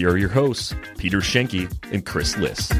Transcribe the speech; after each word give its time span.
Here 0.00 0.08
are 0.08 0.16
your 0.16 0.30
hosts, 0.30 0.74
Peter 0.96 1.18
Schoenke 1.18 1.70
and 1.92 2.06
Chris 2.06 2.34
Liss. 2.38 2.70
Hey, 2.70 2.78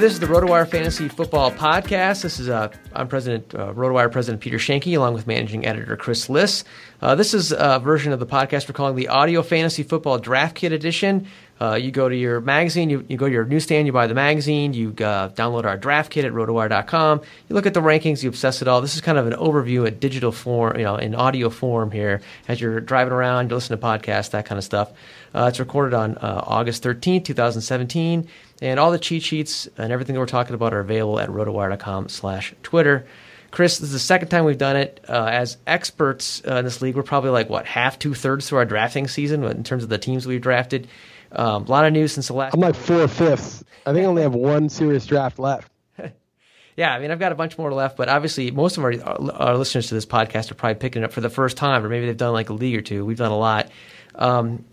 this 0.00 0.14
is 0.14 0.20
the 0.20 0.26
RotoWire 0.26 0.66
Fantasy 0.66 1.06
Football 1.06 1.50
Podcast. 1.50 2.22
This 2.22 2.40
is 2.40 2.48
uh, 2.48 2.72
I'm 2.94 3.06
President 3.06 3.54
uh, 3.54 3.74
RotoWire 3.74 4.10
President 4.10 4.40
Peter 4.40 4.56
Schoenke, 4.56 4.96
along 4.96 5.12
with 5.12 5.26
Managing 5.26 5.66
Editor 5.66 5.98
Chris 5.98 6.30
Liss. 6.30 6.64
Uh, 7.02 7.14
this 7.14 7.34
is 7.34 7.52
a 7.52 7.78
version 7.78 8.14
of 8.14 8.20
the 8.20 8.26
podcast 8.26 8.66
we're 8.66 8.72
calling 8.72 8.96
the 8.96 9.08
Audio 9.08 9.42
Fantasy 9.42 9.82
Football 9.82 10.18
Draft 10.18 10.56
Kit 10.56 10.72
Edition. 10.72 11.26
Uh, 11.60 11.74
you 11.74 11.92
go 11.92 12.08
to 12.08 12.16
your 12.16 12.40
magazine, 12.40 12.90
you, 12.90 13.04
you 13.08 13.16
go 13.16 13.26
to 13.26 13.32
your 13.32 13.44
newsstand, 13.44 13.86
you 13.86 13.92
buy 13.92 14.06
the 14.06 14.14
magazine, 14.14 14.74
you 14.74 14.88
uh, 14.90 15.28
download 15.30 15.64
our 15.64 15.76
draft 15.76 16.10
kit 16.10 16.24
at 16.24 16.32
rotowire.com. 16.32 17.20
You 17.48 17.54
look 17.54 17.66
at 17.66 17.74
the 17.74 17.80
rankings, 17.80 18.22
you 18.22 18.28
obsess 18.28 18.60
it 18.60 18.66
all. 18.66 18.80
This 18.80 18.96
is 18.96 19.00
kind 19.00 19.18
of 19.18 19.26
an 19.26 19.34
overview, 19.34 19.86
a 19.86 19.90
digital 19.90 20.32
form, 20.32 20.76
you 20.76 20.84
know, 20.84 20.96
in 20.96 21.14
audio 21.14 21.50
form 21.50 21.90
here 21.90 22.22
as 22.48 22.60
you're 22.60 22.80
driving 22.80 23.12
around, 23.12 23.50
you 23.50 23.54
listen 23.54 23.78
to 23.78 23.84
podcasts, 23.84 24.30
that 24.30 24.46
kind 24.46 24.58
of 24.58 24.64
stuff. 24.64 24.90
Uh, 25.34 25.46
it's 25.48 25.60
recorded 25.60 25.94
on 25.94 26.16
uh, 26.18 26.42
August 26.46 26.82
13th, 26.82 27.24
2017. 27.24 28.28
And 28.62 28.80
all 28.80 28.90
the 28.90 28.98
cheat 28.98 29.22
sheets 29.22 29.68
and 29.76 29.92
everything 29.92 30.14
that 30.14 30.20
we're 30.20 30.26
talking 30.26 30.54
about 30.54 30.72
are 30.72 30.80
available 30.80 31.20
at 31.20 31.28
rotowire.com 31.28 32.08
slash 32.08 32.54
Twitter. 32.62 33.06
Chris, 33.50 33.78
this 33.78 33.88
is 33.88 33.92
the 33.92 34.00
second 34.00 34.28
time 34.28 34.44
we've 34.44 34.58
done 34.58 34.76
it. 34.76 35.04
Uh, 35.08 35.26
as 35.26 35.58
experts 35.66 36.42
uh, 36.44 36.56
in 36.56 36.64
this 36.64 36.82
league, 36.82 36.96
we're 36.96 37.04
probably 37.04 37.30
like, 37.30 37.48
what, 37.48 37.66
half, 37.66 37.98
two 37.98 38.12
thirds 38.14 38.48
through 38.48 38.58
our 38.58 38.64
drafting 38.64 39.06
season 39.06 39.44
in 39.44 39.62
terms 39.62 39.84
of 39.84 39.88
the 39.88 39.98
teams 39.98 40.26
we've 40.26 40.40
drafted. 40.40 40.88
Um, 41.34 41.64
a 41.64 41.70
lot 41.70 41.84
of 41.84 41.92
news 41.92 42.12
since 42.12 42.28
the 42.28 42.34
last. 42.34 42.54
I'm 42.54 42.60
like 42.60 42.74
four 42.74 43.08
fifths. 43.08 43.64
I 43.86 43.92
think 43.92 44.04
I 44.04 44.08
only 44.08 44.22
have 44.22 44.34
one 44.34 44.68
serious 44.68 45.04
draft 45.04 45.38
left. 45.38 45.70
yeah, 46.76 46.94
I 46.94 46.98
mean, 46.98 47.10
I've 47.10 47.18
got 47.18 47.32
a 47.32 47.34
bunch 47.34 47.58
more 47.58 47.72
left, 47.72 47.96
but 47.96 48.08
obviously, 48.08 48.50
most 48.50 48.78
of 48.78 48.84
our, 48.84 48.94
our 49.32 49.56
listeners 49.56 49.88
to 49.88 49.94
this 49.94 50.06
podcast 50.06 50.50
are 50.50 50.54
probably 50.54 50.76
picking 50.76 51.02
it 51.02 51.06
up 51.06 51.12
for 51.12 51.20
the 51.20 51.30
first 51.30 51.56
time, 51.56 51.84
or 51.84 51.88
maybe 51.88 52.06
they've 52.06 52.16
done 52.16 52.32
like 52.32 52.50
a 52.50 52.54
league 52.54 52.76
or 52.76 52.82
two. 52.82 53.04
We've 53.04 53.18
done 53.18 53.32
a 53.32 53.38
lot. 53.38 53.70
Um, 54.14 54.64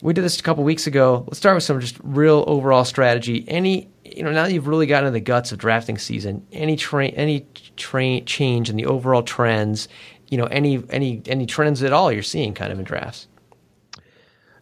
we 0.00 0.12
did 0.12 0.22
this 0.22 0.38
a 0.38 0.42
couple 0.42 0.64
weeks 0.64 0.86
ago. 0.86 1.24
Let's 1.26 1.38
start 1.38 1.56
with 1.56 1.64
some 1.64 1.80
just 1.80 1.96
real 2.02 2.44
overall 2.46 2.84
strategy. 2.84 3.44
Any, 3.48 3.88
you 4.04 4.22
know, 4.22 4.30
now 4.30 4.44
that 4.44 4.52
you've 4.52 4.68
really 4.68 4.86
gotten 4.86 5.08
in 5.08 5.12
the 5.12 5.20
guts 5.20 5.50
of 5.50 5.58
drafting 5.58 5.98
season, 5.98 6.46
any 6.52 6.76
train, 6.76 7.14
any 7.14 7.46
train 7.76 8.24
change 8.24 8.70
in 8.70 8.76
the 8.76 8.86
overall 8.86 9.22
trends, 9.22 9.88
you 10.28 10.38
know, 10.38 10.44
any 10.44 10.82
any 10.90 11.22
any 11.26 11.46
trends 11.46 11.82
at 11.82 11.92
all 11.92 12.12
you're 12.12 12.22
seeing 12.22 12.54
kind 12.54 12.72
of 12.72 12.78
in 12.78 12.84
drafts. 12.84 13.26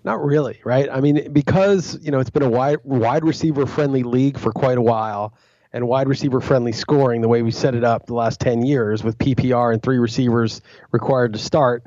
Not 0.07 0.25
really, 0.25 0.61
right? 0.65 0.89
I 0.89 1.01
mean, 1.01 1.33
because 1.33 1.99
you 2.01 2.13
know 2.13 2.21
it's 2.21 2.31
been 2.31 2.45
a 2.45 2.49
wide 2.49 2.79
wide 2.85 3.25
receiver 3.25 3.67
friendly 3.67 4.05
league 4.05 4.39
for 4.39 4.53
quite 4.53 4.79
a 4.79 4.83
while, 4.83 5.35
and 5.73 5.89
wide 5.89 6.07
receiver 6.07 6.41
friendly 6.41 6.71
scoring 6.71 7.23
the 7.23 7.29
way 7.29 7.43
we 7.43 7.51
set 7.51 7.75
it 7.75 7.83
up 7.83 8.07
the 8.07 8.15
last 8.15 8.39
ten 8.39 8.65
years 8.65 9.03
with 9.03 9.19
PPR 9.19 9.73
and 9.73 9.83
three 9.83 9.99
receivers 9.99 10.63
required 10.93 11.33
to 11.33 11.41
start 11.41 11.85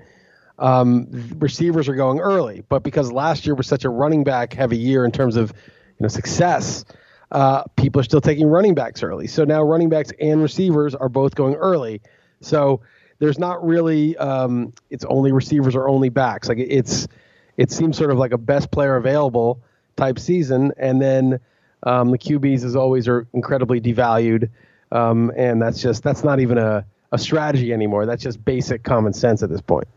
um, 0.60 1.08
receivers 1.38 1.88
are 1.88 1.96
going 1.96 2.20
early. 2.20 2.62
But 2.68 2.84
because 2.84 3.10
last 3.10 3.46
year 3.46 3.56
was 3.56 3.68
such 3.68 3.86
a 3.86 3.90
running 3.90 4.26
back 4.26 4.52
heavy 4.52 4.78
year 4.78 5.06
in 5.06 5.12
terms 5.12 5.38
of 5.38 5.52
you 5.52 6.04
know 6.04 6.10
success, 6.10 6.84
uh, 7.32 7.64
people 7.78 8.02
are 8.02 8.04
still 8.04 8.20
taking 8.20 8.48
running 8.48 8.76
backs 8.76 9.02
early. 9.02 9.28
So 9.28 9.46
now 9.46 9.64
running 9.64 9.88
backs 9.88 10.12
and 10.20 10.42
receivers 10.42 10.94
are 10.94 11.08
both 11.08 11.36
going 11.36 11.56
early. 11.56 12.02
So 12.42 12.82
there's 13.20 13.40
not 13.40 13.66
really 13.66 14.18
um, 14.18 14.74
it's 14.90 15.06
only 15.06 15.32
receivers 15.32 15.74
or 15.74 15.88
only 15.88 16.10
backs. 16.10 16.50
Like 16.50 16.58
it's 16.58 17.08
it 17.60 17.70
seems 17.72 17.98
sort 17.98 18.10
of 18.10 18.18
like 18.18 18.32
a 18.32 18.38
best 18.38 18.72
player 18.72 18.96
available 18.96 19.60
type 19.98 20.18
season, 20.18 20.72
and 20.78 21.02
then 21.02 21.42
um, 21.84 22.10
the 22.10 22.18
QBs 22.18 22.64
as 22.64 22.74
always 22.74 23.06
are 23.10 23.28
incredibly 23.34 23.82
devalued, 23.82 24.50
um, 24.94 25.30
and 25.36 25.62
that's 25.62 25.82
just 25.82 26.02
that's 26.02 26.24
not 26.24 26.40
even 26.40 26.58
a 26.58 26.86
a 27.12 27.18
strategy 27.18 27.74
anymore. 27.74 28.06
That's 28.06 28.24
just 28.24 28.44
basic 28.46 28.84
common 28.84 29.12
sense 29.12 29.44
at 29.44 29.50
this 29.50 29.60
point. 29.60 29.90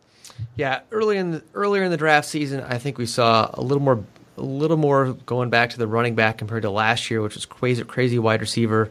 Yeah, 0.57 0.81
early 0.91 1.19
in 1.19 1.31
the, 1.31 1.43
earlier 1.55 1.85
in 1.85 1.93
the 1.93 1.97
draft 1.97 2.27
season, 2.27 2.63
I 2.63 2.79
think 2.79 2.99
we 2.99 3.07
saw 3.07 3.49
a 3.55 3.63
little 3.63 3.83
more 3.83 4.03
a 4.37 4.43
little 4.43 4.77
more 4.77 5.13
going 5.25 5.49
back 5.49 5.71
to 5.71 5.79
the 5.79 5.87
running 5.87 6.17
back 6.17 6.39
compared 6.39 6.63
to 6.63 6.71
last 6.71 7.13
year, 7.13 7.23
which 7.23 7.37
was 7.37 7.47
crazy 7.47 7.85
crazy 7.85 8.19
wide 8.19 8.41
receiver. 8.41 8.91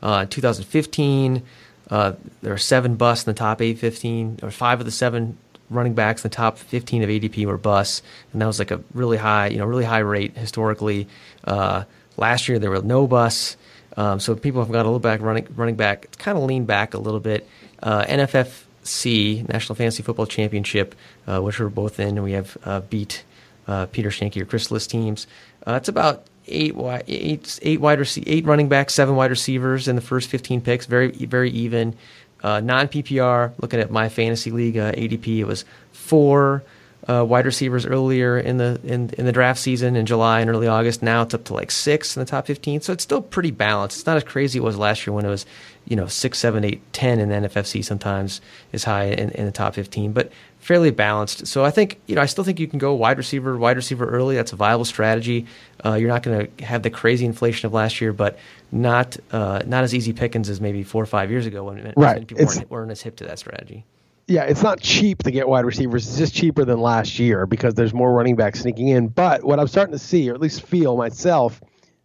Uh, 0.00 0.26
2015, 0.26 1.42
uh, 1.90 2.12
there 2.40 2.52
are 2.52 2.58
seven 2.58 2.94
busts 2.94 3.26
in 3.26 3.32
the 3.32 3.38
top 3.38 3.60
815, 3.60 4.40
or 4.44 4.50
five 4.52 4.78
of 4.78 4.86
the 4.86 4.92
seven 4.92 5.38
running 5.70 5.94
backs 5.94 6.24
in 6.24 6.30
the 6.30 6.34
top 6.34 6.58
15 6.58 7.02
of 7.02 7.08
ADP 7.08 7.46
were 7.46 7.58
busts, 7.58 8.02
and 8.32 8.42
that 8.42 8.46
was 8.46 8.58
like 8.58 8.70
a 8.70 8.80
really 8.94 9.16
high, 9.16 9.48
you 9.48 9.58
know, 9.58 9.64
really 9.64 9.84
high 9.84 9.98
rate 9.98 10.36
historically. 10.36 11.08
Uh, 11.44 11.84
last 12.16 12.48
year 12.48 12.58
there 12.58 12.70
were 12.70 12.82
no 12.82 13.06
busts, 13.06 13.56
um, 13.96 14.20
so 14.20 14.34
people 14.34 14.62
have 14.62 14.72
got 14.72 14.82
a 14.82 14.88
little 14.88 14.98
back 14.98 15.20
running 15.20 15.46
running 15.56 15.76
back. 15.76 16.04
It's 16.04 16.16
kind 16.16 16.36
of 16.36 16.44
leaned 16.44 16.66
back 16.66 16.94
a 16.94 16.98
little 16.98 17.20
bit. 17.20 17.48
Uh, 17.82 18.04
NFF 18.04 18.64
C 18.84 19.44
National 19.48 19.74
Fantasy 19.76 20.02
Football 20.02 20.26
Championship, 20.26 20.94
uh, 21.26 21.40
which 21.40 21.58
we're 21.58 21.68
both 21.68 22.00
in, 22.00 22.08
and 22.08 22.24
we 22.24 22.32
have 22.32 22.56
uh, 22.64 22.80
beat 22.80 23.24
uh, 23.66 23.86
Peter 23.86 24.10
Schoenke 24.10 24.40
or 24.40 24.44
Chris 24.44 24.70
Liss 24.70 24.86
teams. 24.86 25.26
Uh, 25.66 25.74
it's 25.74 25.88
about 25.88 26.26
eight 26.46 26.74
wide, 26.74 27.04
eight, 27.06 27.58
eight 27.62 27.80
wide 27.80 27.98
rece- 27.98 28.24
eight 28.26 28.44
running 28.44 28.68
backs, 28.68 28.94
seven 28.94 29.16
wide 29.16 29.30
receivers 29.30 29.88
in 29.88 29.96
the 29.96 30.02
first 30.02 30.28
15 30.28 30.60
picks. 30.60 30.86
Very 30.86 31.10
very 31.12 31.50
even. 31.50 31.96
Uh, 32.42 32.60
non 32.60 32.88
PPR, 32.88 33.52
looking 33.60 33.80
at 33.80 33.90
my 33.90 34.08
fantasy 34.08 34.50
league 34.50 34.76
uh, 34.76 34.92
ADP, 34.92 35.38
it 35.38 35.44
was 35.44 35.64
four 35.92 36.64
uh, 37.08 37.24
wide 37.24 37.46
receivers 37.46 37.84
earlier 37.84 38.38
in 38.38 38.58
the 38.58 38.80
in, 38.84 39.10
in 39.18 39.26
the 39.26 39.32
draft 39.32 39.58
season 39.58 39.96
in 39.96 40.06
July 40.06 40.40
and 40.40 40.48
early 40.50 40.68
August. 40.68 41.02
Now 41.02 41.22
it's 41.22 41.34
up 41.34 41.44
to 41.44 41.54
like 41.54 41.70
six 41.70 42.16
in 42.16 42.20
the 42.20 42.26
top 42.26 42.46
15. 42.46 42.80
So 42.80 42.92
it's 42.92 43.02
still 43.02 43.22
pretty 43.22 43.50
balanced. 43.50 43.98
It's 43.98 44.06
not 44.06 44.16
as 44.16 44.24
crazy 44.24 44.58
as 44.58 44.62
it 44.62 44.64
was 44.64 44.76
last 44.76 45.06
year 45.06 45.14
when 45.14 45.24
it 45.24 45.28
was, 45.28 45.44
you 45.86 45.96
know, 45.96 46.06
six, 46.06 46.38
seven, 46.38 46.64
eight, 46.64 46.80
ten 46.92 47.18
in 47.18 47.28
the 47.28 47.48
NFFC 47.48 47.84
sometimes 47.84 48.40
is 48.72 48.84
high 48.84 49.06
in, 49.06 49.30
in 49.30 49.46
the 49.46 49.52
top 49.52 49.74
15, 49.74 50.12
but 50.12 50.30
fairly 50.62 50.92
balanced. 50.92 51.46
So 51.46 51.64
I 51.64 51.70
think, 51.70 52.00
you 52.06 52.14
know, 52.14 52.22
I 52.22 52.26
still 52.26 52.44
think 52.44 52.60
you 52.60 52.68
can 52.68 52.78
go 52.78 52.94
wide 52.94 53.18
receiver, 53.18 53.58
wide 53.58 53.76
receiver 53.76 54.08
early. 54.08 54.36
That's 54.36 54.52
a 54.52 54.56
viable 54.56 54.84
strategy. 54.84 55.46
Uh, 55.84 55.94
you're 55.94 56.08
not 56.08 56.22
going 56.22 56.46
to 56.56 56.64
have 56.64 56.82
the 56.82 56.90
crazy 56.90 57.26
inflation 57.26 57.66
of 57.66 57.72
last 57.72 58.00
year, 58.00 58.12
but 58.12 58.38
not 58.70 59.16
uh, 59.32 59.60
not 59.66 59.84
as 59.84 59.94
easy 59.94 60.12
pickings 60.12 60.48
as 60.48 60.60
maybe 60.60 60.82
four 60.82 61.02
or 61.02 61.06
five 61.06 61.30
years 61.30 61.46
ago 61.46 61.64
when, 61.64 61.92
right. 61.96 62.26
people 62.26 62.46
weren't, 62.46 62.70
weren't 62.70 62.90
as 62.92 63.02
hip 63.02 63.16
to 63.16 63.24
that 63.24 63.38
strategy 63.38 63.84
yeah, 64.28 64.44
it's 64.44 64.62
not 64.62 64.80
cheap 64.80 65.22
to 65.24 65.30
get 65.30 65.48
wide 65.48 65.64
receivers. 65.64 66.06
It's 66.06 66.16
just 66.16 66.34
cheaper 66.34 66.64
than 66.64 66.80
last 66.80 67.18
year 67.18 67.44
because 67.44 67.74
there's 67.74 67.92
more 67.92 68.12
running 68.12 68.36
backs 68.36 68.60
sneaking 68.60 68.88
in. 68.88 69.08
But 69.08 69.44
what 69.44 69.58
I'm 69.58 69.66
starting 69.66 69.92
to 69.92 69.98
see, 69.98 70.30
or 70.30 70.34
at 70.34 70.40
least 70.40 70.62
feel 70.62 70.96
myself, 70.96 71.60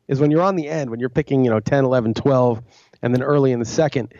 is 0.07 0.19
when 0.19 0.31
you're 0.31 0.41
on 0.41 0.55
the 0.55 0.67
end, 0.67 0.89
when 0.89 0.99
you're 0.99 1.09
picking, 1.09 1.43
you 1.43 1.51
know, 1.51 1.59
10, 1.59 1.85
11, 1.85 2.15
12, 2.15 2.61
and 3.01 3.13
then 3.13 3.21
early 3.21 3.51
in 3.51 3.59
the 3.59 3.65
second, 3.65 4.13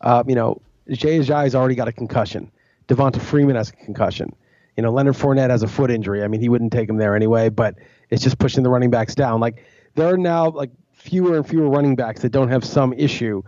uh, 0.00 0.24
you 0.26 0.34
know, 0.34 0.60
Jay 0.90 1.18
Ajayi's 1.18 1.54
already 1.54 1.74
got 1.74 1.88
a 1.88 1.92
concussion. 1.92 2.50
Devonta 2.88 3.20
Freeman 3.20 3.56
has 3.56 3.70
a 3.70 3.72
concussion. 3.72 4.34
You 4.76 4.82
know, 4.82 4.92
Leonard 4.92 5.14
Fournette 5.14 5.50
has 5.50 5.62
a 5.62 5.68
foot 5.68 5.90
injury. 5.90 6.22
I 6.22 6.28
mean, 6.28 6.40
he 6.40 6.48
wouldn't 6.48 6.72
take 6.72 6.88
him 6.88 6.96
there 6.96 7.16
anyway, 7.16 7.48
but 7.48 7.76
it's 8.10 8.22
just 8.22 8.38
pushing 8.38 8.62
the 8.62 8.70
running 8.70 8.90
backs 8.90 9.14
down. 9.14 9.40
Like 9.40 9.64
there 9.94 10.12
are 10.12 10.18
now 10.18 10.50
like 10.50 10.70
fewer 10.92 11.36
and 11.36 11.48
fewer 11.48 11.68
running 11.68 11.96
backs 11.96 12.22
that 12.22 12.30
don't 12.30 12.48
have 12.48 12.64
some 12.64 12.92
issue. 12.92 13.42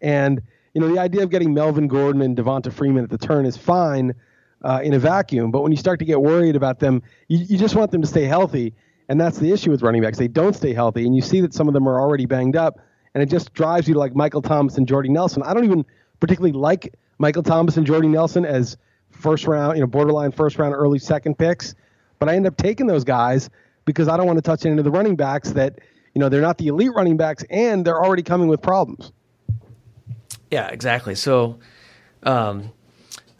And– 0.00 0.42
you 0.74 0.80
know, 0.80 0.88
the 0.88 0.98
idea 0.98 1.22
of 1.22 1.30
getting 1.30 1.54
Melvin 1.54 1.86
Gordon 1.86 2.20
and 2.20 2.36
Devonta 2.36 2.72
Freeman 2.72 3.04
at 3.04 3.10
the 3.10 3.18
turn 3.18 3.46
is 3.46 3.56
fine 3.56 4.12
uh, 4.62 4.80
in 4.82 4.92
a 4.92 4.98
vacuum, 4.98 5.52
but 5.52 5.62
when 5.62 5.70
you 5.70 5.78
start 5.78 6.00
to 6.00 6.04
get 6.04 6.20
worried 6.20 6.56
about 6.56 6.80
them, 6.80 7.02
you, 7.28 7.38
you 7.38 7.56
just 7.56 7.76
want 7.76 7.92
them 7.92 8.02
to 8.02 8.08
stay 8.08 8.24
healthy. 8.24 8.74
And 9.08 9.20
that's 9.20 9.38
the 9.38 9.52
issue 9.52 9.70
with 9.70 9.82
running 9.82 10.02
backs. 10.02 10.18
They 10.18 10.28
don't 10.28 10.54
stay 10.54 10.72
healthy, 10.72 11.06
and 11.06 11.14
you 11.14 11.22
see 11.22 11.40
that 11.42 11.54
some 11.54 11.68
of 11.68 11.74
them 11.74 11.86
are 11.86 12.00
already 12.00 12.26
banged 12.26 12.56
up, 12.56 12.80
and 13.14 13.22
it 13.22 13.26
just 13.26 13.52
drives 13.52 13.86
you 13.86 13.94
to 13.94 14.00
like 14.00 14.16
Michael 14.16 14.42
Thomas 14.42 14.76
and 14.76 14.88
Jordy 14.88 15.10
Nelson. 15.10 15.42
I 15.44 15.54
don't 15.54 15.64
even 15.64 15.84
particularly 16.18 16.52
like 16.52 16.94
Michael 17.18 17.42
Thomas 17.42 17.76
and 17.76 17.86
Jordy 17.86 18.08
Nelson 18.08 18.44
as 18.44 18.76
first 19.10 19.46
round, 19.46 19.76
you 19.76 19.80
know, 19.80 19.86
borderline 19.86 20.32
first 20.32 20.58
round, 20.58 20.74
early 20.74 20.98
second 20.98 21.38
picks, 21.38 21.74
but 22.18 22.28
I 22.28 22.34
end 22.34 22.46
up 22.46 22.56
taking 22.56 22.86
those 22.86 23.04
guys 23.04 23.50
because 23.84 24.08
I 24.08 24.16
don't 24.16 24.26
want 24.26 24.38
to 24.38 24.42
touch 24.42 24.66
any 24.66 24.78
of 24.78 24.84
the 24.84 24.90
running 24.90 25.16
backs 25.16 25.50
that, 25.52 25.78
you 26.14 26.20
know, 26.20 26.28
they're 26.28 26.40
not 26.40 26.58
the 26.58 26.68
elite 26.68 26.92
running 26.94 27.16
backs, 27.16 27.44
and 27.50 27.84
they're 27.84 28.02
already 28.02 28.22
coming 28.22 28.48
with 28.48 28.62
problems. 28.62 29.12
Yeah, 30.50 30.68
exactly. 30.68 31.14
So, 31.14 31.58
um, 32.22 32.70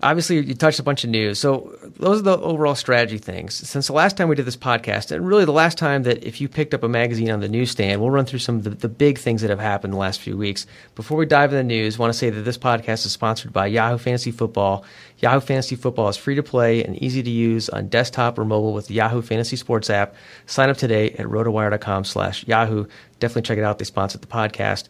obviously, 0.02 0.44
you 0.44 0.54
touched 0.54 0.78
a 0.78 0.82
bunch 0.82 1.04
of 1.04 1.10
news. 1.10 1.38
So, 1.38 1.76
those 1.96 2.20
are 2.20 2.22
the 2.22 2.38
overall 2.38 2.74
strategy 2.74 3.18
things. 3.18 3.54
Since 3.54 3.86
the 3.86 3.92
last 3.92 4.16
time 4.16 4.28
we 4.28 4.34
did 4.34 4.46
this 4.46 4.56
podcast, 4.56 5.10
and 5.10 5.26
really 5.26 5.44
the 5.44 5.52
last 5.52 5.78
time 5.78 6.02
that 6.04 6.24
if 6.24 6.40
you 6.40 6.48
picked 6.48 6.74
up 6.74 6.82
a 6.82 6.88
magazine 6.88 7.30
on 7.30 7.40
the 7.40 7.48
newsstand, 7.48 8.00
we'll 8.00 8.10
run 8.10 8.26
through 8.26 8.40
some 8.40 8.56
of 8.56 8.64
the, 8.64 8.70
the 8.70 8.88
big 8.88 9.18
things 9.18 9.42
that 9.42 9.50
have 9.50 9.60
happened 9.60 9.92
the 9.92 9.98
last 9.98 10.20
few 10.20 10.36
weeks. 10.36 10.66
Before 10.94 11.16
we 11.16 11.26
dive 11.26 11.52
into 11.52 11.56
the 11.56 11.64
news, 11.64 11.96
I 11.96 12.00
want 12.00 12.12
to 12.12 12.18
say 12.18 12.30
that 12.30 12.42
this 12.42 12.58
podcast 12.58 13.06
is 13.06 13.12
sponsored 13.12 13.52
by 13.52 13.66
Yahoo 13.66 13.98
Fantasy 13.98 14.30
Football. 14.30 14.84
Yahoo 15.18 15.40
Fantasy 15.40 15.76
Football 15.76 16.08
is 16.08 16.16
free 16.16 16.34
to 16.34 16.42
play 16.42 16.84
and 16.84 17.00
easy 17.02 17.22
to 17.22 17.30
use 17.30 17.68
on 17.68 17.88
desktop 17.88 18.38
or 18.38 18.44
mobile 18.44 18.72
with 18.72 18.88
the 18.88 18.94
Yahoo 18.94 19.22
Fantasy 19.22 19.56
Sports 19.56 19.90
app. 19.90 20.14
Sign 20.46 20.68
up 20.68 20.76
today 20.76 21.10
at 21.12 21.26
rotowire.com 21.26 22.04
slash 22.04 22.46
Yahoo. 22.46 22.86
Definitely 23.20 23.42
check 23.42 23.58
it 23.58 23.64
out. 23.64 23.78
They 23.78 23.84
sponsored 23.84 24.20
the 24.20 24.26
podcast. 24.26 24.88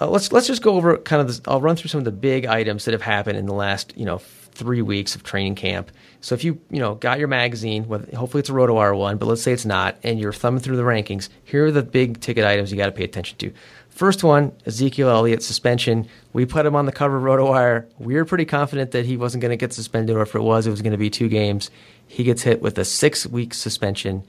Uh, 0.00 0.08
let's 0.08 0.32
let's 0.32 0.46
just 0.46 0.62
go 0.62 0.76
over 0.76 0.96
kind 0.98 1.20
of. 1.20 1.28
This, 1.28 1.40
I'll 1.46 1.60
run 1.60 1.76
through 1.76 1.88
some 1.88 1.98
of 1.98 2.04
the 2.04 2.12
big 2.12 2.46
items 2.46 2.84
that 2.84 2.92
have 2.92 3.02
happened 3.02 3.38
in 3.38 3.46
the 3.46 3.54
last 3.54 3.92
you 3.96 4.04
know 4.04 4.18
three 4.18 4.82
weeks 4.82 5.14
of 5.14 5.22
training 5.22 5.54
camp. 5.54 5.90
So 6.20 6.34
if 6.34 6.42
you 6.42 6.60
you 6.70 6.80
know 6.80 6.94
got 6.96 7.18
your 7.18 7.28
magazine, 7.28 7.84
hopefully 7.84 8.40
it's 8.40 8.48
a 8.48 8.52
RotoWire 8.52 8.96
one, 8.96 9.18
but 9.18 9.26
let's 9.26 9.42
say 9.42 9.52
it's 9.52 9.64
not, 9.64 9.96
and 10.02 10.18
you're 10.18 10.32
thumbing 10.32 10.62
through 10.62 10.76
the 10.76 10.82
rankings. 10.82 11.28
Here 11.44 11.66
are 11.66 11.70
the 11.70 11.82
big 11.82 12.20
ticket 12.20 12.44
items 12.44 12.72
you 12.72 12.76
got 12.76 12.86
to 12.86 12.92
pay 12.92 13.04
attention 13.04 13.38
to. 13.38 13.52
First 13.88 14.24
one, 14.24 14.50
Ezekiel 14.66 15.08
Elliott 15.08 15.42
suspension. 15.44 16.08
We 16.32 16.46
put 16.46 16.66
him 16.66 16.74
on 16.74 16.86
the 16.86 16.92
cover 16.92 17.16
of 17.16 17.22
RotoWire. 17.22 17.86
We 18.00 18.16
were 18.16 18.24
pretty 18.24 18.44
confident 18.44 18.90
that 18.90 19.06
he 19.06 19.16
wasn't 19.16 19.42
going 19.42 19.50
to 19.50 19.56
get 19.56 19.72
suspended, 19.72 20.16
or 20.16 20.22
if 20.22 20.34
it 20.34 20.42
was, 20.42 20.66
it 20.66 20.70
was 20.70 20.82
going 20.82 20.92
to 20.92 20.98
be 20.98 21.10
two 21.10 21.28
games. 21.28 21.70
He 22.08 22.24
gets 22.24 22.42
hit 22.42 22.60
with 22.60 22.76
a 22.78 22.84
six 22.84 23.26
week 23.26 23.54
suspension. 23.54 24.24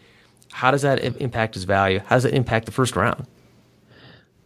How 0.51 0.69
does 0.69 0.83
that 0.83 0.99
impact 1.19 1.55
his 1.55 1.63
value? 1.63 1.99
How 2.05 2.15
does 2.15 2.25
it 2.25 2.35
impact 2.35 2.67
the 2.67 2.71
first 2.71 2.95
round? 2.95 3.25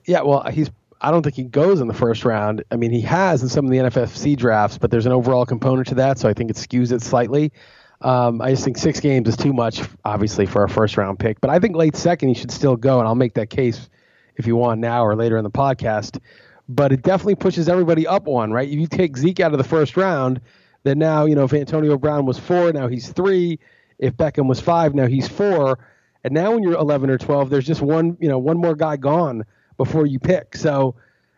Yeah, 0.05 0.21
well, 0.21 0.43
he's 0.49 0.71
I 1.01 1.11
don't 1.11 1.23
think 1.23 1.35
he 1.35 1.43
goes 1.43 1.79
in 1.79 1.87
the 1.87 1.93
first 1.93 2.25
round. 2.25 2.63
I 2.71 2.75
mean, 2.75 2.91
he 2.91 3.01
has 3.01 3.41
in 3.41 3.49
some 3.49 3.65
of 3.65 3.71
the 3.71 3.77
NFFC 3.77 4.35
drafts, 4.35 4.77
but 4.77 4.91
there's 4.91 5.05
an 5.05 5.13
overall 5.13 5.45
component 5.45 5.87
to 5.89 5.95
that, 5.95 6.19
so 6.19 6.27
I 6.27 6.33
think 6.33 6.49
it 6.49 6.57
skews 6.57 6.91
it 6.91 7.01
slightly. 7.01 7.53
Um, 8.01 8.41
I 8.41 8.51
just 8.51 8.65
think 8.65 8.77
six 8.77 8.99
games 8.99 9.27
is 9.27 9.37
too 9.37 9.53
much, 9.53 9.81
obviously, 10.03 10.45
for 10.45 10.63
a 10.63 10.69
first 10.69 10.97
round 10.97 11.19
pick. 11.19 11.39
But 11.39 11.51
I 11.51 11.59
think 11.59 11.75
late 11.75 11.95
second, 11.95 12.29
he 12.29 12.35
should 12.35 12.51
still 12.51 12.75
go, 12.75 12.99
and 12.99 13.07
I'll 13.07 13.15
make 13.15 13.33
that 13.35 13.49
case 13.49 13.89
if 14.35 14.45
you 14.45 14.55
want 14.55 14.81
now 14.81 15.05
or 15.05 15.15
later 15.15 15.37
in 15.37 15.43
the 15.43 15.51
podcast. 15.51 16.19
But 16.67 16.91
it 16.91 17.01
definitely 17.01 17.35
pushes 17.35 17.69
everybody 17.69 18.05
up 18.05 18.25
one, 18.25 18.51
right? 18.51 18.67
If 18.67 18.77
you 18.77 18.87
take 18.87 19.17
Zeke 19.17 19.39
out 19.39 19.53
of 19.53 19.57
the 19.57 19.63
first 19.63 19.95
round, 19.95 20.41
then 20.83 20.99
now, 20.99 21.25
you 21.25 21.35
know, 21.35 21.45
if 21.45 21.53
Antonio 21.53 21.97
Brown 21.97 22.25
was 22.25 22.37
four, 22.37 22.71
now 22.73 22.87
he's 22.87 23.09
three. 23.09 23.59
If 23.97 24.15
Beckham 24.15 24.47
was 24.47 24.59
five, 24.59 24.93
now 24.93 25.07
he's 25.07 25.27
four. 25.27 25.79
And 26.23 26.33
now 26.33 26.51
when 26.51 26.63
you're 26.63 26.73
11 26.73 27.09
or 27.09 27.17
12, 27.17 27.49
there's 27.49 27.65
just 27.65 27.81
one, 27.81 28.17
you 28.19 28.27
know, 28.27 28.37
one 28.37 28.57
more 28.57 28.75
guy 28.75 28.97
gone 28.97 29.45
before 29.79 30.05
you 30.05 30.19
pick. 30.19 30.57
So, 30.57 30.93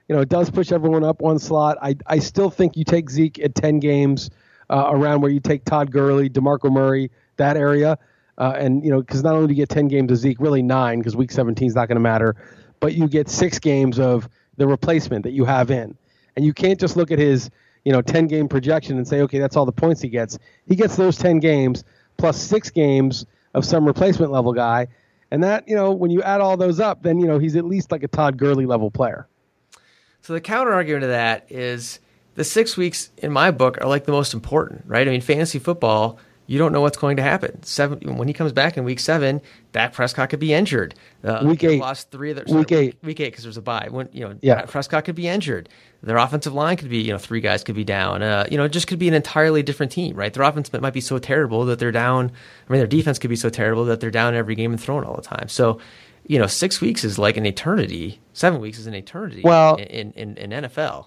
you 0.08 0.16
know, 0.16 0.22
it 0.22 0.30
does 0.30 0.50
push 0.50 0.72
everyone 0.72 1.04
up 1.04 1.22
one 1.22 1.38
slot. 1.38 1.78
I, 1.80 1.96
I 2.08 2.18
still 2.18 2.50
think 2.50 2.76
you 2.76 2.84
take 2.84 3.10
Zeke 3.10 3.40
at 3.40 3.54
10 3.54 3.80
games 3.80 4.32
uh, 4.68 4.88
around 4.90 5.22
where 5.22 5.30
you 5.30 5.40
take 5.40 5.64
Todd 5.64 5.92
Gurley, 5.92 6.28
DeMarco 6.28 6.72
Murray, 6.72 7.12
that 7.38 7.56
area. 7.56 8.00
Uh, 8.40 8.56
and, 8.58 8.84
you 8.84 8.90
know, 8.90 9.00
because 9.00 9.24
not 9.24 9.36
only 9.36 9.48
do 9.48 9.54
you 9.54 9.58
get 9.58 9.70
10 9.70 9.88
games 9.88 10.12
of 10.12 10.18
Zeke, 10.18 10.40
really 10.40 10.64
nine, 10.64 10.98
because 10.98 11.16
week 11.16 11.32
17 11.32 11.68
is 11.68 11.76
not 11.76 11.88
going 11.88 11.98
to 11.98 12.02
matter, 12.02 12.36
but 12.80 12.96
you 12.96 13.08
get 13.08 13.30
six 13.30 13.60
games 13.60 14.00
of 14.00 14.28
the 14.58 14.66
replacement 14.66 15.24
that 15.24 15.34
you 15.34 15.46
have 15.46 15.70
in. 15.70 15.96
And 16.36 16.44
you 16.44 16.52
can't 16.52 16.80
just 16.80 16.98
look 16.98 17.12
at 17.12 17.20
his, 17.20 17.52
you 17.86 17.92
know, 17.92 18.02
10 18.02 18.26
game 18.26 18.48
projection 18.48 18.98
and 18.98 19.08
say, 19.08 19.22
okay, 19.22 19.38
that's 19.38 19.56
all 19.56 19.68
the 19.68 19.72
points 19.72 20.02
he 20.02 20.10
gets. 20.10 20.40
He 20.66 20.76
gets 20.76 20.96
those 20.96 21.16
10 21.20 21.40
games 21.42 21.84
plus 22.18 22.42
six 22.42 22.72
games 22.72 23.28
of 23.54 23.66
some 23.66 23.86
replacement 23.86 24.32
level 24.32 24.52
guy. 24.52 24.88
And 25.31 25.44
that, 25.44 25.68
you 25.68 25.75
know, 25.75 25.92
when 25.92 26.12
you 26.12 26.22
add 26.22 26.42
all 26.42 26.57
those 26.57 26.80
up, 26.80 27.04
then, 27.04 27.19
you 27.19 27.25
know, 27.25 27.39
he's 27.39 27.56
at 27.56 27.66
least 27.66 27.92
like 27.92 28.04
a 28.04 28.07
Todd 28.07 28.38
Gurley 28.38 28.66
level 28.66 28.92
player. 28.92 29.28
So 30.22 30.33
the 30.33 30.42
counter 30.42 30.74
argument 30.74 31.01
to 31.04 31.07
that 31.07 31.48
is 31.50 32.00
the 32.36 32.44
six 32.44 32.78
weeks 32.78 33.12
in 33.18 33.31
my 33.31 33.50
book 33.50 33.80
are 33.81 33.88
like 33.88 34.06
the 34.06 34.12
most 34.12 34.33
important, 34.33 34.84
right? 34.86 35.08
I 35.08 35.12
mean, 35.12 35.22
fantasy 35.22 35.58
football, 35.58 36.20
you 36.51 36.58
don't 36.58 36.74
know 36.74 36.81
what's 36.81 36.98
going 36.98 37.15
to 37.15 37.24
happen. 37.24 37.63
Seven 37.63 38.17
when 38.17 38.27
he 38.27 38.34
comes 38.34 38.51
back 38.51 38.75
in 38.75 38.84
week 38.84 39.00
seven, 39.00 39.39
Dak 39.72 39.93
Prescott 39.93 40.31
could 40.31 40.41
be 40.41 40.51
injured. 40.51 40.93
Uh, 41.24 41.43
week 41.46 41.63
eight, 41.63 41.79
lost 41.79 42.12
three 42.12 42.31
of 42.31 42.36
their 42.36 42.46
sorry, 42.46 42.60
week 42.60 42.72
eight, 42.74 42.98
week 43.01 43.20
eight 43.22 43.29
because 43.29 43.46
there's 43.46 43.55
a 43.55 43.62
bye. 43.62 43.88
When 43.89 44.10
you 44.12 44.27
know, 44.27 44.38
yeah. 44.41 44.63
Prescott 44.63 45.05
could 45.05 45.15
be 45.15 45.29
injured. 45.29 45.70
Their 46.03 46.17
offensive 46.17 46.53
line 46.53 46.75
could 46.75 46.89
be, 46.89 46.98
you 46.98 47.13
know, 47.13 47.17
three 47.17 47.39
guys 47.39 47.63
could 47.63 47.75
be 47.75 47.86
down. 47.86 48.22
Uh, 48.22 48.48
you 48.51 48.58
know, 48.58 48.65
it 48.65 48.74
just 48.74 48.88
could 48.88 49.00
be 49.00 49.08
an 49.08 49.13
entirely 49.13 49.63
different 49.63 49.93
team, 49.93 50.13
right? 50.13 50.34
Their 50.34 50.43
offense 50.43 50.74
might 50.74 50.91
be 50.91 51.00
so 51.00 51.20
terrible 51.20 51.63
that 51.67 51.79
they're 51.79 51.89
down. 51.89 52.34
I 52.67 52.74
mean, 52.74 52.81
their 52.81 52.88
defense 52.88 53.17
could 53.17 53.29
be 53.29 53.38
so 53.38 53.50
terrible 53.50 53.86
that 53.86 54.01
they're 54.01 54.12
down 54.12 54.36
every 54.36 54.55
game 54.55 54.72
and 54.72 54.81
thrown 54.81 55.05
all 55.05 55.15
the 55.15 55.22
time. 55.22 55.48
So, 55.48 55.79
you 56.27 56.38
know, 56.38 56.48
six 56.48 56.81
weeks 56.81 57.05
is 57.05 57.17
like 57.17 57.38
an 57.38 57.46
eternity. 57.46 58.20
Seven 58.34 58.60
weeks 58.60 58.77
is 58.77 58.88
an 58.88 58.93
eternity. 58.93 59.39
Well, 59.41 59.75
in 59.75 60.12
in, 60.12 60.36
in 60.36 60.50
NFL, 60.50 61.05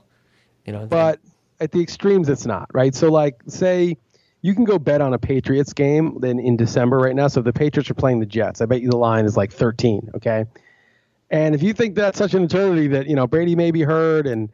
you 0.64 0.72
know. 0.72 0.86
But 0.86 1.20
at 1.60 1.70
the 1.70 1.82
extremes, 1.82 2.30
it's 2.30 2.46
not 2.46 2.70
right. 2.72 2.94
So, 2.94 3.10
like, 3.10 3.42
say 3.46 3.98
you 4.44 4.54
can 4.54 4.64
go 4.64 4.78
bet 4.78 5.00
on 5.00 5.14
a 5.14 5.18
Patriots 5.18 5.72
game 5.72 6.18
then 6.20 6.38
in 6.38 6.54
December 6.54 6.98
right 6.98 7.16
now. 7.16 7.28
So 7.28 7.40
the 7.40 7.50
Patriots 7.50 7.90
are 7.90 7.94
playing 7.94 8.20
the 8.20 8.26
Jets. 8.26 8.60
I 8.60 8.66
bet 8.66 8.82
you 8.82 8.90
the 8.90 8.98
line 8.98 9.24
is 9.24 9.38
like 9.38 9.50
13. 9.50 10.10
Okay. 10.16 10.44
And 11.30 11.54
if 11.54 11.62
you 11.62 11.72
think 11.72 11.94
that's 11.94 12.18
such 12.18 12.34
an 12.34 12.42
eternity 12.42 12.88
that, 12.88 13.06
you 13.06 13.16
know, 13.16 13.26
Brady 13.26 13.56
may 13.56 13.70
be 13.70 13.80
hurt 13.80 14.26
and, 14.26 14.50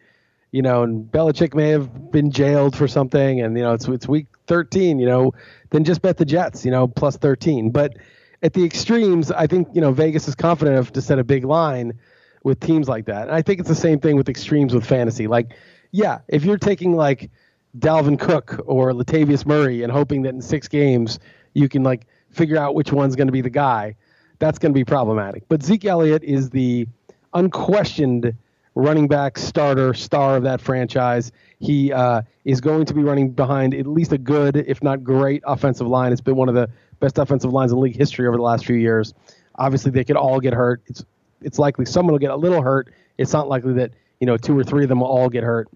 you 0.52 0.62
know, 0.62 0.85
and 0.85 1.11
Belichick 1.11 1.56
may 1.56 1.70
have 1.70 2.12
been 2.12 2.30
jailed 2.30 2.76
for 2.76 2.87
something, 2.87 3.40
and 3.40 3.56
you 3.56 3.62
know 3.64 3.73
it's 3.73 3.87
it's 3.88 4.09
week 4.09 4.26
13, 4.47 4.99
you 4.99 5.06
know, 5.06 5.32
then 5.70 5.85
just 5.85 6.02
bet 6.02 6.16
the 6.16 6.25
Jets, 6.25 6.64
you 6.64 6.70
know, 6.70 6.87
plus 6.88 7.16
13. 7.16 7.70
But 7.70 7.97
at 8.42 8.52
the 8.52 8.64
extremes, 8.64 9.30
I 9.30 9.47
think 9.47 9.68
you 9.75 9.80
know 9.80 9.92
Vegas 9.92 10.28
is 10.28 10.35
confident 10.35 10.76
enough 10.76 10.92
to 10.92 11.02
set 11.02 11.18
a 11.18 11.25
big 11.25 11.44
line 11.44 11.99
with 12.42 12.59
teams 12.59 12.88
like 12.88 13.06
that. 13.06 13.28
And 13.28 13.32
I 13.32 13.42
think 13.42 13.61
it's 13.61 13.68
the 13.68 13.75
same 13.75 14.00
thing 14.00 14.16
with 14.16 14.28
extremes 14.28 14.75
with 14.75 14.85
fantasy. 14.85 15.26
Like, 15.26 15.52
yeah, 15.92 16.18
if 16.28 16.44
you're 16.44 16.59
taking 16.59 16.97
like 16.97 17.30
Dalvin 17.79 18.19
Cook 18.19 18.61
or 18.67 18.93
Latavius 18.93 19.47
Murray 19.47 19.83
and 19.83 19.93
hoping 19.93 20.23
that 20.23 20.35
in 20.35 20.43
six 20.43 20.69
games 20.69 21.19
you 21.55 21.69
can 21.69 21.83
like 21.83 22.07
figure 22.31 22.57
out 22.57 22.75
which 22.75 22.93
one's 22.93 23.17
going 23.17 23.29
to 23.29 23.33
be 23.33 23.41
the 23.41 23.50
guy, 23.50 23.95
that's 24.39 24.59
going 24.59 24.73
to 24.73 24.79
be 24.79 24.85
problematic. 24.85 25.45
But 25.49 25.62
Zeke 25.62 25.85
Elliott 25.85 26.23
is 26.25 26.50
the 26.50 26.87
unquestioned 27.35 28.35
running 28.75 29.09
back 29.09 29.39
starter 29.39 29.95
star 29.95 30.37
of 30.37 30.43
that 30.45 30.61
franchise. 30.61 31.33
He 31.59 31.93
uh, 31.93 32.23
is 32.45 32.61
going 32.61 32.87
to 32.87 32.95
be 32.95 33.03
running 33.03 33.31
behind 33.31 33.75
at 33.75 33.87
least 33.87 34.12
a 34.12 34.19
good, 34.19 34.57
if 34.57 34.83
not 34.83 35.05
great, 35.05 35.43
offensive 35.45 35.87
line. 35.87 36.12
It's 36.12 36.21
been 36.21 36.37
one 36.37 36.49
of 36.49 36.55
the 36.55 36.71
best 37.00 37.19
offensive 37.19 37.53
lines 37.53 37.73
in 37.73 37.81
league 37.81 37.97
history 37.97 38.27
over 38.27 38.37
the 38.37 38.43
last 38.43 38.65
few 38.65 38.77
years. 38.77 39.15
Obviously, 39.57 39.91
they 39.91 40.05
could 40.05 40.17
all 40.17 40.41
get 40.41 40.55
hurt. 40.55 40.83
It's 40.87 41.05
it's 41.43 41.59
likely 41.59 41.87
someone 41.87 42.12
will 42.12 42.19
get 42.19 42.31
a 42.31 42.37
little 42.37 42.62
hurt. 42.62 42.93
It's 43.19 43.33
not 43.33 43.49
likely 43.49 43.73
that 43.75 43.93
you 44.21 44.27
know 44.27 44.37
two 44.37 44.59
or 44.59 44.65
three 44.65 44.85
of 44.85 44.89
them 44.89 45.00
will 45.00 45.09
all 45.09 45.29
get 45.29 45.43
hurt. 45.43 45.69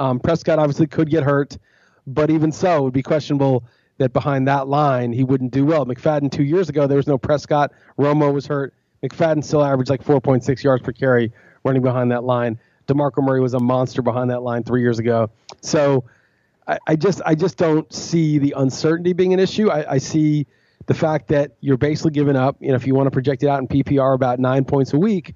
Um, 0.00 0.18
Prescott 0.18 0.58
obviously 0.58 0.86
could 0.86 1.10
get 1.10 1.22
hurt, 1.22 1.58
but 2.06 2.30
even 2.30 2.50
so, 2.50 2.78
it 2.78 2.82
would 2.84 2.92
be 2.94 3.02
questionable 3.02 3.64
that 3.98 4.14
behind 4.14 4.48
that 4.48 4.66
line 4.66 5.12
he 5.12 5.24
wouldn't 5.24 5.52
do 5.52 5.66
well. 5.66 5.84
McFadden 5.84 6.32
two 6.32 6.42
years 6.42 6.70
ago 6.70 6.86
there 6.86 6.96
was 6.96 7.06
no 7.06 7.18
Prescott. 7.18 7.72
Romo 7.98 8.32
was 8.32 8.46
hurt. 8.46 8.72
McFadden 9.04 9.44
still 9.44 9.62
averaged 9.62 9.90
like 9.90 10.02
4.6 10.02 10.62
yards 10.62 10.82
per 10.82 10.92
carry 10.92 11.32
running 11.64 11.82
behind 11.82 12.10
that 12.12 12.24
line. 12.24 12.58
DeMarco 12.88 13.22
Murray 13.22 13.40
was 13.40 13.52
a 13.52 13.60
monster 13.60 14.00
behind 14.00 14.30
that 14.30 14.40
line 14.40 14.64
three 14.64 14.80
years 14.80 14.98
ago. 14.98 15.30
So 15.60 16.04
I, 16.66 16.78
I 16.86 16.96
just 16.96 17.20
I 17.26 17.34
just 17.34 17.58
don't 17.58 17.92
see 17.92 18.38
the 18.38 18.54
uncertainty 18.56 19.12
being 19.12 19.34
an 19.34 19.38
issue. 19.38 19.70
I, 19.70 19.92
I 19.92 19.98
see 19.98 20.46
the 20.86 20.94
fact 20.94 21.28
that 21.28 21.52
you're 21.60 21.76
basically 21.76 22.12
giving 22.12 22.36
up. 22.36 22.56
You 22.60 22.70
know, 22.70 22.74
if 22.76 22.86
you 22.86 22.94
want 22.94 23.06
to 23.06 23.10
project 23.10 23.42
it 23.42 23.50
out 23.50 23.60
in 23.60 23.68
PPR, 23.68 24.14
about 24.14 24.38
nine 24.38 24.64
points 24.64 24.94
a 24.94 24.98
week 24.98 25.34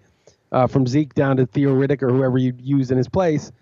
uh, 0.53 0.67
from 0.67 0.87
Zeke 0.87 1.13
down 1.13 1.37
to 1.37 1.45
Theo 1.45 1.75
Riddick 1.75 2.03
or 2.03 2.09
whoever 2.09 2.39
you 2.39 2.55
use 2.59 2.91
in 2.91 2.97
his 2.97 3.09
place. 3.09 3.53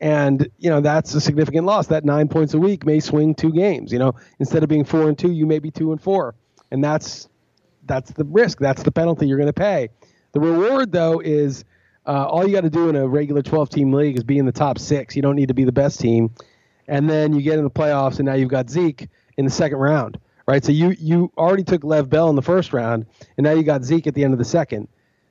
And 0.00 0.48
you 0.58 0.70
know 0.70 0.80
that's 0.80 1.12
a 1.14 1.20
significant 1.20 1.66
loss. 1.66 1.88
That 1.88 2.04
nine 2.04 2.28
points 2.28 2.54
a 2.54 2.58
week 2.58 2.86
may 2.86 3.00
swing 3.00 3.34
two 3.34 3.52
games. 3.52 3.92
You 3.92 3.98
know, 3.98 4.14
instead 4.38 4.62
of 4.62 4.68
being 4.68 4.84
four 4.84 5.08
and 5.08 5.18
two, 5.18 5.32
you 5.32 5.44
may 5.44 5.58
be 5.58 5.70
two 5.70 5.90
and 5.90 6.00
four, 6.00 6.36
and 6.70 6.84
that's 6.84 7.28
that's 7.88 8.12
the 8.12 8.24
risk. 8.24 8.58
That's 8.60 8.82
the 8.82 8.92
penalty 8.92 9.26
you're 9.26 9.38
going 9.38 9.48
to 9.48 9.52
pay. 9.52 9.88
The 10.32 10.40
reward, 10.40 10.92
though, 10.92 11.20
is 11.20 11.64
uh, 12.06 12.26
all 12.26 12.46
you 12.46 12.52
got 12.52 12.60
to 12.60 12.70
do 12.70 12.88
in 12.88 12.96
a 12.96 13.08
regular 13.08 13.42
12 13.42 13.70
team 13.70 13.92
league 13.92 14.16
is 14.16 14.24
be 14.24 14.38
in 14.38 14.46
the 14.46 14.52
top 14.52 14.78
six. 14.78 15.16
You 15.16 15.22
don't 15.22 15.36
need 15.36 15.48
to 15.48 15.54
be 15.54 15.64
the 15.64 15.72
best 15.72 15.98
team. 15.98 16.30
And 16.86 17.08
then 17.08 17.32
you 17.32 17.42
get 17.42 17.58
in 17.58 17.64
the 17.64 17.70
playoffs, 17.70 18.18
and 18.18 18.26
now 18.26 18.34
you've 18.34 18.48
got 18.50 18.70
Zeke 18.70 19.08
in 19.36 19.44
the 19.44 19.50
second 19.50 19.78
round, 19.78 20.18
right? 20.46 20.64
So 20.64 20.72
you 20.72 20.90
you 20.98 21.32
already 21.36 21.64
took 21.64 21.84
Lev 21.84 22.08
Bell 22.08 22.30
in 22.30 22.36
the 22.36 22.42
first 22.42 22.72
round, 22.72 23.06
and 23.36 23.44
now 23.44 23.52
you 23.52 23.62
got 23.62 23.84
Zeke 23.84 24.06
at 24.06 24.14
the 24.14 24.24
end 24.24 24.32
of 24.32 24.38
the 24.38 24.44
second. 24.44 24.88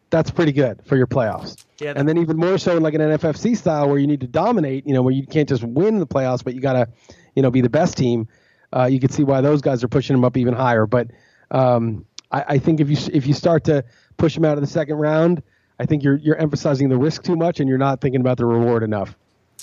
That's 0.09 0.29
pretty 0.29 0.51
good 0.51 0.81
for 0.85 0.97
your 0.97 1.07
playoffs. 1.07 1.65
Yeah, 1.79 1.93
and 1.95 2.07
then 2.07 2.17
even 2.17 2.37
more 2.37 2.57
so 2.57 2.75
in 2.75 2.83
like 2.83 2.95
an 2.95 3.01
NFFC 3.01 3.55
style 3.55 3.87
where 3.87 3.99
you 3.99 4.07
need 4.07 4.21
to 4.21 4.27
dominate, 4.27 4.87
you 4.87 4.93
know, 4.93 5.01
where 5.01 5.13
you 5.13 5.25
can't 5.27 5.47
just 5.47 5.63
win 5.63 5.99
the 5.99 6.07
playoffs, 6.07 6.43
but 6.43 6.55
you 6.55 6.61
got 6.61 6.73
to, 6.73 6.87
you 7.35 7.43
know, 7.43 7.51
be 7.51 7.61
the 7.61 7.69
best 7.69 7.97
team. 7.97 8.27
Uh, 8.75 8.85
you 8.85 8.99
can 8.99 9.09
see 9.09 9.23
why 9.23 9.41
those 9.41 9.61
guys 9.61 9.83
are 9.83 9.87
pushing 9.87 10.15
them 10.15 10.25
up 10.25 10.37
even 10.37 10.53
higher. 10.53 10.85
But 10.85 11.11
um, 11.51 12.05
I, 12.31 12.45
I 12.47 12.57
think 12.57 12.79
if 12.79 12.89
you 12.89 12.97
if 13.13 13.27
you 13.27 13.33
start 13.33 13.63
to 13.65 13.85
push 14.17 14.35
them 14.35 14.45
out 14.45 14.57
of 14.57 14.61
the 14.61 14.67
second 14.67 14.95
round, 14.95 15.43
I 15.79 15.85
think 15.85 16.03
you're 16.03 16.17
you're 16.17 16.37
emphasizing 16.37 16.89
the 16.89 16.97
risk 16.97 17.23
too 17.23 17.35
much 17.35 17.59
and 17.59 17.69
you're 17.69 17.77
not 17.77 18.01
thinking 18.01 18.21
about 18.21 18.37
the 18.37 18.45
reward 18.45 18.83
enough. 18.83 19.15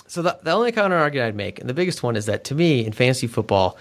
So 0.07 0.23
the, 0.23 0.39
the 0.43 0.53
only 0.53 0.73
counter 0.73 0.97
argument 0.97 1.29
I'd 1.29 1.37
make, 1.37 1.61
and 1.61 1.69
the 1.69 1.75
biggest 1.75 2.03
one, 2.03 2.17
is 2.17 2.27
that 2.27 2.45
to 2.45 2.55
me 2.55 2.85
in 2.85 2.93
fantasy 2.93 3.27
football, 3.27 3.77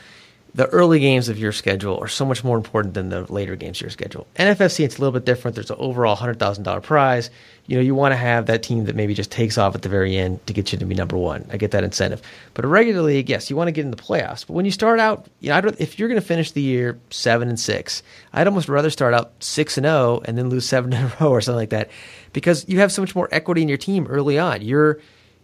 the 0.56 0.68
early 0.68 1.00
games 1.00 1.30
of 1.30 1.40
your 1.40 1.52
schedule 1.52 1.98
are 2.00 2.08
so 2.08 2.26
much 2.26 2.44
more 2.44 2.56
important 2.56 2.94
than 2.94 3.10
the 3.10 3.32
later 3.32 3.56
games 3.56 3.78
of 3.78 3.82
your 3.82 3.90
schedule. 3.90 4.28
NFFC, 4.36 4.86
it's 4.86 4.98
a 4.98 5.00
little 5.00 5.12
bit 5.12 5.26
different. 5.26 5.56
There's 5.56 5.72
an 5.72 5.78
overall 5.80 6.16
hundred 6.16 6.38
thousand 6.38 6.64
dollar 6.64 6.80
prize. 6.80 7.32
You 7.66 7.78
know, 7.78 7.82
you 7.82 7.96
want 7.96 8.12
to 8.12 8.18
have 8.18 8.46
that 8.48 8.62
team 8.62 8.86
that 8.86 8.96
maybe 8.96 9.14
just 9.14 9.32
takes 9.32 9.58
off 9.58 9.74
at 9.74 9.82
the 9.82 9.90
very 9.90 10.16
end 10.16 10.46
to 10.48 10.54
get 10.54 10.72
you 10.72 10.78
to 10.78 10.86
be 10.86 10.94
number 10.94 11.18
one. 11.18 11.48
I 11.52 11.58
get 11.58 11.72
that 11.72 11.84
incentive. 11.84 12.22
But 12.54 12.66
a 12.66 12.68
regular 12.68 13.02
league, 13.02 13.30
yes, 13.30 13.50
you 13.50 13.56
want 13.56 13.70
to 13.70 13.72
get 13.72 13.86
in 13.86 13.92
the 13.92 13.98
playoffs. 13.98 14.46
But 14.46 14.54
when 14.54 14.66
you 14.66 14.72
start 14.72 15.00
out, 15.00 15.28
you 15.40 15.50
know, 15.50 15.56
I'd, 15.56 15.66
if 15.82 15.98
you're 15.98 16.10
going 16.10 16.20
to 16.20 16.26
finish 16.26 16.52
the 16.52 16.62
year 16.62 17.00
seven 17.10 17.48
and 17.48 17.60
six, 17.60 18.04
I'd 18.32 18.48
almost 18.48 18.70
rather 18.70 18.90
start 18.90 19.14
out 19.14 19.32
six 19.40 19.78
and 19.78 19.86
zero 19.86 19.94
oh 19.96 20.22
and 20.26 20.38
then 20.38 20.50
lose 20.50 20.68
seven 20.68 20.94
in 20.94 21.04
a 21.04 21.14
row 21.20 21.30
or 21.30 21.42
something 21.42 21.58
like 21.58 21.70
that, 21.72 21.90
because 22.32 22.68
you 22.68 22.80
have 22.80 22.92
so 22.92 23.02
much 23.02 23.16
more 23.16 23.30
equity 23.32 23.64
in 23.64 23.70
your 23.70 23.78
team 23.78 24.06
early 24.08 24.38
on. 24.38 24.62
You're 24.62 25.00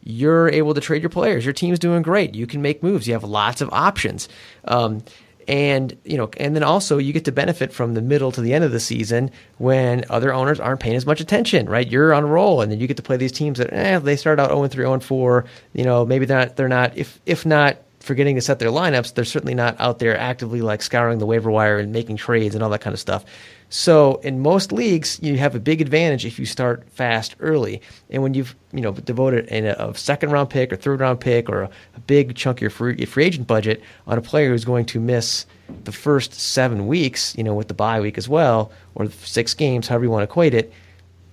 you're 0.10 0.50
able 0.50 0.74
to 0.74 0.82
trade 0.82 1.02
your 1.02 1.10
players. 1.10 1.46
Your 1.46 1.54
team's 1.54 1.80
doing 1.80 2.02
great. 2.02 2.34
You 2.36 2.48
can 2.48 2.62
make 2.62 2.82
moves. 2.82 3.08
You 3.08 3.14
have 3.14 3.24
lots 3.24 3.62
of 3.62 3.70
options. 3.72 4.28
Um, 4.66 5.04
and 5.48 5.98
you 6.04 6.18
know, 6.18 6.30
and 6.38 6.56
then 6.56 6.64
also 6.64 7.00
you 7.00 7.12
get 7.12 7.26
to 7.26 7.32
benefit 7.32 7.74
from 7.74 7.96
the 7.96 8.02
middle 8.02 8.32
to 8.32 8.42
the 8.42 8.54
end 8.54 8.64
of 8.64 8.72
the 8.72 8.80
season 8.80 9.32
when 9.58 10.06
other 10.10 10.32
owners 10.32 10.60
aren't 10.60 10.80
paying 10.80 10.96
as 10.96 11.08
much 11.08 11.22
attention, 11.22 11.68
right? 11.68 11.88
You're 11.88 12.14
on 12.14 12.24
a 12.24 12.28
roll, 12.28 12.62
and 12.62 12.72
then 12.72 12.80
you 12.80 12.88
get 12.88 12.98
to 12.98 13.04
play 13.04 13.18
these 13.18 13.32
teams 13.32 13.58
that 13.58 13.74
eh, 13.74 13.98
they 13.98 14.16
start 14.16 14.40
out 14.40 14.50
0 14.50 14.68
3, 14.68 14.84
0 14.84 15.00
4. 15.00 15.46
You 15.74 15.84
know, 15.84 16.06
maybe 16.06 16.26
they're 16.26 16.40
not, 16.40 16.56
they're 16.56 16.68
not 16.68 16.96
if 16.98 17.20
if 17.26 17.46
not 17.48 17.78
forgetting 18.00 18.36
to 18.36 18.42
set 18.42 18.60
their 18.60 18.70
lineups, 18.70 19.14
they're 19.14 19.26
certainly 19.26 19.56
not 19.56 19.76
out 19.80 20.00
there 20.00 20.18
actively 20.18 20.62
like 20.62 20.82
scouring 20.82 21.20
the 21.20 21.26
waiver 21.26 21.52
wire 21.52 21.80
and 21.80 21.92
making 21.92 22.18
trades 22.18 22.56
and 22.56 22.64
all 22.64 22.70
that 22.70 22.82
kind 22.82 22.94
of 22.94 23.00
stuff. 23.00 23.26
So 23.70 24.16
in 24.24 24.40
most 24.40 24.72
leagues, 24.72 25.20
you 25.22 25.38
have 25.38 25.54
a 25.54 25.60
big 25.60 25.80
advantage 25.80 26.26
if 26.26 26.40
you 26.40 26.46
start 26.46 26.90
fast 26.90 27.36
early. 27.40 27.82
And 28.10 28.24
when 28.24 28.34
you've 28.34 28.56
you 28.74 28.82
know 28.82 28.92
devoted 28.92 29.48
a, 29.48 29.90
a 29.90 29.96
second 29.96 30.32
round 30.32 30.50
pick 30.50 30.74
or 30.74 30.76
third 30.76 31.00
round 31.00 31.20
pick 31.20 31.48
or 31.50 31.64
a, 31.64 31.70
a 31.96 32.00
big 32.02 32.36
chunk 32.36 32.58
of 32.58 32.62
your 32.62 32.72
free, 32.72 32.96
your 32.98 33.08
free 33.08 33.26
agent 33.26 33.48
budget 33.48 33.82
on 34.08 34.18
a 34.18 34.22
player 34.22 34.50
who's 34.50 34.66
going 34.66 34.86
to 34.86 35.00
miss 35.00 35.46
the 35.84 35.92
first 35.92 36.34
seven 36.34 36.88
weeks, 36.88 37.36
you 37.38 37.44
know, 37.44 37.54
with 37.54 37.68
the 37.68 37.76
bye 37.76 38.02
week 38.02 38.18
as 38.18 38.28
well, 38.28 38.72
or 38.96 39.10
six 39.12 39.54
games, 39.54 39.88
however 39.88 40.06
you 40.06 40.10
want 40.10 40.22
to 40.22 40.32
equate 40.32 40.56
it, 40.56 40.74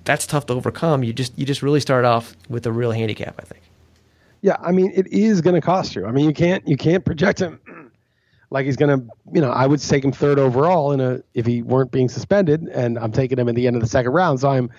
that's 0.04 0.26
tough 0.26 0.46
to 0.46 0.52
overcome. 0.52 1.02
You 1.02 1.14
just 1.14 1.36
you 1.38 1.46
just 1.46 1.62
really 1.62 1.80
start 1.80 2.04
off 2.04 2.36
with 2.50 2.66
a 2.66 2.72
real 2.72 2.92
handicap, 2.92 3.34
I 3.38 3.44
think. 3.44 3.62
Yeah, 4.42 4.56
I 4.60 4.72
mean, 4.72 4.92
it 4.94 5.06
is 5.08 5.40
going 5.40 5.54
to 5.54 5.62
cost 5.62 5.94
you. 5.94 6.06
I 6.06 6.12
mean, 6.12 6.26
you 6.26 6.34
can't 6.34 6.66
you 6.68 6.76
can't 6.76 7.04
project 7.04 7.40
him 7.40 7.58
like 8.50 8.66
he's 8.66 8.76
going 8.76 9.00
to, 9.00 9.06
you 9.32 9.40
know, 9.40 9.50
I 9.50 9.66
would 9.66 9.80
take 9.80 10.04
him 10.04 10.12
third 10.12 10.38
overall 10.38 10.92
in 10.92 11.00
a 11.00 11.20
if 11.34 11.46
he 11.46 11.62
weren't 11.62 11.90
being 11.90 12.08
suspended, 12.08 12.62
and 12.62 12.98
I'm 12.98 13.12
taking 13.12 13.38
him 13.38 13.48
at 13.48 13.54
the 13.54 13.66
end 13.66 13.76
of 13.76 13.82
the 13.82 13.88
second 13.88 14.12
round. 14.12 14.40
So 14.40 14.48
I'm 14.48 14.70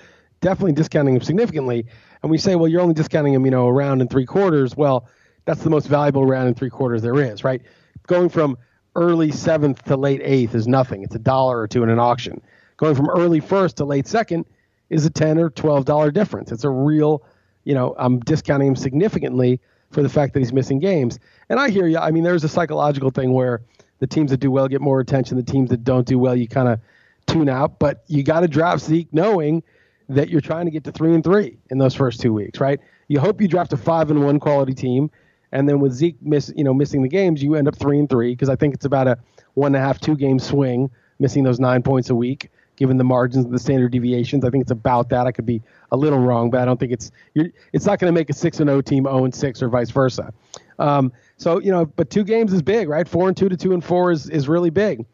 definitely 0.42 0.74
discounting 0.74 1.16
him 1.16 1.22
significantly. 1.22 1.86
And 2.22 2.32
we 2.32 2.38
say, 2.38 2.56
well, 2.56 2.68
you're 2.68 2.82
only 2.82 2.94
discounting 2.94 3.34
him, 3.34 3.46
you 3.46 3.52
know, 3.52 3.68
a 3.68 3.74
round 3.74 4.02
and 4.02 4.10
three 4.10 4.26
quarters. 4.26 4.76
Well, 4.76 5.08
that's 5.46 5.64
the 5.64 5.70
most 5.70 5.88
valuable 5.88 6.26
round 6.26 6.48
and 6.48 6.58
three 6.58 6.70
quarters 6.70 7.02
there 7.02 7.20
is, 7.20 7.44
right? 7.44 7.62
Going 8.06 8.30
from 8.30 8.58
early 8.96 9.32
seventh 9.32 9.84
to 9.86 9.98
late 9.98 10.22
eighth 10.24 10.56
is 10.56 10.68
nothing. 10.68 11.04
It's 11.04 11.16
a 11.16 11.20
dollar 11.20 11.60
or 11.60 11.68
two 11.68 11.84
in 11.84 11.90
an 11.90 12.00
auction. 12.00 12.42
Going 12.78 12.96
from 12.96 13.10
early 13.10 13.40
first 13.40 13.78
to 13.78 13.86
late 13.86 14.08
second 14.08 14.46
is 14.90 15.06
a 15.06 15.10
ten 15.10 15.38
or 15.38 15.50
twelve 15.50 15.86
dollar 15.86 16.12
difference. 16.12 16.52
It's 16.52 16.64
a 16.64 16.70
real, 16.70 17.24
you 17.64 17.74
know, 17.74 17.96
I'm 17.98 18.20
discounting 18.20 18.70
him 18.70 18.76
significantly 18.76 19.60
for 19.98 20.04
the 20.04 20.10
fact 20.10 20.32
that 20.36 20.42
he's 20.42 20.54
missing 20.54 20.78
games. 20.78 21.18
And 21.50 21.60
I 21.60 21.72
hear 21.72 21.88
you. 21.88 21.98
I 21.98 22.12
mean, 22.12 22.24
there's 22.24 22.44
a 22.44 22.48
psychological 22.48 23.10
thing 23.10 23.34
where 23.34 23.64
the 23.98 24.06
teams 24.06 24.30
that 24.30 24.38
do 24.38 24.52
well 24.52 24.68
get 24.68 24.80
more 24.80 25.00
attention. 25.00 25.38
The 25.38 25.44
teams 25.44 25.72
that 25.72 25.84
don't 25.84 26.06
do 26.06 26.20
well, 26.20 26.36
you 26.36 26.48
kind 26.48 26.68
of 26.68 26.80
tune 27.26 27.50
out. 27.50 27.80
But 27.80 28.04
you 28.06 28.22
got 28.22 28.42
to 28.42 28.48
draft 28.48 28.84
Zeke 28.84 29.12
knowing 29.12 29.64
that 30.08 30.30
you're 30.30 30.40
trying 30.40 30.66
to 30.66 30.72
get 30.72 30.84
to 30.84 30.92
three 30.92 31.16
and 31.16 31.24
three 31.24 31.58
in 31.72 31.80
those 31.80 31.96
first 31.96 32.22
two 32.22 32.32
weeks, 32.32 32.60
right? 32.60 32.80
You 33.08 33.20
hope 33.20 33.42
you 33.42 33.48
draft 33.48 33.74
a 33.74 33.78
five 33.78 34.12
and 34.12 34.24
one 34.24 34.40
quality 34.40 34.76
team, 34.76 35.10
and 35.52 35.68
then 35.68 35.80
with 35.80 35.94
Zeke 35.94 36.22
miss, 36.22 36.54
you 36.56 36.64
know, 36.64 36.76
missing 36.76 37.02
the 37.02 37.10
games, 37.10 37.42
you 37.42 37.56
end 37.56 37.68
up 37.68 37.76
three 37.76 37.98
and 37.98 38.08
three 38.08 38.34
because 38.34 38.50
I 38.50 38.56
think 38.56 38.76
it's 38.76 38.86
about 38.86 39.08
a 39.08 39.18
one 39.56 39.74
and 39.74 39.78
a 39.78 39.80
half, 39.80 40.00
two 40.00 40.16
game 40.16 40.38
swing, 40.38 40.92
missing 41.18 41.44
those 41.44 41.60
nine 41.60 41.82
points 41.82 42.12
a 42.12 42.16
week 42.16 42.52
given 42.78 42.96
the 42.98 43.04
margins 43.04 43.44
and 43.44 43.54
the 43.54 43.60
standard 43.60 43.92
deviations. 43.92 44.46
I 44.46 44.50
think 44.50 44.62
it's 44.62 44.72
about 44.72 45.10
that. 45.10 45.28
I 45.28 45.32
could 45.32 45.46
be 45.46 45.62
a 45.92 45.98
little 45.98 46.20
wrong, 46.20 46.50
but 46.50 46.62
I 46.62 46.66
don't 46.66 46.80
think 46.80 46.94
it's 46.94 47.12
it's 47.36 47.86
not 47.86 48.00
going 48.00 48.14
to 48.14 48.18
make 48.18 48.30
a 48.30 48.34
six 48.34 48.62
and 48.62 48.70
oh 48.70 48.80
team 48.80 49.04
zero 49.04 49.26
and 49.26 49.36
six 49.36 49.62
or 49.62 49.68
vice 49.68 49.90
versa. 49.90 50.34
Um, 50.80 51.12
so 51.36 51.60
you 51.60 51.72
know, 51.72 51.86
but 51.86 52.10
two 52.10 52.24
games 52.24 52.54
is 52.54 52.62
big, 52.62 52.88
right? 52.88 53.08
Four 53.08 53.28
and 53.28 53.36
two 53.36 53.50
to 53.50 53.58
two 53.58 53.74
and 53.74 53.84
four 53.84 54.12
is 54.12 54.30
is 54.30 54.48
really 54.48 54.70
big. 54.70 55.06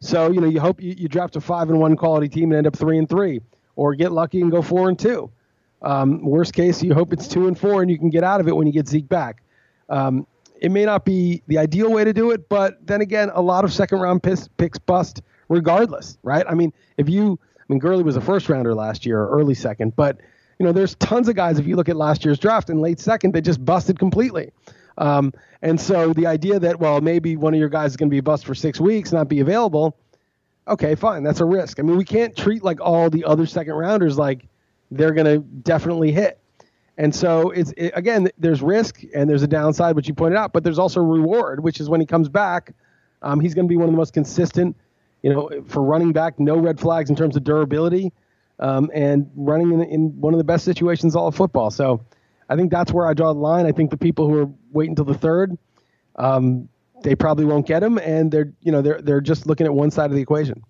So 0.00 0.30
you 0.30 0.40
know, 0.40 0.48
you 0.48 0.60
hope 0.60 0.80
you, 0.80 0.94
you 0.96 1.08
draft 1.08 1.36
a 1.36 1.40
five 1.40 1.68
and 1.68 1.78
one 1.78 1.96
quality 1.96 2.28
team 2.28 2.50
and 2.52 2.58
end 2.58 2.66
up 2.66 2.76
three 2.76 2.96
and 2.96 3.08
three, 3.08 3.42
or 3.76 3.94
get 3.94 4.12
lucky 4.12 4.40
and 4.40 4.50
go 4.50 4.62
four 4.62 4.88
and 4.88 4.98
two. 4.98 5.30
Um, 5.82 6.22
worst 6.24 6.52
case, 6.52 6.82
you 6.82 6.94
hope 6.94 7.12
it's 7.12 7.26
two 7.26 7.48
and 7.48 7.58
four 7.58 7.82
and 7.82 7.90
you 7.90 7.98
can 7.98 8.10
get 8.10 8.22
out 8.22 8.40
of 8.40 8.48
it 8.48 8.54
when 8.54 8.66
you 8.66 8.72
get 8.72 8.86
Zeke 8.86 9.08
back. 9.08 9.42
Um, 9.88 10.26
it 10.60 10.70
may 10.70 10.84
not 10.84 11.06
be 11.06 11.42
the 11.46 11.56
ideal 11.56 11.90
way 11.90 12.04
to 12.04 12.12
do 12.12 12.30
it, 12.32 12.48
but 12.48 12.86
then 12.86 13.00
again, 13.00 13.30
a 13.34 13.40
lot 13.40 13.64
of 13.64 13.72
second 13.72 13.98
round 14.00 14.22
picks 14.22 14.78
bust 14.78 15.22
regardless, 15.50 16.16
right? 16.22 16.46
I 16.48 16.54
mean, 16.54 16.72
if 16.96 17.10
you, 17.10 17.38
I 17.58 17.62
mean, 17.68 17.78
Gurley 17.78 18.02
was 18.02 18.16
a 18.16 18.20
first 18.22 18.48
rounder 18.48 18.74
last 18.74 19.04
year, 19.04 19.20
or 19.20 19.38
early 19.38 19.54
second, 19.54 19.94
but 19.96 20.18
you 20.58 20.64
know, 20.64 20.72
there's 20.72 20.94
tons 20.96 21.28
of 21.28 21.36
guys. 21.36 21.58
If 21.58 21.66
you 21.66 21.76
look 21.76 21.90
at 21.90 21.96
last 21.96 22.24
year's 22.24 22.38
draft 22.38 22.70
in 22.70 22.80
late 22.80 23.00
second, 23.00 23.34
they 23.34 23.40
just 23.40 23.62
busted 23.62 23.98
completely. 23.98 24.52
Um, 24.96 25.32
and 25.62 25.80
so 25.80 26.12
the 26.12 26.26
idea 26.26 26.58
that 26.58 26.80
well, 26.80 27.00
maybe 27.00 27.36
one 27.36 27.52
of 27.52 27.60
your 27.60 27.68
guys 27.68 27.90
is 27.92 27.96
going 27.96 28.08
to 28.08 28.14
be 28.14 28.20
bust 28.20 28.46
for 28.46 28.54
six 28.54 28.80
weeks, 28.80 29.12
not 29.12 29.28
be 29.28 29.40
available. 29.40 29.96
Okay, 30.68 30.94
fine, 30.94 31.22
that's 31.22 31.40
a 31.40 31.44
risk. 31.44 31.80
I 31.80 31.82
mean, 31.82 31.96
we 31.96 32.04
can't 32.04 32.36
treat 32.36 32.62
like 32.62 32.80
all 32.80 33.10
the 33.10 33.24
other 33.24 33.44
second 33.44 33.74
rounders 33.74 34.16
like 34.16 34.46
they're 34.90 35.12
going 35.12 35.26
to 35.26 35.38
definitely 35.38 36.12
hit. 36.12 36.38
And 36.96 37.14
so 37.14 37.50
it's 37.50 37.72
it, 37.76 37.92
again, 37.94 38.28
there's 38.38 38.62
risk 38.62 39.00
and 39.14 39.28
there's 39.28 39.42
a 39.42 39.48
downside, 39.48 39.96
which 39.96 40.06
you 40.06 40.14
pointed 40.14 40.36
out, 40.36 40.52
but 40.52 40.62
there's 40.62 40.78
also 40.78 41.00
reward, 41.00 41.60
which 41.64 41.80
is 41.80 41.88
when 41.88 42.00
he 42.00 42.06
comes 42.06 42.28
back, 42.28 42.72
um, 43.22 43.40
he's 43.40 43.54
going 43.54 43.66
to 43.66 43.68
be 43.68 43.76
one 43.76 43.86
of 43.86 43.92
the 43.92 43.96
most 43.96 44.12
consistent 44.12 44.76
you 45.22 45.32
know, 45.32 45.50
for 45.66 45.82
running 45.82 46.12
back, 46.12 46.38
no 46.38 46.56
red 46.56 46.80
flags 46.80 47.10
in 47.10 47.16
terms 47.16 47.36
of 47.36 47.44
durability, 47.44 48.12
um, 48.58 48.90
and 48.94 49.30
running 49.34 49.72
in, 49.72 49.82
in, 49.82 50.20
one 50.20 50.34
of 50.34 50.38
the 50.38 50.44
best 50.44 50.64
situations 50.64 51.16
all 51.16 51.26
of 51.26 51.34
football. 51.34 51.70
So 51.70 52.04
I 52.48 52.56
think 52.56 52.70
that's 52.70 52.92
where 52.92 53.06
I 53.06 53.14
draw 53.14 53.32
the 53.32 53.38
line. 53.38 53.66
I 53.66 53.72
think 53.72 53.90
the 53.90 53.96
people 53.96 54.28
who 54.28 54.38
are 54.38 54.48
waiting 54.72 54.94
till 54.94 55.04
the 55.04 55.14
third, 55.14 55.56
um, 56.16 56.68
they 57.02 57.14
probably 57.14 57.44
won't 57.44 57.66
get 57.66 57.82
him, 57.82 57.98
and 57.98 58.30
they're 58.30 58.52
you 58.60 58.72
know 58.72 58.82
they're 58.82 59.00
they're 59.00 59.20
just 59.20 59.46
looking 59.46 59.66
at 59.66 59.72
one 59.72 59.90
side 59.90 60.10
of 60.10 60.16
the 60.16 60.22
equation. 60.22 60.62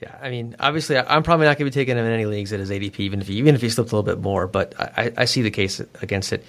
Yeah, 0.00 0.14
I 0.20 0.30
mean, 0.30 0.56
obviously, 0.58 0.98
I'm 0.98 1.22
probably 1.22 1.46
not 1.46 1.56
going 1.58 1.70
to 1.70 1.76
be 1.76 1.80
taking 1.80 1.96
him 1.96 2.04
in 2.04 2.12
any 2.12 2.26
leagues 2.26 2.52
at 2.52 2.60
his 2.60 2.70
ADP, 2.70 3.00
even 3.00 3.20
if 3.20 3.28
he, 3.28 3.34
even 3.34 3.54
if 3.54 3.62
he 3.62 3.70
slipped 3.70 3.92
a 3.92 3.96
little 3.96 4.14
bit 4.14 4.22
more. 4.22 4.46
But 4.46 4.74
I, 4.78 5.12
I 5.16 5.24
see 5.24 5.42
the 5.42 5.50
case 5.50 5.80
against 6.02 6.32
it. 6.32 6.44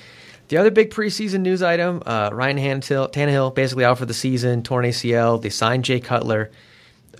The 0.49 0.57
other 0.57 0.71
big 0.71 0.89
preseason 0.89 1.41
news 1.41 1.61
item: 1.61 2.01
uh, 2.05 2.29
Ryan 2.33 2.81
Tannehill 2.81 3.53
basically 3.53 3.85
out 3.85 3.99
for 3.99 4.05
the 4.05 4.13
season, 4.13 4.63
torn 4.63 4.85
ACL. 4.85 5.41
They 5.41 5.49
signed 5.49 5.85
Jay 5.85 5.99
Cutler 5.99 6.49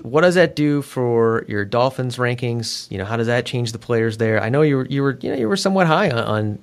what 0.04 0.22
does 0.22 0.36
that 0.36 0.56
do 0.56 0.82
for 0.82 1.46
your 1.48 1.66
Dolphins 1.66 2.18
rankings? 2.18 2.90
You 2.92 2.98
know, 2.98 3.06
how 3.06 3.18
does 3.18 3.28
that 3.28 3.46
change 3.46 3.72
the 3.72 3.80
players 3.80 4.18
there? 4.18 4.42
I 4.42 4.50
know 4.50 4.62
you 4.62 4.78
were 4.78 4.86
you 4.86 5.02
were 5.02 5.18
you 5.22 5.32
know 5.32 5.38
you 5.38 5.48
were 5.48 5.58
somewhat 5.58 5.88
high 5.88 6.10
on, 6.10 6.20
on 6.20 6.60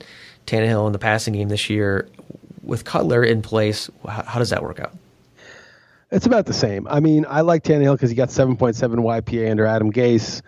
Tannehill 0.46 0.86
in 0.86 0.92
the 0.92 0.98
passing 0.98 1.34
game 1.34 1.48
this 1.48 1.68
year. 1.70 2.08
with 2.62 2.84
Cutler 2.84 3.22
in 3.22 3.42
place, 3.42 3.90
how, 4.06 4.22
how 4.22 4.38
does 4.38 4.50
that 4.50 4.62
work 4.62 4.80
out? 4.80 4.94
It's 6.10 6.26
about 6.26 6.46
the 6.46 6.52
same. 6.52 6.86
I 6.88 7.00
mean, 7.00 7.26
I 7.28 7.40
like 7.40 7.64
Tannehill 7.64 7.94
because 7.94 8.10
he 8.10 8.16
got 8.16 8.28
7.7 8.28 8.76
YPA 8.78 9.50
under 9.50 9.66
Adam 9.66 9.92
Gase. 9.92 10.42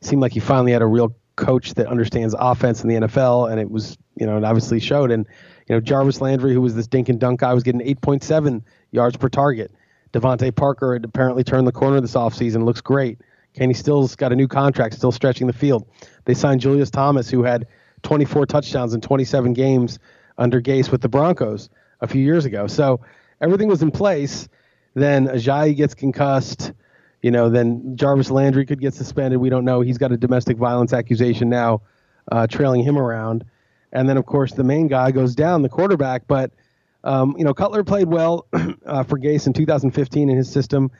Seemed 0.00 0.22
like 0.22 0.32
he 0.32 0.40
finally 0.40 0.72
had 0.72 0.80
a 0.80 0.86
real 0.86 1.14
coach 1.36 1.74
that 1.74 1.86
understands 1.88 2.34
offense 2.38 2.82
in 2.82 2.88
the 2.88 3.06
NFL, 3.06 3.50
and 3.50 3.60
it 3.60 3.70
was, 3.70 3.98
you 4.16 4.24
know, 4.24 4.38
it 4.38 4.44
obviously 4.44 4.80
showed. 4.80 5.10
And, 5.10 5.26
you 5.68 5.74
know, 5.74 5.80
Jarvis 5.80 6.22
Landry, 6.22 6.54
who 6.54 6.62
was 6.62 6.74
this 6.74 6.86
dink 6.86 7.10
and 7.10 7.20
dunk 7.20 7.40
guy, 7.40 7.52
was 7.52 7.62
getting 7.62 7.82
8.7 7.82 8.62
yards 8.92 9.16
per 9.18 9.28
target. 9.28 9.70
DeVante 10.12 10.54
Parker 10.54 10.94
had 10.94 11.04
apparently 11.04 11.44
turned 11.44 11.66
the 11.66 11.72
corner 11.72 12.00
this 12.00 12.14
offseason, 12.14 12.64
looks 12.64 12.80
great. 12.80 13.18
Kenny 13.54 13.74
Stills 13.74 14.16
got 14.16 14.32
a 14.32 14.36
new 14.36 14.48
contract, 14.48 14.94
still 14.94 15.12
stretching 15.12 15.46
the 15.46 15.52
field. 15.52 15.86
They 16.24 16.34
signed 16.34 16.60
Julius 16.60 16.90
Thomas, 16.90 17.28
who 17.28 17.42
had 17.42 17.66
24 18.02 18.46
touchdowns 18.46 18.94
in 18.94 19.00
27 19.00 19.52
games 19.52 19.98
under 20.38 20.60
Gase 20.60 20.90
with 20.90 21.00
the 21.02 21.08
Broncos 21.08 21.68
a 22.00 22.06
few 22.06 22.22
years 22.22 22.44
ago. 22.44 22.66
So 22.66 23.00
everything 23.40 23.68
was 23.68 23.82
in 23.82 23.90
place. 23.90 24.48
Then 24.94 25.26
Ajayi 25.26 25.76
gets 25.76 25.94
concussed. 25.94 26.72
You 27.22 27.30
know, 27.30 27.50
then 27.50 27.96
Jarvis 27.96 28.30
Landry 28.30 28.64
could 28.64 28.80
get 28.80 28.94
suspended. 28.94 29.40
We 29.40 29.50
don't 29.50 29.64
know. 29.64 29.82
He's 29.82 29.98
got 29.98 30.10
a 30.10 30.16
domestic 30.16 30.56
violence 30.56 30.92
accusation 30.92 31.50
now, 31.50 31.82
uh, 32.32 32.46
trailing 32.46 32.82
him 32.82 32.96
around. 32.96 33.44
And 33.92 34.08
then, 34.08 34.16
of 34.16 34.24
course, 34.24 34.52
the 34.52 34.64
main 34.64 34.86
guy 34.86 35.10
goes 35.10 35.34
down, 35.34 35.62
the 35.62 35.68
quarterback. 35.68 36.26
But, 36.26 36.52
um, 37.04 37.34
you 37.38 37.44
know, 37.44 37.54
Cutler 37.54 37.84
played 37.84 38.08
well 38.08 38.46
uh, 38.52 39.02
for 39.04 39.18
Gase 39.18 39.46
in 39.46 39.52
2015 39.52 40.28
in 40.28 40.36
his 40.36 40.50
system. 40.50 40.90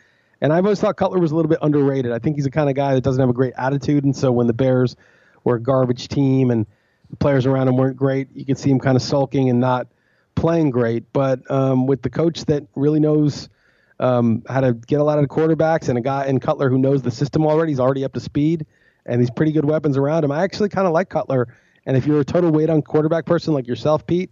And 0.40 0.52
I've 0.52 0.64
always 0.64 0.80
thought 0.80 0.96
Cutler 0.96 1.18
was 1.18 1.32
a 1.32 1.36
little 1.36 1.50
bit 1.50 1.58
underrated. 1.60 2.12
I 2.12 2.18
think 2.18 2.36
he's 2.36 2.44
the 2.44 2.50
kind 2.50 2.70
of 2.70 2.74
guy 2.74 2.94
that 2.94 3.02
doesn't 3.02 3.20
have 3.20 3.28
a 3.28 3.34
great 3.34 3.52
attitude. 3.58 4.04
And 4.04 4.16
so 4.16 4.32
when 4.32 4.46
the 4.46 4.54
Bears 4.54 4.96
were 5.44 5.56
a 5.56 5.60
garbage 5.60 6.08
team 6.08 6.50
and 6.50 6.66
the 7.10 7.16
players 7.16 7.44
around 7.44 7.68
him 7.68 7.76
weren't 7.76 7.96
great, 7.96 8.28
you 8.34 8.46
could 8.46 8.58
see 8.58 8.70
him 8.70 8.78
kind 8.78 8.96
of 8.96 9.02
sulking 9.02 9.50
and 9.50 9.60
not 9.60 9.88
playing 10.34 10.70
great. 10.70 11.12
But 11.12 11.50
um, 11.50 11.86
with 11.86 12.00
the 12.02 12.10
coach 12.10 12.44
that 12.46 12.64
really 12.74 13.00
knows– 13.00 13.48
um, 14.00 14.42
how 14.48 14.62
to 14.62 14.72
get 14.72 14.98
a 14.98 15.04
lot 15.04 15.18
of 15.18 15.28
the 15.28 15.28
quarterbacks 15.28 15.88
and 15.88 15.98
a 15.98 16.00
guy 16.00 16.26
in 16.26 16.40
Cutler 16.40 16.70
who 16.70 16.78
knows 16.78 17.02
the 17.02 17.10
system 17.10 17.46
already. 17.46 17.72
He's 17.72 17.80
already 17.80 18.02
up 18.02 18.14
to 18.14 18.20
speed 18.20 18.66
and 19.06 19.20
he's 19.20 19.30
pretty 19.30 19.52
good 19.52 19.64
weapons 19.64 19.96
around 19.96 20.24
him. 20.24 20.32
I 20.32 20.42
actually 20.42 20.70
kind 20.70 20.86
of 20.86 20.92
like 20.92 21.10
Cutler. 21.10 21.54
And 21.86 21.96
if 21.96 22.06
you're 22.06 22.20
a 22.20 22.24
total 22.24 22.50
weight 22.50 22.70
on 22.70 22.82
quarterback 22.82 23.26
person 23.26 23.52
like 23.52 23.66
yourself, 23.66 24.06
Pete, 24.06 24.30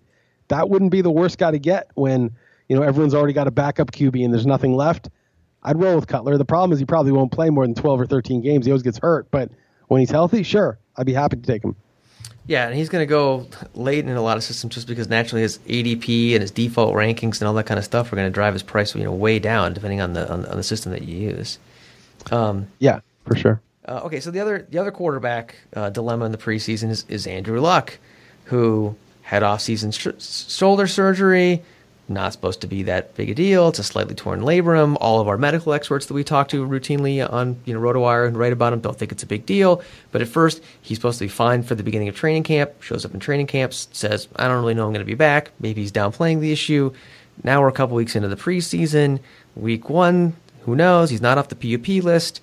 that 0.49 0.69
wouldn't 0.69 0.91
be 0.91 1.01
the 1.01 1.11
worst 1.11 1.39
guy 1.39 1.51
to 1.51 1.59
get 1.59 1.91
when 1.95 2.31
you 2.69 2.77
know 2.77 2.83
everyone's 2.83 3.15
already 3.15 3.33
got 3.33 3.47
a 3.47 3.51
backup 3.51 3.91
QB 3.91 4.25
and 4.25 4.33
there's 4.33 4.47
nothing 4.47 4.75
left. 4.75 5.09
I'd 5.63 5.81
roll 5.81 5.97
with 5.97 6.07
Cutler. 6.07 6.39
The 6.39 6.45
problem 6.45 6.73
is 6.73 6.79
he 6.79 6.85
probably 6.85 7.13
won't 7.13 7.33
play 7.33 7.51
more 7.51 7.67
than 7.67 7.75
12 7.75 8.01
or 8.01 8.07
13 8.07 8.43
games. 8.43 8.65
He 8.65 8.73
always 8.73 8.83
gets 8.83 8.99
hurt, 8.99 9.29
but 9.31 9.51
when 9.89 10.01
he's 10.01 10.11
healthy, 10.11 10.43
sure, 10.43 10.79
I'd 10.97 11.07
be 11.07 11.13
happy 11.13 11.37
to 11.37 11.43
take 11.43 11.65
him. 11.65 11.75
Yeah, 12.47 12.67
and 12.67 12.75
he's 12.75 12.89
going 12.89 13.03
to 13.03 13.07
go 13.07 13.47
late 13.75 14.07
in 14.07 14.17
a 14.17 14.23
lot 14.23 14.39
of 14.39 14.43
systems 14.45 14.75
just 14.75 14.87
because 14.87 15.09
naturally 15.09 15.43
his 15.43 15.59
ADP 15.59 16.33
and 16.33 16.41
his 16.41 16.51
default 16.51 16.95
rankings 16.95 17.41
and 17.41 17.49
all 17.49 17.55
that 17.55 17.67
kind 17.67 17.77
of 17.77 17.85
stuff 17.85 18.11
are 18.11 18.17
going 18.17 18.27
to 18.27 18.33
drive 18.33 18.55
his 18.55 18.63
price 18.63 18.95
you 18.95 19.05
know 19.05 19.13
way 19.13 19.39
down 19.39 19.75
depending 19.75 20.01
on 20.01 20.15
the 20.15 20.31
on, 20.33 20.47
on 20.47 20.57
the 20.57 20.63
system 20.63 20.93
that 20.93 21.03
you 21.03 21.17
use. 21.17 21.59
Um, 22.31 22.69
yeah, 22.79 23.01
for 23.27 23.37
sure. 23.37 23.61
Uh, 23.85 24.01
okay, 24.05 24.21
so 24.21 24.31
the 24.31 24.41
other 24.41 24.67
the 24.71 24.79
other 24.79 24.91
quarterback 24.91 25.57
uh, 25.75 25.91
dilemma 25.91 26.25
in 26.25 26.33
the 26.33 26.39
preseason 26.39 26.89
is, 26.89 27.05
is 27.09 27.27
Andrew 27.27 27.61
Luck, 27.61 27.99
who 28.45 28.97
had 29.29 29.43
off 29.43 29.61
season 29.61 29.91
sh- 29.91 30.09
shoulder 30.19 30.87
surgery, 30.87 31.63
not 32.09 32.33
supposed 32.33 32.63
to 32.63 32.67
be 32.67 32.85
that 32.85 33.15
big 33.15 33.29
a 33.29 33.35
deal. 33.35 33.69
It's 33.69 33.79
a 33.79 33.85
slightly 33.85 34.15
torn 34.15 34.41
labrum. 34.41 34.97
All 35.03 35.21
of 35.21 35.29
our 35.29 35.37
medical 35.37 35.75
experts 35.75 36.07
that 36.07 36.15
we 36.15 36.25
talk 36.25 36.49
to 36.49 36.67
routinely 36.67 37.31
on 37.31 37.61
you 37.67 37.75
know 37.75 37.81
RotoWire 37.81 38.27
and 38.27 38.39
write 38.39 38.55
about 38.55 38.73
him 38.73 38.81
don't 38.81 38.99
think 38.99 39.13
it's 39.13 39.23
a 39.23 39.27
big 39.27 39.45
deal. 39.45 39.83
But 40.13 40.23
at 40.23 40.29
first, 40.29 40.63
he's 40.81 40.97
supposed 40.97 41.19
to 41.19 41.27
be 41.27 41.29
fine 41.29 41.63
for 41.63 41.75
the 41.75 41.83
beginning 41.83 42.09
of 42.09 42.17
training 42.17 42.45
camp. 42.45 42.81
Shows 42.81 43.05
up 43.05 43.13
in 43.13 43.21
training 43.21 43.49
camps, 43.49 43.89
says, 43.93 44.29
"I 44.35 44.49
don't 44.49 44.63
really 44.63 44.73
know 44.73 44.87
I'm 44.87 44.95
going 44.95 45.05
to 45.05 45.13
be 45.13 45.15
back." 45.15 45.51
Maybe 45.61 45.83
he's 45.83 45.93
downplaying 45.93 46.41
the 46.41 46.51
issue. 46.51 46.95
Now 47.45 47.61
we're 47.61 47.69
a 47.69 47.73
couple 47.73 47.97
weeks 47.97 48.17
into 48.17 48.29
the 48.29 48.37
preseason. 48.37 49.21
Week 49.57 49.91
one, 49.91 50.37
who 50.65 50.75
knows? 50.75 51.11
He's 51.11 51.21
not 51.21 51.37
off 51.37 51.51
the 51.51 51.55
PUP 51.55 52.03
list. 52.03 52.41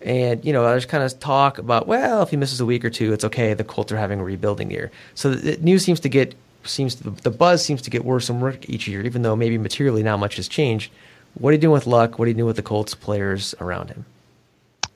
And, 0.00 0.44
you 0.44 0.52
know, 0.52 0.62
there's 0.62 0.86
kind 0.86 1.02
of 1.02 1.18
talk 1.18 1.58
about, 1.58 1.86
well, 1.86 2.22
if 2.22 2.30
he 2.30 2.36
misses 2.36 2.60
a 2.60 2.66
week 2.66 2.84
or 2.84 2.90
two, 2.90 3.12
it's 3.12 3.24
okay. 3.24 3.54
The 3.54 3.64
Colts 3.64 3.90
are 3.90 3.96
having 3.96 4.20
a 4.20 4.24
rebuilding 4.24 4.70
year. 4.70 4.90
So 5.14 5.34
the 5.34 5.56
news 5.56 5.84
seems 5.84 6.00
to 6.00 6.08
get 6.08 6.34
seems 6.64 6.96
to, 6.96 7.10
the 7.10 7.30
buzz 7.30 7.64
seems 7.64 7.82
to 7.82 7.90
get 7.90 8.04
worse 8.04 8.28
and 8.28 8.42
worse 8.42 8.56
each 8.68 8.86
year, 8.86 9.02
even 9.02 9.22
though 9.22 9.34
maybe 9.34 9.58
materially 9.58 10.02
not 10.02 10.18
much 10.18 10.36
has 10.36 10.48
changed. 10.48 10.92
What 11.34 11.50
are 11.50 11.52
you 11.52 11.58
doing 11.58 11.72
with 11.72 11.86
Luck? 11.86 12.18
What 12.18 12.26
are 12.26 12.28
you 12.28 12.34
doing 12.34 12.46
with 12.46 12.56
the 12.56 12.62
Colts 12.62 12.94
players 12.94 13.54
around 13.60 13.88
him? 13.90 14.04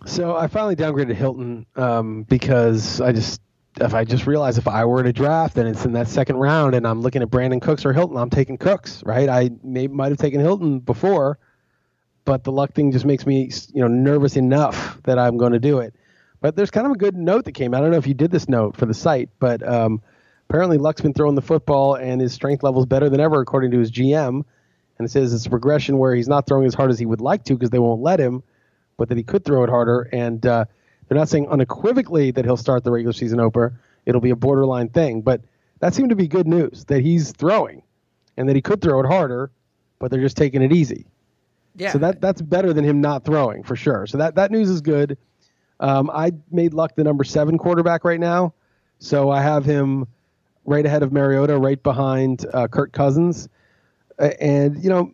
So 0.07 0.37
I 0.37 0.49
finally 0.49 0.77
downgraded 0.77 1.15
Hilton 1.15 1.67
um, 1.77 2.25
because 2.25 3.01
I 3.01 3.13
just 3.13 3.41
if 3.81 3.95
I 3.95 4.05
just 4.05 4.27
realize 4.27 4.59
if 4.59 4.69
I 4.69 4.85
were 4.85 5.03
to 5.03 5.13
draft 5.13 5.57
and 5.57 5.69
it's 5.69 5.85
in 5.85 5.93
that 5.93 6.09
second 6.09 6.37
round 6.37 6.75
and 6.75 6.87
I'm 6.87 7.01
looking 7.01 7.23
at 7.23 7.29
Brandin 7.31 7.63
Cooks 7.63 7.87
or 7.87 7.93
Hilton, 7.93 8.17
I'm 8.17 8.31
taking 8.31 8.59
Cooks, 8.59 9.03
right? 9.05 9.29
I 9.29 9.51
may 9.63 9.87
might 9.87 10.11
have 10.11 10.19
taken 10.19 10.41
Hilton 10.41 10.81
before, 10.81 11.39
but 12.25 12.45
the 12.45 12.53
Luck 12.53 12.73
thing 12.73 12.93
just 12.93 13.05
makes 13.05 13.27
me 13.27 13.51
you 13.73 13.81
know 13.81 13.89
nervous 13.89 14.37
enough 14.37 15.01
that 15.05 15.19
I'm 15.19 15.37
going 15.37 15.53
to 15.53 15.59
do 15.59 15.79
it. 15.79 15.95
But 16.41 16.57
there's 16.57 16.71
kind 16.71 16.87
of 16.87 16.93
a 16.93 16.97
good 16.97 17.17
note 17.17 17.45
that 17.45 17.53
came. 17.53 17.75
I 17.75 17.81
don't 17.81 17.91
know 17.91 17.99
if 17.99 18.07
you 18.07 18.15
did 18.15 18.31
this 18.31 18.49
note 18.49 18.77
for 18.77 18.87
the 18.87 18.95
site, 18.95 19.31
but 19.39 19.67
um, 19.67 20.03
apparently 20.51 20.77
Luck's 20.77 21.01
been 21.01 21.15
throwing 21.15 21.37
the 21.37 21.43
football 21.43 21.95
and 21.95 22.21
his 22.21 22.33
strength 22.33 22.65
level 22.65 22.81
is 22.81 22.87
better 22.87 23.09
than 23.09 23.21
ever, 23.21 23.41
according 23.41 23.71
to 23.71 23.79
his 23.79 23.93
GM. 23.93 24.45
And 24.99 25.09
it 25.09 25.11
says 25.11 25.33
it's 25.33 25.47
a 25.47 25.51
progression 25.51 25.99
where 25.99 26.15
he's 26.15 26.29
not 26.29 26.47
throwing 26.47 26.67
as 26.67 26.75
hard 26.75 26.91
as 26.91 26.99
he 26.99 27.07
would 27.07 27.21
like 27.21 27.45
to 27.45 27.55
because 27.55 27.71
they 27.71 27.79
won't 27.79 28.03
let 28.03 28.19
him, 28.19 28.43
but 28.97 29.09
that 29.09 29.17
he 29.17 29.23
could 29.23 29.45
throw 29.45 29.63
it 29.63 29.71
harder. 29.71 30.03
And 30.13 30.45
uh, 30.45 30.65
they're 31.09 31.19
not 31.19 31.29
saying 31.29 31.47
unequivocally 31.49 32.33
that 32.33 32.45
he'll 32.45 32.57
start 32.57 32.83
the 32.83 32.91
regular 32.91 33.13
season 33.13 33.39
opener. 33.39 33.81
It'll 34.05 34.21
be 34.21 34.31
a 34.31 34.37
borderline 34.37 34.89
thing, 34.89 35.23
but 35.23 35.43
that 35.79 35.95
seemed 35.95 36.11
to 36.11 36.17
be 36.17 36.27
good 36.27 36.49
news 36.49 36.85
that 36.87 37.03
he's 37.03 37.31
throwing 37.31 37.83
and 38.37 38.49
that 38.49 38.57
he 38.57 38.63
could 38.63 38.81
throw 38.81 38.99
it 39.01 39.07
harder, 39.07 39.53
but 40.01 40.11
they're 40.11 40.21
just 40.21 40.37
taking 40.37 40.63
it 40.63 40.73
easy. 40.73 41.07
Yeah. 41.75 41.93
So 41.93 41.99
that 41.99 42.21
that's 42.21 42.43
better 42.43 42.73
than 42.73 42.85
him 42.85 43.01
not 43.01 43.25
throwing 43.25 43.63
for 43.63 43.77
sure. 43.77 44.07
So 44.07 44.19
that 44.19 44.35
that 44.35 44.51
news 44.51 44.69
is 44.69 44.81
good. 44.81 45.17
Um, 45.81 46.11
I 46.11 46.33
made 46.51 46.75
Luck 46.75 46.95
the 46.95 47.05
number 47.05 47.25
seven 47.25 47.59
quarterback 47.59 48.05
right 48.05 48.21
now, 48.21 48.55
so 48.99 49.31
I 49.31 49.43
have 49.43 49.65
him 49.65 50.07
right 50.65 50.85
ahead 50.85 51.03
of 51.03 51.13
Mariota, 51.13 51.59
right 51.59 51.83
behind 51.83 52.47
uh, 52.53 52.69
Kirk 52.69 52.93
Cousins. 52.93 53.49
and, 54.19 54.83
you 54.83 54.91
know, 54.91 55.13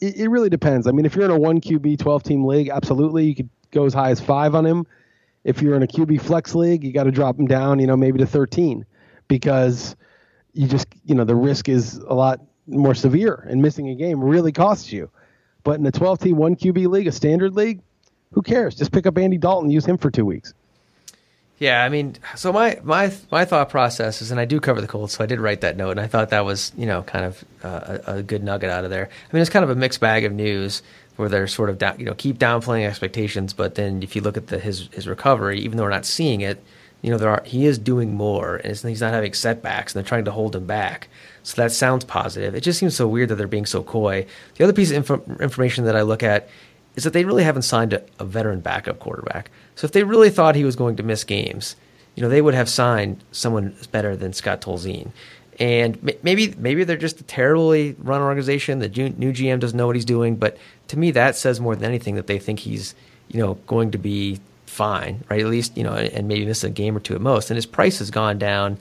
it, 0.00 0.16
it, 0.16 0.28
really 0.28 0.48
depends. 0.48 0.86
I 0.86 0.92
mean, 0.92 1.04
if 1.04 1.14
you're 1.14 1.24
in 1.24 1.30
a 1.30 1.38
one 1.38 1.60
QB 1.60 1.98
12 1.98 2.22
team 2.22 2.46
league, 2.46 2.70
absolutely. 2.70 3.26
You 3.26 3.34
could 3.34 3.50
go 3.70 3.84
as 3.84 3.92
high 3.92 4.10
as 4.10 4.20
five 4.20 4.54
on 4.54 4.64
him. 4.64 4.86
If 5.44 5.62
you're 5.62 5.74
in 5.74 5.82
a 5.82 5.86
QB 5.86 6.22
flex 6.22 6.54
league, 6.54 6.84
you 6.84 6.92
got 6.92 7.04
to 7.04 7.10
drop 7.10 7.38
him 7.38 7.46
down, 7.46 7.78
you 7.78 7.86
know, 7.86 7.96
maybe 7.96 8.18
to 8.18 8.26
13 8.26 8.84
because 9.28 9.96
you 10.52 10.66
just, 10.66 10.86
you 11.04 11.14
know, 11.14 11.24
the 11.24 11.36
risk 11.36 11.68
is 11.68 11.96
a 11.96 12.14
lot 12.14 12.40
more 12.66 12.94
severe 12.94 13.46
and 13.48 13.62
missing 13.62 13.88
a 13.88 13.94
game 13.94 14.22
really 14.22 14.52
costs 14.52 14.92
you. 14.92 15.10
But 15.62 15.78
in 15.78 15.86
a 15.86 15.92
12 15.92 16.18
team, 16.18 16.36
one 16.36 16.56
QB 16.56 16.86
league, 16.88 17.06
a 17.06 17.12
standard 17.12 17.54
league, 17.54 17.80
who 18.32 18.42
cares? 18.42 18.74
Just 18.74 18.92
pick 18.92 19.06
up 19.06 19.18
Andy 19.18 19.38
Dalton, 19.38 19.70
use 19.70 19.84
him 19.84 19.98
for 19.98 20.10
two 20.10 20.24
weeks. 20.24 20.54
Yeah, 21.60 21.84
I 21.84 21.90
mean, 21.90 22.16
so 22.36 22.54
my 22.54 22.80
my 22.82 23.12
my 23.30 23.44
thought 23.44 23.68
process 23.68 24.22
is, 24.22 24.30
and 24.30 24.40
I 24.40 24.46
do 24.46 24.60
cover 24.60 24.80
the 24.80 24.86
Colts, 24.86 25.18
so 25.18 25.22
I 25.22 25.26
did 25.26 25.40
write 25.40 25.60
that 25.60 25.76
note, 25.76 25.90
and 25.90 26.00
I 26.00 26.06
thought 26.06 26.30
that 26.30 26.46
was 26.46 26.72
you 26.74 26.86
know 26.86 27.02
kind 27.02 27.26
of 27.26 27.44
uh, 27.62 27.98
a, 28.06 28.14
a, 28.16 28.22
good 28.22 28.42
nugget 28.42 28.70
out 28.70 28.84
of 28.84 28.90
there. 28.90 29.10
I 29.10 29.36
mean, 29.36 29.42
it's 29.42 29.50
kind 29.50 29.62
of 29.62 29.68
a 29.68 29.74
mixed 29.74 30.00
bag 30.00 30.24
of 30.24 30.32
news 30.32 30.82
where 31.16 31.28
they're 31.28 31.46
sort 31.46 31.68
of 31.68 31.76
down, 31.76 32.00
you 32.00 32.06
know 32.06 32.14
keep 32.14 32.38
downplaying 32.38 32.86
expectations, 32.86 33.52
but 33.52 33.74
then 33.74 34.02
if 34.02 34.16
you 34.16 34.22
look 34.22 34.38
at 34.38 34.46
the, 34.46 34.58
his 34.58 34.88
his 34.92 35.06
recovery, 35.06 35.60
even 35.60 35.76
though 35.76 35.82
we're 35.82 35.90
not 35.90 36.06
seeing 36.06 36.40
it, 36.40 36.64
you 37.02 37.10
know 37.10 37.18
there 37.18 37.28
are 37.28 37.42
he 37.44 37.66
is 37.66 37.78
doing 37.78 38.14
more, 38.14 38.56
and 38.56 38.74
he's 38.74 39.02
not 39.02 39.12
having 39.12 39.34
setbacks, 39.34 39.94
and 39.94 40.02
they're 40.02 40.08
trying 40.08 40.24
to 40.24 40.32
hold 40.32 40.56
him 40.56 40.64
back. 40.64 41.08
So 41.42 41.60
that 41.62 41.72
sounds 41.72 42.04
positive. 42.04 42.54
It 42.54 42.60
just 42.60 42.78
seems 42.78 42.94
so 42.94 43.08
weird 43.08 43.28
that 43.30 43.36
they're 43.36 43.46
being 43.46 43.66
so 43.66 43.82
coy. 43.82 44.26
The 44.56 44.64
other 44.64 44.72
piece 44.72 44.90
of 44.90 44.96
inf- 45.10 45.40
information 45.40 45.84
that 45.84 45.96
I 45.96 46.02
look 46.02 46.22
at 46.22 46.48
is 46.96 47.04
that 47.04 47.12
they 47.12 47.24
really 47.24 47.44
haven't 47.44 47.62
signed 47.62 47.92
a, 47.92 48.02
a, 48.18 48.24
veteran 48.24 48.60
backup 48.60 48.98
quarterback. 48.98 49.50
So 49.74 49.84
if 49.84 49.92
they 49.92 50.02
really 50.02 50.30
thought 50.30 50.54
he 50.54 50.64
was 50.64 50.76
going 50.76 50.96
to 50.96 51.02
miss 51.02 51.24
games, 51.24 51.76
you 52.14 52.22
know, 52.22 52.28
they 52.28 52.42
would 52.42 52.54
have 52.54 52.68
signed 52.68 53.22
someone 53.32 53.74
better 53.92 54.16
than 54.16 54.32
Scott 54.32 54.60
Tolzien. 54.60 55.10
And 55.58 56.02
maybe 56.22 56.54
maybe 56.56 56.84
they're 56.84 56.96
just 56.96 57.20
a 57.20 57.24
terribly 57.24 57.94
run 57.98 58.22
organization. 58.22 58.78
The 58.78 58.88
new 58.88 59.32
GM 59.32 59.60
doesn't 59.60 59.76
know 59.76 59.86
what 59.86 59.94
he's 59.94 60.06
doing, 60.06 60.36
but 60.36 60.56
to 60.88 60.98
me 60.98 61.10
that 61.10 61.36
says 61.36 61.60
more 61.60 61.76
than 61.76 61.84
anything 61.84 62.14
that 62.14 62.26
they 62.26 62.38
think 62.38 62.60
he's 62.60 62.94
you 63.28 63.40
know 63.40 63.54
going 63.66 63.90
to 63.90 63.98
be 63.98 64.40
fine, 64.64 65.22
right? 65.28 65.40
At 65.40 65.46
least 65.46 65.76
you 65.76 65.84
know, 65.84 65.92
and 65.92 66.28
maybe 66.28 66.46
miss 66.46 66.64
a 66.64 66.70
game 66.70 66.96
or 66.96 67.00
two 67.00 67.14
at 67.14 67.20
most. 67.20 67.50
And 67.50 67.56
his 67.56 67.66
price 67.66 67.98
has 67.98 68.10
gone 68.10 68.38
down 68.38 68.78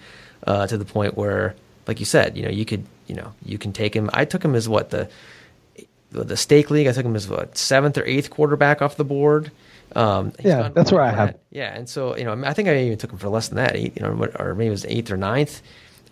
uh, 0.47 0.67
to 0.67 0.77
the 0.77 0.85
point 0.85 1.17
where, 1.17 1.55
like 1.89 1.99
you 1.99 2.05
said, 2.05 2.37
you 2.37 2.43
know, 2.43 2.51
you 2.51 2.65
could 2.65 2.85
you 3.07 3.15
know 3.15 3.33
you 3.43 3.57
can 3.57 3.73
take 3.73 3.95
him. 3.95 4.11
I 4.13 4.23
took 4.23 4.45
him 4.45 4.53
as 4.53 4.69
what 4.69 4.91
the 4.91 5.09
the 6.11 6.37
stake 6.37 6.69
league. 6.69 6.85
I 6.85 6.91
took 6.91 7.03
him 7.03 7.15
as 7.15 7.27
what 7.27 7.57
seventh 7.57 7.97
or 7.97 8.05
eighth 8.05 8.29
quarterback 8.29 8.83
off 8.83 8.95
the 8.95 9.03
board. 9.03 9.51
Um, 9.95 10.33
yeah, 10.39 10.69
that's 10.69 10.91
where 10.91 11.01
I 11.01 11.09
have. 11.09 11.35
Yeah, 11.49 11.73
and 11.73 11.89
so 11.89 12.15
you 12.15 12.25
know, 12.25 12.39
I 12.45 12.53
think 12.53 12.69
I 12.69 12.77
even 12.77 12.99
took 12.99 13.11
him 13.11 13.17
for 13.17 13.27
less 13.27 13.47
than 13.47 13.55
that, 13.55 13.75
eight, 13.75 13.95
you 13.95 14.03
know, 14.03 14.29
or 14.37 14.53
maybe 14.53 14.67
it 14.67 14.69
was 14.69 14.85
eighth 14.85 15.09
or 15.09 15.17
ninth. 15.17 15.63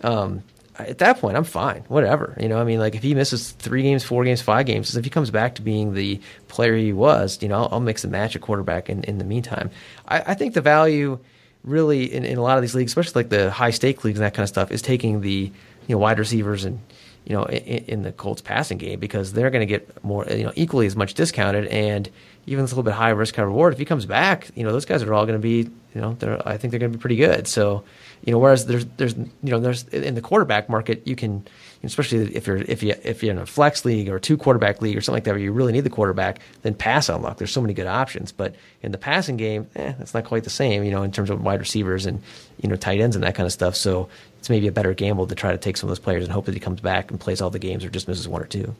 Um, 0.01 0.41
at 0.79 0.97
that 0.97 1.19
point, 1.19 1.37
I'm 1.37 1.43
fine. 1.43 1.83
Whatever, 1.89 2.35
you 2.39 2.49
know. 2.49 2.59
I 2.59 2.63
mean, 2.63 2.79
like 2.79 2.95
if 2.95 3.03
he 3.03 3.13
misses 3.13 3.51
three 3.51 3.83
games, 3.83 4.03
four 4.03 4.23
games, 4.23 4.41
five 4.41 4.65
games, 4.65 4.97
if 4.97 5.03
he 5.03 5.11
comes 5.11 5.29
back 5.29 5.53
to 5.55 5.61
being 5.61 5.93
the 5.93 6.19
player 6.47 6.75
he 6.75 6.91
was, 6.91 7.37
you 7.43 7.49
know, 7.49 7.57
I'll, 7.57 7.69
I'll 7.73 7.79
mix 7.79 8.03
and 8.03 8.11
match 8.11 8.35
a 8.35 8.39
quarterback 8.39 8.89
in, 8.89 9.03
in 9.03 9.19
the 9.19 9.25
meantime. 9.25 9.69
I, 10.07 10.31
I 10.31 10.33
think 10.33 10.55
the 10.55 10.61
value 10.61 11.19
really 11.63 12.13
in, 12.13 12.23
in 12.23 12.37
a 12.37 12.41
lot 12.41 12.57
of 12.57 12.61
these 12.61 12.75
leagues, 12.75 12.91
especially 12.91 13.23
like 13.23 13.29
the 13.29 13.51
high 13.51 13.71
stake 13.71 14.03
leagues 14.03 14.19
and 14.19 14.25
that 14.25 14.33
kind 14.33 14.43
of 14.43 14.49
stuff, 14.49 14.71
is 14.71 14.81
taking 14.81 15.21
the 15.21 15.51
you 15.87 15.95
know 15.95 15.97
wide 15.97 16.19
receivers 16.19 16.65
and 16.65 16.79
you 17.27 17.35
know, 17.35 17.43
in, 17.43 17.83
in 17.85 18.01
the 18.03 18.13
Colts 18.13 18.41
passing 18.41 18.77
game 18.77 19.01
because 19.01 19.33
they're 19.33 19.49
going 19.49 19.59
to 19.59 19.65
get 19.65 20.01
more, 20.01 20.25
you 20.29 20.45
know, 20.45 20.53
equally 20.55 20.87
as 20.87 20.95
much 20.95 21.13
discounted. 21.13 21.67
And 21.67 22.09
even 22.45 22.63
a 22.63 22.67
little 22.67 22.83
bit 22.83 22.93
high 22.93 23.09
risk, 23.09 23.35
high 23.35 23.41
reward. 23.41 23.73
If 23.73 23.79
he 23.79 23.83
comes 23.83 24.05
back, 24.05 24.49
you 24.55 24.63
know, 24.63 24.71
those 24.71 24.85
guys 24.85 25.03
are 25.03 25.13
all 25.13 25.25
going 25.25 25.37
to 25.37 25.43
be, 25.43 25.69
you 25.93 26.01
know, 26.01 26.13
they're 26.13 26.47
I 26.47 26.55
think 26.55 26.71
they're 26.71 26.79
going 26.79 26.93
to 26.93 26.97
be 26.97 27.01
pretty 27.01 27.17
good. 27.17 27.45
So, 27.45 27.83
you 28.23 28.31
know, 28.31 28.39
whereas 28.39 28.65
there's, 28.65 28.85
there's, 28.95 29.17
you 29.17 29.29
know, 29.43 29.59
there's 29.59 29.83
in 29.89 30.15
the 30.15 30.21
quarterback 30.21 30.69
market, 30.69 31.05
you 31.05 31.17
can, 31.17 31.45
especially 31.83 32.35
if 32.35 32.47
you're, 32.47 32.57
if 32.57 32.83
you, 32.83 32.95
if 33.03 33.23
you're 33.23 33.31
in 33.31 33.37
a 33.37 33.45
flex 33.45 33.85
league 33.85 34.09
or 34.09 34.17
a 34.17 34.21
two 34.21 34.37
quarterback 34.37 34.81
league 34.81 34.97
or 34.97 35.01
something 35.01 35.17
like 35.17 35.23
that, 35.25 35.31
where 35.31 35.39
you 35.39 35.51
really 35.51 35.71
need 35.71 35.81
the 35.81 35.89
quarterback, 35.89 36.39
then 36.61 36.73
pass 36.73 37.09
on 37.09 37.21
Luck. 37.21 37.37
There's 37.37 37.51
so 37.51 37.61
many 37.61 37.73
good 37.73 37.87
options. 37.87 38.31
But 38.31 38.55
in 38.81 38.91
the 38.91 38.97
passing 38.97 39.37
game, 39.37 39.67
eh, 39.75 39.93
that's 39.97 40.13
not 40.13 40.25
quite 40.25 40.43
the 40.43 40.49
same, 40.49 40.83
you 40.83 40.91
know, 40.91 41.03
in 41.03 41.11
terms 41.11 41.29
of 41.29 41.41
wide 41.43 41.59
receivers 41.59 42.05
and, 42.05 42.21
you 42.61 42.69
know, 42.69 42.75
tight 42.75 42.99
ends 42.99 43.15
and 43.15 43.23
that 43.23 43.35
kind 43.35 43.45
of 43.45 43.53
stuff. 43.53 43.75
So 43.75 44.09
it's 44.39 44.49
maybe 44.49 44.67
a 44.67 44.71
better 44.71 44.93
gamble 44.93 45.27
to 45.27 45.35
try 45.35 45.51
to 45.51 45.57
take 45.57 45.77
some 45.77 45.87
of 45.87 45.91
those 45.91 46.03
players 46.03 46.23
and 46.23 46.31
hope 46.31 46.45
that 46.45 46.53
he 46.53 46.59
comes 46.59 46.81
back 46.81 47.11
and 47.11 47.19
plays 47.19 47.41
all 47.41 47.49
the 47.49 47.59
games 47.59 47.83
or 47.83 47.89
just 47.89 48.07
misses 48.07 48.27
one 48.27 48.41
or 48.41 48.47
two. 48.47 48.75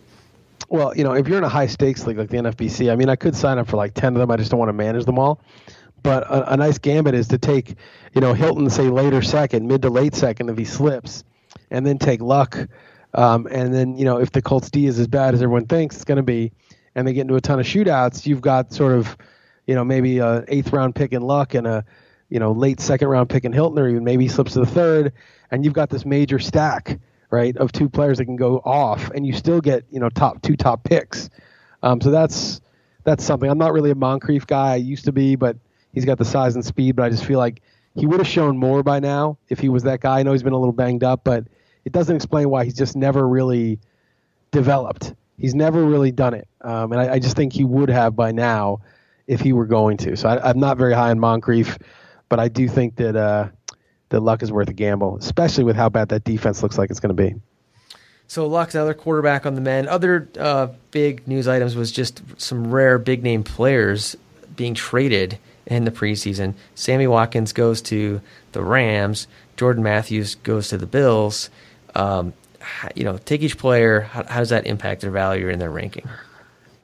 Well, 0.70 0.96
you 0.98 1.04
know, 1.04 1.14
if 1.14 1.28
you're 1.28 1.38
in 1.38 1.44
a 1.44 1.50
high 1.50 1.68
stakes 1.68 2.06
league 2.06 2.18
like 2.18 2.30
the 2.30 2.38
NFBC, 2.38 2.92
I 2.92 2.96
mean, 2.96 3.10
I 3.10 3.16
could 3.16 3.36
sign 3.36 3.58
up 3.58 3.68
for 3.68 3.78
like 3.78 3.94
10 3.94 4.16
of 4.16 4.20
them. 4.20 4.32
I 4.32 4.38
just 4.38 4.52
don't 4.52 4.60
want 4.60 4.70
to 4.70 4.74
manage 4.74 5.06
them 5.06 5.20
all. 5.20 5.40
But 6.04 6.24
a, 6.24 6.54
a 6.54 6.58
nice 6.58 6.78
gambit 6.78 7.16
is 7.16 7.28
to 7.30 7.38
take, 7.38 7.76
you 8.14 8.22
know, 8.22 8.34
Hilton, 8.34 8.70
say 8.70 8.90
later 8.90 9.22
second, 9.22 9.68
mid 9.68 9.82
to 9.82 9.90
late 9.90 10.16
second 10.16 10.50
if 10.50 10.58
he 10.58 10.66
slips, 10.66 11.24
and 11.72 11.86
then 11.86 11.98
take 11.98 12.22
Luck. 12.22 12.58
Um, 13.14 13.48
and 13.50 13.74
then, 13.74 13.98
you 13.98 14.06
know, 14.06 14.20
if 14.20 14.32
the 14.32 14.42
Colts 14.42 14.70
D 14.70 14.86
is 14.86 15.00
as 15.00 15.08
bad 15.08 15.34
as 15.34 15.42
everyone 15.42 15.66
thinks 15.66 15.96
it's 15.96 16.06
going 16.06 16.18
to 16.18 16.24
be, 16.24 16.52
and 16.96 17.08
they 17.08 17.14
get 17.14 17.22
into 17.22 17.36
a 17.36 17.42
ton 17.42 17.60
of 17.60 17.66
shootouts, 17.66 18.26
you've 18.26 18.42
got 18.42 18.74
sort 18.74 18.94
of, 18.94 19.18
you 19.66 19.76
know, 19.76 19.84
maybe 19.84 20.20
a 20.20 20.44
eighth 20.48 20.72
round 20.74 20.96
pick 20.96 21.14
in 21.14 21.22
Luck 21.22 21.54
and 21.54 21.68
a, 21.68 21.86
you 22.30 22.40
know, 22.40 22.52
late 22.52 22.80
second 22.80 23.08
round 23.08 23.30
pick 23.30 23.46
in 23.46 23.54
Hilton, 23.54 23.80
or 23.80 23.88
even 23.88 24.04
maybe 24.04 24.26
he 24.26 24.30
slips 24.30 24.54
to 24.54 24.60
the 24.60 24.66
third, 24.66 25.14
and 25.52 25.64
you've 25.64 25.74
got 25.74 25.90
this 25.90 26.06
major 26.06 26.40
stack 26.40 27.00
right, 27.30 27.56
of 27.58 27.72
two 27.72 27.90
players 27.90 28.18
that 28.18 28.26
can 28.26 28.36
go 28.36 28.58
off, 28.60 29.10
and 29.12 29.26
you 29.26 29.34
still 29.34 29.62
get 29.62 29.86
you 29.90 30.00
know 30.00 30.10
top 30.10 30.42
two 30.42 30.56
top 30.56 30.84
picks. 30.84 31.30
Um, 31.84 32.02
so 32.02 32.12
that's 32.12 32.62
that's 33.04 33.24
something. 33.24 33.50
I'm 33.50 33.58
not 33.58 33.74
really 33.74 33.92
a 33.92 33.96
Moncrief 33.96 34.48
guy. 34.48 34.74
I 34.74 34.76
used 34.76 35.06
to 35.06 35.12
be, 35.12 35.36
but 35.36 35.58
he's 35.94 36.06
got 36.06 36.18
the 36.18 36.26
size 36.26 36.56
and 36.56 36.66
speed. 36.66 36.96
But 36.96 37.04
I 37.04 37.10
just 37.10 37.26
feel 37.26 37.40
like 37.40 37.62
he 37.96 38.06
would 38.06 38.20
have 38.20 38.28
shown 38.28 38.58
more 38.58 38.84
by 38.84 39.00
now 39.00 39.38
if 39.50 39.60
he 39.60 39.70
was 39.70 39.84
that 39.84 40.02
guy. 40.02 40.20
I 40.20 40.24
know 40.24 40.32
he's 40.32 40.44
been 40.44 40.54
a 40.54 40.60
little 40.60 40.74
banged 40.74 41.04
up, 41.04 41.24
but 41.24 41.46
it 41.88 41.94
doesn't 41.94 42.18
explain 42.18 42.50
why 42.50 42.66
he's 42.66 42.74
just 42.74 42.98
never 42.98 43.26
really 43.26 43.80
developed. 44.52 45.14
He's 45.38 45.56
never 45.56 45.86
really 45.86 46.12
done 46.12 46.34
it, 46.34 46.46
um, 46.60 46.92
and 46.92 47.00
I, 47.00 47.14
I, 47.14 47.20
just 47.20 47.38
think 47.38 47.54
he 47.54 47.64
would 47.64 47.90
have 47.90 48.14
by 48.14 48.34
now 48.34 48.82
if 49.26 49.40
he 49.40 49.54
were 49.54 49.66
going 49.66 49.96
to. 49.98 50.18
So 50.18 50.28
I, 50.28 50.50
am 50.50 50.60
not 50.60 50.78
very 50.78 50.94
high 50.94 51.12
on 51.12 51.20
Moncrief, 51.20 51.78
but 52.28 52.42
I 52.42 52.50
do 52.50 52.68
think 52.68 52.98
that 52.98 53.16
uh, 53.16 53.48
that 54.10 54.20
Luck 54.20 54.44
is 54.44 54.52
worth 54.52 54.68
a 54.68 54.74
gamble, 54.74 55.16
especially 55.16 55.64
with 55.64 55.78
how 55.78 55.88
bad 55.88 56.10
that 56.10 56.26
defense 56.26 56.62
looks 56.62 56.78
like 56.78 56.90
it's 56.90 57.00
going 57.00 57.16
to 57.16 57.24
be. 57.24 57.36
So 58.28 58.46
Luck's 58.48 58.76
another 58.76 58.94
quarterback 58.94 59.46
on 59.46 59.56
the 59.56 59.62
men. 59.62 59.88
Other 59.88 60.28
uh, 60.38 60.68
big 60.92 61.26
news 61.26 61.48
items 61.48 61.78
was 61.78 61.90
just 61.90 62.22
some 62.36 62.70
rare 62.70 63.00
big 63.00 63.24
name 63.24 63.44
players 63.44 64.18
being 64.58 64.74
traded 64.74 65.38
in 65.66 65.86
the 65.86 65.92
preseason. 65.92 66.54
Sammy 66.76 67.08
Watkins 67.08 67.54
goes 67.54 67.82
to 67.84 68.20
the 68.52 68.62
Rams. 68.62 69.28
Jordan 69.56 69.84
Matthews 69.84 70.36
goes 70.36 70.68
to 70.70 70.78
the 70.78 70.86
Bills. 70.86 71.50
Um, 71.98 72.34
you 72.96 73.04
know, 73.04 73.18
take 73.18 73.42
each 73.42 73.58
player. 73.58 74.02
How, 74.02 74.24
how 74.24 74.40
does 74.40 74.50
that 74.50 74.68
impact 74.68 75.02
their 75.02 75.12
value 75.12 75.50
in 75.50 75.60
their 75.60 75.72
ranking? 75.72 76.08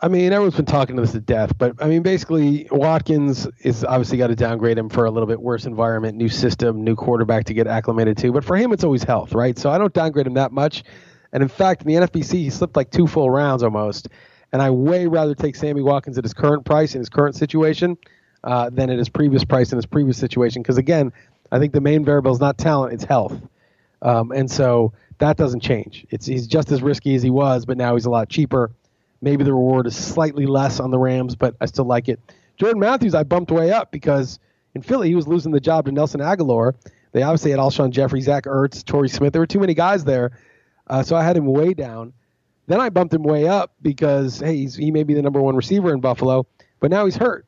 I 0.01 0.09
mean, 0.09 0.33
everyone's 0.33 0.55
been 0.55 0.65
talking 0.65 0.97
to 0.97 1.01
this 1.01 1.13
to 1.13 1.21
death, 1.21 1.57
but 1.57 1.81
I 1.81 1.87
mean, 1.87 2.01
basically, 2.01 2.67
Watkins 2.71 3.47
is 3.61 3.85
obviously 3.85 4.17
got 4.17 4.27
to 4.27 4.35
downgrade 4.35 4.77
him 4.77 4.89
for 4.89 5.05
a 5.05 5.11
little 5.11 5.27
bit 5.27 5.39
worse 5.39 5.65
environment, 5.65 6.17
new 6.17 6.27
system, 6.27 6.83
new 6.83 6.95
quarterback 6.95 7.45
to 7.45 7.53
get 7.53 7.67
acclimated 7.67 8.17
to. 8.17 8.33
But 8.33 8.43
for 8.43 8.57
him, 8.57 8.73
it's 8.73 8.83
always 8.83 9.03
health, 9.03 9.33
right? 9.33 9.57
So 9.57 9.69
I 9.69 9.77
don't 9.77 9.93
downgrade 9.93 10.27
him 10.27 10.33
that 10.33 10.51
much. 10.51 10.83
And 11.31 11.41
in 11.41 11.47
fact, 11.47 11.83
in 11.83 11.87
the 11.87 11.93
NFBC, 11.93 12.33
he 12.33 12.49
slipped 12.49 12.75
like 12.75 12.91
two 12.91 13.07
full 13.07 13.29
rounds 13.29 13.63
almost. 13.63 14.09
And 14.51 14.61
I 14.61 14.71
way 14.71 15.07
rather 15.07 15.35
take 15.35 15.55
Sammy 15.55 15.81
Watkins 15.81 16.17
at 16.17 16.25
his 16.25 16.33
current 16.33 16.65
price 16.65 16.95
in 16.95 16.99
his 16.99 17.09
current 17.09 17.35
situation 17.35 17.97
uh, 18.43 18.69
than 18.71 18.89
at 18.89 18.97
his 18.97 19.09
previous 19.09 19.45
price 19.45 19.71
in 19.71 19.77
his 19.77 19.85
previous 19.85 20.17
situation. 20.17 20.61
Because 20.61 20.77
again, 20.77 21.13
I 21.51 21.59
think 21.59 21.71
the 21.71 21.81
main 21.81 22.03
variable 22.03 22.33
is 22.33 22.41
not 22.41 22.57
talent; 22.57 22.93
it's 22.93 23.05
health. 23.05 23.41
Um, 24.03 24.31
and 24.31 24.51
so 24.51 24.93
that 25.17 25.37
doesn't 25.37 25.61
change. 25.61 26.05
It's 26.11 26.27
he's 26.27 26.45
just 26.45 26.71
as 26.71 26.83
risky 26.83 27.15
as 27.15 27.23
he 27.23 27.31
was, 27.31 27.65
but 27.65 27.77
now 27.77 27.95
he's 27.95 28.05
a 28.05 28.11
lot 28.11 28.29
cheaper 28.29 28.71
Maybe 29.23 29.45
the 29.45 29.53
reward 29.53 29.87
is 29.87 29.95
slightly 29.95 30.45
less 30.45 30.81
on 30.81 30.91
the 30.91 30.99
Rams, 30.99 31.37
but 31.37 31.55
I 31.61 31.65
still 31.65 31.85
like 31.85 32.09
it. 32.09 32.19
Jordan 32.57 32.81
Matthews, 32.81 33.15
I 33.15 33.23
bumped 33.23 33.51
way 33.51 33.71
up 33.71 33.89
because 33.89 34.37
in 34.75 34.81
Philly 34.81 35.07
he 35.07 35.15
was 35.15 35.29
losing 35.29 35.53
the 35.53 35.61
job 35.61 35.85
to 35.85 35.93
Nelson 35.93 36.19
Agholor. 36.19 36.73
They 37.13 37.23
obviously 37.23 37.51
had 37.51 37.59
Alshon 37.61 37.91
Jeffery, 37.91 38.19
Zach 38.19 38.43
Ertz, 38.43 38.83
Torrey 38.83 39.07
Smith. 39.07 39.31
There 39.31 39.41
were 39.41 39.47
too 39.47 39.61
many 39.61 39.75
guys 39.75 40.03
there, 40.03 40.37
uh, 40.87 41.03
so 41.03 41.15
I 41.15 41.23
had 41.23 41.37
him 41.37 41.45
way 41.45 41.73
down. 41.73 42.11
Then 42.67 42.81
I 42.81 42.89
bumped 42.89 43.13
him 43.13 43.23
way 43.23 43.47
up 43.47 43.71
because 43.81 44.39
hey, 44.39 44.65
he 44.65 44.91
may 44.91 45.03
be 45.03 45.13
the 45.13 45.21
number 45.21 45.41
one 45.41 45.55
receiver 45.55 45.93
in 45.93 46.01
Buffalo, 46.01 46.45
but 46.81 46.91
now 46.91 47.05
he's 47.05 47.15
hurt, 47.15 47.45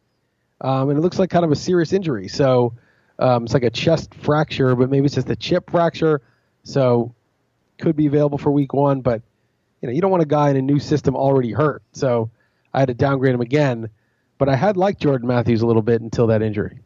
um, 0.62 0.89
and 0.89 0.98
it 0.98 1.02
looks 1.02 1.20
like 1.20 1.30
kind 1.30 1.44
of 1.44 1.52
a 1.52 1.58
serious 1.58 1.91
injury. 1.91 2.30
So 2.30 2.72
um, 3.20 3.44
it's 3.44 3.54
like 3.54 3.63
a 3.63 3.70
chest 3.70 4.15
fracture, 4.15 4.78
but 4.78 4.89
maybe 4.89 5.08
it's 5.08 5.15
just 5.15 5.30
a 5.30 5.36
chip 5.36 5.70
fracture. 5.70 6.22
So 6.65 7.15
could 7.80 7.95
be 7.95 8.08
available 8.08 8.38
for 8.38 8.51
week 8.51 8.73
one, 8.73 8.99
but 8.99 9.21
you 9.82 9.88
know, 9.88 9.93
you 9.93 10.01
don't 10.01 10.12
want 10.12 10.23
a 10.23 10.28
guy 10.28 10.49
in 10.49 10.58
a 10.58 10.62
new 10.62 10.80
system 10.80 11.15
already 11.15 11.51
hurt. 11.51 11.82
So 11.93 12.30
I 12.73 12.80
had 12.80 12.88
to 12.89 12.93
downgrade 12.93 13.34
him 13.34 13.41
again. 13.41 13.89
But 14.38 14.49
I 14.49 14.56
had 14.56 14.75
liked 14.75 14.99
Jordan 14.99 15.28
Matthews 15.28 15.62
a 15.62 15.67
little 15.67 15.82
bit 15.82 16.01
until 16.01 16.28
that 16.28 16.41
injury. 16.41 16.80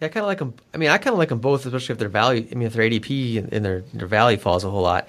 Yeah, 0.00 0.06
I 0.06 0.08
kind 0.08 0.24
of 0.24 0.26
like 0.26 0.38
them. 0.38 0.54
I 0.74 0.76
mean, 0.76 0.90
I 0.90 0.98
kind 0.98 1.14
of 1.14 1.18
like 1.18 1.30
them 1.30 1.38
both, 1.38 1.64
especially 1.64 1.94
if 1.94 1.98
their 1.98 2.10
value. 2.10 2.46
I 2.50 2.54
mean, 2.54 2.66
if 2.66 2.74
their 2.74 2.88
ADP 2.88 3.52
and 3.52 3.64
their 3.64 3.80
their 3.94 4.06
value 4.06 4.36
falls 4.36 4.64
a 4.64 4.70
whole 4.70 4.82
lot, 4.82 5.08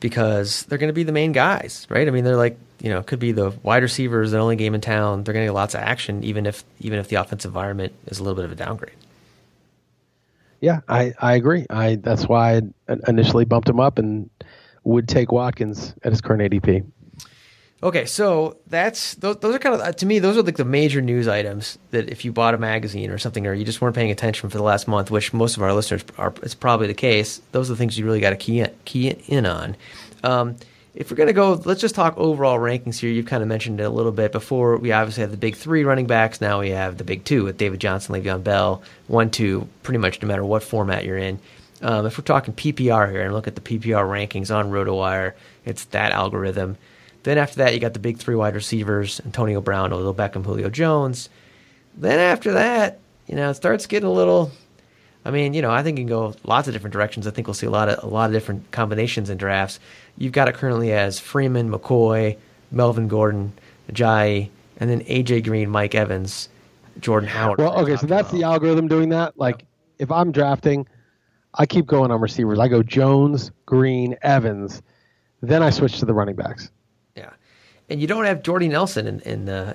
because 0.00 0.64
they're 0.64 0.78
going 0.78 0.88
to 0.88 0.94
be 0.94 1.02
the 1.02 1.12
main 1.12 1.32
guys, 1.32 1.86
right? 1.88 2.06
I 2.06 2.10
mean, 2.10 2.24
they're 2.24 2.36
like 2.36 2.58
you 2.80 2.90
know, 2.90 3.02
could 3.02 3.18
be 3.18 3.32
the 3.32 3.50
wide 3.62 3.82
receivers, 3.82 4.30
the 4.30 4.38
only 4.38 4.56
game 4.56 4.74
in 4.74 4.80
town. 4.80 5.24
They're 5.24 5.34
going 5.34 5.44
to 5.44 5.48
get 5.48 5.54
lots 5.54 5.74
of 5.74 5.80
action, 5.80 6.24
even 6.24 6.46
if 6.46 6.64
even 6.80 6.98
if 6.98 7.08
the 7.08 7.16
offensive 7.16 7.50
environment 7.50 7.92
is 8.06 8.18
a 8.18 8.22
little 8.22 8.36
bit 8.36 8.44
of 8.44 8.52
a 8.52 8.56
downgrade. 8.56 8.94
Yeah, 10.60 10.80
I, 10.88 11.14
I 11.18 11.34
agree. 11.34 11.66
I 11.70 11.96
that's 11.96 12.28
why 12.28 12.56
I 12.56 12.96
initially 13.08 13.44
bumped 13.44 13.68
him 13.68 13.80
up 13.80 13.98
and 13.98 14.28
would 14.84 15.08
take 15.08 15.32
Watkins 15.32 15.94
at 16.04 16.12
his 16.12 16.20
current 16.20 16.42
ADP. 16.42 16.84
Okay, 17.82 18.04
so 18.04 18.58
that's 18.66 19.14
those, 19.14 19.38
those 19.38 19.54
are 19.54 19.58
kind 19.58 19.80
of 19.80 19.96
to 19.96 20.04
me 20.06 20.18
those 20.18 20.36
are 20.36 20.42
like 20.42 20.58
the 20.58 20.66
major 20.66 21.00
news 21.00 21.26
items 21.26 21.78
that 21.92 22.10
if 22.10 22.26
you 22.26 22.32
bought 22.32 22.52
a 22.52 22.58
magazine 22.58 23.10
or 23.10 23.16
something 23.16 23.46
or 23.46 23.54
you 23.54 23.64
just 23.64 23.80
weren't 23.80 23.96
paying 23.96 24.10
attention 24.10 24.50
for 24.50 24.58
the 24.58 24.62
last 24.62 24.86
month, 24.86 25.10
which 25.10 25.32
most 25.32 25.56
of 25.56 25.62
our 25.62 25.72
listeners 25.72 26.04
are, 26.18 26.34
it's 26.42 26.54
probably 26.54 26.86
the 26.86 26.94
case. 26.94 27.40
Those 27.52 27.70
are 27.70 27.72
the 27.72 27.78
things 27.78 27.98
you 27.98 28.04
really 28.04 28.20
got 28.20 28.30
to 28.30 28.36
key 28.36 28.60
in, 28.60 28.70
key 28.84 29.08
in 29.28 29.46
on. 29.46 29.76
Um, 30.22 30.56
if 30.94 31.10
we're 31.10 31.16
gonna 31.16 31.32
go, 31.32 31.60
let's 31.64 31.80
just 31.80 31.94
talk 31.94 32.16
overall 32.16 32.58
rankings 32.58 32.98
here. 32.98 33.10
You've 33.10 33.26
kind 33.26 33.42
of 33.42 33.48
mentioned 33.48 33.80
it 33.80 33.84
a 33.84 33.90
little 33.90 34.12
bit 34.12 34.32
before. 34.32 34.76
We 34.76 34.92
obviously 34.92 35.20
have 35.20 35.30
the 35.30 35.36
big 35.36 35.56
three 35.56 35.84
running 35.84 36.06
backs. 36.06 36.40
Now 36.40 36.60
we 36.60 36.70
have 36.70 36.98
the 36.98 37.04
big 37.04 37.24
two 37.24 37.44
with 37.44 37.58
David 37.58 37.80
Johnson, 37.80 38.14
Le'Veon 38.14 38.42
Bell, 38.42 38.82
one, 39.06 39.30
two, 39.30 39.68
pretty 39.82 39.98
much 39.98 40.20
no 40.20 40.28
matter 40.28 40.44
what 40.44 40.62
format 40.62 41.04
you're 41.04 41.18
in. 41.18 41.38
Um, 41.82 42.06
if 42.06 42.18
we're 42.18 42.24
talking 42.24 42.52
PPR 42.52 43.10
here 43.10 43.22
and 43.22 43.32
look 43.32 43.46
at 43.46 43.54
the 43.54 43.60
PPR 43.60 44.04
rankings 44.04 44.54
on 44.54 44.70
RotoWire, 44.70 45.32
it's 45.64 45.84
that 45.86 46.12
algorithm. 46.12 46.76
Then 47.22 47.38
after 47.38 47.56
that, 47.56 47.74
you 47.74 47.80
got 47.80 47.94
the 47.94 48.00
big 48.00 48.18
three 48.18 48.34
wide 48.34 48.54
receivers: 48.54 49.20
Antonio 49.24 49.60
Brown, 49.60 49.92
Odell 49.92 50.14
Beckham, 50.14 50.44
Julio 50.44 50.70
Jones. 50.70 51.28
Then 51.96 52.18
after 52.18 52.52
that, 52.52 52.98
you 53.26 53.36
know, 53.36 53.50
it 53.50 53.54
starts 53.54 53.86
getting 53.86 54.08
a 54.08 54.12
little. 54.12 54.50
I 55.22 55.30
mean, 55.30 55.52
you 55.52 55.60
know, 55.60 55.70
I 55.70 55.82
think 55.82 55.98
you 55.98 56.04
can 56.04 56.08
go 56.08 56.34
lots 56.44 56.66
of 56.66 56.72
different 56.72 56.94
directions. 56.94 57.26
I 57.26 57.30
think 57.30 57.46
we'll 57.46 57.54
see 57.54 57.66
a 57.66 57.70
lot 57.70 57.90
of 57.90 58.02
a 58.02 58.06
lot 58.06 58.30
of 58.30 58.32
different 58.32 58.70
combinations 58.70 59.28
in 59.28 59.36
drafts. 59.36 59.78
You've 60.16 60.32
got 60.32 60.48
it 60.48 60.54
currently 60.54 60.92
as 60.92 61.18
Freeman, 61.18 61.70
McCoy, 61.70 62.36
Melvin 62.70 63.08
Gordon, 63.08 63.52
Jai, 63.92 64.50
and 64.78 64.90
then 64.90 65.00
AJ 65.02 65.44
Green, 65.44 65.70
Mike 65.70 65.94
Evans, 65.94 66.48
Jordan 67.00 67.28
Howard. 67.28 67.58
Well, 67.58 67.78
okay, 67.80 67.96
so 67.96 68.06
that's 68.06 68.30
the 68.30 68.42
algorithm 68.42 68.88
doing 68.88 69.08
that. 69.10 69.38
Like, 69.38 69.64
if 69.98 70.10
I'm 70.10 70.32
drafting 70.32 70.86
I 71.54 71.66
keep 71.66 71.86
going 71.86 72.10
on 72.10 72.20
receivers. 72.20 72.58
I 72.58 72.68
go 72.68 72.82
Jones, 72.82 73.50
Green, 73.66 74.16
Evans, 74.22 74.82
then 75.40 75.62
I 75.62 75.70
switch 75.70 75.98
to 75.98 76.04
the 76.04 76.14
running 76.14 76.36
backs. 76.36 76.70
Yeah, 77.16 77.30
and 77.88 78.00
you 78.00 78.06
don't 78.06 78.24
have 78.24 78.42
Jordy 78.42 78.68
Nelson, 78.68 79.06
and 79.06 79.20
in, 79.22 79.42
in 79.42 79.48
uh, 79.48 79.74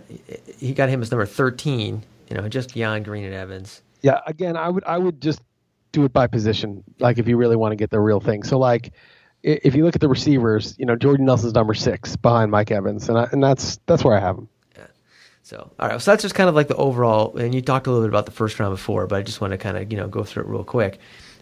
he 0.57 0.73
got 0.73 0.89
him 0.89 1.01
as 1.01 1.11
number 1.11 1.25
thirteen. 1.25 2.03
You 2.29 2.37
know, 2.37 2.47
just 2.47 2.73
beyond 2.73 3.05
Green 3.05 3.23
and 3.25 3.33
Evans. 3.33 3.81
Yeah, 4.01 4.21
again, 4.25 4.55
I 4.55 4.69
would 4.69 4.83
I 4.85 4.97
would 4.97 5.21
just 5.21 5.41
do 5.91 6.05
it 6.05 6.13
by 6.13 6.27
position, 6.27 6.83
like 6.99 7.17
if 7.17 7.27
you 7.27 7.37
really 7.37 7.55
want 7.55 7.71
to 7.71 7.75
get 7.75 7.89
the 7.89 7.99
real 7.99 8.19
thing. 8.19 8.43
So 8.43 8.57
like, 8.57 8.93
if 9.45 9.75
you 9.75 9.85
look 9.85 9.95
at 9.95 10.01
the 10.01 10.09
receivers, 10.09 10.75
you 10.79 10.85
know, 10.85 10.95
Jordan 10.95 11.25
Nelson's 11.25 11.53
number 11.53 11.75
six 11.75 12.15
behind 12.15 12.49
Mike 12.49 12.71
Evans, 12.71 13.07
and 13.07 13.17
I, 13.17 13.29
and 13.31 13.43
that's 13.43 13.79
that's 13.85 14.03
where 14.03 14.17
I 14.17 14.19
have 14.19 14.37
him. 14.37 14.49
Yeah. 14.75 14.87
So, 15.43 15.71
all 15.79 15.87
right. 15.87 16.01
So 16.01 16.11
that's 16.11 16.23
just 16.23 16.33
kind 16.33 16.49
of 16.49 16.55
like 16.55 16.67
the 16.67 16.75
overall. 16.75 17.37
And 17.37 17.53
you 17.53 17.61
talked 17.61 17.85
a 17.85 17.91
little 17.91 18.03
bit 18.03 18.09
about 18.09 18.25
the 18.25 18.31
first 18.31 18.59
round 18.59 18.73
before, 18.73 19.05
but 19.05 19.17
I 19.17 19.21
just 19.21 19.41
want 19.41 19.51
to 19.51 19.57
kind 19.57 19.77
of 19.77 19.91
you 19.91 19.97
know 19.97 20.07
go 20.07 20.23
through 20.23 20.43
it 20.43 20.49
real 20.49 20.63
quick. 20.63 20.99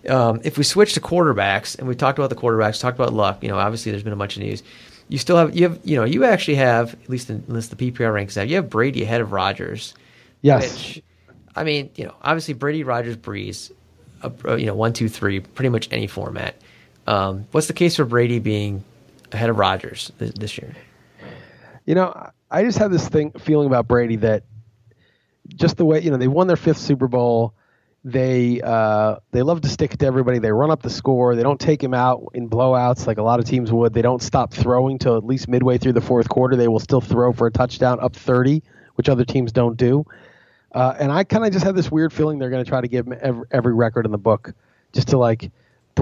Um, 0.10 0.42
if 0.44 0.58
we 0.58 0.66
switch 0.66 0.94
to 0.96 1.00
quarterbacks, 1.00 1.80
and 1.80 1.88
we 1.88 1.96
talked 1.96 2.20
about 2.20 2.30
the 2.30 2.36
quarterbacks, 2.36 2.82
talked 2.82 3.00
about 3.00 3.14
Luck. 3.14 3.42
You 3.42 3.48
know, 3.48 3.58
obviously 3.58 3.92
there's 3.94 4.04
been 4.04 4.14
a 4.14 4.18
bunch 4.18 4.36
of 4.36 4.44
news. 4.44 4.64
You 5.08 5.18
still 5.18 5.38
have 5.38 5.56
you 5.56 5.64
have 5.64 5.80
you 5.86 5.96
know 5.96 6.04
you 6.04 6.26
actually 6.26 6.56
have 6.56 6.94
at 6.96 7.10
least 7.10 7.30
in, 7.30 7.38
at 7.56 7.64
the 7.64 7.92
PPR 7.92 8.14
ranks 8.14 8.36
have 8.36 8.50
you 8.50 8.58
have 8.58 8.70
Brady 8.70 9.04
ahead 9.04 9.22
of 9.22 9.32
Rodgers. 9.32 9.94
Yes. 10.42 10.74
Which, 10.74 11.04
I 11.56 11.64
mean, 11.64 11.90
you 11.96 12.04
know, 12.04 12.16
obviously 12.22 12.54
Brady, 12.54 12.84
Rodgers, 12.84 13.16
Brees, 13.16 13.72
uh, 14.24 14.56
you 14.56 14.66
know, 14.66 14.76
one, 14.76 14.92
two, 14.92 15.08
three, 15.08 15.40
pretty 15.40 15.70
much 15.70 15.88
any 15.92 16.08
format. 16.08 16.56
Um, 17.08 17.48
what's 17.52 17.68
the 17.68 17.74
case 17.74 17.96
for 17.96 18.06
Brady 18.06 18.40
being 18.40 18.84
ahead 19.32 19.50
of 19.50 19.58
Rodgers 19.58 20.12
this, 20.18 20.32
this 20.34 20.58
year? 20.58 20.74
You 21.86 21.96
know, 21.96 22.30
I 22.50 22.64
just 22.64 22.78
have 22.78 22.92
this 22.92 23.08
thing 23.08 23.32
feeling 23.32 23.68
about 23.68 23.88
Brady 23.88 24.18
that 24.18 24.44
just 25.56 25.78
the 25.78 25.86
way 25.86 26.02
you 26.02 26.12
know 26.12 26.18
they 26.18 26.28
won 26.28 26.48
their 26.48 26.56
fifth 26.56 26.78
Super 26.78 27.08
Bowl. 27.08 27.54
They 28.06 28.62
uh, 28.62 29.18
they 29.32 29.42
love 29.42 29.62
to 29.62 29.70
stick 29.70 29.98
to 29.98 30.06
everybody. 30.06 30.40
They 30.40 30.52
run 30.52 30.72
up 30.72 30.82
the 30.82 30.90
score. 30.90 31.36
They 31.36 31.44
don't 31.44 31.60
take 31.60 31.82
him 31.82 31.94
out 31.94 32.32
in 32.34 32.50
blowouts 32.50 33.08
like 33.08 33.18
a 33.18 33.24
lot 33.24 33.40
of 33.40 33.46
teams 33.46 33.72
would. 33.72 33.94
They 33.94 34.02
don't 34.02 34.22
stop 34.22 34.54
throwing 34.54 34.98
till 34.98 35.18
at 35.18 35.26
least 35.26 35.48
midway 35.48 35.78
through 35.78 35.94
the 35.94 36.02
fourth 36.02 36.30
quarter. 36.30 36.56
They 36.56 36.68
will 36.68 36.80
still 36.80 37.02
throw 37.02 37.32
for 37.32 37.48
a 37.48 37.52
touchdown 37.52 38.00
up 38.02 38.16
30, 38.16 38.62
which 38.96 39.08
other 39.08 39.24
teams 39.24 39.52
don't 39.52 39.78
do. 39.78 40.06
Uh, 40.74 40.96
and 41.00 41.12
I 41.12 41.24
kind 41.24 41.46
of 41.46 41.54
just 41.54 41.64
have 41.64 41.76
this 41.76 41.92
weird 41.92 42.12
feeling 42.12 42.40
they're 42.40 42.50
going 42.50 42.64
to 42.64 42.70
try 42.70 42.82
to 42.82 42.88
give 42.88 43.08
him 43.08 43.18
every, 43.22 43.46
every 43.52 43.74
record 43.74 44.06
in 44.06 44.12
the 44.12 44.18
book 44.18 44.54
just 44.92 45.10
to 45.10 45.18
like 45.18 45.52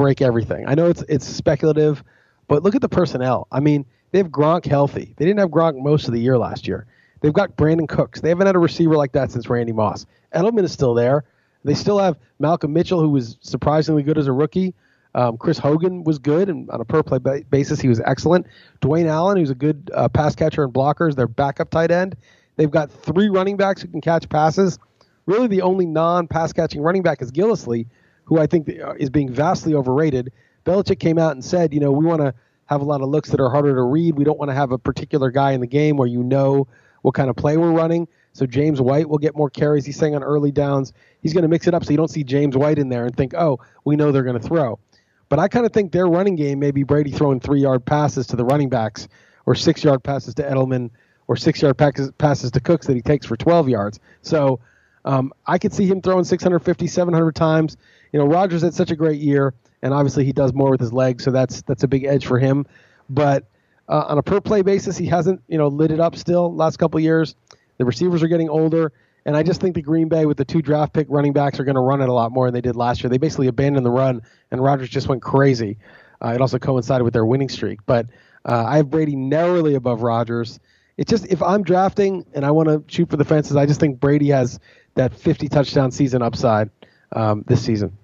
break 0.02 0.22
everything. 0.22 0.66
I 0.68 0.74
know 0.74 0.88
it's 0.88 1.04
it's 1.04 1.28
speculative, 1.28 2.04
but 2.48 2.64
look 2.64 2.74
at 2.74 2.82
the 2.82 2.90
personnel. 2.90 3.48
I 3.52 3.60
mean, 3.60 3.86
they 4.12 4.18
have 4.18 4.30
Gronk 4.30 4.66
healthy. 4.66 5.14
They 5.16 5.26
didn't 5.26 5.40
have 5.40 5.50
Gronk 5.50 5.82
most 5.82 6.08
of 6.08 6.14
the 6.14 6.20
year 6.20 6.38
last 6.38 6.68
year. 6.68 6.88
They've 7.22 7.32
got 7.32 7.56
Brandin 7.56 7.88
Cooks. 7.88 8.20
They 8.20 8.30
haven't 8.30 8.48
had 8.48 8.56
a 8.56 8.60
receiver 8.60 8.96
like 8.96 9.12
that 9.12 9.32
since 9.32 9.48
Randy 9.48 9.74
Moss. 9.74 10.08
Edelman 10.34 10.64
is 10.64 10.72
still 10.72 10.96
there. 10.96 11.24
They 11.64 11.76
still 11.76 12.00
have 12.00 12.18
Malcolm 12.40 12.74
Mitchell, 12.74 13.00
who 13.00 13.10
was 13.10 13.38
surprisingly 13.42 14.02
good 14.02 14.18
as 14.18 14.26
a 14.26 14.32
rookie. 14.32 14.74
Um, 15.14 15.38
Chris 15.38 15.60
Hogan 15.60 16.04
was 16.04 16.18
good, 16.18 16.50
and 16.50 16.68
on 16.72 16.82
a 16.82 16.86
per 16.86 17.04
play 17.04 17.20
basis, 17.52 17.80
he 17.80 17.88
was 17.88 18.00
excellent. 18.00 18.48
Dwayne 18.82 19.06
Allen, 19.06 19.38
who's 19.38 19.52
a 19.52 19.56
good 19.56 19.92
uh, 19.94 20.10
pass 20.10 20.36
catcher 20.36 20.64
and 20.64 20.74
blockers, 20.74 21.16
their 21.16 21.28
backup 21.28 21.70
tight 21.70 21.92
end. 21.92 22.16
They've 22.56 22.72
got 22.72 22.92
three 22.92 23.30
running 23.30 23.56
backs 23.56 23.84
who 23.84 23.90
can 23.90 24.02
catch 24.02 24.28
passes. 24.30 24.80
Really, 25.28 25.48
the 25.48 25.62
only 25.62 25.86
non 25.86 26.28
pass 26.28 26.54
catching 26.54 26.82
running 26.82 27.04
back 27.04 27.22
is 27.22 27.32
Gillislee, 27.32 27.86
who 28.26 28.40
I 28.40 28.48
think 28.48 28.70
uh, 28.70 28.94
is 28.94 29.10
being 29.10 29.32
vastly 29.32 29.74
overrated. 29.74 30.32
Belichick 30.66 31.00
came 31.00 31.18
out 31.18 31.34
and 31.34 31.44
said, 31.44 31.74
you 31.74 31.80
know, 31.80 31.92
we 31.92 32.06
want 32.06 32.22
to 32.22 32.34
have 32.68 32.82
a 32.82 32.86
lot 32.86 33.02
of 33.02 33.10
looks 33.10 33.30
that 33.30 33.40
are 33.40 33.50
harder 33.50 33.76
to 33.76 33.82
read. 33.82 34.16
We 34.16 34.24
don't 34.24 34.40
want 34.40 34.50
to 34.50 34.56
have 34.56 34.72
a 34.72 34.78
particular 34.78 35.32
guy 35.32 35.52
in 35.52 35.62
the 35.62 35.68
game 35.68 35.98
where 35.98 36.08
you 36.08 36.24
know 36.24 36.68
what 37.02 37.14
kind 37.14 37.30
of 37.30 37.36
play 37.36 37.58
we're 37.58 37.72
running. 37.72 38.08
So 38.34 38.46
James 38.46 38.80
White 38.80 39.10
will 39.10 39.18
get 39.18 39.36
more 39.36 39.50
carries. 39.50 39.86
He's 39.86 39.98
saying 39.98 40.16
on 40.16 40.24
early 40.24 40.52
downs, 40.52 40.94
he's 41.22 41.34
going 41.34 41.42
to 41.42 41.50
mix 41.50 41.68
it 41.68 41.74
up 41.74 41.84
so 41.84 41.92
you 41.92 41.98
don't 41.98 42.10
see 42.10 42.24
James 42.24 42.56
White 42.56 42.80
in 42.80 42.90
there 42.90 43.06
and 43.06 43.16
think, 43.16 43.34
oh, 43.34 43.60
we 43.84 43.96
know 43.96 44.12
they're 44.12 44.24
going 44.24 44.40
to 44.40 44.48
throw. 44.48 44.80
But 45.28 45.40
I 45.40 45.48
kind 45.48 45.66
of 45.66 45.74
think 45.74 45.92
their 45.92 46.08
running 46.08 46.36
game 46.36 46.60
may 46.60 46.72
be 46.72 46.84
Brady 46.84 47.12
throwing 47.12 47.40
three 47.40 47.62
yard 47.62 47.86
passes 47.86 48.28
to 48.28 48.36
the 48.36 48.46
running 48.46 48.70
backs 48.70 49.08
or 49.46 49.56
six 49.56 49.84
yard 49.84 50.04
passes 50.04 50.34
to 50.36 50.44
Edelman 50.44 50.92
or 51.28 51.36
six 51.36 51.62
yard 51.62 51.78
passes 51.78 52.52
to 52.52 52.60
Cooks 52.60 52.88
that 52.88 52.96
he 52.96 53.02
takes 53.02 53.26
for 53.26 53.38
12 53.38 53.70
yards. 53.70 54.00
So 54.22 54.60
um, 55.06 55.34
I 55.48 55.58
could 55.58 55.74
see 55.74 55.86
him 55.86 56.02
throwing 56.02 56.24
650, 56.24 56.88
700 56.88 57.36
times. 57.36 57.78
You 58.12 58.20
know, 58.20 58.26
Rodgers 58.26 58.62
had 58.62 58.74
such 58.74 58.92
a 58.92 58.96
great 58.96 59.20
year, 59.20 59.54
and 59.82 59.94
obviously 59.94 60.26
he 60.26 60.34
does 60.34 60.54
more 60.54 60.72
with 60.72 60.80
his 60.80 60.94
legs, 60.94 61.24
so 61.24 61.32
that's 61.32 61.62
that's 61.64 61.84
a 61.84 61.88
big 61.88 62.04
edge 62.04 62.26
for 62.26 62.40
him. 62.40 62.66
But 63.10 63.46
uh, 63.88 64.06
on 64.08 64.18
a 64.18 64.24
per 64.24 64.42
play 64.42 64.62
basis, 64.62 64.98
he 64.98 65.06
hasn't 65.06 65.42
you 65.48 65.58
know 65.58 65.68
lit 65.68 65.92
it 65.92 66.00
up 66.00 66.16
still 66.16 66.54
last 66.54 66.78
couple 66.78 67.00
years. 67.00 67.36
The 67.78 67.86
receivers 67.86 68.22
are 68.22 68.28
getting 68.28 68.50
older, 68.50 68.92
and 69.26 69.36
I 69.36 69.44
just 69.44 69.62
think 69.62 69.76
the 69.76 69.82
Green 69.82 70.08
Bay 70.08 70.26
with 70.26 70.38
the 70.38 70.46
two 70.46 70.62
draft 70.62 70.94
pick 70.94 71.08
running 71.10 71.34
backs 71.34 71.60
are 71.60 71.64
going 71.64 71.76
to 71.76 71.82
run 71.82 72.02
it 72.02 72.10
a 72.10 72.14
lot 72.14 72.32
more 72.32 72.48
than 72.48 72.54
they 72.54 72.62
did 72.62 72.76
last 72.76 73.04
year. 73.04 73.10
They 73.10 73.18
basically 73.18 73.48
abandoned 73.48 73.86
the 73.86 73.92
run, 73.92 74.22
and 74.52 74.64
Rodgers 74.64 74.90
just 74.90 75.08
went 75.08 75.22
crazy. 75.22 75.78
Uh, 76.24 76.34
it 76.36 76.42
also 76.42 76.60
coincided 76.60 77.04
with 77.04 77.14
their 77.14 77.26
winning 77.26 77.50
streak. 77.50 77.80
But 77.86 78.08
uh, 78.46 78.66
I 78.68 78.78
have 78.78 78.90
Brady 78.90 79.16
narrowly 79.16 79.76
above 79.76 80.04
Rodgers. 80.04 80.60
It's 80.98 81.10
just 81.10 81.26
if 81.28 81.42
I'm 81.42 81.64
drafting 81.64 82.26
and 82.34 82.46
I 82.46 82.52
want 82.52 82.70
to 82.70 82.84
shoot 82.94 83.10
for 83.10 83.18
the 83.18 83.26
fences, 83.26 83.56
I 83.56 83.66
just 83.66 83.80
think 83.80 84.00
Brady 84.00 84.30
has 84.30 84.60
that 84.96 85.14
50 85.14 85.48
touchdown 85.48 85.92
season 85.92 86.22
upside 86.22 86.70
um, 87.14 87.44
this 87.48 87.64
season. 87.64 87.98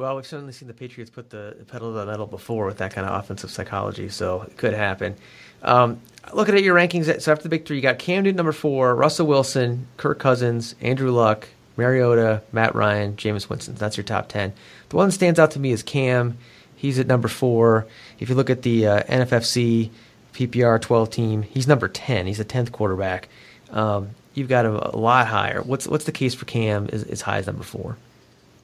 Well, 0.00 0.16
we've 0.16 0.26
certainly 0.26 0.54
seen 0.54 0.66
the 0.66 0.72
Patriots 0.72 1.10
put 1.10 1.28
the 1.28 1.54
pedal 1.68 1.92
to 1.92 1.98
the 1.98 2.06
metal 2.06 2.26
before 2.26 2.64
with 2.64 2.78
that 2.78 2.90
kind 2.90 3.06
of 3.06 3.22
offensive 3.22 3.50
psychology, 3.50 4.08
so 4.08 4.40
it 4.40 4.56
could 4.56 4.72
happen. 4.72 5.14
Um, 5.62 6.00
looking 6.32 6.54
at 6.54 6.62
your 6.62 6.74
rankings, 6.74 7.20
so 7.20 7.30
after 7.30 7.48
the 7.50 7.58
three, 7.58 7.76
you 7.76 7.82
got 7.82 7.98
Cam 7.98 8.22
Newton 8.22 8.38
number 8.38 8.52
four, 8.52 8.94
Russell 8.94 9.26
Wilson, 9.26 9.86
Kirk 9.98 10.18
Cousins, 10.18 10.74
Andrew 10.80 11.10
Luck, 11.10 11.48
Mariota, 11.76 12.40
Matt 12.50 12.74
Ryan, 12.74 13.14
Jameis 13.16 13.50
Winston. 13.50 13.74
That's 13.74 13.98
your 13.98 14.04
top 14.04 14.30
ten. 14.30 14.54
The 14.88 14.96
one 14.96 15.08
that 15.08 15.12
stands 15.12 15.38
out 15.38 15.50
to 15.50 15.60
me 15.60 15.70
is 15.70 15.82
Cam. 15.82 16.38
He's 16.76 16.98
at 16.98 17.06
number 17.06 17.28
four. 17.28 17.86
If 18.18 18.30
you 18.30 18.36
look 18.36 18.48
at 18.48 18.62
the 18.62 18.86
uh, 18.86 19.02
NFFC 19.02 19.90
PPR 20.32 20.80
12 20.80 21.10
team, 21.10 21.42
he's 21.42 21.68
number 21.68 21.88
10. 21.88 22.26
He's 22.26 22.38
the 22.38 22.44
10th 22.46 22.72
quarterback. 22.72 23.28
Um, 23.68 24.12
you've 24.32 24.48
got 24.48 24.64
him 24.64 24.76
a 24.76 24.96
lot 24.96 25.26
higher. 25.26 25.60
What's 25.60 25.86
what's 25.86 26.06
the 26.06 26.12
case 26.12 26.34
for 26.34 26.46
Cam 26.46 26.88
as, 26.90 27.02
as 27.02 27.20
high 27.20 27.36
as 27.36 27.46
number 27.46 27.64
four? 27.64 27.98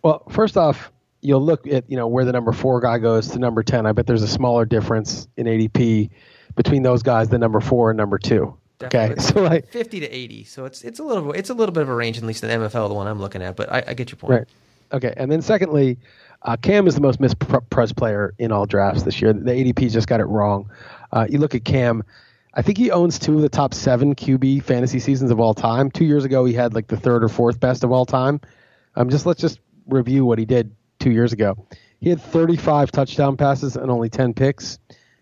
Well, 0.02 0.22
first 0.30 0.56
off, 0.56 0.90
you'll 1.20 1.44
look 1.44 1.66
at 1.66 1.90
you 1.90 1.96
know 1.96 2.06
where 2.06 2.24
the 2.24 2.32
number 2.32 2.52
four 2.52 2.80
guy 2.80 2.98
goes 2.98 3.28
to 3.28 3.38
number 3.38 3.62
10. 3.62 3.86
I 3.86 3.92
bet 3.92 4.06
there's 4.06 4.22
a 4.22 4.28
smaller 4.28 4.64
difference 4.64 5.28
in 5.36 5.46
ADP 5.46 6.10
between 6.54 6.82
those 6.82 7.02
guys 7.02 7.28
than 7.28 7.40
number 7.40 7.60
four 7.60 7.90
and 7.90 7.96
number 7.96 8.18
two. 8.18 8.56
Definitely. 8.78 9.12
Okay, 9.12 9.20
so 9.22 9.42
like 9.42 9.68
fifty 9.68 10.00
to 10.00 10.08
eighty, 10.08 10.44
so 10.44 10.64
it's 10.64 10.82
it's 10.82 10.98
a 10.98 11.02
little 11.02 11.32
it's 11.32 11.50
a 11.50 11.54
little 11.54 11.72
bit 11.72 11.82
of 11.82 11.88
a 11.88 11.94
range, 11.94 12.18
at 12.18 12.24
least 12.24 12.42
in 12.44 12.50
the 12.50 12.66
MFL, 12.66 12.88
the 12.88 12.94
one 12.94 13.06
I'm 13.06 13.20
looking 13.20 13.42
at. 13.42 13.56
But 13.56 13.72
I, 13.72 13.84
I 13.88 13.94
get 13.94 14.10
your 14.10 14.16
point. 14.16 14.30
Right. 14.30 14.48
Okay, 14.92 15.14
and 15.16 15.32
then 15.32 15.42
secondly, 15.42 15.98
uh, 16.42 16.56
Cam 16.56 16.86
is 16.86 16.94
the 16.94 17.00
most 17.00 17.18
mispressed 17.18 17.96
player 17.96 18.34
in 18.38 18.52
all 18.52 18.66
drafts 18.66 19.02
this 19.02 19.20
year. 19.20 19.32
The 19.32 19.50
ADP 19.50 19.90
just 19.90 20.06
got 20.06 20.20
it 20.20 20.26
wrong. 20.26 20.70
Uh, 21.12 21.26
you 21.28 21.38
look 21.38 21.54
at 21.54 21.64
Cam. 21.64 22.04
I 22.54 22.62
think 22.62 22.78
he 22.78 22.90
owns 22.90 23.18
two 23.18 23.34
of 23.34 23.42
the 23.42 23.48
top 23.48 23.74
seven 23.74 24.14
QB 24.14 24.62
fantasy 24.62 24.98
seasons 24.98 25.30
of 25.30 25.40
all 25.40 25.54
time. 25.54 25.90
Two 25.90 26.04
years 26.04 26.24
ago, 26.24 26.44
he 26.44 26.54
had 26.54 26.74
like 26.74 26.86
the 26.86 26.96
third 26.96 27.24
or 27.24 27.28
fourth 27.28 27.60
best 27.60 27.84
of 27.84 27.92
all 27.92 28.06
time. 28.06 28.40
Um, 28.94 29.10
just 29.10 29.26
let's 29.26 29.40
just 29.40 29.58
review 29.86 30.24
what 30.24 30.38
he 30.38 30.44
did 30.44 30.74
two 31.06 31.12
years 31.12 31.32
ago. 31.32 31.56
He 32.00 32.10
had 32.10 32.20
35 32.20 32.90
touchdown 32.90 33.36
passes 33.36 33.76
and 33.76 33.92
only 33.92 34.08
10 34.08 34.34
picks 34.34 34.80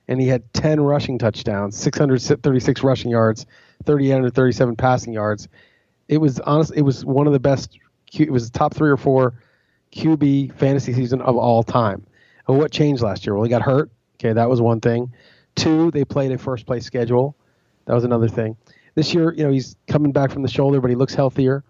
and 0.09 0.19
he 0.19 0.27
had 0.27 0.51
10 0.55 0.81
rushing 0.81 1.19
touchdowns, 1.19 1.77
636 1.77 2.83
rushing 2.83 3.11
yards, 3.11 3.45
3837 3.85 4.77
passing 4.77 5.13
yards. 5.13 5.47
It 6.09 6.19
was 6.19 6.41
honest. 6.41 6.73
It 6.75 6.83
was 6.83 7.05
one 7.05 7.27
of 7.27 7.35
the 7.35 7.41
best. 7.41 7.79
It 8.15 8.31
was 8.31 8.51
the 8.51 8.59
top 8.59 8.75
three 8.75 8.91
or 8.91 8.97
four 8.97 9.35
QB 9.93 10.55
fantasy 10.55 10.95
season 10.95 11.21
of 11.21 11.37
all 11.37 11.63
time. 11.63 12.07
And 12.49 12.59
what 12.59 12.71
changed 12.71 13.03
last 13.03 13.27
year? 13.27 13.35
Well, 13.35 13.45
he 13.45 13.51
got 13.51 13.63
hurt. 13.63 13.91
Okay, 14.19 14.33
that 14.33 14.49
was 14.49 14.61
one 14.61 14.81
thing. 14.81 15.13
Two, 15.55 15.91
they 15.91 16.05
played 16.05 16.33
a 16.33 16.39
first 16.39 16.67
place 16.67 16.85
schedule. 16.85 17.37
That 17.87 17.95
was 17.95 18.05
another 18.05 18.29
thing. 18.29 18.57
This 18.95 19.13
year, 19.13 19.35
you 19.35 19.45
know, 19.45 19.51
he's 19.51 19.77
coming 19.87 20.13
back 20.13 20.31
from 20.31 20.43
the 20.43 20.49
shoulder, 20.49 20.81
but 20.81 20.89
he 20.89 20.97
looks 20.97 21.15
healthier, 21.15 21.65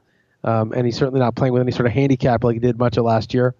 um, 0.44 0.72
and 0.72 0.86
he's 0.86 0.96
certainly 0.96 1.20
not 1.20 1.34
playing 1.34 1.52
with 1.52 1.62
any 1.62 1.72
sort 1.72 1.86
of 1.86 1.92
handicap 1.92 2.44
like 2.44 2.54
he 2.54 2.60
did 2.60 2.78
much 2.78 2.96
of 2.96 3.04
last 3.04 3.32
year. 3.32 3.54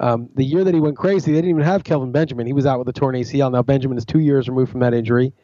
Um, 0.00 0.30
the 0.34 0.44
year 0.44 0.64
that 0.64 0.72
he 0.72 0.80
went 0.80 0.96
crazy, 0.96 1.30
they 1.30 1.38
didn't 1.38 1.50
even 1.50 1.62
have 1.62 1.84
Kelvin 1.84 2.10
Benjamin. 2.10 2.46
He 2.46 2.54
was 2.54 2.64
out 2.64 2.78
with 2.78 2.88
a 2.88 2.92
torn 2.92 3.14
ACL. 3.14 3.52
Now 3.52 3.62
Benjamin 3.62 3.98
is 3.98 4.06
two 4.06 4.18
years 4.18 4.48
removed 4.48 4.72
from 4.72 4.80
that 4.80 4.94
injury. 4.94 5.34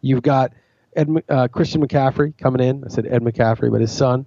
You've 0.00 0.22
got 0.22 0.52
Ed, 0.96 1.08
uh, 1.28 1.48
Christian 1.48 1.86
McCaffrey 1.86 2.36
coming 2.38 2.66
in. 2.66 2.82
I 2.82 2.88
said 2.88 3.06
Ed 3.06 3.22
McCaffrey, 3.22 3.70
but 3.70 3.82
his 3.82 3.92
son, 3.92 4.26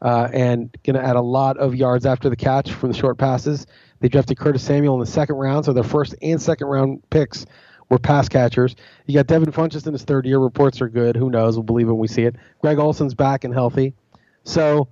uh, 0.00 0.28
and 0.32 0.74
going 0.84 0.96
to 0.96 1.04
add 1.04 1.16
a 1.16 1.20
lot 1.20 1.58
of 1.58 1.74
yards 1.74 2.06
after 2.06 2.30
the 2.30 2.36
catch 2.36 2.72
from 2.72 2.90
the 2.90 2.96
short 2.96 3.18
passes. 3.18 3.66
They 4.00 4.08
drafted 4.08 4.38
Curtis 4.38 4.62
Samuel 4.62 4.94
in 4.94 5.00
the 5.00 5.06
second 5.06 5.36
round, 5.36 5.66
so 5.66 5.74
their 5.74 5.84
first 5.84 6.14
and 6.22 6.40
second 6.40 6.68
round 6.68 7.02
picks 7.10 7.44
were 7.90 7.98
pass 7.98 8.30
catchers. 8.30 8.74
You 9.04 9.14
got 9.14 9.26
Devin 9.26 9.52
Funchess 9.52 9.86
in 9.86 9.92
his 9.92 10.02
third 10.04 10.24
year. 10.24 10.38
Reports 10.38 10.80
are 10.80 10.88
good. 10.88 11.14
Who 11.14 11.28
knows? 11.28 11.56
We'll 11.56 11.64
believe 11.64 11.88
when 11.88 11.98
we 11.98 12.08
see 12.08 12.22
it. 12.22 12.36
Greg 12.62 12.78
Olsen's 12.78 13.14
back 13.14 13.44
and 13.44 13.52
healthy. 13.52 13.94
So, 14.44 14.88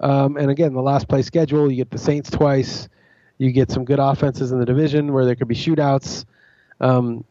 um, 0.00 0.36
and 0.36 0.50
again, 0.50 0.74
the 0.74 0.82
last 0.82 1.08
play 1.08 1.22
schedule, 1.22 1.70
you 1.70 1.78
get 1.78 1.90
the 1.90 1.98
Saints 1.98 2.30
twice. 2.30 2.88
You 3.38 3.52
get 3.52 3.70
some 3.70 3.84
good 3.84 3.98
offenses 3.98 4.52
in 4.52 4.58
the 4.58 4.64
division 4.64 5.12
where 5.12 5.24
there 5.24 5.34
could 5.34 5.48
be 5.48 5.54
shootouts. 5.54 6.24
Um, 6.80 7.24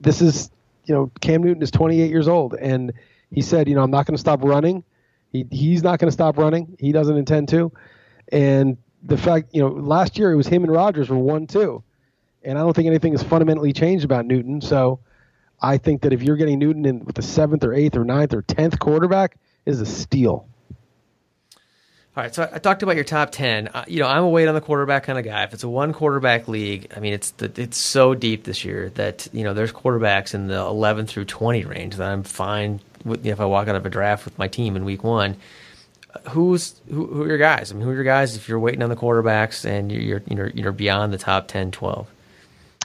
this 0.00 0.22
is, 0.22 0.50
you 0.84 0.94
know, 0.94 1.10
Cam 1.20 1.42
Newton 1.42 1.62
is 1.62 1.70
28 1.70 2.10
years 2.10 2.28
old, 2.28 2.54
and 2.54 2.92
he 3.30 3.42
said, 3.42 3.68
you 3.68 3.74
know, 3.74 3.82
I'm 3.82 3.90
not 3.90 4.06
going 4.06 4.14
to 4.14 4.20
stop 4.20 4.42
running. 4.42 4.84
He, 5.32 5.46
he's 5.50 5.82
not 5.82 5.98
going 5.98 6.08
to 6.08 6.12
stop 6.12 6.38
running. 6.38 6.76
He 6.78 6.92
doesn't 6.92 7.16
intend 7.16 7.48
to. 7.50 7.72
And 8.30 8.76
the 9.02 9.16
fact, 9.16 9.48
you 9.52 9.60
know, 9.60 9.68
last 9.68 10.18
year 10.18 10.32
it 10.32 10.36
was 10.36 10.46
him 10.46 10.64
and 10.64 10.72
Rodgers 10.72 11.08
were 11.08 11.18
one 11.18 11.46
two, 11.46 11.82
and 12.42 12.58
I 12.58 12.62
don't 12.62 12.74
think 12.74 12.86
anything 12.86 13.12
has 13.12 13.22
fundamentally 13.22 13.72
changed 13.72 14.04
about 14.04 14.26
Newton. 14.26 14.60
So 14.60 15.00
I 15.60 15.78
think 15.78 16.02
that 16.02 16.12
if 16.12 16.22
you're 16.22 16.36
getting 16.36 16.58
Newton 16.58 16.84
in 16.84 17.04
with 17.04 17.16
the 17.16 17.22
seventh 17.22 17.64
or 17.64 17.74
eighth 17.74 17.96
or 17.96 18.04
ninth 18.04 18.32
or 18.32 18.42
tenth 18.42 18.78
quarterback, 18.78 19.36
is 19.66 19.80
a 19.80 19.86
steal. 19.86 20.48
All 22.18 22.24
right, 22.24 22.34
so 22.34 22.50
I 22.52 22.58
talked 22.58 22.82
about 22.82 22.96
your 22.96 23.04
top 23.04 23.30
ten. 23.30 23.68
Uh, 23.68 23.84
you 23.86 24.00
know, 24.00 24.08
I'm 24.08 24.24
a 24.24 24.28
wait 24.28 24.48
on 24.48 24.54
the 24.56 24.60
quarterback 24.60 25.04
kind 25.04 25.20
of 25.20 25.24
guy. 25.24 25.44
If 25.44 25.54
it's 25.54 25.62
a 25.62 25.68
one 25.68 25.92
quarterback 25.92 26.48
league, 26.48 26.92
I 26.96 26.98
mean, 26.98 27.12
it's 27.12 27.30
the, 27.30 27.52
it's 27.54 27.78
so 27.78 28.12
deep 28.12 28.42
this 28.42 28.64
year 28.64 28.90
that 28.96 29.28
you 29.32 29.44
know 29.44 29.54
there's 29.54 29.72
quarterbacks 29.72 30.34
in 30.34 30.48
the 30.48 30.58
11 30.58 31.06
through 31.06 31.26
20 31.26 31.64
range 31.64 31.94
that 31.94 32.10
I'm 32.10 32.24
fine 32.24 32.80
with. 33.04 33.24
If 33.24 33.38
I 33.38 33.44
walk 33.44 33.68
out 33.68 33.76
of 33.76 33.86
a 33.86 33.88
draft 33.88 34.24
with 34.24 34.36
my 34.36 34.48
team 34.48 34.74
in 34.74 34.84
week 34.84 35.04
one, 35.04 35.36
who's 36.30 36.80
who, 36.90 37.06
who, 37.06 37.22
are 37.22 37.28
your 37.28 37.38
guys? 37.38 37.70
I 37.70 37.76
mean, 37.76 37.84
who 37.84 37.90
are 37.90 37.94
your 37.94 38.02
guys 38.02 38.34
if 38.34 38.48
you're 38.48 38.58
waiting 38.58 38.82
on 38.82 38.88
the 38.88 38.96
quarterbacks 38.96 39.64
and 39.64 39.92
you're 39.92 40.20
you're 40.26 40.48
you're 40.48 40.72
beyond 40.72 41.12
the 41.12 41.18
top 41.18 41.46
10, 41.46 41.70
12? 41.70 42.08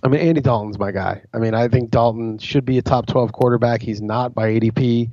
I 0.04 0.10
mean, 0.10 0.22
Andy 0.22 0.42
Dalton's 0.42 0.78
my 0.78 0.92
guy. 0.92 1.24
I 1.34 1.40
mean, 1.40 1.56
I 1.56 1.70
think 1.70 1.90
Dalton 1.90 2.38
should 2.38 2.66
be 2.66 2.78
a 2.78 2.84
top 2.84 3.08
12 3.08 3.32
quarterback. 3.32 3.82
He's 3.82 4.00
not 4.00 4.36
by 4.36 4.52
ADP. 4.52 5.10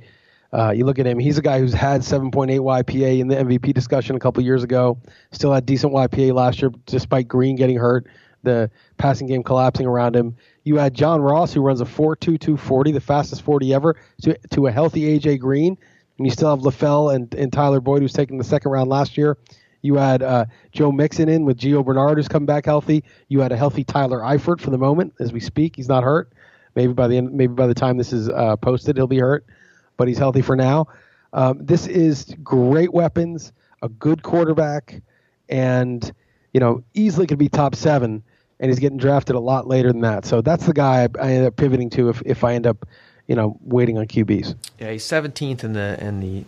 Uh, 0.53 0.71
you 0.71 0.85
look 0.85 0.99
at 0.99 1.07
him; 1.07 1.17
he's 1.17 1.37
a 1.37 1.41
guy 1.41 1.59
who's 1.59 1.73
had 1.73 2.01
7.8 2.01 2.59
YPA 2.59 3.19
in 3.19 3.27
the 3.27 3.35
MVP 3.35 3.73
discussion 3.73 4.15
a 4.15 4.19
couple 4.19 4.43
years 4.43 4.63
ago. 4.63 4.97
Still 5.31 5.53
had 5.53 5.65
decent 5.65 5.93
YPA 5.93 6.33
last 6.33 6.61
year, 6.61 6.71
despite 6.85 7.27
Green 7.27 7.55
getting 7.55 7.77
hurt, 7.77 8.07
the 8.43 8.69
passing 8.97 9.27
game 9.27 9.43
collapsing 9.43 9.85
around 9.85 10.15
him. 10.15 10.35
You 10.63 10.77
had 10.77 10.93
John 10.93 11.21
Ross, 11.21 11.53
who 11.53 11.61
runs 11.61 11.81
a 11.81 11.85
4.22 11.85 12.59
40, 12.59 12.91
the 12.91 12.99
fastest 12.99 13.43
40 13.43 13.73
ever, 13.73 13.95
to, 14.23 14.37
to 14.51 14.67
a 14.67 14.71
healthy 14.71 15.17
AJ 15.17 15.39
Green. 15.39 15.77
And 16.17 16.27
you 16.27 16.31
still 16.31 16.49
have 16.49 16.59
LaFell 16.59 17.15
and, 17.15 17.33
and 17.33 17.51
Tyler 17.51 17.79
Boyd, 17.79 18.01
who's 18.01 18.13
taken 18.13 18.37
the 18.37 18.43
second 18.43 18.71
round 18.71 18.89
last 18.89 19.17
year. 19.17 19.37
You 19.81 19.95
had 19.95 20.21
uh, 20.21 20.45
Joe 20.71 20.91
Mixon 20.91 21.29
in 21.29 21.45
with 21.45 21.57
Gio 21.57 21.83
Bernard, 21.83 22.17
who's 22.17 22.27
come 22.27 22.45
back 22.45 22.65
healthy. 22.65 23.03
You 23.29 23.39
had 23.39 23.51
a 23.51 23.57
healthy 23.57 23.83
Tyler 23.83 24.19
Eifert 24.19 24.59
for 24.59 24.69
the 24.69 24.77
moment 24.77 25.13
as 25.19 25.33
we 25.33 25.39
speak. 25.39 25.75
He's 25.75 25.89
not 25.89 26.03
hurt. 26.03 26.31
Maybe 26.75 26.93
by 26.93 27.07
the 27.07 27.17
end, 27.17 27.33
maybe 27.33 27.53
by 27.53 27.67
the 27.67 27.73
time 27.73 27.97
this 27.97 28.13
is 28.13 28.29
uh, 28.29 28.55
posted, 28.57 28.95
he'll 28.95 29.07
be 29.07 29.19
hurt, 29.19 29.45
but 30.01 30.07
he's 30.07 30.17
healthy 30.17 30.41
for 30.41 30.55
now. 30.55 30.87
Um, 31.31 31.63
this 31.63 31.85
is 31.85 32.35
great 32.43 32.91
weapons, 32.91 33.53
a 33.83 33.87
good 33.87 34.23
quarterback, 34.23 34.99
and 35.47 36.11
you 36.53 36.59
know 36.59 36.83
easily 36.95 37.27
could 37.27 37.37
be 37.37 37.49
top 37.49 37.75
seven. 37.75 38.23
And 38.59 38.71
he's 38.71 38.79
getting 38.79 38.97
drafted 38.97 39.35
a 39.35 39.39
lot 39.39 39.67
later 39.67 39.91
than 39.91 40.01
that. 40.01 40.25
So 40.25 40.41
that's 40.41 40.65
the 40.65 40.73
guy 40.73 41.03
I, 41.03 41.07
I 41.21 41.31
end 41.33 41.45
up 41.45 41.55
pivoting 41.55 41.91
to 41.91 42.09
if, 42.09 42.23
if 42.25 42.43
I 42.43 42.55
end 42.55 42.65
up, 42.65 42.87
you 43.27 43.35
know, 43.35 43.59
waiting 43.61 43.99
on 43.99 44.07
QBs. 44.07 44.55
Yeah, 44.79 44.91
he's 44.91 45.03
17th 45.03 45.63
in 45.63 45.73
the 45.73 46.03
in 46.03 46.19
the 46.19 46.45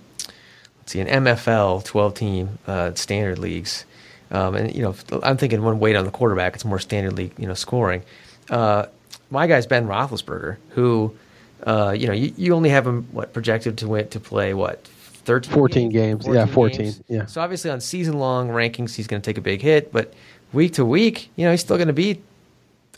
let's 0.80 0.92
see 0.92 1.00
an 1.00 1.08
MFL 1.08 1.84
12 1.84 2.14
team 2.16 2.58
uh, 2.66 2.96
standard 2.96 3.38
leagues. 3.38 3.86
Um, 4.32 4.56
and 4.56 4.76
you 4.76 4.82
know, 4.82 4.96
I'm 5.22 5.38
thinking 5.38 5.62
one 5.62 5.78
weight 5.78 5.96
on 5.96 6.06
the 6.06 6.12
quarterback. 6.12 6.56
It's 6.56 6.66
more 6.66 6.80
standard 6.80 7.14
league, 7.14 7.34
you 7.38 7.46
know, 7.46 7.54
scoring. 7.54 8.02
Uh, 8.50 8.88
my 9.30 9.46
guy's 9.46 9.68
Ben 9.68 9.86
Roethlisberger, 9.86 10.58
who, 10.70 11.16
uh, 11.66 11.96
you 11.98 12.08
know, 12.08 12.14
you, 12.14 12.34
you 12.38 12.54
only 12.54 12.70
have 12.70 12.86
him 12.86 13.08
what 13.12 13.34
projected 13.34 13.78
to 13.80 13.88
win 13.88 14.08
to 14.10 14.20
play 14.20 14.54
what 14.54 14.86
13 15.26 15.54
14 15.54 15.90
games, 15.90 16.26
14 16.26 16.40
yeah 16.48 16.54
14 16.54 16.78
games. 16.80 17.04
yeah. 17.08 17.26
So 17.26 17.42
obviously 17.42 17.72
on 17.72 17.80
season 17.80 18.20
long 18.20 18.50
rankings 18.50 18.96
he's 18.96 19.08
going 19.08 19.22
to 19.22 19.26
take 19.26 19.38
a 19.38 19.42
big 19.42 19.62
hit 19.62 19.92
but 19.94 20.14
week 20.52 20.74
to 20.74 20.84
week 20.86 21.30
you 21.38 21.46
know 21.46 21.52
he's 21.52 21.62
still 21.62 21.78
going 21.78 21.88
to 21.88 21.94
be 21.94 22.22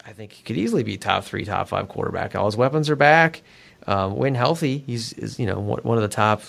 i 0.06 0.12
think 0.12 0.32
he 0.32 0.42
could 0.44 0.58
easily 0.58 0.82
be 0.84 0.98
top 0.98 1.24
three 1.24 1.46
top 1.46 1.68
five 1.68 1.88
quarterback. 1.88 2.36
All 2.36 2.46
his 2.46 2.58
weapons 2.58 2.90
are 2.90 2.96
back. 2.96 3.44
Um, 3.88 4.16
when 4.16 4.34
healthy 4.34 4.80
he's 4.80 5.14
is 5.14 5.40
you 5.40 5.46
know 5.46 5.60
one 5.60 5.98
of 5.98 6.02
the 6.02 6.08
top 6.08 6.42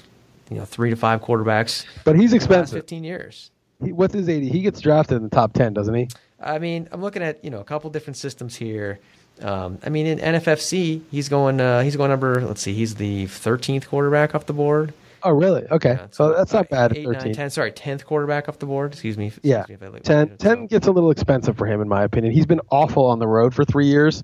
you 0.50 0.57
know 0.57 0.64
three 0.64 0.88
to 0.88 0.96
five 0.96 1.20
quarterbacks 1.20 1.85
but 2.05 2.16
he's 2.18 2.33
expensive. 2.33 2.79
15 2.79 3.05
years. 3.05 3.50
He, 3.85 3.92
what's 3.92 4.14
his 4.14 4.26
ADP 4.29 4.50
he 4.50 4.62
gets 4.62 4.81
drafted 4.81 5.18
in 5.18 5.24
the 5.24 5.29
top 5.29 5.52
10 5.52 5.74
doesn't 5.74 5.94
he? 5.94 6.09
I 6.40 6.59
mean 6.59 6.88
i'm 6.92 7.02
looking 7.02 7.22
at 7.22 7.44
you 7.44 7.50
know 7.50 7.61
a 7.61 7.64
couple 7.64 7.90
different 7.90 8.16
systems 8.16 8.57
here 8.57 8.98
um, 9.42 9.79
I 9.85 9.88
mean, 9.88 10.07
in 10.07 10.18
NFFC, 10.18 11.03
he's 11.11 11.29
going. 11.29 11.61
Uh, 11.61 11.83
he's 11.83 11.96
going 11.96 12.11
number. 12.11 12.40
Let's 12.40 12.62
see. 12.62 12.72
He's 12.72 12.94
the 12.94 13.27
13th 13.27 13.87
quarterback 13.88 14.35
off 14.35 14.46
the 14.46 14.53
board. 14.53 14.92
Oh, 15.22 15.31
really? 15.31 15.64
Okay. 15.70 15.94
Yeah, 15.94 16.07
so 16.11 16.33
that's 16.35 16.53
not 16.53 16.68
bad. 16.68 16.96
Eight, 16.96 17.05
13. 17.05 17.25
Nine, 17.25 17.35
10, 17.35 17.51
sorry, 17.51 17.72
10th 17.72 18.05
quarterback 18.05 18.49
off 18.49 18.59
the 18.59 18.66
board. 18.66 18.92
Excuse 18.92 19.18
me. 19.18 19.33
Yeah. 19.42 19.61
Excuse 19.61 19.81
me 19.81 20.01
10, 20.01 20.37
10 20.37 20.66
gets 20.66 20.87
a 20.87 20.92
little 20.92 21.11
expensive 21.11 21.57
for 21.57 21.66
him, 21.66 21.81
in 21.81 21.88
my 21.88 22.05
opinion. 22.05 22.33
He's 22.33 22.46
been 22.46 22.61
awful 22.70 23.07
on 23.07 23.18
the 23.18 23.27
road 23.27 23.53
for 23.53 23.64
three 23.64 23.87
years. 23.87 24.22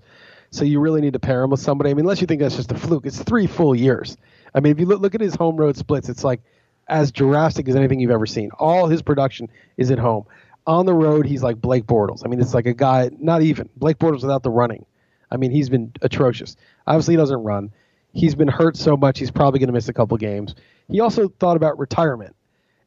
So 0.51 0.65
you 0.65 0.81
really 0.81 1.01
need 1.01 1.15
to 1.15 1.19
pair 1.19 1.43
him 1.43 1.51
with 1.51 1.61
somebody. 1.61 1.91
I 1.91 1.95
mean, 1.95 2.05
unless 2.05 2.21
you 2.21 2.27
think 2.27 2.41
that's 2.41 2.57
just 2.57 2.71
a 2.71 2.77
fluke, 2.77 3.07
it's 3.07 3.21
three 3.23 3.47
full 3.47 3.75
years. 3.75 4.17
I 4.55 4.61
mean, 4.61 4.73
if 4.73 4.79
you 4.79 4.87
look, 4.87 5.01
look 5.01 5.15
at 5.15 5.21
his 5.21 5.35
home 5.35 5.57
road 5.57 5.77
splits, 5.77 6.09
it's 6.09 6.23
like 6.23 6.41
as 6.89 7.11
drastic 7.11 7.69
as 7.69 7.75
anything 7.75 8.01
you've 8.01 8.11
ever 8.11 8.27
seen. 8.27 8.51
All 8.59 8.87
his 8.87 9.03
production 9.03 9.49
is 9.79 9.91
at 9.91 9.99
home. 9.99 10.25
On 10.67 10.87
the 10.87 10.95
road, 10.95 11.27
he's 11.27 11.43
like 11.43 11.61
Blake 11.61 11.85
Bortles. 11.85 12.23
I 12.25 12.29
mean, 12.29 12.41
it's 12.41 12.55
like 12.55 12.67
a 12.67 12.75
guy, 12.75 13.11
not 13.19 13.43
even. 13.43 13.69
Blake 13.77 13.99
Bortles 13.99 14.21
without 14.21 14.43
the 14.43 14.51
running. 14.51 14.85
I 15.33 15.39
mean, 15.39 15.51
he's 15.51 15.71
been 15.71 15.93
atrocious. 16.03 16.57
Obviously, 16.87 17.15
he 17.15 17.17
doesn't 17.17 17.43
run. 17.43 17.73
He's 18.13 18.35
been 18.35 18.49
hurt 18.49 18.77
so 18.77 18.97
much, 18.97 19.19
he's 19.19 19.31
probably 19.31 19.59
going 19.59 19.69
to 19.69 19.73
miss 19.73 19.89
a 19.89 19.93
couple 19.93 20.17
games. 20.19 20.55
He 20.89 21.01
also 21.01 21.29
thought 21.29 21.57
about 21.57 21.79
retirement. 21.79 22.37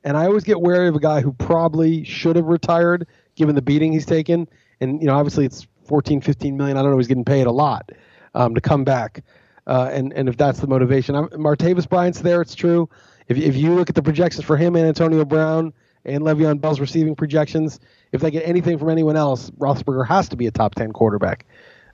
And 0.04 0.16
I 0.16 0.26
always 0.28 0.44
get 0.44 0.62
wary 0.62 0.88
of 0.88 0.96
a 0.96 1.00
guy 1.00 1.22
who 1.22 1.34
probably 1.34 2.04
should 2.04 2.36
have 2.36 2.46
retired 2.46 3.08
given 3.36 3.56
the 3.56 3.62
beating 3.62 3.92
he's 3.92 4.06
taken. 4.06 4.48
And, 4.80 5.02
you 5.02 5.08
know, 5.08 5.16
obviously 5.16 5.46
it's 5.46 5.66
14, 5.88 6.22
15 6.22 6.56
million. 6.56 6.78
I 6.78 6.84
don't 6.84 6.92
know. 6.92 6.98
He's 6.98 7.08
getting 7.08 7.26
paid 7.26 7.48
a 7.48 7.52
lot 7.52 7.92
um, 8.36 8.54
to 8.54 8.62
come 8.62 8.84
back. 8.84 9.24
Uh, 9.66 9.90
and, 9.92 10.14
and 10.14 10.30
if 10.30 10.38
that's 10.38 10.60
the 10.60 10.68
motivation, 10.68 11.16
I'm, 11.16 11.28
Martavis 11.30 11.90
Bryant's 11.90 12.22
there. 12.22 12.42
It's 12.42 12.54
true. 12.54 12.88
If, 13.28 13.38
if 13.38 13.56
you 13.56 13.74
look 13.74 13.90
at 13.90 13.96
the 13.96 14.04
projections 14.04 14.46
for 14.46 14.58
him 14.58 14.76
and 14.76 14.86
Antonio 14.86 15.26
Brown 15.26 15.74
and 16.06 16.24
Le'Veon 16.24 16.62
Bell's 16.62 16.80
receiving 16.80 17.16
projections, 17.16 17.80
if 18.12 18.22
they 18.22 18.30
get 18.30 18.48
anything 18.48 18.78
from 18.78 18.92
anyone 18.92 19.16
else, 19.16 19.50
Roethlisberger 19.52 20.08
has 20.08 20.30
to 20.30 20.36
be 20.36 20.46
a 20.46 20.52
top 20.52 20.76
10 20.76 20.92
quarterback. 20.92 21.48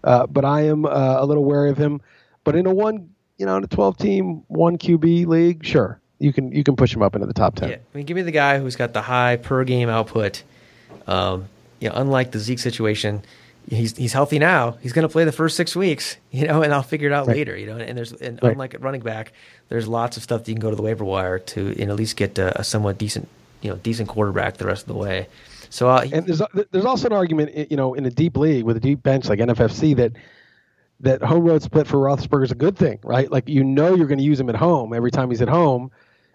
Uh, 0.04 0.26
but 0.28 0.46
I 0.46 0.62
am 0.62 0.86
uh, 0.86 0.90
a 1.20 1.26
little 1.26 1.46
wary 1.46 1.70
of 1.70 1.78
him. 1.78 2.02
But 2.44 2.56
in 2.56 2.66
a 2.66 2.74
one 2.74 3.12
you 3.42 3.48
know, 3.48 3.58
in 3.58 3.64
a 3.64 3.68
12 3.68 3.98
team, 3.98 4.44
one 4.50 4.78
QB 4.78 5.26
league, 5.26 5.66
sure, 5.66 6.00
you 6.20 6.32
can 6.32 6.52
you 6.52 6.64
can 6.64 6.76
push 6.76 6.94
him 6.94 7.02
up 7.02 7.16
into 7.16 7.26
the 7.26 7.34
top 7.34 7.56
10. 7.56 7.70
Yeah, 7.70 7.76
I 7.76 7.98
mean, 7.98 8.06
give 8.06 8.14
me 8.14 8.22
the 8.22 8.32
guy 8.32 8.60
who's 8.60 8.76
got 8.76 8.94
the 8.94 9.02
high 9.02 9.38
per 9.38 9.64
game 9.64 9.90
output. 9.90 10.44
Um, 11.08 11.48
you 11.80 11.90
know, 11.90 11.96
unlike 11.96 12.32
the 12.32 12.38
Zeke 12.38 12.60
situation, 12.60 13.24
he's 13.68 13.98
he's 13.98 14.14
healthy 14.14 14.38
now. 14.38 14.78
He's 14.82 14.94
going 14.94 15.08
to 15.08 15.12
play 15.12 15.26
the 15.26 15.32
first 15.32 15.58
six 15.58 15.76
weeks, 15.76 16.18
you 16.32 16.46
know, 16.46 16.62
and 16.62 16.72
I'll 16.72 16.84
figure 16.84 17.10
it 17.10 17.14
out 17.14 17.26
right. 17.26 17.36
later, 17.36 17.58
you 17.58 17.66
know. 17.66 17.78
And 17.78 17.98
there's 17.98 18.14
and 18.14 18.40
right. 18.44 18.52
unlike 18.52 18.76
running 18.80 19.02
back, 19.02 19.34
there's 19.70 19.88
lots 19.88 20.18
of 20.18 20.24
stuff 20.24 20.44
that 20.44 20.52
you 20.52 20.54
can 20.54 20.62
go 20.62 20.70
to 20.70 20.76
the 20.76 20.84
waiver 20.84 21.04
wire 21.04 21.40
to 21.40 21.70
and 21.82 21.90
at 21.90 21.96
least 21.96 22.18
get 22.18 22.38
a, 22.38 22.60
a 22.60 22.64
somewhat 22.64 23.00
decent, 23.00 23.28
you 23.64 23.72
know, 23.72 23.78
decent 23.78 24.08
quarterback 24.08 24.58
the 24.58 24.68
rest 24.68 24.84
of 24.84 24.88
the 24.88 24.94
way. 24.94 25.28
So 25.72 25.90
uh, 25.90 26.06
and 26.12 26.28
there's 26.28 26.42
there's 26.72 26.86
also 26.86 27.08
an 27.08 27.14
argument, 27.14 27.72
you 27.72 27.78
know, 27.78 27.94
in 27.94 28.06
a 28.06 28.10
deep 28.12 28.36
league 28.36 28.66
with 28.66 28.76
a 28.76 28.80
deep 28.80 29.02
bench 29.02 29.30
like 29.30 29.40
NFFC 29.40 29.96
that 29.96 30.12
that 31.00 31.24
home 31.24 31.46
road 31.46 31.64
split 31.64 31.88
for 31.88 31.98
Roethlisberger 31.98 32.44
is 32.44 32.52
a 32.52 32.56
good 32.56 32.78
thing, 32.78 33.00
right? 33.04 33.32
Like 33.32 33.48
you 33.48 33.64
know 33.64 33.96
you're 33.96 34.08
going 34.08 34.20
to 34.20 34.24
use 34.24 34.40
him 34.40 34.50
at 34.50 34.56
home 34.56 34.94
every 34.94 35.12
time 35.12 35.30
he's 35.30 35.42
at 35.42 35.48
home, 35.48 35.90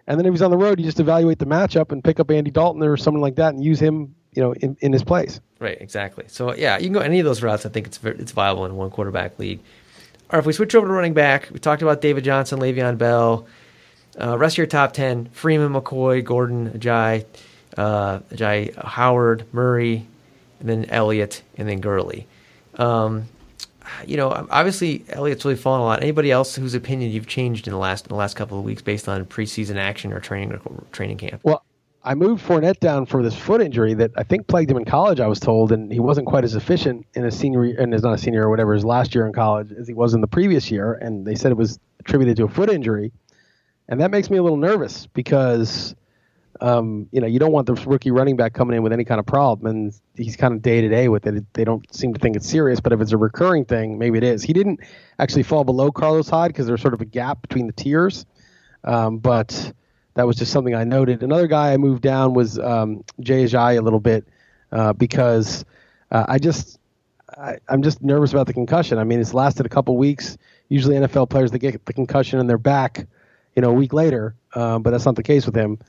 and 0.07 0.19
then 0.19 0.25
if 0.25 0.33
he's 0.33 0.41
on 0.41 0.49
the 0.49 0.57
road, 0.57 0.79
you 0.79 0.85
just 0.85 0.99
evaluate 0.99 1.37
the 1.37 1.45
matchup 1.45 1.91
and 1.91 2.03
pick 2.03 2.19
up 2.19 2.31
Andy 2.31 2.49
Dalton 2.49 2.81
or 2.81 2.97
someone 2.97 3.21
like 3.21 3.35
that 3.35 3.53
and 3.53 3.63
use 3.63 3.79
him, 3.79 4.15
you 4.33 4.41
know, 4.41 4.53
in, 4.53 4.75
in 4.79 4.91
his 4.91 5.03
place. 5.03 5.39
Right, 5.59 5.79
exactly. 5.79 6.25
So 6.27 6.55
yeah, 6.55 6.79
you 6.79 6.85
can 6.85 6.93
go 6.93 7.01
any 7.01 7.19
of 7.19 7.25
those 7.25 7.43
routes. 7.43 7.63
I 7.63 7.69
think 7.69 7.85
it's 7.85 8.03
it's 8.03 8.31
viable 8.31 8.65
in 8.65 8.75
one 8.75 8.89
quarterback 8.89 9.37
league. 9.37 9.59
Or 10.31 10.39
if 10.39 10.47
we 10.47 10.53
switch 10.53 10.73
over 10.73 10.87
to 10.87 10.93
running 10.93 11.13
back, 11.13 11.49
we 11.53 11.59
talked 11.59 11.83
about 11.83 12.01
David 12.01 12.23
Johnson, 12.23 12.59
Le'Veon 12.59 12.97
Bell. 12.97 13.45
Uh, 14.19 14.35
rest 14.35 14.55
of 14.55 14.57
your 14.57 14.67
top 14.67 14.93
ten: 14.93 15.29
Freeman, 15.31 15.73
McCoy, 15.73 16.23
Gordon, 16.23 16.71
Ajayi, 16.71 17.25
uh, 17.77 18.19
Ajayi, 18.31 18.75
Howard, 18.75 19.45
Murray, 19.53 20.05
and 20.59 20.69
then 20.69 20.85
Elliott, 20.85 21.43
and 21.57 21.67
then 21.67 21.79
Gurley. 21.79 22.27
Um, 22.75 23.25
you 24.05 24.17
know, 24.17 24.29
obviously 24.49 25.05
Elliott's 25.09 25.45
really 25.45 25.55
fallen 25.55 25.81
a 25.81 25.85
lot. 25.85 26.01
Anybody 26.01 26.31
else 26.31 26.55
whose 26.55 26.73
opinion 26.73 27.11
you've 27.11 27.27
changed 27.27 27.67
in 27.67 27.73
the 27.73 27.79
last 27.79 28.05
in 28.05 28.09
the 28.09 28.15
last 28.15 28.35
couple 28.35 28.59
of 28.59 28.65
weeks 28.65 28.81
based 28.81 29.07
on 29.07 29.25
preseason 29.25 29.77
action 29.77 30.13
or 30.13 30.19
training 30.19 30.53
or 30.53 30.83
training 30.91 31.17
camp? 31.17 31.41
Well, 31.43 31.63
I 32.03 32.15
moved 32.15 32.45
Fournette 32.45 32.79
down 32.79 33.05
for 33.05 33.21
this 33.21 33.35
foot 33.35 33.61
injury 33.61 33.93
that 33.95 34.11
I 34.15 34.23
think 34.23 34.47
plagued 34.47 34.71
him 34.71 34.77
in 34.77 34.85
college. 34.85 35.19
I 35.19 35.27
was 35.27 35.39
told, 35.39 35.71
and 35.71 35.91
he 35.91 35.99
wasn't 35.99 36.27
quite 36.27 36.43
as 36.43 36.55
efficient 36.55 37.05
in 37.15 37.23
his 37.23 37.37
senior 37.37 37.63
and 37.63 37.93
is 37.93 38.03
not 38.03 38.13
a 38.13 38.17
senior 38.17 38.43
or 38.43 38.49
whatever 38.49 38.73
his 38.73 38.85
last 38.85 39.13
year 39.13 39.25
in 39.25 39.33
college 39.33 39.71
as 39.73 39.87
he 39.87 39.93
was 39.93 40.13
in 40.13 40.21
the 40.21 40.27
previous 40.27 40.71
year. 40.71 40.93
And 40.93 41.25
they 41.25 41.35
said 41.35 41.51
it 41.51 41.57
was 41.57 41.79
attributed 41.99 42.37
to 42.37 42.45
a 42.45 42.47
foot 42.47 42.69
injury, 42.69 43.11
and 43.89 43.99
that 43.99 44.11
makes 44.11 44.29
me 44.29 44.37
a 44.37 44.43
little 44.43 44.57
nervous 44.57 45.07
because 45.07 45.95
um, 46.61 47.07
you 47.11 47.21
know, 47.21 47.27
you 47.27 47.39
don't 47.39 47.51
want 47.51 47.67
the 47.67 47.73
rookie 47.73 48.11
running 48.11 48.35
back 48.35 48.53
coming 48.53 48.75
in 48.75 48.83
with 48.83 48.93
any 48.93 49.03
kind 49.03 49.19
of 49.19 49.25
problem, 49.25 49.69
and 49.69 49.93
he's 50.15 50.35
kind 50.35 50.53
of 50.53 50.61
day 50.61 50.81
to 50.81 50.89
day 50.89 51.07
with 51.07 51.25
it. 51.27 51.45
They 51.53 51.63
don't 51.63 51.93
seem 51.93 52.13
to 52.13 52.19
think 52.19 52.35
it's 52.35 52.47
serious, 52.47 52.79
but 52.79 52.93
if 52.93 53.01
it's 53.01 53.11
a 53.11 53.17
recurring 53.17 53.65
thing, 53.65 53.97
maybe 53.97 54.17
it 54.17 54.23
is. 54.23 54.43
He 54.43 54.53
didn't 54.53 54.79
actually 55.19 55.43
fall 55.43 55.63
below 55.63 55.91
Carlos 55.91 56.29
Hyde 56.29 56.49
because 56.49 56.67
there's 56.67 56.81
sort 56.81 56.93
of 56.93 57.01
a 57.01 57.05
gap 57.05 57.41
between 57.41 57.67
the 57.67 57.73
tiers, 57.73 58.25
um, 58.83 59.17
but 59.19 59.73
that 60.15 60.25
was 60.25 60.35
just 60.35 60.51
something 60.51 60.73
I 60.73 60.83
noted. 60.83 61.23
Another 61.23 61.47
guy 61.47 61.73
I 61.73 61.77
moved 61.77 62.01
down 62.01 62.33
was 62.33 62.57
um, 62.59 63.03
Jay 63.19 63.43
Ajayi 63.45 63.77
a 63.77 63.81
little 63.81 63.99
bit 63.99 64.27
uh, 64.71 64.93
because 64.93 65.63
uh, 66.11 66.25
I 66.27 66.39
just 66.39 66.79
I, 67.37 67.57
am 67.69 67.83
just 67.83 68.01
nervous 68.01 68.31
about 68.31 68.47
the 68.47 68.53
concussion. 68.53 68.97
I 68.97 69.03
mean, 69.03 69.19
it's 69.19 69.33
lasted 69.33 69.65
a 69.65 69.69
couple 69.69 69.95
weeks. 69.97 70.37
Usually, 70.69 70.95
NFL 70.95 71.29
players 71.29 71.51
they 71.51 71.59
get 71.59 71.85
the 71.85 71.93
concussion 71.93 72.39
and 72.39 72.49
they're 72.49 72.57
back, 72.57 73.05
you 73.55 73.61
know, 73.61 73.69
a 73.69 73.73
week 73.73 73.93
later, 73.93 74.35
uh, 74.53 74.79
but 74.79 74.91
that's 74.91 75.05
not 75.05 75.15
the 75.15 75.23
case 75.23 75.45
with 75.45 75.55
him. 75.55 75.79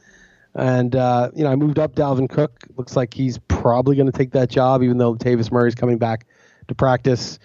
And 0.55 0.97
uh, 0.97 1.31
you 1.35 1.45
know, 1.45 1.51
I 1.51 1.57
moved 1.57 1.79
up 1.79 1.95
Dalvin 1.95 2.29
Cook. 2.29 2.65
Looks 2.77 2.97
like 2.97 3.15
he's 3.15 3.39
probably 3.49 3.97
going 3.97 4.11
to 4.11 4.17
take 4.17 4.33
that 4.33 4.51
job, 4.51 4.83
even 4.83 4.99
though 4.99 5.15
Latavius 5.15 5.53
Murray's 5.53 5.75
coming 5.75 5.99
back 5.99 6.27
to 6.69 6.75
practice. 6.75 7.39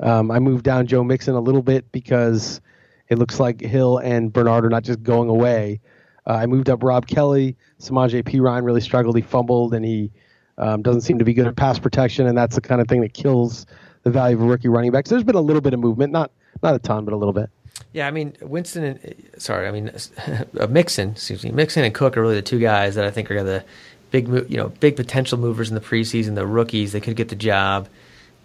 Um, 0.00 0.30
I 0.30 0.38
moved 0.38 0.64
down 0.64 0.86
Joe 0.86 1.02
Mixon 1.02 1.34
a 1.34 1.40
little 1.40 1.62
bit 1.62 1.90
because 1.92 2.60
it 3.08 3.18
looks 3.18 3.40
like 3.40 3.60
Hill 3.60 3.98
and 3.98 4.32
Bernard 4.32 4.64
are 4.64 4.70
not 4.70 4.84
just 4.84 5.02
going 5.02 5.28
away. 5.28 5.80
Uh, 6.26 6.34
I 6.34 6.46
moved 6.46 6.68
up 6.68 6.82
Rob 6.82 7.06
Kelley. 7.06 7.56
Samaje 7.80 8.22
Perine 8.22 8.64
really 8.64 8.80
struggled. 8.80 9.16
He 9.16 9.22
fumbled 9.22 9.74
and 9.74 9.84
he 9.84 10.12
um, 10.58 10.82
doesn't 10.82 11.00
seem 11.02 11.18
to 11.18 11.24
be 11.24 11.32
good 11.32 11.46
at 11.46 11.56
pass 11.56 11.78
protection, 11.78 12.26
and 12.26 12.36
that's 12.36 12.54
the 12.54 12.60
kind 12.60 12.80
of 12.80 12.88
thing 12.88 13.00
that 13.00 13.14
kills 13.14 13.66
the 14.02 14.10
value 14.10 14.36
of 14.36 14.42
a 14.42 14.46
rookie 14.46 14.68
running 14.68 14.90
back. 14.90 15.06
So 15.06 15.14
there's 15.14 15.24
been 15.24 15.36
a 15.36 15.40
little 15.40 15.62
bit 15.62 15.72
of 15.72 15.80
movement, 15.80 16.12
not 16.12 16.32
not 16.62 16.74
a 16.74 16.78
ton, 16.78 17.04
but 17.04 17.14
a 17.14 17.16
little 17.16 17.32
bit. 17.32 17.50
Yeah, 17.98 18.06
I 18.06 18.12
mean 18.12 18.36
Winston 18.40 18.84
and 18.84 19.14
sorry, 19.38 19.66
I 19.66 19.72
mean 19.72 19.90
uh, 20.60 20.68
Mixon, 20.68 21.10
excuse 21.10 21.42
me, 21.42 21.50
Mixon 21.50 21.82
and 21.82 21.92
Cook 21.92 22.16
are 22.16 22.22
really 22.22 22.36
the 22.36 22.42
two 22.42 22.60
guys 22.60 22.94
that 22.94 23.04
I 23.04 23.10
think 23.10 23.28
are 23.28 23.42
the 23.42 23.64
big, 24.12 24.28
you 24.28 24.56
know, 24.56 24.68
big 24.68 24.94
potential 24.94 25.36
movers 25.36 25.68
in 25.68 25.74
the 25.74 25.80
preseason. 25.80 26.36
The 26.36 26.46
rookies, 26.46 26.92
they 26.92 27.00
could 27.00 27.16
get 27.16 27.28
the 27.28 27.34
job. 27.34 27.88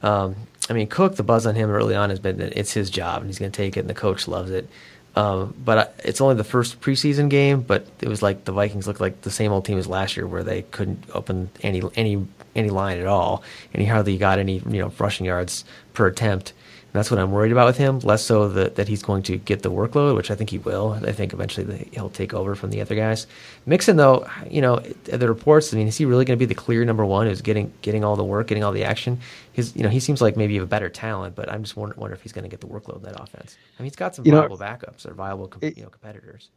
Um, 0.02 0.36
I 0.72 0.74
mean, 0.74 0.88
Cook, 0.88 1.18
the 1.18 1.24
buzz 1.24 1.46
on 1.46 1.54
him 1.54 1.70
early 1.70 1.94
on 1.94 2.10
has 2.10 2.18
been 2.18 2.38
that 2.38 2.58
it's 2.58 2.74
his 2.74 2.90
job 2.90 3.22
and 3.22 3.28
he's 3.28 3.38
going 3.38 3.52
to 3.52 3.56
take 3.56 3.78
it, 3.78 3.82
and 3.82 3.90
the 3.92 3.94
coach 3.94 4.28
loves 4.28 4.50
it. 4.50 4.68
Um, 5.16 5.54
but 5.64 5.94
it's 6.04 6.20
only 6.20 6.34
the 6.34 6.44
first 6.44 6.82
preseason 6.82 7.30
game, 7.30 7.62
but 7.62 7.86
it 8.02 8.08
was 8.08 8.24
like 8.24 8.46
the 8.46 8.54
Vikings 8.54 8.88
looked 8.88 9.02
like 9.02 9.22
the 9.22 9.30
same 9.30 9.52
old 9.52 9.66
team 9.66 9.78
as 9.78 9.86
last 9.86 10.18
year, 10.18 10.26
where 10.26 10.42
they 10.44 10.64
couldn't 10.64 11.04
open 11.14 11.52
any 11.62 11.84
any 11.94 12.26
any 12.56 12.72
line 12.72 13.00
at 13.00 13.06
all, 13.06 13.44
and 13.72 13.84
he 13.84 13.88
hardly 13.88 14.18
got 14.18 14.40
any 14.40 14.64
you 14.68 14.82
know 14.82 14.92
rushing 14.98 15.28
yards 15.28 15.64
per 15.94 16.08
attempt. 16.08 16.54
That's 16.94 17.10
what 17.10 17.20
I'm 17.20 17.32
worried 17.32 17.52
about 17.52 17.66
with 17.66 17.78
him. 17.78 18.00
Less 18.00 18.24
so 18.24 18.48
that, 18.50 18.76
that 18.76 18.88
he's 18.88 19.02
going 19.02 19.24
to 19.24 19.38
get 19.38 19.64
the 19.64 19.72
workload, 19.72 20.16
which 20.16 20.30
I 20.30 20.36
think 20.36 20.52
he 20.52 20.60
will. 20.60 20.94
I 21.04 21.12
think 21.12 21.34
eventually 21.34 21.90
he'll 21.92 22.12
take 22.12 22.36
over 22.36 22.54
from 22.54 22.70
the 22.70 22.82
other 22.82 22.96
guys. 22.96 23.26
Mixon, 23.66 23.98
though, 23.98 24.28
you 24.48 24.62
know, 24.62 24.78
the 25.06 25.28
reports. 25.28 25.74
I 25.74 25.78
mean, 25.78 25.88
is 25.88 25.98
he 25.98 26.06
really 26.06 26.24
going 26.24 26.38
to 26.38 26.40
be 26.40 26.46
the 26.46 26.56
clear 26.56 26.86
number 26.86 27.04
one? 27.04 27.26
Who's 27.26 27.42
getting 27.42 27.74
getting 27.82 28.04
all 28.04 28.16
the 28.16 28.24
work, 28.24 28.48
getting 28.48 28.64
all 28.64 28.72
the 28.72 28.84
action? 28.84 29.20
His, 29.54 29.76
you 29.76 29.82
know, 29.82 29.90
he 29.90 30.00
seems 30.00 30.22
like 30.22 30.38
maybe 30.38 30.54
you 30.54 30.60
have 30.60 30.68
a 30.68 30.70
better 30.70 30.90
talent, 30.90 31.36
but 31.36 31.52
I'm 31.52 31.64
just 31.64 31.76
wondering 31.76 32.00
wonder 32.00 32.16
if 32.16 32.22
he's 32.22 32.32
going 32.32 32.44
to 32.44 32.50
get 32.50 32.62
the 32.62 32.68
workload 32.68 32.98
in 32.98 33.04
that 33.04 33.20
offense. 33.20 33.58
I 33.78 33.82
mean, 33.82 33.88
he's 33.88 33.96
got 33.96 34.14
some 34.14 34.26
you 34.26 34.32
viable 34.32 34.58
know, 34.58 34.64
backups 34.64 35.08
or 35.08 35.16
viable, 35.16 35.52
it, 35.62 35.76
you 35.76 35.84
know, 35.84 35.90
competitors. 35.90 36.50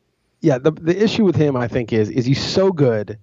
Yeah, 0.43 0.59
the 0.59 0.71
the 0.71 1.03
issue 1.03 1.25
with 1.25 1.37
him, 1.37 1.57
I 1.57 1.67
think, 1.67 1.95
is 1.95 2.11
is 2.11 2.27
he's 2.27 2.45
so 2.45 2.73
good 2.73 3.19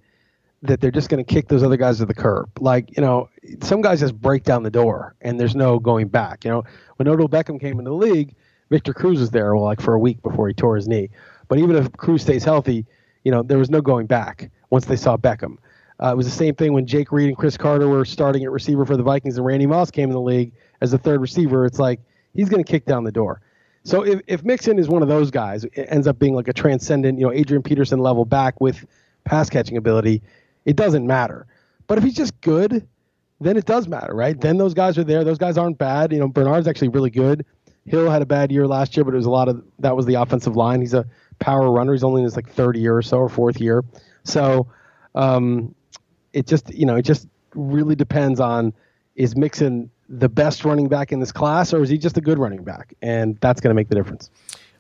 that 0.64 0.80
they're 0.80 0.92
just 0.92 1.10
going 1.10 1.24
to 1.24 1.34
kick 1.34 1.50
those 1.50 1.62
other 1.62 1.78
guys 1.78 1.98
to 1.98 2.06
the 2.06 2.14
curb. 2.14 2.50
Like, 2.60 2.96
you 2.96 3.04
know, 3.04 3.30
some 3.62 3.82
guys 3.82 4.00
just 4.00 4.20
break 4.20 4.44
down 4.44 4.64
the 4.64 4.72
door 4.72 5.14
and 5.22 5.40
there's 5.40 5.56
no 5.56 5.78
going 5.78 6.08
back. 6.08 6.46
You 6.46 6.52
know, 6.52 6.64
when 6.96 7.08
Odell 7.08 7.28
Beckham 7.28 7.60
came 7.60 7.80
into 7.80 7.92
the 7.92 7.98
league, 7.98 8.34
Victor 8.70 8.94
Cruz 8.94 9.20
was 9.20 9.30
there, 9.30 9.54
well, 9.56 9.66
like 9.66 9.82
for 9.82 9.94
a 9.94 10.00
week 10.00 10.22
before 10.24 10.48
he 10.48 10.54
tore 10.54 10.78
his 10.78 10.88
knee. 10.88 11.10
But 11.50 11.60
even 11.60 11.76
if 11.76 11.92
Cruz 11.94 12.22
stays 12.22 12.46
healthy, 12.46 12.86
you 13.24 13.32
know, 13.32 13.44
there 13.44 13.58
was 13.58 13.70
no 13.70 13.82
going 13.82 14.08
back 14.08 14.50
once 14.70 14.86
they 14.86 14.96
saw 14.96 15.18
Beckham. 15.18 15.58
Uh, 16.02 16.12
it 16.14 16.18
was 16.18 16.26
the 16.26 16.32
same 16.32 16.56
thing 16.56 16.74
when 16.74 16.88
Jake 16.88 17.12
Reed 17.12 17.28
and 17.28 17.38
Cris 17.38 17.58
Carter 17.58 17.88
were 17.88 18.06
starting 18.06 18.44
at 18.44 18.52
receiver 18.52 18.86
for 18.86 18.98
the 18.98 19.04
Vikings 19.04 19.38
and 19.38 19.46
Randy 19.46 19.68
Moss 19.68 19.92
came 19.92 20.10
in 20.10 20.14
the 20.14 20.22
league 20.22 20.54
as 20.82 20.92
the 20.92 20.98
third 20.98 21.22
receiver. 21.22 21.66
It's 21.66 21.80
like 21.80 22.00
he's 22.34 22.50
going 22.50 22.64
to 22.64 22.70
kick 22.70 22.86
down 22.86 23.04
the 23.04 23.12
door. 23.12 23.42
So 23.84 24.04
if, 24.04 24.22
if 24.28 24.44
Mixon 24.44 24.80
is 24.80 24.88
one 24.88 25.02
of 25.02 25.10
those 25.10 25.30
guys, 25.30 25.66
it 25.66 25.88
ends 25.90 26.08
up 26.08 26.18
being 26.18 26.34
like 26.34 26.48
a 26.48 26.54
transcendent, 26.54 27.20
you 27.20 27.26
know, 27.26 27.34
Adrian 27.34 27.62
Peterson 27.62 28.00
level 28.00 28.24
back 28.24 28.62
with 28.62 28.86
pass 29.26 29.50
catching 29.50 29.78
ability, 29.78 30.22
it 30.66 30.76
doesn't 30.76 31.06
matter. 31.06 31.48
But 31.88 31.98
if 31.98 32.04
he's 32.04 32.16
just 32.16 32.40
good, 32.42 32.88
then 33.40 33.58
it 33.58 33.66
does 33.66 33.88
matter, 33.88 34.14
right? 34.14 34.40
Then 34.40 34.58
those 34.58 34.74
guys 34.74 34.98
are 34.98 35.04
there. 35.04 35.24
Those 35.24 35.38
guys 35.38 35.58
aren't 35.58 35.78
bad. 35.78 36.12
You 36.12 36.20
know, 36.20 36.28
Bernard's 36.28 36.68
actually 36.68 36.90
really 36.90 37.10
good. 37.10 37.46
Hill 37.86 38.10
had 38.10 38.22
a 38.22 38.26
bad 38.26 38.52
year 38.52 38.66
last 38.66 38.96
year, 38.96 39.04
but 39.04 39.14
it 39.14 39.18
was 39.18 39.26
a 39.26 39.32
lot 39.32 39.50
of 39.50 39.62
that 39.80 39.96
was 39.96 40.06
the 40.06 40.16
offensive 40.16 40.56
line. 40.56 40.80
He's 40.80 40.94
a 40.94 41.06
power 41.40 41.70
runner. 41.70 41.92
He's 41.92 42.04
only 42.04 42.22
in 42.22 42.26
his 42.26 42.36
like 42.36 42.50
third 42.50 42.78
year 42.78 42.96
or 42.96 43.02
so 43.02 43.18
or 43.18 43.28
fourth 43.28 43.60
year. 43.60 43.84
So 44.24 44.68
um, 45.16 45.76
it 46.32 46.48
just 46.48 46.74
you 46.74 46.86
know 46.86 46.96
it 46.96 47.02
just 47.02 47.28
really 47.56 47.96
depends 47.96 48.40
on 48.40 48.74
is 49.16 49.36
Mixon 49.36 49.90
the 50.10 50.30
best 50.30 50.64
running 50.64 50.88
back 50.88 51.12
in 51.12 51.20
this 51.20 51.32
class 51.32 51.74
or 51.74 51.82
is 51.82 51.90
he 51.90 51.98
just 51.98 52.18
a 52.18 52.22
good 52.22 52.40
running 52.40 52.64
back? 52.64 52.94
And 53.02 53.38
that's 53.42 53.60
going 53.60 53.70
to 53.70 53.76
make 53.76 53.90
the 53.90 53.96
difference. 53.96 54.30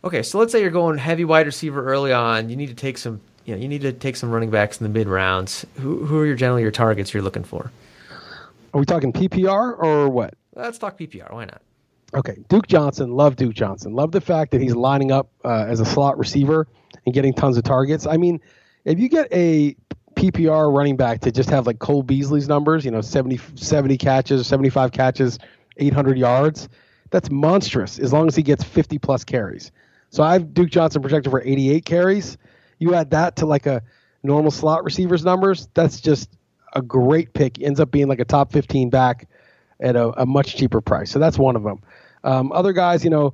Okay, 0.03 0.21
so 0.21 0.37
let's 0.37 0.51
say 0.51 0.61
you're 0.61 0.69
going 0.69 0.97
heavy 0.97 1.23
wide 1.25 1.45
receiver 1.45 1.83
early 1.85 2.11
on. 2.11 2.49
You 2.49 2.55
need 2.55 2.67
to 2.67 2.73
take 2.73 2.97
some 2.97 3.21
you 3.45 3.55
know 3.55 3.61
you 3.61 3.67
need 3.67 3.81
to 3.81 3.91
take 3.91 4.15
some 4.15 4.31
running 4.31 4.49
backs 4.49 4.79
in 4.79 4.83
the 4.83 4.89
mid 4.89 5.07
rounds. 5.07 5.65
Who 5.79 6.05
who 6.05 6.19
are 6.19 6.25
your 6.25 6.35
generally 6.35 6.61
your 6.61 6.71
targets 6.71 7.13
you're 7.13 7.23
looking 7.23 7.43
for? 7.43 7.71
Are 8.73 8.79
we 8.79 8.85
talking 8.85 9.13
PPR 9.13 9.77
or 9.77 10.09
what? 10.09 10.33
Let's 10.55 10.77
talk 10.77 10.97
PPR. 10.97 11.31
Why 11.31 11.45
not? 11.45 11.61
Okay, 12.15 12.37
Duke 12.47 12.67
Johnson. 12.67 13.11
Love 13.11 13.35
Duke 13.35 13.53
Johnson. 13.53 13.93
Love 13.93 14.11
the 14.11 14.21
fact 14.21 14.51
that 14.51 14.61
he's 14.61 14.75
lining 14.75 15.11
up 15.11 15.29
uh, 15.43 15.65
as 15.67 15.79
a 15.79 15.85
slot 15.85 16.17
receiver 16.17 16.67
and 17.05 17.13
getting 17.13 17.33
tons 17.33 17.57
of 17.57 17.63
targets. 17.63 18.05
I 18.05 18.17
mean, 18.17 18.39
if 18.85 18.99
you 18.99 19.09
get 19.09 19.27
a 19.31 19.75
PPR 20.15 20.75
running 20.75 20.95
back 20.95 21.21
to 21.21 21.31
just 21.31 21.49
have 21.49 21.65
like 21.65 21.79
Cole 21.79 22.03
Beasley's 22.03 22.47
numbers, 22.47 22.85
you 22.85 22.91
know, 22.91 23.01
70, 23.01 23.39
70 23.55 23.97
catches, 23.97 24.45
75 24.45 24.91
catches, 24.91 25.39
800 25.77 26.17
yards, 26.17 26.69
that's 27.09 27.31
monstrous 27.31 27.99
as 27.99 28.13
long 28.13 28.27
as 28.27 28.35
he 28.35 28.43
gets 28.43 28.63
50 28.63 28.99
plus 28.99 29.23
carries. 29.23 29.71
So 30.11 30.21
I 30.21 30.33
have 30.33 30.53
Duke 30.53 30.69
Johnson 30.69 31.01
projected 31.01 31.31
for 31.31 31.41
88 31.41 31.85
carries. 31.85 32.37
You 32.79 32.95
add 32.95 33.11
that 33.11 33.37
to 33.37 33.45
like 33.45 33.65
a 33.65 33.81
normal 34.23 34.51
slot 34.51 34.83
receivers 34.83 35.23
numbers, 35.23 35.67
that's 35.73 35.99
just 35.99 36.29
a 36.73 36.81
great 36.81 37.33
pick. 37.33 37.61
Ends 37.61 37.79
up 37.79 37.91
being 37.91 38.07
like 38.07 38.19
a 38.19 38.25
top 38.25 38.51
15 38.51 38.89
back 38.89 39.27
at 39.79 39.95
a, 39.95 40.21
a 40.21 40.25
much 40.25 40.55
cheaper 40.55 40.81
price. 40.81 41.11
So 41.11 41.19
that's 41.19 41.37
one 41.37 41.55
of 41.55 41.63
them. 41.63 41.81
Um, 42.23 42.51
other 42.51 42.73
guys, 42.73 43.03
you 43.03 43.09
know, 43.09 43.33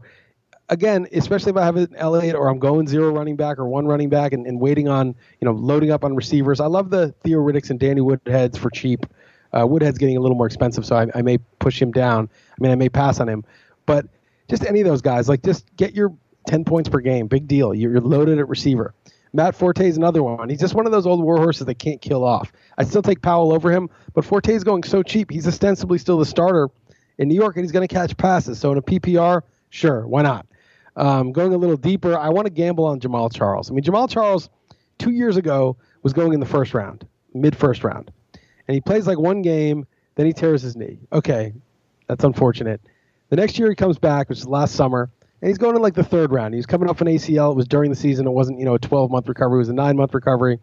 again, 0.70 1.08
especially 1.14 1.52
if 1.52 1.58
I 1.58 1.66
have 1.66 1.76
an 1.76 1.96
Elliott 1.96 2.36
or 2.36 2.50
I'm 2.50 2.60
going 2.60 2.88
zero 2.88 3.12
running 3.12 3.36
back 3.36 3.60
or 3.60 3.68
one 3.68 3.86
running 3.86 4.10
back 4.10 4.34
and, 4.34 4.46
and 4.48 4.60
waiting 4.60 4.88
on, 4.88 5.08
you 5.08 5.46
know, 5.46 5.52
loading 5.52 5.92
up 5.92 6.04
on 6.04 6.16
receivers. 6.16 6.60
I 6.60 6.66
love 6.68 6.90
the 6.90 7.14
Theo 7.24 7.40
Riddicks 7.40 7.70
and 7.70 7.80
Danny 7.80 8.02
Woodheads 8.02 8.58
for 8.58 8.70
cheap. 8.70 9.06
Uh, 9.52 9.66
Woodhead's 9.66 9.98
getting 9.98 10.18
a 10.18 10.20
little 10.20 10.38
more 10.38 10.46
expensive, 10.46 10.86
so 10.86 10.96
I, 10.96 11.08
I 11.16 11.22
may 11.22 11.38
push 11.60 11.82
him 11.82 11.92
down. 11.92 12.30
I 12.52 12.56
mean, 12.62 12.72
I 12.72 12.76
may 12.76 12.90
pass 12.90 13.20
on 13.20 13.28
him, 13.28 13.44
but 13.86 14.06
just 14.48 14.64
any 14.64 14.82
of 14.82 14.88
those 14.88 15.02
guys, 15.02 15.28
like 15.28 15.44
just 15.44 15.66
get 15.76 15.96
your 15.96 16.14
10 16.48 16.66
points 16.66 16.90
per 16.90 17.00
game. 17.00 17.28
Big 17.28 17.48
deal. 17.48 17.74
You're 17.74 18.00
loaded 18.00 18.40
at 18.40 18.48
receiver. 18.48 18.94
Matt 19.34 19.56
Forte 19.56 19.88
is 19.88 19.98
another 19.98 20.24
one. 20.24 20.50
He's 20.50 20.60
just 20.60 20.74
one 20.74 20.86
of 20.86 20.92
those 20.92 21.06
old 21.06 21.22
war 21.22 21.38
horses 21.38 21.66
that 21.68 21.76
can't 21.76 22.02
kill 22.02 22.24
off. 22.24 22.52
I 22.78 22.84
still 22.84 23.02
take 23.02 23.22
Powell 23.22 23.54
over 23.54 23.72
him, 23.72 23.90
but 24.14 24.26
Forte 24.26 24.54
is 24.54 24.64
going 24.64 24.84
so 24.84 25.04
cheap. 25.04 25.30
He's 25.30 25.48
ostensibly 25.48 25.98
still 25.98 26.18
the 26.18 26.26
starter 26.26 26.70
in 27.20 27.28
New 27.28 27.36
York, 27.36 27.56
and 27.56 27.64
he's 27.64 27.72
going 27.72 27.88
to 27.88 27.94
catch 27.94 28.18
passes. 28.18 28.60
So 28.60 28.72
in 28.72 28.78
a 28.78 28.82
PPR, 28.82 29.42
sure, 29.70 30.08
why 30.08 30.24
not? 30.24 30.48
Um, 30.96 31.32
going 31.32 31.54
a 31.54 31.58
little 31.58 31.78
deeper, 31.78 32.18
I 32.18 32.30
want 32.30 32.48
to 32.48 32.52
gamble 32.52 32.86
on 32.86 33.00
Jamaal 33.00 33.34
Charles. 33.34 33.70
I 33.70 33.74
mean, 33.74 33.84
Jamaal 33.84 34.10
Charles, 34.10 34.50
two 34.98 35.12
years 35.12 35.38
ago, 35.38 35.78
was 36.02 36.14
going 36.14 36.34
in 36.34 36.40
the 36.40 36.46
first 36.46 36.74
round, 36.74 37.08
mid 37.34 37.56
first 37.56 37.84
round, 37.84 38.12
and 38.68 38.76
he 38.76 38.82
plays 38.82 39.06
like 39.06 39.20
one 39.20 39.42
game, 39.42 39.86
then 40.16 40.26
he 40.26 40.34
tears 40.34 40.62
his 40.62 40.76
knee. 40.76 41.00
Okay, 41.14 41.54
that's 42.08 42.24
unfortunate. 42.24 42.82
The 43.30 43.36
next 43.36 43.60
year 43.60 43.70
he 43.70 43.76
comes 43.76 44.00
back, 44.00 44.28
which 44.28 44.40
is 44.40 44.48
last 44.48 44.76
summer, 44.76 45.10
and 45.42 45.48
he's 45.50 45.58
going 45.58 45.76
in 45.76 45.82
like 45.82 45.94
the 45.94 46.04
third 46.04 46.32
round. 46.32 46.54
He's 46.54 46.66
coming 46.66 46.90
off 46.90 47.02
an 47.02 47.08
ACL. 47.08 47.52
It 47.52 47.56
was 47.56 47.68
during 47.68 47.90
the 47.90 47.96
season. 47.96 48.28
It 48.28 48.32
wasn't, 48.32 48.60
you 48.60 48.66
know, 48.66 48.76
a 48.76 48.80
12 48.80 49.10
month 49.10 49.28
recovery. 49.28 49.58
It 49.58 49.60
was 49.60 49.70
a 49.70 49.74
nine 49.74 49.96
month 49.96 50.14
recovery. 50.14 50.60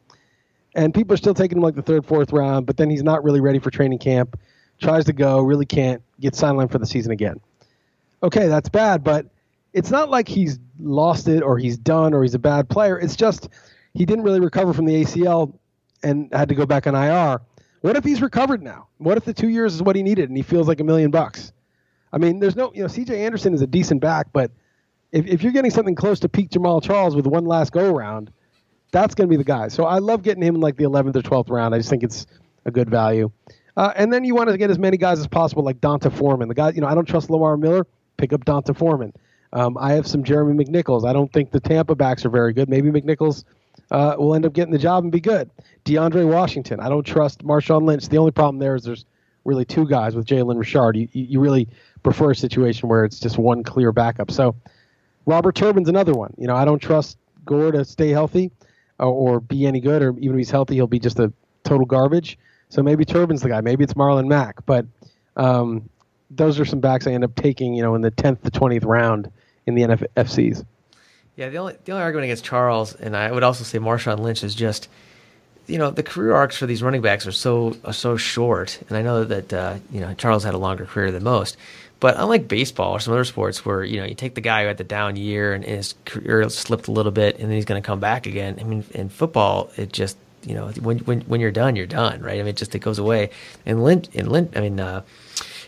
And 0.75 0.93
people 0.93 1.15
are 1.15 1.17
still 1.17 1.35
taking 1.35 1.59
him 1.59 1.63
like 1.63 1.75
the 1.75 1.83
third, 1.83 2.05
fourth 2.05 2.33
round, 2.33 2.67
but 2.67 2.77
then 2.77 2.91
he's 2.91 3.03
not 3.03 3.25
really 3.25 3.41
ready 3.41 3.59
for 3.59 3.71
training 3.71 3.99
camp. 3.99 4.39
Tries 4.79 5.07
to 5.07 5.15
go, 5.15 5.41
really 5.41 5.65
can't, 5.65 6.03
get 6.21 6.35
sidelined 6.35 6.71
for 6.71 6.79
the 6.79 6.87
season 6.87 7.13
again. 7.13 7.41
Okay, 8.23 8.47
that's 8.49 8.69
bad, 8.69 9.03
but 9.03 9.27
it's 9.73 9.91
not 9.91 10.11
like 10.11 10.29
he's 10.29 10.59
lost 10.79 11.29
it 11.29 11.43
or 11.43 11.57
he's 11.59 11.79
done 11.79 12.13
or 12.13 12.23
he's 12.23 12.35
a 12.35 12.39
bad 12.39 12.69
player. 12.69 12.99
It's 12.99 13.17
just 13.17 13.49
he 13.95 14.05
didn't 14.05 14.25
really 14.25 14.41
recover 14.41 14.75
from 14.75 14.85
the 14.85 15.03
ACL 15.03 15.55
and 16.03 16.29
had 16.33 16.51
to 16.51 16.55
go 16.55 16.67
back 16.67 16.87
on 16.87 16.95
IR. 16.95 17.41
What 17.81 17.97
if 17.97 18.05
he's 18.05 18.21
recovered 18.21 18.63
now? 18.63 18.89
What 18.99 19.17
if 19.17 19.25
the 19.25 19.33
two 19.33 19.49
years 19.49 19.75
is 19.75 19.83
what 19.83 19.97
he 19.97 20.03
needed 20.03 20.29
and 20.29 20.37
he 20.37 20.43
feels 20.43 20.69
like 20.69 20.81
a 20.81 20.85
million 20.85 21.11
bucks? 21.11 21.53
I 22.13 22.19
mean, 22.19 22.39
there's 22.39 22.57
no, 22.57 22.73
you 22.75 22.83
know, 22.83 22.89
CJ 22.89 23.11
Anderson 23.11 23.55
is 23.55 23.63
a 23.63 23.67
decent 23.67 24.01
back, 24.01 24.29
but 24.33 24.51
if, 25.13 25.27
if 25.27 25.43
you're 25.43 25.53
getting 25.53 25.71
something 25.71 25.95
close 25.95 26.21
to 26.21 26.29
peak 26.29 26.51
Jamaal 26.51 26.83
Charles 26.83 27.15
with 27.15 27.27
one 27.27 27.45
last 27.45 27.73
go 27.73 27.95
around, 27.95 28.31
that's 28.93 29.15
going 29.15 29.29
to 29.29 29.31
be 29.31 29.37
the 29.37 29.45
guy. 29.45 29.69
So 29.69 29.85
I 29.85 29.99
love 29.99 30.23
getting 30.23 30.43
him 30.43 30.57
in 30.57 30.61
like 30.61 30.77
the 30.77 30.85
11th 30.85 31.17
or 31.17 31.23
12th 31.23 31.51
round. 31.51 31.75
I 31.75 31.79
just 31.79 31.91
think 31.91 32.03
it's 32.03 32.27
a 32.65 32.71
good 32.71 32.89
value. 32.89 33.31
Uh, 33.77 33.93
and 33.95 34.13
then 34.13 34.25
you 34.25 34.35
want 34.35 34.49
to 34.49 34.57
get 34.57 34.71
as 34.71 34.79
many 34.79 34.97
guys 34.97 35.19
as 35.19 35.27
possible, 35.27 35.63
like 35.63 35.81
D'Onta 35.81 36.11
Foreman. 36.11 36.49
The 36.49 36.55
guy, 36.55 36.71
you 36.71 36.81
know, 36.81 36.87
I 36.87 36.95
don't 36.95 37.07
trust 37.07 37.29
Lamar 37.29 37.57
Miller. 37.57 37.87
Pick 38.17 38.33
up 38.33 38.45
D'Onta 38.45 38.75
Foreman. 38.75 39.13
Um, 39.53 39.77
I 39.79 39.93
have 39.93 40.07
some 40.07 40.25
Jeremy 40.25 40.65
McNichols. 40.65 41.07
I 41.07 41.13
don't 41.13 41.33
think 41.33 41.51
the 41.51 41.61
Tampa 41.61 41.95
backs 41.95 42.25
are 42.25 42.31
very 42.31 42.53
good. 42.53 42.69
Maybe 42.69 42.91
McNichols 42.91 43.45
uh, 43.91 44.17
will 44.19 44.35
end 44.35 44.47
up 44.47 44.53
getting 44.53 44.73
the 44.73 44.79
job 44.79 45.05
and 45.05 45.13
be 45.13 45.21
good. 45.21 45.51
DeAndre 45.85 46.27
Washington. 46.27 46.81
I 46.81 46.89
don't 46.89 47.05
trust 47.05 47.45
Marshawn 47.45 47.85
Lynch. 47.85 48.09
The 48.09 48.19
only 48.19 48.33
problem 48.33 48.59
there 48.59 48.75
is 48.75 48.85
there's 48.85 49.05
really 49.45 49.65
two 49.65 49.87
guys 49.87 50.17
with 50.17 50.27
Jalen 50.27 50.59
Richard. 50.59 50.97
You, 50.97 51.09
you 51.13 51.41
really 51.41 51.69
prefer 52.03 52.33
a 52.33 52.35
situation 52.35 52.89
where 52.89 53.05
it's 53.05 53.21
just 53.21 53.39
one 53.39 53.63
clear 53.63 53.93
backup. 53.93 54.31
So 54.31 54.57
Robert 55.27 55.55
Turbin's 55.55 55.89
another 55.89 56.13
one. 56.13 56.33
You 56.39 56.47
know, 56.47 56.57
I 56.57 56.65
don't 56.65 56.79
trust 56.79 57.19
Gore 57.45 57.73
to 57.73 57.85
stay 57.85 58.11
healthy 58.11 58.51
or, 58.99 59.07
or 59.07 59.41
be 59.41 59.67
any 59.67 59.81
good, 59.81 60.03
or 60.03 60.11
even 60.19 60.31
if 60.31 60.37
he's 60.37 60.51
healthy, 60.51 60.75
he'll 60.75 60.87
be 60.87 60.99
just 60.99 61.19
a 61.19 61.33
total 61.65 61.85
garbage. 61.85 62.39
So 62.69 62.83
maybe 62.83 63.05
Turbin's 63.05 63.43
the 63.43 63.49
guy. 63.49 63.61
Maybe 63.61 63.85
it's 63.85 63.95
Marlon 63.95 64.27
Mack. 64.27 64.65
But 64.67 64.87
um, 65.37 65.89
those 66.31 66.59
are 66.59 66.65
some 66.65 66.81
backs 66.81 67.07
I 67.07 67.13
end 67.13 67.25
up 67.25 67.35
taking, 67.35 67.75
you 67.75 67.83
know, 67.83 67.95
in 67.95 68.03
the 68.03 68.11
10th 68.11 68.43
to 68.43 68.51
20th 68.51 68.85
round 68.85 69.31
in 69.67 69.75
the 69.75 69.83
NFFCs. 69.83 70.65
Yeah, 71.37 71.51
the 71.51 71.59
only 71.59 71.77
the 71.85 71.93
only 71.93 72.03
argument 72.03 72.25
against 72.25 72.45
Charles, 72.45 72.95
and 72.95 73.15
I 73.15 73.31
would 73.31 73.43
also 73.43 73.63
say 73.63 73.79
Marshawn 73.79 74.21
Lynch, 74.21 74.43
is 74.43 74.55
just 74.55 74.89
you 75.67 75.77
know 75.77 75.91
the 75.91 76.03
career 76.03 76.35
arcs 76.35 76.57
for 76.57 76.65
these 76.65 76.83
running 76.83 77.03
backs 77.03 77.27
are 77.27 77.33
so 77.33 77.77
are 77.85 77.93
so 77.93 78.17
short, 78.17 78.81
and 78.89 78.97
I 78.97 79.03
know 79.03 79.23
that 79.25 79.53
uh, 79.53 79.77
you 79.93 80.01
know 80.01 80.15
Charles 80.15 80.45
had 80.45 80.55
a 80.55 80.59
longer 80.59 80.87
career 80.87 81.11
than 81.11 81.23
most, 81.23 81.59
but 81.99 82.17
unlike 82.19 82.49
baseball 82.49 82.93
or 82.93 83.01
some 83.01 83.15
other 83.15 83.25
sports 83.25 83.65
where 83.65 83.83
you 83.83 83.99
know 83.99 84.05
you 84.05 84.15
take 84.15 84.35
the 84.35 84.41
guy 84.41 84.63
who 84.63 84.69
had 84.69 84.77
the 84.77 84.85
down 84.85 85.17
year 85.17 85.55
and 85.55 85.65
his 85.65 85.95
career 86.05 86.49
slipped 86.49 86.89
a 86.89 86.93
little 86.93 87.13
bit 87.13 87.39
and 87.39 87.49
then 87.49 87.57
he's 87.57 87.65
going 87.65 87.81
to 87.81 87.87
come 87.87 88.01
back 88.01 88.27
again. 88.27 88.59
I 88.61 88.65
mean, 88.65 88.85
in 88.91 89.09
football, 89.09 89.71
it 89.77 89.93
just 89.93 90.17
you 90.45 90.55
know 90.55 90.69
when 90.81 90.99
when 91.01 91.23
when 91.23 91.41
you're 91.41 91.51
done, 91.51 91.77
you're 91.77 91.87
done, 91.87 92.21
right? 92.23 92.35
I 92.35 92.39
mean, 92.39 92.49
it 92.49 92.57
just 92.57 92.75
it 92.75 92.81
goes 92.81 92.99
away. 92.99 93.31
And 93.65 93.83
Lynch, 93.83 94.09
and 94.15 94.31
Lynch, 94.31 94.53
I 94.57 94.61
mean, 94.61 94.79
uh, 94.79 95.03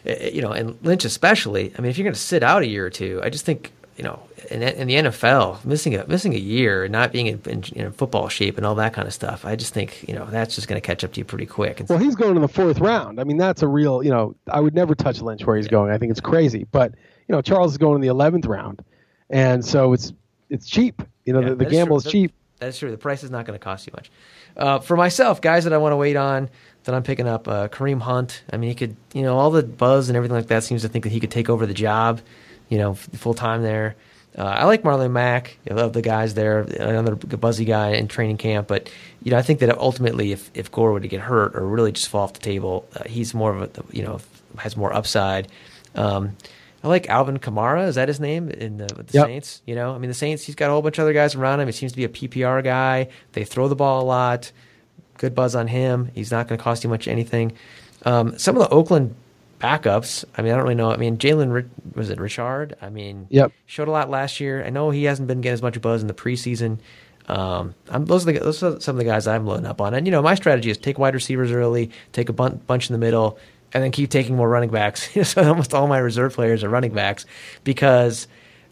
eh, 0.05 0.31
you 0.31 0.43
know, 0.43 0.53
and 0.53 0.79
Lynch 0.83 1.05
especially. 1.05 1.72
I 1.76 1.81
mean, 1.81 1.91
if 1.91 1.99
you're 1.99 2.05
going 2.05 2.14
to 2.14 2.20
sit 2.20 2.43
out 2.43 2.62
a 2.62 2.66
year 2.66 2.85
or 2.85 2.91
two, 2.91 3.20
I 3.22 3.31
just 3.31 3.45
think 3.45 3.72
you 3.99 4.05
know, 4.05 4.21
in, 4.49 4.63
in, 4.63 4.87
the 4.87 4.95
NFL, 4.95 5.65
missing 5.65 5.97
a 5.97 6.07
missing 6.07 6.33
a 6.33 6.39
year, 6.39 6.85
and 6.85 6.93
not 6.93 7.11
being 7.11 7.27
in, 7.27 7.43
in, 7.47 7.65
in, 7.75 7.93
football 7.93 8.29
shape, 8.29 8.57
and 8.57 8.65
all 8.65 8.77
that 8.77 8.95
kind 8.95 9.09
of 9.09 9.13
stuff. 9.13 9.45
I 9.45 9.57
just 9.57 9.75
think 9.75 10.09
you 10.09 10.15
know 10.15 10.25
that's 10.27 10.55
just 10.55 10.69
going 10.69 10.81
to 10.81 10.87
catch 10.87 11.03
up 11.03 11.13
to 11.15 11.21
you 11.21 11.25
pretty 11.25 11.47
quick. 11.47 11.83
well, 11.89 11.99
he's 11.99 12.15
going 12.15 12.37
in 12.37 12.43
the 12.43 12.49
fourth 12.49 12.79
round. 12.79 13.21
I 13.21 13.25
mean, 13.25 13.37
that's 13.37 13.61
a 13.61 13.67
real 13.67 14.05
you 14.05 14.11
know. 14.11 14.37
I 14.51 14.61
would 14.61 14.75
never 14.75 14.95
touch 14.95 15.21
Lynch 15.21 15.45
where 15.45 15.57
he's 15.57 15.67
yeah. 15.67 15.73
going. 15.73 15.91
I 15.91 15.99
think 15.99 16.13
it's 16.13 16.21
crazy. 16.21 16.65
But 16.71 16.95
you 17.27 17.35
know, 17.35 17.43
Charles 17.43 17.73
is 17.73 17.79
going 17.79 17.97
in 17.97 18.01
the 18.01 18.07
eleventh 18.07 18.47
round, 18.47 18.85
and 19.31 19.65
so 19.65 19.93
it's 19.93 20.13
it's 20.49 20.69
cheap. 20.69 21.03
You 21.25 21.33
know, 21.33 21.41
yeah, 21.41 21.49
the, 21.51 21.57
the 21.57 21.67
gamble 21.67 21.97
is, 21.97 22.07
is 22.07 22.13
cheap. 22.13 22.33
That's 22.61 22.79
true. 22.79 22.93
The 22.93 22.99
price 22.99 23.25
is 23.25 23.33
not 23.33 23.47
going 23.47 23.59
to 23.59 23.63
cost 23.63 23.85
you 23.89 23.93
much. 23.97 24.13
Uh, 24.57 24.79
for 24.79 24.97
myself, 24.97 25.41
guys 25.41 25.65
that 25.65 25.73
I 25.73 25.79
want 25.79 25.93
to 25.93 25.97
wait 25.97 26.17
on, 26.17 26.51
that 26.85 26.95
I'm 26.95 27.03
picking 27.03 27.29
up, 27.29 27.47
uh, 27.47 27.69
Kareem 27.69 28.01
Hunt. 28.01 28.43
I 28.53 28.57
mean, 28.57 28.69
he 28.69 28.75
could, 28.75 28.97
you 29.13 29.23
know, 29.23 29.39
all 29.39 29.51
the 29.51 29.63
buzz 29.63 30.09
and 30.09 30.17
everything 30.17 30.37
like 30.37 30.49
that 30.49 30.65
seems 30.65 30.83
to 30.83 30.89
think 30.89 31.05
that 31.05 31.13
he 31.13 31.21
could 31.21 31.31
take 31.31 31.49
over 31.49 31.67
the 31.67 31.75
job 31.75 32.21
you 32.69 32.79
know, 32.79 32.95
full 32.95 33.35
time 33.35 33.62
there. 33.62 33.97
Uh, 34.37 34.45
I 34.45 34.64
like 34.66 34.83
Marlon 34.83 35.11
Mack. 35.11 35.59
I 35.69 35.75
love 35.75 35.93
the 35.93 36.03
guys 36.03 36.35
there. 36.35 36.61
Another 36.61 37.16
buzzy 37.16 37.64
guy 37.64 37.91
in 37.91 38.07
training 38.07 38.37
camp. 38.37 38.69
But 38.69 38.89
you 39.23 39.33
know, 39.33 39.39
I 39.39 39.43
think 39.43 39.59
that 39.61 39.77
ultimately, 39.77 40.33
if 40.33 40.51
if 40.55 40.71
Gore 40.71 40.93
were 40.93 41.01
to 41.01 41.09
get 41.09 41.21
hurt 41.21 41.57
or 41.57 41.66
really 41.66 41.93
just 41.93 42.09
fall 42.09 42.23
off 42.23 42.35
the 42.35 42.41
table, 42.41 42.89
uh, 42.95 43.05
he's 43.05 43.35
more 43.35 43.55
of 43.55 43.62
a 43.62 43.71
you 43.91 44.03
know 44.03 44.21
has 44.59 44.77
more 44.77 44.93
upside. 44.93 45.49
Um, 45.95 46.37
I 46.85 46.89
like 46.89 47.09
Alvin 47.09 47.39
Kamara. 47.39 47.89
Is 47.89 47.97
that 47.97 48.07
his 48.07 48.21
name 48.21 48.49
in 48.51 48.77
the, 48.77 48.87
the 48.87 49.12
yep. 49.12 49.27
Saints? 49.27 49.62
You 49.66 49.75
know, 49.75 49.95
I 49.95 49.99
mean, 49.99 50.09
the 50.09 50.14
Saints. 50.14 50.45
He's 50.45 50.55
got 50.55 50.71
a 50.71 50.73
whole 50.73 50.83
bunch 50.83 50.99
of 50.99 51.03
other 51.03 51.12
guys 51.12 51.35
around 51.35 51.61
him. 51.61 51.66
He 51.66 51.73
seems 51.73 51.93
to 51.93 51.97
be 51.97 52.05
a 52.05 52.09
PPR 52.09 52.62
guy. 52.62 53.09
They 53.33 53.45
throw 53.45 53.66
the 53.66 53.75
ball 53.75 54.03
a 54.03 54.07
lot. 54.07 54.53
Good 55.16 55.35
buzz 55.35 55.57
on 55.57 55.66
him. 55.66 56.12
He's 56.14 56.31
not 56.31 56.47
going 56.47 56.59
to 56.59 56.62
cost 56.62 56.85
you 56.85 56.91
much 56.91 57.09
anything. 57.09 57.53
Um, 58.05 58.39
some 58.39 58.57
of 58.57 58.62
the 58.62 58.69
Oakland 58.69 59.16
backups. 59.59 60.25
I 60.37 60.43
mean, 60.43 60.53
I 60.53 60.57
don't 60.57 60.65
really 60.65 60.75
know. 60.75 60.91
I 60.91 60.97
mean, 60.97 61.19
Jalen 61.19 61.69
was 61.95 62.11
it 62.11 62.21
Richard? 62.21 62.77
I 62.81 62.91
mean, 62.91 63.27
yep. 63.31 63.53
showed 63.67 63.89
a 63.89 63.91
lot 63.91 64.11
last 64.11 64.41
year. 64.41 64.65
I 64.65 64.71
know 64.71 64.91
he 64.91 65.05
hasn't 65.05 65.29
been 65.29 65.41
getting 65.41 65.55
as 65.55 65.63
much 65.63 65.81
buzz 65.81 66.01
in 66.01 66.09
the 66.09 66.15
preseason. 66.15 66.79
Um, 67.29 67.75
those 67.91 68.27
are 68.27 68.33
the, 68.33 68.39
those 68.39 68.63
are 68.63 68.81
some 68.81 68.97
of 68.97 68.99
the 68.99 69.05
guys 69.05 69.27
I'm 69.27 69.47
loading 69.47 69.67
up 69.67 69.81
on. 69.81 69.95
And 69.95 70.07
you 70.07 70.11
know, 70.11 70.23
my 70.23 70.35
strategy 70.35 70.71
is 70.71 70.79
take 70.79 70.99
wide 70.99 71.15
receivers 71.15 71.53
early, 71.53 71.91
take 72.13 72.29
a 72.29 72.33
bun- 72.33 72.61
bunch 72.67 72.89
in 72.89 72.95
the 72.95 72.99
middle, 72.99 73.39
and 73.75 73.85
then 73.85 73.91
keep 73.91 74.11
taking 74.11 74.35
more 74.37 74.49
running 74.49 74.71
backs. 74.71 75.11
so 75.29 75.47
almost 75.47 75.75
all 75.75 75.87
my 75.87 75.99
reserve 75.99 76.35
players 76.35 76.65
are 76.65 76.71
running 76.71 76.93
backs 76.93 77.27
because 77.65 78.27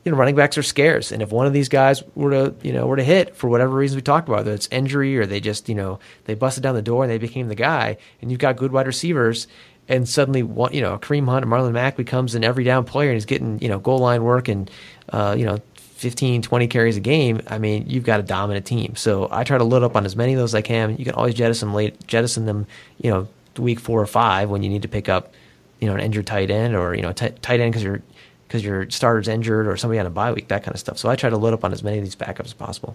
you 0.05 0.13
know 0.13 0.17
running 0.19 0.37
backs 0.37 0.57
are 0.57 0.63
scarce, 0.63 1.13
and 1.13 1.21
if 1.21 1.31
one 1.31 1.47
of 1.47 1.53
these 1.53 1.69
guys 1.69 2.03
were 2.15 2.31
to 2.31 2.55
you 2.63 2.73
know 2.73 2.87
were 2.87 2.97
to 2.97 3.05
hit 3.05 3.37
for 3.37 3.49
whatever 3.49 3.75
reason 3.75 3.97
we 3.97 4.03
talked 4.03 4.29
about, 4.29 4.39
whether 4.39 4.53
it's 4.53 4.69
injury 4.69 5.19
or 5.19 5.27
they 5.27 5.41
just 5.41 5.69
you 5.69 5.75
know 5.75 5.99
they 6.25 6.35
busted 6.35 6.63
down 6.63 6.75
the 6.75 6.83
door 6.83 7.05
and 7.05 7.11
they 7.11 7.19
became 7.19 7.49
the 7.49 7.55
guy, 7.55 7.99
and 8.23 8.31
you've 8.31 8.41
got 8.41 8.57
good 8.57 8.73
wide 8.73 8.87
receivers. 8.87 9.49
And 9.89 10.09
suddenly, 10.09 10.41
you 10.41 10.83
know, 10.83 10.99
Kareem 10.99 11.27
Hunt 11.27 11.45
and 11.45 11.53
Marlon 11.53 11.73
Mack 11.73 11.97
becomes 11.97 12.35
an 12.35 12.43
every 12.43 12.65
down 12.65 12.85
player, 12.85 13.11
and 13.11 13.17
he's 13.17 13.25
getting, 13.25 13.61
you 13.61 13.69
know, 13.69 13.79
goal 13.79 13.99
line 13.99 14.25
work 14.25 14.49
and, 14.49 14.71
uh, 15.11 15.35
you 15.39 15.45
know, 15.45 15.61
15, 15.97 16.43
20 16.43 16.67
carries 16.67 16.99
a 16.99 17.01
game, 17.01 17.41
I 17.47 17.59
mean, 17.59 17.87
you've 17.89 18.05
got 18.05 18.21
a 18.21 18.23
dominant 18.23 18.67
team. 18.67 18.97
So 18.97 19.29
I 19.31 19.45
try 19.45 19.57
to 19.57 19.65
load 19.65 19.83
up 19.83 19.97
on 19.97 20.05
as 20.05 20.15
many 20.15 20.35
of 20.35 20.39
those 20.39 20.51
as 20.51 20.57
I 20.57 20.61
can. 20.61 20.97
You 20.99 21.07
can 21.07 21.15
always 21.15 21.33
jettison 21.35 21.73
late, 21.73 22.07
jettison 22.07 22.45
them, 22.45 22.67
you 23.01 23.11
know, 23.11 23.29
week 23.57 23.81
four 23.81 24.01
or 24.01 24.07
five 24.07 24.51
when 24.51 24.63
you 24.63 24.69
need 24.69 24.83
to 24.83 24.89
pick 24.89 25.09
up, 25.09 25.33
you 25.81 25.89
know, 25.89 25.95
an 25.95 26.01
injured 26.01 26.27
tight 26.27 26.51
end 26.51 26.77
or 26.77 26.95
you 26.95 27.01
know, 27.01 27.13
t- 27.13 27.31
tight 27.41 27.61
end 27.61 27.73
because 27.73 27.83
your 27.83 28.03
because 28.47 28.63
your 28.63 28.91
starter's 28.91 29.27
injured 29.27 29.67
or 29.67 29.77
somebody 29.79 29.99
on 29.99 30.07
a 30.07 30.11
bye 30.11 30.33
week, 30.33 30.49
that 30.49 30.63
kind 30.63 30.75
of 30.75 30.81
stuff. 30.81 30.99
So 30.99 31.09
I 31.09 31.17
try 31.17 31.31
to 31.31 31.37
load 31.37 31.55
up 31.55 31.65
on 31.65 31.73
as 31.73 31.83
many 31.83 31.97
of 31.97 32.05
these 32.05 32.15
backups 32.15 32.45
as 32.45 32.53
possible. 32.53 32.95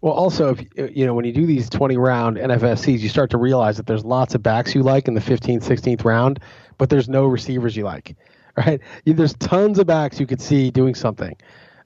Well, 0.00 0.12
also, 0.12 0.54
if 0.54 0.96
you 0.96 1.06
know, 1.06 1.14
when 1.14 1.24
you 1.24 1.32
do 1.32 1.44
these 1.44 1.68
20 1.68 1.96
round 1.96 2.36
NFFCs, 2.36 3.00
you 3.00 3.08
start 3.08 3.30
to 3.30 3.38
realize 3.38 3.76
that 3.78 3.86
there's 3.86 4.04
lots 4.04 4.34
of 4.34 4.42
backs 4.42 4.74
you 4.74 4.82
like 4.82 5.08
in 5.08 5.14
the 5.14 5.20
15th, 5.20 5.64
16th 5.64 6.04
round, 6.04 6.40
but 6.76 6.88
there's 6.88 7.08
no 7.08 7.26
receivers 7.26 7.76
you 7.76 7.84
like, 7.84 8.16
right? 8.56 8.80
There's 9.04 9.34
tons 9.34 9.78
of 9.78 9.86
backs 9.86 10.20
you 10.20 10.26
could 10.26 10.40
see 10.40 10.70
doing 10.70 10.94
something, 10.94 11.36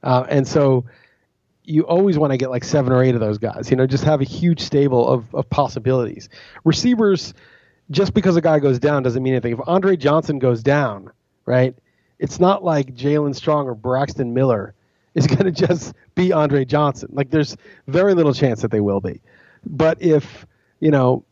uh, 0.03 0.27
and 0.29 0.47
so 0.47 0.85
you 1.65 1.87
always 1.87 2.19
want 2.19 2.33
to 2.33 2.37
get 2.37 2.51
like 2.51 2.65
seven 2.65 2.93
or 2.93 3.03
eight 3.03 3.15
of 3.15 3.21
those 3.21 3.39
guys. 3.39 3.71
You 3.71 3.77
know, 3.77 3.87
just 3.87 4.05
have 4.05 4.21
a 4.21 4.25
huge 4.25 4.61
stable 4.61 5.09
of 5.09 5.35
of 5.35 5.49
possibilities. 5.49 6.29
Receivers 6.65 7.33
just 7.91 8.15
because 8.15 8.37
a 8.37 8.41
guy 8.41 8.59
goes 8.59 8.79
down 8.79 9.03
doesn't 9.03 9.23
mean 9.23 9.35
anything. 9.35 9.53
If 9.53 9.61
Andre 9.67 9.97
Johnson 9.97 10.39
goes 10.39 10.63
down, 10.63 11.11
right, 11.47 11.75
it's 12.19 12.39
not 12.39 12.63
like 12.63 12.95
Jaelen 12.95 13.35
Strong 13.35 13.69
or 13.69 13.75
Braxton 13.75 14.35
Miller 14.35 14.75
is 15.15 15.27
going 15.29 15.45
to 15.45 15.53
just 15.53 15.95
be 16.15 16.33
Andre 16.33 16.65
Johnson. 16.65 17.11
Like 17.13 17.31
there's 17.31 17.57
very 17.87 18.15
little 18.15 18.35
chance 18.35 18.63
that 18.63 18.71
they 18.71 18.81
will 18.81 19.01
be. 19.01 19.21
But 19.65 20.03
if, 20.03 20.47
you 20.81 20.91
know, 20.91 21.25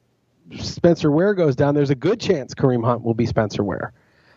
Spencer 0.58 1.10
Ware 1.10 1.34
goes 1.34 1.56
down, 1.56 1.74
there's 1.74 1.90
a 1.90 1.94
good 1.94 2.20
chance 2.20 2.54
Kareem 2.54 2.84
Hunt 2.84 3.02
will 3.02 3.14
be 3.14 3.26
Spencer 3.26 3.62
Ware. 3.62 3.92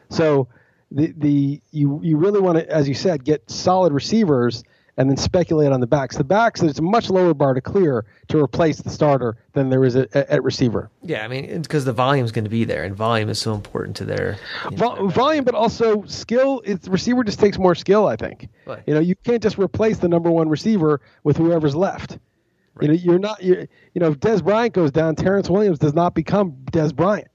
So 0.10 0.48
the 0.92 1.14
the 1.18 1.62
you 1.72 2.00
you 2.04 2.18
really 2.18 2.40
want 2.40 2.60
to, 2.60 2.70
as 2.70 2.88
you 2.88 2.94
said, 2.94 3.24
get 3.24 3.50
solid 3.50 3.94
receivers 3.94 4.64
and 4.98 5.10
then 5.10 5.18
speculate 5.18 5.72
on 5.72 5.80
the 5.80 5.88
backs. 5.88 6.18
The 6.18 6.24
backs, 6.24 6.62
there's 6.62 6.80
a 6.80 6.84
much 6.84 7.10
lower 7.10 7.34
bar 7.34 7.54
to 7.54 7.62
clear 7.62 8.06
to 8.28 8.38
replace 8.38 8.80
the 8.80 8.90
starter 8.90 9.38
than 9.54 9.70
there 9.70 9.84
is 9.84 9.96
at, 9.96 10.16
at 10.16 10.44
receiver. 10.44 10.90
Yeah, 11.02 11.24
I 11.26 11.28
mean, 11.28 11.46
it's 11.46 11.68
because 11.68 11.86
the 11.86 11.94
volume 11.94 12.26
is 12.26 12.32
going 12.32 12.44
to 12.44 12.50
be 12.50 12.64
there, 12.64 12.84
and 12.84 12.96
volume 12.96 13.30
is 13.30 13.40
so 13.40 13.54
important 13.54 13.96
to 13.98 14.06
their, 14.06 14.38
know, 14.72 15.08
volume, 15.08 15.46
but 15.46 15.56
also 15.56 16.04
skill. 16.06 16.62
It's 16.66 16.88
receiver 16.88 17.24
just 17.24 17.40
takes 17.40 17.58
more 17.58 17.76
skill. 17.76 18.08
I 18.08 18.16
think. 18.16 18.50
You 18.86 18.94
know, 18.94 19.00
you 19.00 19.16
can't 19.16 19.42
just 19.42 19.58
replace 19.58 19.98
the 19.98 20.08
number 20.08 20.30
one 20.30 20.50
receiver 20.50 21.02
with 21.24 21.38
whoever's 21.38 21.76
left. 21.76 22.20
Right. 22.76 22.84
You 22.84 22.88
know, 22.88 22.94
you're 22.94 23.20
not. 23.20 23.44
You're, 23.44 23.62
you 23.94 24.00
know, 24.00 24.12
if 24.12 24.20
Dez 24.20 24.44
Bryant 24.44 24.74
goes 24.74 24.92
down, 24.92 25.16
Terrance 25.16 25.50
Williams 25.50 25.80
does 25.80 25.94
not 25.94 26.14
become 26.14 26.54
Dez 26.72 26.96
Bryant, 26.96 27.30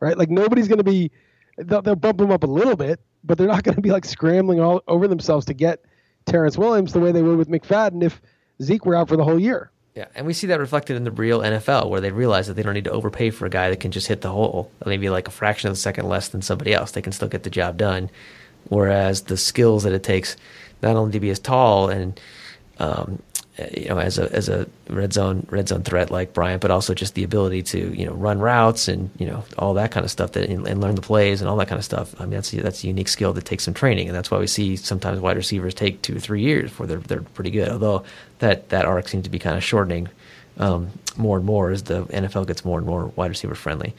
right? 0.00 0.18
Like 0.18 0.30
nobody's 0.30 0.68
going 0.68 0.78
to 0.78 0.84
be. 0.84 1.10
They'll, 1.58 1.82
they'll 1.82 1.96
bump 1.96 2.20
him 2.20 2.30
up 2.30 2.42
a 2.42 2.46
little 2.46 2.76
bit, 2.76 3.00
but 3.24 3.38
they're 3.38 3.46
not 3.46 3.62
going 3.62 3.76
to 3.76 3.80
be 3.80 3.90
like 3.90 4.04
scrambling 4.04 4.60
all 4.60 4.82
over 4.88 5.08
themselves 5.08 5.46
to 5.46 5.54
get 5.54 5.84
Terrance 6.26 6.58
Williams 6.58 6.92
the 6.92 7.00
way 7.00 7.12
they 7.12 7.22
would 7.22 7.38
with 7.38 7.48
McFadden 7.48 8.02
if 8.02 8.20
Zeke 8.62 8.84
were 8.84 8.94
out 8.94 9.08
for 9.08 9.16
the 9.16 9.24
whole 9.24 9.38
year. 9.38 9.70
Yeah, 9.94 10.06
and 10.14 10.26
we 10.26 10.34
see 10.34 10.46
that 10.48 10.60
reflected 10.60 10.96
in 10.96 11.04
the 11.04 11.10
real 11.10 11.40
NFL, 11.40 11.88
where 11.88 12.02
they 12.02 12.10
realize 12.10 12.48
that 12.48 12.54
they 12.54 12.62
don't 12.62 12.74
need 12.74 12.84
to 12.84 12.90
overpay 12.90 13.30
for 13.30 13.46
a 13.46 13.50
guy 13.50 13.70
that 13.70 13.80
can 13.80 13.92
just 13.92 14.08
hit 14.08 14.20
the 14.20 14.28
hole, 14.28 14.70
maybe 14.84 15.08
like 15.08 15.26
a 15.26 15.30
fraction 15.30 15.68
of 15.68 15.72
a 15.72 15.76
second 15.76 16.06
less 16.06 16.28
than 16.28 16.42
somebody 16.42 16.74
else. 16.74 16.90
They 16.90 17.00
can 17.00 17.12
still 17.12 17.28
get 17.28 17.44
the 17.44 17.50
job 17.50 17.78
done. 17.78 18.10
Whereas 18.68 19.22
the 19.22 19.38
skills 19.38 19.84
that 19.84 19.94
it 19.94 20.02
takes, 20.02 20.36
not 20.82 20.96
only 20.96 21.12
to 21.12 21.20
be 21.20 21.30
as 21.30 21.38
tall 21.38 21.88
and 21.88 22.20
um, 22.78 23.22
you 23.72 23.88
know, 23.88 23.98
as 23.98 24.18
a 24.18 24.30
as 24.34 24.48
a 24.48 24.68
red 24.90 25.12
zone 25.12 25.46
red 25.50 25.68
zone 25.68 25.82
threat 25.82 26.10
like 26.10 26.34
Bryant, 26.34 26.60
but 26.60 26.70
also 26.70 26.92
just 26.92 27.14
the 27.14 27.24
ability 27.24 27.62
to 27.62 27.94
you 27.98 28.04
know 28.04 28.12
run 28.12 28.38
routes 28.38 28.86
and 28.86 29.10
you 29.18 29.26
know 29.26 29.44
all 29.56 29.74
that 29.74 29.90
kind 29.90 30.04
of 30.04 30.10
stuff 30.10 30.32
that 30.32 30.50
and, 30.50 30.66
and, 30.66 30.80
learn 30.80 30.94
the 30.94 31.00
plays 31.00 31.40
and 31.40 31.48
all 31.48 31.56
that 31.56 31.68
kind 31.68 31.78
of 31.78 31.84
stuff. 31.84 32.14
I 32.20 32.24
mean, 32.24 32.32
that's 32.32 32.50
that's 32.50 32.84
a 32.84 32.86
unique 32.86 33.08
skill 33.08 33.32
that 33.32 33.46
takes 33.46 33.64
some 33.64 33.72
training, 33.72 34.08
and 34.08 34.16
that's 34.16 34.30
why 34.30 34.38
we 34.38 34.46
see 34.46 34.76
sometimes 34.76 35.20
wide 35.20 35.38
receivers 35.38 35.72
take 35.72 36.02
two 36.02 36.16
or 36.16 36.20
three 36.20 36.42
years 36.42 36.70
before 36.70 36.86
they're 36.86 36.98
they're 36.98 37.22
pretty 37.22 37.50
good. 37.50 37.70
Although 37.70 38.04
that 38.40 38.68
that 38.68 38.84
arc 38.84 39.08
seems 39.08 39.24
to 39.24 39.30
be 39.30 39.38
kind 39.38 39.56
of 39.56 39.64
shortening 39.64 40.08
um, 40.58 40.90
more 41.16 41.38
and 41.38 41.46
more 41.46 41.70
as 41.70 41.84
the 41.84 42.04
NFL 42.04 42.46
gets 42.46 42.62
more 42.62 42.78
and 42.78 42.86
more 42.86 43.06
wide 43.16 43.30
receiver 43.30 43.54
friendly. 43.54 43.94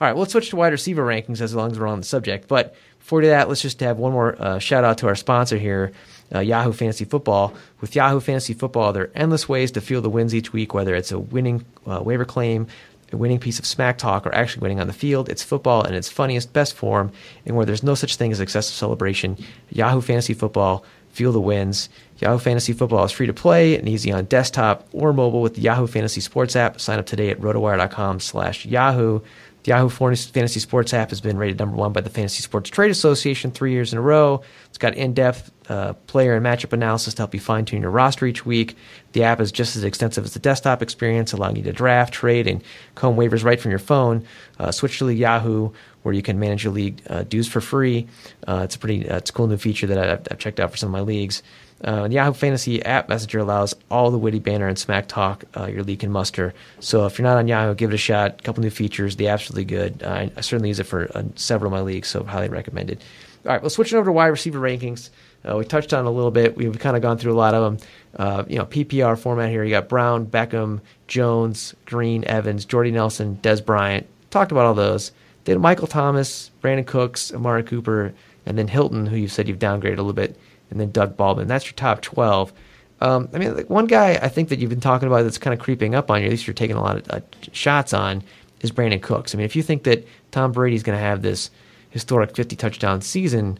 All 0.00 0.06
right, 0.06 0.12
well, 0.12 0.22
let's 0.22 0.32
switch 0.32 0.50
to 0.50 0.56
wide 0.56 0.72
receiver 0.72 1.04
rankings 1.04 1.40
as 1.40 1.54
long 1.54 1.72
as 1.72 1.78
we're 1.78 1.86
on 1.86 1.98
the 1.98 2.06
subject. 2.06 2.48
But 2.48 2.76
before 3.00 3.18
we 3.18 3.24
do 3.24 3.28
that, 3.30 3.48
let's 3.48 3.62
just 3.62 3.80
have 3.80 3.98
one 3.98 4.12
more 4.12 4.40
uh, 4.40 4.58
shout 4.60 4.84
out 4.84 4.98
to 4.98 5.08
our 5.08 5.16
sponsor 5.16 5.58
here 5.58 5.92
uh, 6.34 6.40
Yahoo 6.40 6.72
Fantasy 6.72 7.04
Football. 7.04 7.54
With 7.80 7.94
Yahoo 7.94 8.20
Fantasy 8.20 8.54
Football, 8.54 8.92
there 8.92 9.04
are 9.04 9.12
endless 9.14 9.48
ways 9.48 9.70
to 9.72 9.80
feel 9.80 10.00
the 10.00 10.10
wins 10.10 10.34
each 10.34 10.52
week, 10.52 10.74
whether 10.74 10.94
it's 10.94 11.12
a 11.12 11.18
winning 11.18 11.64
uh, 11.86 12.00
waiver 12.02 12.24
claim, 12.24 12.66
a 13.12 13.16
winning 13.16 13.38
piece 13.38 13.58
of 13.58 13.66
smack 13.66 13.98
talk, 13.98 14.26
or 14.26 14.34
actually 14.34 14.62
winning 14.62 14.80
on 14.80 14.86
the 14.86 14.92
field. 14.92 15.28
It's 15.28 15.42
football 15.42 15.82
in 15.84 15.94
its 15.94 16.08
funniest, 16.08 16.52
best 16.52 16.74
form, 16.74 17.12
and 17.44 17.56
where 17.56 17.66
there's 17.66 17.82
no 17.82 17.94
such 17.94 18.16
thing 18.16 18.32
as 18.32 18.40
excessive 18.40 18.74
celebration. 18.74 19.36
Yahoo 19.70 20.00
Fantasy 20.00 20.34
Football, 20.34 20.84
feel 21.10 21.32
the 21.32 21.40
wins. 21.40 21.90
Yahoo 22.18 22.38
Fantasy 22.38 22.72
Football 22.72 23.04
is 23.04 23.12
free 23.12 23.26
to 23.26 23.34
play 23.34 23.76
and 23.76 23.86
easy 23.88 24.10
on 24.10 24.24
desktop 24.24 24.88
or 24.92 25.12
mobile 25.12 25.42
with 25.42 25.56
the 25.56 25.60
Yahoo 25.60 25.86
Fantasy 25.86 26.22
Sports 26.22 26.56
app. 26.56 26.80
Sign 26.80 26.98
up 26.98 27.04
today 27.04 27.28
at 27.28 27.40
rotowire.com 27.40 28.20
slash 28.20 28.64
Yahoo. 28.64 29.20
The 29.64 29.70
Yahoo 29.70 29.88
Fantasy 29.90 30.58
Sports 30.58 30.94
app 30.94 31.10
has 31.10 31.20
been 31.20 31.36
rated 31.36 31.58
number 31.58 31.76
one 31.76 31.92
by 31.92 32.00
the 32.00 32.10
Fantasy 32.10 32.42
Sports 32.42 32.70
Trade 32.70 32.90
Association 32.90 33.50
three 33.50 33.72
years 33.72 33.92
in 33.92 33.98
a 33.98 34.02
row. 34.02 34.42
It's 34.66 34.78
got 34.78 34.94
in-depth 34.94 35.52
uh, 35.72 35.92
player 36.06 36.36
and 36.36 36.44
matchup 36.44 36.72
analysis 36.72 37.14
to 37.14 37.22
help 37.22 37.34
you 37.34 37.40
fine-tune 37.40 37.82
your 37.82 37.90
roster 37.90 38.26
each 38.26 38.44
week. 38.44 38.76
The 39.12 39.22
app 39.24 39.40
is 39.40 39.50
just 39.50 39.76
as 39.76 39.84
extensive 39.84 40.24
as 40.24 40.34
the 40.34 40.40
desktop 40.40 40.82
experience, 40.82 41.32
allowing 41.32 41.56
you 41.56 41.62
to 41.64 41.72
draft, 41.72 42.12
trade, 42.12 42.46
and 42.46 42.62
comb 42.94 43.16
waivers 43.16 43.44
right 43.44 43.60
from 43.60 43.70
your 43.70 43.78
phone. 43.78 44.24
Uh, 44.58 44.70
switch 44.70 44.98
to 44.98 45.08
Yahoo, 45.08 45.70
where 46.02 46.14
you 46.14 46.22
can 46.22 46.38
manage 46.38 46.64
your 46.64 46.72
league 46.72 47.00
uh, 47.08 47.22
dues 47.22 47.48
for 47.48 47.60
free. 47.60 48.06
Uh, 48.46 48.60
it's 48.64 48.76
a 48.76 48.78
pretty, 48.78 49.08
uh, 49.08 49.16
it's 49.16 49.30
a 49.30 49.32
cool 49.32 49.46
new 49.46 49.56
feature 49.56 49.86
that 49.86 49.98
I've, 49.98 50.26
I've 50.30 50.38
checked 50.38 50.60
out 50.60 50.70
for 50.70 50.76
some 50.76 50.88
of 50.88 50.92
my 50.92 51.00
leagues. 51.00 51.42
Uh, 51.84 52.06
the 52.06 52.14
Yahoo 52.14 52.32
Fantasy 52.32 52.84
App 52.84 53.08
Messenger 53.08 53.40
allows 53.40 53.74
all 53.90 54.10
the 54.10 54.18
witty 54.18 54.38
banner 54.38 54.68
and 54.68 54.78
smack 54.78 55.08
talk 55.08 55.44
uh, 55.56 55.66
your 55.66 55.82
league 55.82 56.00
can 56.00 56.12
muster. 56.12 56.54
So 56.80 57.06
if 57.06 57.18
you're 57.18 57.26
not 57.26 57.38
on 57.38 57.48
Yahoo, 57.48 57.74
give 57.74 57.90
it 57.90 57.94
a 57.94 57.98
shot. 57.98 58.38
A 58.38 58.42
couple 58.42 58.62
new 58.62 58.70
features. 58.70 59.16
The 59.16 59.28
app's 59.28 59.50
really 59.50 59.64
good. 59.64 60.02
I, 60.02 60.30
I 60.36 60.40
certainly 60.42 60.68
use 60.68 60.80
it 60.80 60.86
for 60.86 61.10
uh, 61.16 61.24
several 61.34 61.72
of 61.72 61.78
my 61.78 61.82
leagues, 61.82 62.08
so 62.08 62.22
highly 62.22 62.48
recommended. 62.48 63.02
All 63.44 63.52
right, 63.52 63.60
well, 63.60 63.70
switching 63.70 63.98
over 63.98 64.06
to 64.06 64.12
wide 64.12 64.28
receiver 64.28 64.60
rankings. 64.60 65.10
Uh, 65.48 65.56
we 65.56 65.64
touched 65.64 65.92
on 65.92 66.04
a 66.04 66.10
little 66.10 66.30
bit. 66.30 66.56
We've 66.56 66.78
kind 66.78 66.96
of 66.96 67.02
gone 67.02 67.18
through 67.18 67.32
a 67.32 67.34
lot 67.34 67.54
of 67.54 67.62
them. 67.78 67.88
Uh, 68.16 68.44
you 68.48 68.58
know, 68.58 68.66
PPR 68.66 69.18
format 69.18 69.50
here. 69.50 69.64
You 69.64 69.70
got 69.70 69.88
Brown, 69.88 70.26
Beckham, 70.26 70.80
Jones, 71.08 71.74
Green, 71.86 72.24
Evans, 72.24 72.64
Jordy 72.64 72.90
Nelson, 72.90 73.38
Dez 73.42 73.64
Bryant. 73.64 74.06
Talked 74.30 74.52
about 74.52 74.66
all 74.66 74.74
those. 74.74 75.12
Then 75.44 75.60
Michael 75.60 75.88
Thomas, 75.88 76.50
Brandin 76.62 76.86
Cooks, 76.86 77.32
Amari 77.32 77.64
Cooper, 77.64 78.14
and 78.46 78.56
then 78.56 78.68
Hilton, 78.68 79.06
who 79.06 79.16
you 79.16 79.28
said 79.28 79.48
you've 79.48 79.58
downgraded 79.58 79.94
a 79.94 80.02
little 80.02 80.12
bit 80.12 80.38
and 80.70 80.80
then 80.80 80.90
Doug 80.90 81.16
Baldwin. 81.16 81.46
That's 81.46 81.66
your 81.66 81.74
top 81.74 82.00
12. 82.00 82.52
Um, 83.00 83.28
I 83.32 83.38
mean, 83.38 83.54
like 83.54 83.68
one 83.68 83.86
guy 83.86 84.12
I 84.12 84.28
think 84.28 84.48
that 84.48 84.58
you've 84.58 84.70
been 84.70 84.80
talking 84.80 85.06
about 85.06 85.22
that's 85.22 85.38
kind 85.38 85.52
of 85.52 85.60
creeping 85.60 85.94
up 85.94 86.10
on 86.10 86.20
you, 86.20 86.26
at 86.26 86.30
least 86.30 86.46
you're 86.46 86.54
taking 86.54 86.76
a 86.76 86.82
lot 86.82 86.96
of 86.96 87.10
uh, 87.10 87.20
shots 87.52 87.92
on, 87.92 88.22
is 88.60 88.72
Brandin 88.72 89.02
Cooks. 89.02 89.34
I 89.34 89.38
mean, 89.38 89.44
if 89.44 89.54
you 89.54 89.62
think 89.62 89.82
that 89.84 90.06
Tom 90.30 90.52
Brady's 90.52 90.82
going 90.82 90.96
to 90.96 91.04
have 91.04 91.22
this 91.22 91.50
historic 91.90 92.34
50 92.34 92.56
touchdown 92.56 93.02
season, 93.02 93.58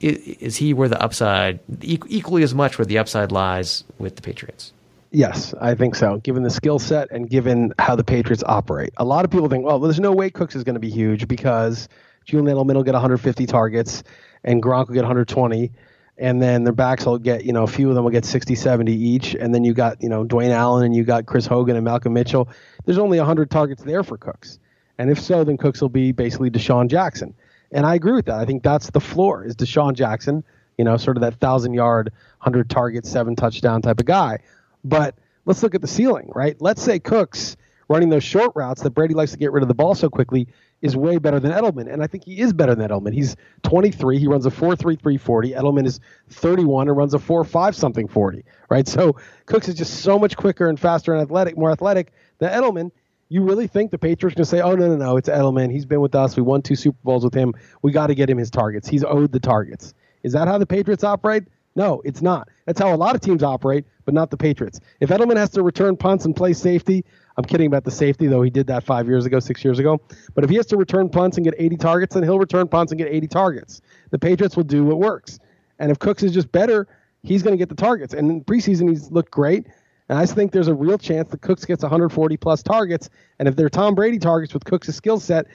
is, 0.00 0.56
he 0.56 0.72
where 0.74 0.88
the 0.88 1.00
upside, 1.00 1.60
equally 1.82 2.42
as 2.42 2.54
much 2.54 2.78
where 2.78 2.86
the 2.86 2.98
upside 2.98 3.32
lies 3.32 3.84
with 3.98 4.16
the 4.16 4.22
Patriots? 4.22 4.72
Yes, 5.12 5.54
I 5.60 5.74
think 5.74 5.96
so. 5.96 6.18
Given 6.18 6.42
the 6.42 6.50
skill 6.50 6.78
set 6.78 7.10
and 7.10 7.28
given 7.28 7.74
how 7.78 7.96
the 7.96 8.04
Patriots 8.04 8.44
operate, 8.46 8.92
a 8.96 9.04
lot 9.04 9.24
of 9.24 9.30
people 9.30 9.48
think, 9.48 9.64
well, 9.64 9.78
there's 9.80 10.00
no 10.00 10.12
way 10.12 10.30
Cooks 10.30 10.54
is 10.54 10.64
going 10.64 10.74
to 10.74 10.80
be 10.80 10.90
huge 10.90 11.26
because 11.26 11.88
Julian 12.24 12.56
Edelman 12.56 12.74
will 12.74 12.84
get 12.84 12.94
150 12.94 13.46
targets 13.46 14.04
and 14.44 14.62
Gronk 14.62 14.86
will 14.86 14.94
get 14.94 15.02
120 15.02 15.72
and 16.20 16.40
then 16.40 16.64
their 16.64 16.72
backs 16.72 17.06
will 17.06 17.18
get, 17.18 17.44
you 17.44 17.52
know, 17.52 17.64
a 17.64 17.66
few 17.66 17.88
of 17.88 17.94
them 17.94 18.04
will 18.04 18.10
get 18.10 18.26
60, 18.26 18.54
70 18.54 18.92
each. 18.92 19.34
And 19.34 19.54
then 19.54 19.64
you 19.64 19.72
got, 19.72 20.02
you 20.02 20.08
know, 20.08 20.24
Dwayne 20.24 20.50
Allen 20.50 20.84
and 20.84 20.94
you 20.94 21.02
got 21.02 21.24
Chris 21.24 21.46
Hogan 21.46 21.76
and 21.76 21.84
Malcolm 21.84 22.12
Mitchell. 22.12 22.48
There's 22.84 22.98
only 22.98 23.18
100 23.18 23.50
targets 23.50 23.82
there 23.82 24.04
for 24.04 24.18
Cooks. 24.18 24.58
And 24.98 25.10
if 25.10 25.18
so, 25.18 25.44
then 25.44 25.56
Cooks 25.56 25.80
will 25.80 25.88
be 25.88 26.12
basically 26.12 26.50
DeSean 26.50 26.88
Jackson. 26.88 27.34
And 27.72 27.86
I 27.86 27.94
agree 27.94 28.12
with 28.12 28.26
that. 28.26 28.38
I 28.38 28.44
think 28.44 28.62
that's 28.62 28.90
the 28.90 29.00
floor 29.00 29.44
is 29.44 29.54
DeSean 29.56 29.94
Jackson, 29.94 30.44
you 30.78 30.84
know, 30.84 30.96
sort 30.96 31.16
of 31.16 31.20
that 31.22 31.34
thousand 31.34 31.74
yard, 31.74 32.12
100 32.38 32.68
target, 32.68 33.06
seven 33.06 33.36
touchdown 33.36 33.82
type 33.82 34.00
of 34.00 34.06
guy. 34.06 34.38
But 34.84 35.14
let's 35.44 35.62
look 35.62 35.74
at 35.74 35.80
the 35.80 35.86
ceiling, 35.86 36.30
right? 36.34 36.56
Let's 36.60 36.82
say 36.82 36.98
Cooks 36.98 37.56
running 37.88 38.08
those 38.08 38.24
short 38.24 38.52
routes 38.54 38.82
that 38.82 38.90
Brady 38.90 39.14
likes 39.14 39.32
to 39.32 39.36
get 39.36 39.50
rid 39.50 39.62
of 39.62 39.68
the 39.68 39.74
ball 39.74 39.96
so 39.96 40.08
quickly 40.08 40.46
is 40.80 40.96
way 40.96 41.18
better 41.18 41.40
than 41.40 41.52
Edelman. 41.52 41.92
And 41.92 42.02
I 42.02 42.06
think 42.06 42.24
he 42.24 42.40
is 42.40 42.52
better 42.52 42.74
than 42.74 42.88
Edelman. 42.88 43.12
He's 43.12 43.36
23. 43.64 44.18
He 44.18 44.26
runs 44.26 44.46
a 44.46 44.50
4.33 44.50 45.20
40. 45.20 45.50
Edelman 45.50 45.86
is 45.86 46.00
31 46.30 46.88
and 46.88 46.96
runs 46.96 47.14
a 47.14 47.18
4.5 47.18 47.74
something 47.74 48.08
40, 48.08 48.44
right? 48.68 48.86
So 48.86 49.16
Cooks 49.46 49.68
is 49.68 49.74
just 49.74 50.00
so 50.00 50.18
much 50.18 50.36
quicker 50.36 50.68
and 50.68 50.78
faster 50.78 51.12
and 51.12 51.20
athletic, 51.20 51.58
more 51.58 51.70
athletic 51.70 52.12
than 52.38 52.50
Edelman. 52.50 52.92
You 53.30 53.44
really 53.44 53.68
think 53.68 53.92
the 53.92 53.98
Patriots 53.98 54.34
going 54.34 54.44
to 54.44 54.50
say, 54.50 54.60
oh, 54.60 54.74
no, 54.74 54.88
no, 54.88 54.96
no, 54.96 55.16
it's 55.16 55.28
Edelman. 55.28 55.70
He's 55.70 55.86
been 55.86 56.00
with 56.00 56.16
us. 56.16 56.36
We 56.36 56.42
won 56.42 56.62
two 56.62 56.74
Super 56.74 56.98
Bowls 57.04 57.22
with 57.22 57.32
him. 57.32 57.54
We 57.80 57.92
got 57.92 58.08
to 58.08 58.14
get 58.16 58.28
him 58.28 58.38
his 58.38 58.50
targets. 58.50 58.88
He's 58.88 59.04
owed 59.04 59.30
the 59.30 59.38
targets. 59.38 59.94
Is 60.24 60.32
that 60.32 60.48
how 60.48 60.58
the 60.58 60.66
Patriots 60.66 61.04
operate? 61.04 61.44
No, 61.76 62.02
it's 62.04 62.20
not. 62.20 62.48
That's 62.66 62.80
how 62.80 62.92
a 62.92 62.96
lot 62.96 63.14
of 63.14 63.20
teams 63.20 63.44
operate, 63.44 63.84
but 64.04 64.14
not 64.14 64.30
the 64.30 64.36
Patriots. 64.36 64.80
If 64.98 65.10
Edelman 65.10 65.36
has 65.36 65.50
to 65.50 65.62
return 65.62 65.96
punts 65.96 66.24
and 66.24 66.34
play 66.34 66.52
safety, 66.52 67.04
I'm 67.36 67.44
kidding 67.44 67.68
about 67.68 67.84
the 67.84 67.92
safety, 67.92 68.26
though 68.26 68.42
he 68.42 68.50
did 68.50 68.66
that 68.66 68.82
five 68.82 69.06
years 69.06 69.26
ago, 69.26 69.38
six 69.38 69.64
years 69.64 69.78
ago. 69.78 70.00
But 70.34 70.42
if 70.42 70.50
he 70.50 70.56
has 70.56 70.66
to 70.66 70.76
return 70.76 71.08
punts 71.08 71.36
and 71.36 71.44
get 71.44 71.54
80 71.56 71.76
targets, 71.76 72.14
then 72.14 72.24
he'll 72.24 72.38
return 72.40 72.66
punts 72.66 72.90
and 72.90 72.98
get 72.98 73.08
80 73.08 73.28
targets. 73.28 73.80
The 74.10 74.18
Patriots 74.18 74.56
will 74.56 74.64
do 74.64 74.84
what 74.84 74.98
works. 74.98 75.38
And 75.78 75.92
if 75.92 76.00
Cooks 76.00 76.24
is 76.24 76.32
just 76.32 76.50
better, 76.50 76.88
he's 77.22 77.42
going 77.44 77.52
to 77.52 77.58
get 77.58 77.68
the 77.68 77.76
targets. 77.76 78.12
And 78.12 78.28
in 78.28 78.44
preseason, 78.44 78.88
he's 78.88 79.10
looked 79.12 79.30
great. 79.30 79.68
And 80.10 80.18
I 80.18 80.26
think 80.26 80.50
there's 80.50 80.66
a 80.66 80.74
real 80.74 80.98
chance 80.98 81.30
that 81.30 81.40
Cooks 81.40 81.64
gets 81.64 81.82
140 81.82 82.36
plus 82.36 82.64
targets. 82.64 83.08
And 83.38 83.46
if 83.46 83.54
they're 83.54 83.70
Tom 83.70 83.94
Brady 83.94 84.18
targets 84.18 84.52
with 84.52 84.64
Cooks' 84.64 84.92
skill 84.92 85.20
set, 85.20 85.46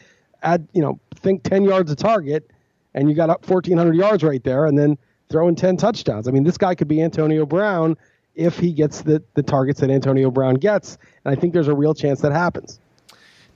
add, 0.44 0.66
you 0.72 0.82
know, 0.82 0.98
think 1.14 1.44
10 1.44 1.66
yards 1.66 1.92
a 1.92 1.96
target, 1.96 2.50
and 2.94 3.10
you 3.10 3.16
got 3.16 3.30
up 3.30 3.46
1,400 3.50 3.94
yards 3.94 4.24
right 4.24 4.42
there, 4.46 4.66
and 4.66 4.80
then 4.80 4.98
throw 5.28 5.50
in 5.50 5.56
10 5.56 5.76
touchdowns. 5.76 6.30
I 6.30 6.32
mean, 6.32 6.46
this 6.46 6.58
guy 6.58 6.74
could 6.74 6.88
be 6.88 7.02
Antonio 7.02 7.46
Brown 7.46 7.98
if 8.36 8.58
he 8.58 8.72
gets 8.72 9.02
the, 9.02 9.22
the 9.34 9.44
targets 9.44 9.82
that 9.82 9.90
Antonio 9.90 10.32
Brown 10.32 10.56
gets. 10.56 10.98
And 11.26 11.38
I 11.38 11.40
think 11.40 11.54
there's 11.54 11.68
a 11.68 11.76
real 11.76 11.94
chance 11.94 12.22
that 12.22 12.32
happens. 12.32 12.80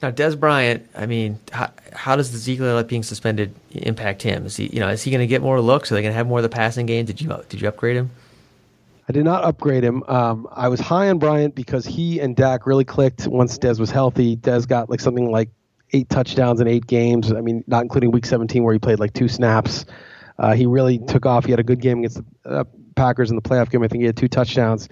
Now, 0.01 0.11
Dez 0.11 0.37
Bryant, 0.37 0.85
I 0.97 1.05
mean, 1.05 1.39
how, 1.53 1.71
how 1.93 2.17
does 2.17 2.33
the 2.33 2.37
Zeke 2.37 2.59
Elliott 2.59 2.89
being 2.89 3.03
suspended 3.03 3.55
impact 3.71 4.23
him? 4.23 4.45
Is 4.45 4.57
he, 4.57 4.67
you 4.67 4.81
know, 4.81 4.89
is 4.89 5.01
he 5.03 5.11
going 5.11 5.21
to 5.21 5.27
get 5.27 5.41
more 5.41 5.61
looks? 5.61 5.93
Are 5.93 5.95
they 5.95 6.01
going 6.01 6.11
to 6.11 6.17
have 6.17 6.27
more 6.27 6.39
of 6.39 6.43
the 6.43 6.49
passing 6.49 6.85
game? 6.85 7.05
Did 7.05 7.21
you 7.21 7.41
did 7.47 7.61
you 7.61 7.69
upgrade 7.69 7.95
him? 7.95 8.09
I 9.09 9.11
did 9.11 9.25
not 9.25 9.43
upgrade 9.43 9.83
him. 9.83 10.03
Um, 10.07 10.47
I 10.51 10.67
was 10.67 10.79
high 10.79 11.09
on 11.09 11.17
Bryant 11.17 11.55
because 11.55 11.83
he 11.83 12.19
and 12.19 12.35
Dak 12.35 12.67
really 12.67 12.85
clicked 12.85 13.27
once 13.27 13.57
Dez 13.57 13.79
was 13.79 13.89
healthy. 13.89 14.37
Dez 14.37 14.67
got 14.67 14.87
like 14.87 14.99
something 14.99 15.31
like 15.31 15.49
eight 15.93 16.09
touchdowns 16.09 16.61
in 16.61 16.67
eight 16.67 16.85
games. 16.85 17.33
I 17.33 17.41
mean, 17.41 17.63
not 17.65 17.81
including 17.81 18.11
Week 18.11 18.23
17 18.23 18.63
where 18.63 18.71
he 18.71 18.77
played 18.77 18.99
like 18.99 19.13
two 19.13 19.27
snaps. 19.27 19.87
Uh, 20.37 20.53
he 20.53 20.67
really 20.67 20.99
took 20.99 21.25
off. 21.25 21.45
He 21.45 21.51
had 21.51 21.59
a 21.59 21.63
good 21.63 21.81
game 21.81 21.99
against 21.99 22.21
the 22.43 22.49
uh, 22.49 22.63
Packers 22.95 23.31
in 23.31 23.35
the 23.35 23.41
playoff 23.41 23.71
game. 23.71 23.81
I 23.81 23.87
think 23.87 24.01
he 24.01 24.05
had 24.05 24.15
two 24.15 24.27
touchdowns. 24.27 24.89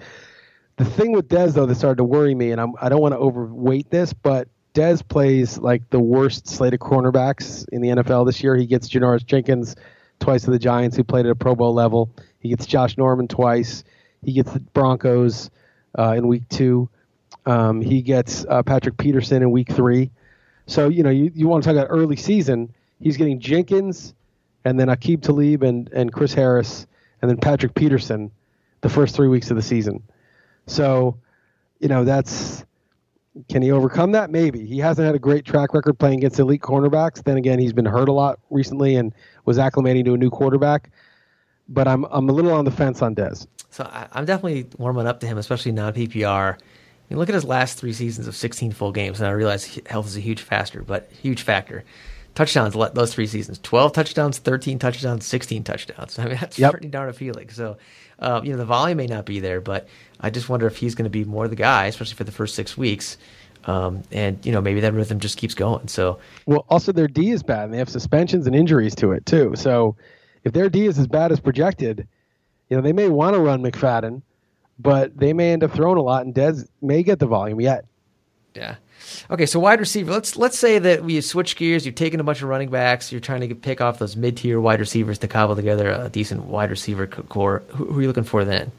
The 0.78 0.84
thing 0.84 1.12
with 1.12 1.28
Dez 1.28 1.54
though 1.54 1.66
that 1.66 1.76
started 1.76 1.98
to 1.98 2.04
worry 2.04 2.34
me, 2.34 2.50
and 2.50 2.60
I'm, 2.60 2.72
I 2.80 2.88
do 2.88 2.96
not 2.96 3.02
want 3.02 3.14
to 3.14 3.18
overweight 3.18 3.88
this, 3.90 4.12
but 4.12 4.48
Dez 4.74 5.06
plays 5.06 5.58
like 5.58 5.90
the 5.90 6.00
worst 6.00 6.48
slate 6.48 6.74
of 6.74 6.80
cornerbacks 6.80 7.66
in 7.70 7.82
the 7.82 7.90
NFL 7.90 8.26
this 8.26 8.42
year. 8.42 8.56
He 8.56 8.66
gets 8.66 8.88
Janoris 8.88 9.24
Jenkins 9.24 9.76
twice 10.18 10.42
to 10.42 10.50
the 10.50 10.58
Giants, 10.58 10.96
who 10.96 11.04
played 11.04 11.24
at 11.24 11.30
a 11.30 11.36
Pro 11.36 11.54
Bowl 11.54 11.72
level. 11.72 12.10
He 12.40 12.48
gets 12.48 12.66
Josh 12.66 12.96
Norman 12.96 13.28
twice. 13.28 13.84
He 14.24 14.32
gets 14.32 14.52
the 14.52 14.60
Broncos 14.60 15.50
uh, 15.98 16.14
in 16.16 16.26
week 16.26 16.48
two. 16.48 16.88
Um, 17.46 17.80
he 17.80 18.02
gets 18.02 18.44
uh, 18.48 18.62
Patrick 18.62 18.96
Peterson 18.96 19.42
in 19.42 19.50
week 19.50 19.72
three. 19.72 20.10
So, 20.66 20.88
you 20.88 21.02
know, 21.02 21.10
you, 21.10 21.30
you 21.34 21.48
want 21.48 21.64
to 21.64 21.68
talk 21.68 21.76
about 21.76 21.88
early 21.90 22.16
season. 22.16 22.72
He's 23.00 23.16
getting 23.16 23.40
Jenkins 23.40 24.14
and 24.64 24.78
then 24.78 24.88
Aqib 24.88 25.22
Talib 25.22 25.62
and, 25.62 25.90
and 25.92 26.12
Chris 26.12 26.34
Harris 26.34 26.86
and 27.22 27.30
then 27.30 27.38
Patrick 27.38 27.74
Peterson 27.74 28.30
the 28.80 28.88
first 28.88 29.14
three 29.14 29.28
weeks 29.28 29.50
of 29.50 29.56
the 29.56 29.62
season. 29.62 30.02
So, 30.66 31.16
you 31.80 31.88
know, 31.88 32.04
that's 32.04 32.64
can 33.48 33.62
he 33.62 33.70
overcome 33.70 34.12
that? 34.12 34.30
Maybe. 34.30 34.66
He 34.66 34.78
hasn't 34.78 35.06
had 35.06 35.14
a 35.14 35.18
great 35.18 35.44
track 35.44 35.72
record 35.72 35.98
playing 35.98 36.18
against 36.18 36.38
elite 36.40 36.60
cornerbacks. 36.60 37.22
Then 37.22 37.36
again, 37.36 37.58
he's 37.58 37.72
been 37.72 37.84
hurt 37.84 38.08
a 38.08 38.12
lot 38.12 38.40
recently 38.50 38.96
and 38.96 39.14
was 39.44 39.58
acclimating 39.58 40.04
to 40.06 40.14
a 40.14 40.18
new 40.18 40.30
quarterback. 40.30 40.90
But 41.68 41.86
I'm 41.88 42.04
I'm 42.04 42.28
a 42.28 42.32
little 42.32 42.52
on 42.52 42.64
the 42.64 42.70
fence 42.70 43.02
on 43.02 43.14
Dez. 43.14 43.46
So 43.70 43.84
I, 43.84 44.08
am 44.18 44.24
definitely 44.24 44.66
warming 44.78 45.06
up 45.06 45.20
to 45.20 45.26
him, 45.26 45.38
especially 45.38 45.72
non 45.72 45.92
PPR. 45.92 46.54
I 46.54 46.56
mean, 47.10 47.18
look 47.18 47.28
at 47.28 47.34
his 47.34 47.44
last 47.44 47.78
three 47.78 47.92
seasons 47.92 48.26
of 48.26 48.36
16 48.36 48.72
full 48.72 48.92
games, 48.92 49.20
and 49.20 49.28
I 49.28 49.32
realize 49.32 49.80
health 49.86 50.06
is 50.06 50.16
a 50.16 50.20
huge 50.20 50.42
factor, 50.42 50.82
but 50.82 51.10
huge 51.22 51.42
factor. 51.42 51.84
Touchdowns 52.34 52.74
those 52.94 53.12
three 53.12 53.26
seasons: 53.26 53.58
12 53.62 53.92
touchdowns, 53.92 54.38
13 54.38 54.78
touchdowns, 54.78 55.26
16 55.26 55.64
touchdowns. 55.64 56.18
I 56.18 56.24
mean, 56.26 56.38
that's 56.40 56.58
yep. 56.58 56.72
pretty 56.72 56.88
darn 56.88 57.08
appealing. 57.08 57.50
So 57.50 57.76
uh, 58.18 58.40
you 58.42 58.50
know, 58.50 58.56
the 58.56 58.64
volume 58.64 58.98
may 58.98 59.06
not 59.06 59.24
be 59.24 59.40
there, 59.40 59.60
but 59.60 59.88
I 60.20 60.30
just 60.30 60.48
wonder 60.48 60.66
if 60.66 60.76
he's 60.76 60.94
going 60.94 61.04
to 61.04 61.10
be 61.10 61.24
more 61.24 61.46
the 61.48 61.56
guy, 61.56 61.86
especially 61.86 62.16
for 62.16 62.24
the 62.24 62.32
first 62.32 62.54
six 62.54 62.76
weeks. 62.76 63.16
Um, 63.64 64.02
and 64.10 64.44
you 64.44 64.52
know, 64.52 64.60
maybe 64.60 64.80
that 64.80 64.94
rhythm 64.94 65.20
just 65.20 65.36
keeps 65.36 65.54
going. 65.54 65.88
So, 65.88 66.18
well, 66.46 66.64
also 66.68 66.90
their 66.92 67.08
D 67.08 67.30
is 67.30 67.42
bad, 67.42 67.64
and 67.64 67.74
they 67.74 67.78
have 67.78 67.88
suspensions 67.88 68.46
and 68.46 68.56
injuries 68.56 68.94
to 68.96 69.12
it 69.12 69.26
too. 69.26 69.52
So, 69.56 69.96
if 70.44 70.52
their 70.52 70.68
D 70.68 70.86
is 70.86 70.98
as 70.98 71.06
bad 71.06 71.32
as 71.32 71.40
projected, 71.40 72.06
you 72.68 72.76
know, 72.76 72.82
they 72.82 72.92
may 72.92 73.08
want 73.08 73.34
to 73.34 73.40
run 73.40 73.62
McFadden, 73.62 74.22
but 74.78 75.16
they 75.16 75.32
may 75.32 75.52
end 75.52 75.64
up 75.64 75.72
throwing 75.72 75.98
a 75.98 76.02
lot, 76.02 76.24
and 76.24 76.34
Dez 76.34 76.68
may 76.82 77.02
get 77.02 77.18
the 77.18 77.26
volume 77.26 77.60
yet. 77.60 77.84
Yeah. 78.54 78.76
Okay, 79.30 79.46
so 79.46 79.60
wide 79.60 79.80
receiver. 79.80 80.10
Let's 80.10 80.36
let's 80.36 80.58
say 80.58 80.78
that 80.78 81.04
we 81.04 81.20
switch 81.20 81.56
gears. 81.56 81.86
You've 81.86 81.94
taken 81.94 82.20
a 82.20 82.24
bunch 82.24 82.42
of 82.42 82.48
running 82.48 82.70
backs. 82.70 83.12
You're 83.12 83.20
trying 83.20 83.48
to 83.48 83.54
pick 83.54 83.80
off 83.80 83.98
those 83.98 84.16
mid 84.16 84.36
tier 84.36 84.60
wide 84.60 84.80
receivers 84.80 85.18
to 85.18 85.28
cobble 85.28 85.56
together 85.56 85.90
a 85.90 86.08
decent 86.08 86.44
wide 86.44 86.70
receiver 86.70 87.06
core. 87.06 87.62
Who, 87.68 87.86
who, 87.86 87.98
are 87.98 88.02
you 88.02 88.08
looking 88.08 88.24
for 88.24 88.44
then? 88.44 88.72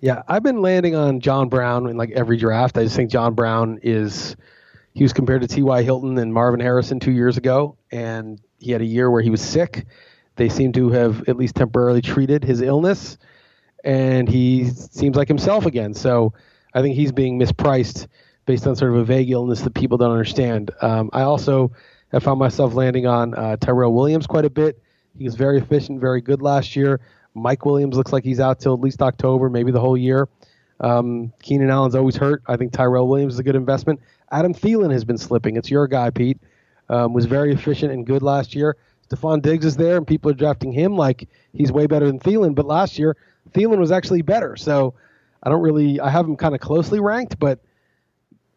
Yeah, 0.00 0.22
I've 0.28 0.42
been 0.42 0.60
landing 0.60 0.94
on 0.94 1.20
John 1.20 1.48
Brown 1.48 1.88
in 1.88 1.96
like 1.96 2.10
every 2.10 2.36
draft. 2.36 2.76
I 2.76 2.84
just 2.84 2.96
think 2.96 3.10
John 3.10 3.34
Brown 3.34 3.78
is 3.82 4.36
he 4.94 5.02
was 5.02 5.12
compared 5.12 5.42
to 5.42 5.48
T.Y. 5.48 5.82
Hilton 5.82 6.18
and 6.18 6.32
Marvin 6.34 6.60
Harrison 6.60 7.00
two 7.00 7.12
years 7.12 7.36
ago, 7.36 7.76
and 7.90 8.40
he 8.58 8.72
had 8.72 8.80
a 8.80 8.86
year 8.86 9.10
where 9.10 9.22
he 9.22 9.30
was 9.30 9.40
sick. 9.40 9.86
They 10.36 10.48
seem 10.48 10.72
to 10.72 10.90
have 10.90 11.28
at 11.28 11.36
least 11.36 11.56
temporarily 11.56 12.02
treated 12.02 12.44
his 12.44 12.60
illness, 12.60 13.18
and 13.84 14.28
he 14.28 14.68
seems 14.70 15.16
like 15.16 15.28
himself 15.28 15.66
again. 15.66 15.94
So 15.94 16.32
I 16.74 16.82
think 16.82 16.94
he's 16.94 17.12
being 17.12 17.38
mispriced 17.38 18.06
based 18.44 18.66
on 18.66 18.76
sort 18.76 18.92
of 18.92 18.98
a 18.98 19.04
vague 19.04 19.30
illness 19.30 19.62
that 19.62 19.74
people 19.74 19.98
don't 19.98 20.12
understand. 20.12 20.70
Um, 20.80 21.10
I 21.12 21.22
also 21.22 21.72
have 22.12 22.22
found 22.22 22.38
myself 22.38 22.74
landing 22.74 23.06
on 23.06 23.34
uh, 23.34 23.56
Tyrell 23.56 23.92
Williams 23.92 24.26
quite 24.26 24.44
a 24.44 24.50
bit. 24.50 24.80
He 25.18 25.24
was 25.24 25.34
very 25.34 25.58
efficient, 25.58 26.00
very 26.00 26.20
good 26.20 26.42
last 26.42 26.76
year. 26.76 27.00
Mike 27.34 27.64
Williams 27.64 27.96
looks 27.96 28.12
like 28.12 28.24
he's 28.24 28.40
out 28.40 28.60
till 28.60 28.74
at 28.74 28.80
least 28.80 29.02
October, 29.02 29.50
maybe 29.50 29.72
the 29.72 29.80
whole 29.80 29.96
year. 29.96 30.28
Um, 30.80 31.32
Keenan 31.42 31.70
Allen's 31.70 31.94
always 31.94 32.16
hurt. 32.16 32.42
I 32.46 32.56
think 32.56 32.72
Tyrell 32.72 33.08
Williams 33.08 33.34
is 33.34 33.38
a 33.38 33.42
good 33.42 33.56
investment. 33.56 34.00
Adam 34.30 34.54
Thielen 34.54 34.92
has 34.92 35.04
been 35.04 35.18
slipping. 35.18 35.56
It's 35.56 35.70
your 35.70 35.86
guy, 35.86 36.10
Pete. 36.10 36.38
Um, 36.88 37.12
was 37.12 37.24
very 37.24 37.52
efficient 37.52 37.92
and 37.92 38.06
good 38.06 38.22
last 38.22 38.54
year. 38.54 38.76
Stefon 39.08 39.42
Diggs 39.42 39.64
is 39.64 39.76
there, 39.76 39.96
and 39.96 40.06
people 40.06 40.30
are 40.30 40.34
drafting 40.34 40.72
him 40.72 40.96
like 40.96 41.28
he's 41.52 41.70
way 41.70 41.86
better 41.86 42.06
than 42.06 42.18
Thielen. 42.18 42.54
But 42.54 42.66
last 42.66 42.98
year, 42.98 43.16
Thielen 43.52 43.78
was 43.78 43.92
actually 43.92 44.22
better. 44.22 44.56
So 44.56 44.94
I 45.42 45.50
don't 45.50 45.62
really, 45.62 46.00
I 46.00 46.10
have 46.10 46.26
him 46.26 46.36
kind 46.36 46.54
of 46.54 46.60
closely 46.60 47.00
ranked, 47.00 47.38
but 47.38 47.60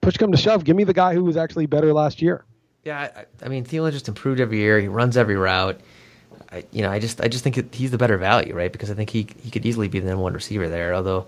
push 0.02 0.18
come 0.18 0.32
to 0.32 0.38
shove, 0.38 0.64
give 0.64 0.76
me 0.76 0.84
the 0.84 0.94
guy 0.94 1.14
who 1.14 1.24
was 1.24 1.38
actually 1.38 1.68
better 1.68 1.94
last 1.94 2.22
year. 2.22 2.46
Yeah, 2.84 3.10
I, 3.16 3.26
I 3.46 3.50
mean 3.50 3.66
Thielen 3.66 3.92
just 3.92 4.08
improved 4.08 4.40
every 4.40 4.58
year. 4.58 4.80
He 4.80 4.88
runs 4.88 5.18
every 5.18 5.36
route. 5.36 5.80
I, 6.52 6.64
you 6.72 6.82
know, 6.82 6.90
I 6.90 7.00
just 7.00 7.22
I 7.22 7.28
just 7.28 7.44
think 7.44 7.74
he's 7.76 7.92
the 7.92 7.98
better 7.98 8.18
value, 8.18 8.56
right? 8.56 8.72
Because 8.72 8.90
I 8.90 8.96
think 8.96 9.10
he 9.10 9.28
he 9.42 9.52
could 9.52 9.66
easily 9.66 9.88
be 9.88 10.00
the 10.00 10.08
number 10.08 10.24
one 10.24 10.34
receiver 10.34 10.68
there. 10.68 10.96
Although, 10.96 11.28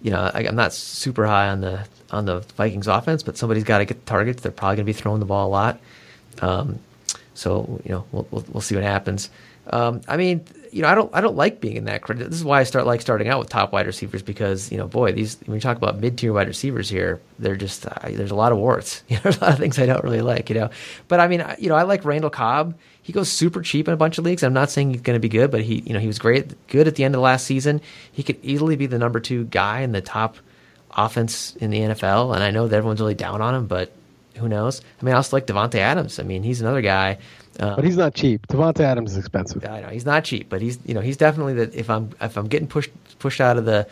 you 0.00 0.10
know, 0.10 0.30
I, 0.32 0.44
am 0.44 0.56
not 0.56 0.72
super 0.72 1.26
high 1.26 1.48
on 1.48 1.60
the 1.60 1.86
on 2.10 2.24
the 2.24 2.40
Vikings 2.56 2.86
offense, 2.86 3.22
but 3.22 3.36
somebody's 3.36 3.64
got 3.64 3.78
to 3.78 3.84
get 3.84 4.04
the 4.04 4.10
targets. 4.10 4.42
They're 4.42 4.52
probably 4.52 4.76
going 4.76 4.86
to 4.86 4.92
be 4.92 4.94
throwing 4.94 5.20
the 5.20 5.26
ball 5.26 5.48
a 5.48 5.50
lot. 5.50 5.80
Um, 6.40 6.78
so 7.34 7.80
you 7.84 7.90
know, 7.90 8.04
we'll, 8.12 8.26
we'll, 8.30 8.44
we'll 8.52 8.60
see 8.60 8.74
what 8.74 8.84
happens. 8.84 9.30
Um, 9.66 10.02
I 10.06 10.16
mean, 10.16 10.44
you 10.72 10.82
know, 10.82 10.88
I 10.88 10.94
don't 10.94 11.14
I 11.14 11.20
don't 11.20 11.36
like 11.36 11.60
being 11.60 11.76
in 11.76 11.84
that 11.84 12.02
credit. 12.02 12.28
This 12.28 12.38
is 12.38 12.44
why 12.44 12.60
I 12.60 12.64
start 12.64 12.86
like 12.86 13.00
starting 13.00 13.28
out 13.28 13.38
with 13.38 13.48
top 13.48 13.72
wide 13.72 13.86
receivers 13.86 14.22
because 14.22 14.70
you 14.70 14.76
know, 14.76 14.86
boy, 14.86 15.12
these 15.12 15.38
when 15.46 15.54
you 15.54 15.60
talk 15.60 15.76
about 15.76 15.98
mid 16.00 16.18
tier 16.18 16.32
wide 16.32 16.48
receivers 16.48 16.88
here, 16.88 17.20
they're 17.38 17.56
just 17.56 17.86
uh, 17.86 17.94
there's 18.04 18.30
a 18.30 18.34
lot 18.36 18.52
of 18.52 18.58
warts. 18.58 19.02
You 19.08 19.16
know, 19.16 19.22
there's 19.22 19.38
a 19.38 19.40
lot 19.40 19.52
of 19.52 19.58
things 19.58 19.78
I 19.78 19.86
don't 19.86 20.02
really 20.02 20.20
like. 20.20 20.50
You 20.50 20.56
know, 20.56 20.70
but 21.08 21.20
I 21.20 21.28
mean, 21.28 21.44
you 21.58 21.68
know, 21.68 21.76
I 21.76 21.82
like 21.84 22.04
Randall 22.04 22.30
Cobb. 22.30 22.74
He 23.02 23.12
goes 23.12 23.30
super 23.30 23.62
cheap 23.62 23.86
in 23.86 23.94
a 23.94 23.98
bunch 23.98 24.18
of 24.18 24.24
leagues. 24.24 24.42
I'm 24.42 24.52
not 24.52 24.70
saying 24.70 24.90
he's 24.90 25.02
going 25.02 25.16
to 25.16 25.20
be 25.20 25.28
good, 25.28 25.50
but 25.50 25.62
he 25.62 25.80
you 25.86 25.94
know 25.94 26.00
he 26.00 26.06
was 26.06 26.18
great, 26.18 26.66
good 26.68 26.88
at 26.88 26.96
the 26.96 27.04
end 27.04 27.14
of 27.14 27.18
the 27.18 27.22
last 27.22 27.46
season. 27.46 27.80
He 28.12 28.22
could 28.22 28.38
easily 28.42 28.76
be 28.76 28.86
the 28.86 28.98
number 28.98 29.20
two 29.20 29.44
guy 29.44 29.80
in 29.80 29.92
the 29.92 30.02
top 30.02 30.36
offense 30.90 31.56
in 31.56 31.70
the 31.70 31.78
NFL, 31.78 32.34
and 32.34 32.42
I 32.42 32.50
know 32.50 32.68
that 32.68 32.76
everyone's 32.76 33.00
really 33.00 33.14
down 33.14 33.40
on 33.40 33.54
him, 33.54 33.66
but 33.66 33.92
who 34.36 34.48
knows? 34.48 34.80
I 35.00 35.04
mean, 35.04 35.14
I 35.14 35.16
also 35.16 35.36
like 35.36 35.46
Davante 35.46 35.76
Adams. 35.76 36.18
I 36.18 36.22
mean, 36.22 36.42
he's 36.42 36.60
another 36.60 36.80
guy. 36.80 37.18
Um, 37.60 37.76
but 37.76 37.84
he's 37.84 37.96
not 37.96 38.14
cheap. 38.14 38.46
Davante 38.48 38.80
Adams 38.80 39.12
is 39.12 39.18
expensive. 39.18 39.64
I 39.64 39.80
know 39.80 39.88
he's 39.88 40.04
not 40.04 40.24
cheap, 40.24 40.48
but 40.48 40.60
he's 40.60 40.78
you 40.84 40.94
know 40.94 41.00
he's 41.00 41.16
definitely 41.16 41.54
that 41.54 41.74
if 41.74 41.88
I'm 41.88 42.10
if 42.20 42.36
I'm 42.36 42.48
getting 42.48 42.66
pushed 42.68 42.90
pushed 43.18 43.40
out 43.40 43.56
of 43.56 43.64
the 43.64 43.86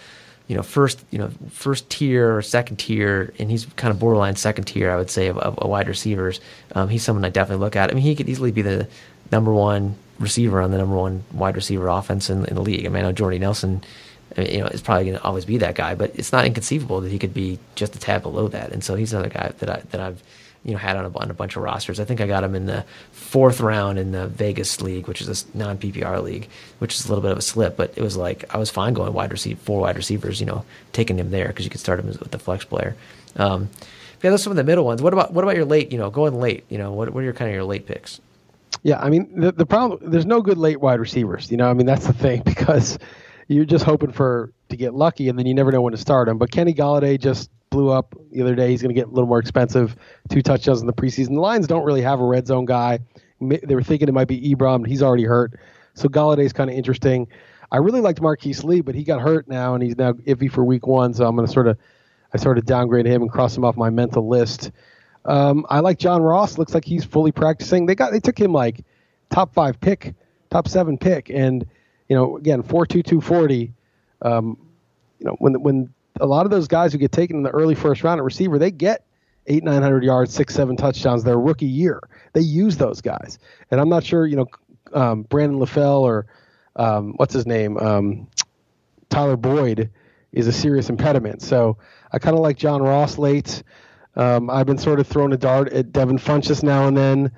you 0.48 0.56
know 0.56 0.62
first 0.62 1.04
you 1.10 1.18
know 1.18 1.30
first 1.50 1.88
tier 1.88 2.36
or 2.36 2.42
second 2.42 2.76
tier, 2.76 3.32
and 3.38 3.50
he's 3.50 3.66
kind 3.76 3.92
of 3.92 4.00
borderline 4.00 4.36
second 4.36 4.64
tier, 4.64 4.90
I 4.90 4.96
would 4.96 5.10
say 5.10 5.28
of, 5.28 5.38
of 5.38 5.68
wide 5.68 5.88
receivers. 5.88 6.40
Um, 6.74 6.88
he's 6.88 7.04
someone 7.04 7.24
I 7.24 7.28
definitely 7.28 7.64
look 7.64 7.76
at. 7.76 7.90
I 7.90 7.94
mean, 7.94 8.02
he 8.02 8.16
could 8.16 8.28
easily 8.28 8.50
be 8.50 8.62
the 8.62 8.88
number 9.30 9.52
one 9.52 9.96
receiver 10.18 10.60
on 10.60 10.70
the 10.70 10.78
number 10.78 10.96
one 10.96 11.24
wide 11.32 11.56
receiver 11.56 11.88
offense 11.88 12.30
in, 12.30 12.44
in 12.46 12.54
the 12.54 12.62
league. 12.62 12.86
I 12.86 12.88
mean, 12.88 13.04
I 13.04 13.08
know 13.08 13.12
Jordy 13.12 13.38
Nelson, 13.38 13.82
you 14.36 14.60
know, 14.60 14.66
is 14.66 14.82
probably 14.82 15.04
going 15.04 15.16
to 15.16 15.24
always 15.24 15.44
be 15.44 15.58
that 15.58 15.74
guy, 15.74 15.94
but 15.94 16.12
it's 16.14 16.32
not 16.32 16.46
inconceivable 16.46 17.00
that 17.00 17.10
he 17.10 17.18
could 17.18 17.34
be 17.34 17.58
just 17.74 17.94
a 17.96 17.98
tad 17.98 18.22
below 18.22 18.48
that. 18.48 18.72
And 18.72 18.82
so 18.82 18.94
he's 18.94 19.12
another 19.12 19.28
guy 19.28 19.52
that 19.58 19.70
I 19.70 19.80
that 19.90 20.00
I've 20.00 20.22
you 20.64 20.72
know 20.72 20.78
had 20.78 20.96
on 20.96 21.04
a, 21.04 21.18
on 21.18 21.30
a 21.30 21.34
bunch 21.34 21.56
of 21.56 21.62
rosters. 21.62 21.98
I 21.98 22.04
think 22.04 22.20
I 22.20 22.26
got 22.26 22.44
him 22.44 22.54
in 22.54 22.66
the 22.66 22.84
fourth 23.12 23.60
round 23.60 23.98
in 23.98 24.12
the 24.12 24.28
Vegas 24.28 24.80
league, 24.80 25.08
which 25.08 25.20
is 25.20 25.28
a 25.28 25.56
non 25.56 25.78
PPR 25.78 26.22
league, 26.22 26.48
which 26.78 26.94
is 26.94 27.04
a 27.04 27.08
little 27.08 27.22
bit 27.22 27.32
of 27.32 27.38
a 27.38 27.42
slip, 27.42 27.76
but 27.76 27.92
it 27.96 28.02
was 28.02 28.16
like 28.16 28.44
I 28.54 28.58
was 28.58 28.70
fine 28.70 28.94
going 28.94 29.12
wide 29.12 29.32
receiver, 29.32 29.60
four 29.60 29.80
wide 29.80 29.96
receivers, 29.96 30.40
you 30.40 30.46
know, 30.46 30.64
taking 30.92 31.18
him 31.18 31.30
there 31.30 31.48
because 31.48 31.64
you 31.64 31.70
could 31.70 31.80
start 31.80 32.00
him 32.00 32.06
with 32.06 32.30
the 32.30 32.38
flex 32.38 32.64
player. 32.64 32.96
Um, 33.36 33.70
yeah, 34.22 34.30
those 34.30 34.40
are 34.40 34.44
some 34.44 34.52
of 34.52 34.56
the 34.56 34.64
middle 34.64 34.84
ones. 34.84 35.02
What 35.02 35.12
about 35.12 35.32
what 35.32 35.42
about 35.42 35.56
your 35.56 35.64
late? 35.64 35.90
You 35.90 35.98
know, 35.98 36.10
going 36.10 36.38
late. 36.38 36.64
You 36.68 36.78
know, 36.78 36.92
what 36.92 37.10
what 37.10 37.20
are 37.20 37.24
your 37.24 37.32
kind 37.32 37.50
of 37.50 37.54
your 37.54 37.64
late 37.64 37.86
picks? 37.86 38.20
Yeah, 38.84 39.00
I 39.00 39.10
mean 39.10 39.28
the 39.40 39.52
the 39.52 39.66
problem 39.66 39.98
there's 40.10 40.26
no 40.26 40.42
good 40.42 40.58
late 40.58 40.80
wide 40.80 41.00
receivers. 41.00 41.50
You 41.50 41.56
know, 41.56 41.68
I 41.68 41.74
mean 41.74 41.86
that's 41.86 42.06
the 42.06 42.12
thing 42.12 42.42
because 42.44 42.98
you're 43.48 43.64
just 43.64 43.84
hoping 43.84 44.12
for 44.12 44.52
to 44.68 44.76
get 44.76 44.94
lucky 44.94 45.28
and 45.28 45.38
then 45.38 45.46
you 45.46 45.54
never 45.54 45.70
know 45.70 45.80
when 45.80 45.92
to 45.92 45.98
start 45.98 46.28
him. 46.28 46.38
But 46.38 46.50
Kenny 46.50 46.74
Golladay 46.74 47.20
just 47.20 47.50
blew 47.70 47.90
up 47.90 48.14
the 48.30 48.42
other 48.42 48.54
day. 48.54 48.70
He's 48.70 48.82
going 48.82 48.94
to 48.94 49.00
get 49.00 49.08
a 49.08 49.10
little 49.10 49.28
more 49.28 49.38
expensive. 49.38 49.96
Two 50.28 50.42
touchdowns 50.42 50.80
in 50.80 50.86
the 50.86 50.92
preseason. 50.92 51.28
The 51.28 51.40
Lions 51.40 51.66
don't 51.66 51.84
really 51.84 52.02
have 52.02 52.20
a 52.20 52.24
red 52.24 52.46
zone 52.46 52.64
guy. 52.64 53.00
They 53.40 53.74
were 53.74 53.82
thinking 53.82 54.08
it 54.08 54.12
might 54.12 54.28
be 54.28 54.54
Ebron. 54.54 54.86
He's 54.86 55.02
already 55.02 55.24
hurt. 55.24 55.58
So 55.94 56.08
Golladay's 56.08 56.52
kind 56.52 56.70
of 56.70 56.76
interesting. 56.76 57.28
I 57.72 57.78
really 57.78 58.00
liked 58.00 58.20
Marquise 58.20 58.62
Lee, 58.62 58.82
but 58.82 58.94
he 58.94 59.02
got 59.02 59.20
hurt 59.20 59.48
now 59.48 59.74
and 59.74 59.82
he's 59.82 59.96
now 59.96 60.12
iffy 60.12 60.50
for 60.50 60.64
week 60.64 60.86
one. 60.86 61.14
So 61.14 61.26
I'm 61.26 61.34
going 61.34 61.46
to 61.46 61.52
sort 61.52 61.66
of 61.66 61.78
I 62.34 62.38
sort 62.38 62.58
of 62.58 62.64
downgrade 62.64 63.06
him 63.06 63.22
and 63.22 63.30
cross 63.30 63.56
him 63.56 63.64
off 63.64 63.76
my 63.76 63.90
mental 63.90 64.28
list. 64.28 64.70
Um, 65.24 65.66
I 65.68 65.80
like 65.80 65.98
John 65.98 66.22
Ross. 66.22 66.58
Looks 66.58 66.74
like 66.74 66.84
he's 66.84 67.04
fully 67.04 67.32
practicing. 67.32 67.86
They 67.86 67.94
got 67.94 68.12
they 68.12 68.20
took 68.20 68.38
him 68.38 68.52
like 68.52 68.84
top 69.30 69.54
five 69.54 69.80
pick, 69.80 70.14
top 70.50 70.68
seven 70.68 70.98
pick, 70.98 71.30
and 71.30 71.66
you 72.12 72.18
know 72.18 72.36
again 72.36 72.62
four 72.62 72.84
two 72.84 73.02
two 73.02 73.22
forty. 73.22 73.72
Um, 74.20 74.58
you 75.18 75.24
know 75.24 75.34
when 75.38 75.54
when 75.62 75.94
a 76.20 76.26
lot 76.26 76.44
of 76.44 76.50
those 76.50 76.68
guys 76.68 76.92
who 76.92 76.98
get 76.98 77.10
taken 77.10 77.36
in 77.38 77.42
the 77.42 77.48
early 77.48 77.74
first 77.74 78.04
round 78.04 78.20
at 78.20 78.24
receiver, 78.24 78.58
they 78.58 78.70
get 78.70 79.06
eight 79.46 79.64
nine 79.64 79.80
hundred 79.80 80.04
yards, 80.04 80.34
six 80.34 80.54
seven 80.54 80.76
touchdowns 80.76 81.24
their 81.24 81.40
rookie 81.40 81.64
year. 81.64 82.06
They 82.34 82.42
use 82.42 82.76
those 82.76 83.00
guys, 83.00 83.38
and 83.70 83.80
I'm 83.80 83.88
not 83.88 84.04
sure 84.04 84.26
you 84.26 84.36
know 84.36 84.46
um, 84.92 85.22
Brandon 85.22 85.58
LaFell 85.58 86.02
or 86.02 86.26
um, 86.76 87.14
what's 87.16 87.32
his 87.32 87.46
name 87.46 87.78
um, 87.78 88.28
Tyler 89.08 89.38
Boyd 89.38 89.88
is 90.32 90.46
a 90.46 90.52
serious 90.52 90.90
impediment. 90.90 91.40
So 91.40 91.78
I 92.12 92.18
kind 92.18 92.36
of 92.36 92.42
like 92.42 92.58
John 92.58 92.82
Ross 92.82 93.16
late. 93.16 93.62
Um, 94.16 94.50
I've 94.50 94.66
been 94.66 94.76
sort 94.76 95.00
of 95.00 95.06
throwing 95.06 95.32
a 95.32 95.38
dart 95.38 95.72
at 95.72 95.92
Devin 95.92 96.18
Funchess 96.18 96.62
now 96.62 96.88
and 96.88 96.94
then. 96.94 97.32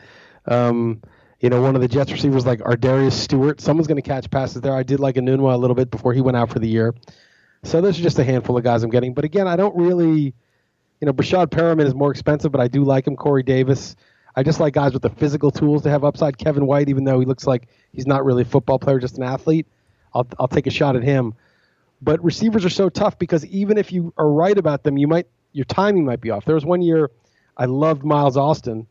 You 1.44 1.50
know, 1.50 1.60
one 1.60 1.74
of 1.74 1.82
the 1.82 1.88
Jets 1.88 2.10
receivers 2.10 2.46
like 2.46 2.60
Ardarius 2.60 3.12
Stewart. 3.12 3.60
Someone's 3.60 3.86
going 3.86 4.00
to 4.00 4.08
catch 4.08 4.30
passes 4.30 4.62
there. 4.62 4.74
I 4.74 4.82
did 4.82 4.98
like 4.98 5.16
Enunwa 5.16 5.52
a 5.52 5.58
little 5.58 5.76
bit 5.76 5.90
before 5.90 6.14
he 6.14 6.22
went 6.22 6.38
out 6.38 6.48
for 6.48 6.58
the 6.58 6.66
year. 6.66 6.94
So 7.64 7.82
those 7.82 8.00
are 8.00 8.02
just 8.02 8.18
a 8.18 8.24
handful 8.24 8.56
of 8.56 8.64
guys 8.64 8.82
I'm 8.82 8.88
getting. 8.88 9.12
But 9.12 9.26
again, 9.26 9.46
I 9.46 9.54
don't 9.54 9.76
really, 9.76 10.32
you 11.02 11.06
know, 11.06 11.12
Breshad 11.12 11.48
Perriman 11.48 11.84
is 11.84 11.94
more 11.94 12.10
expensive, 12.10 12.50
but 12.50 12.62
I 12.62 12.68
do 12.68 12.82
like 12.82 13.06
him. 13.06 13.14
Corey 13.14 13.42
Davis. 13.42 13.94
I 14.34 14.42
just 14.42 14.58
like 14.58 14.72
guys 14.72 14.94
with 14.94 15.02
the 15.02 15.10
physical 15.10 15.50
tools 15.50 15.82
to 15.82 15.90
have 15.90 16.02
upside. 16.02 16.38
Kevin 16.38 16.64
White, 16.64 16.88
even 16.88 17.04
though 17.04 17.20
he 17.20 17.26
looks 17.26 17.46
like 17.46 17.68
he's 17.92 18.06
not 18.06 18.24
really 18.24 18.40
a 18.40 18.46
football 18.46 18.78
player, 18.78 18.98
just 18.98 19.18
an 19.18 19.24
athlete, 19.24 19.66
I'll 20.14 20.26
I'll 20.40 20.48
take 20.48 20.66
a 20.66 20.70
shot 20.70 20.96
at 20.96 21.02
him. 21.02 21.34
But 22.00 22.24
receivers 22.24 22.64
are 22.64 22.70
so 22.70 22.88
tough 22.88 23.18
because 23.18 23.44
even 23.44 23.76
if 23.76 23.92
you 23.92 24.14
are 24.16 24.30
right 24.30 24.56
about 24.56 24.82
them, 24.82 24.96
you 24.96 25.08
might 25.08 25.26
your 25.52 25.66
timing 25.66 26.06
might 26.06 26.22
be 26.22 26.30
off. 26.30 26.46
There 26.46 26.54
was 26.54 26.64
one 26.64 26.80
year 26.80 27.10
I 27.54 27.66
loved 27.66 28.02
Miles 28.02 28.38
Austin, 28.38 28.86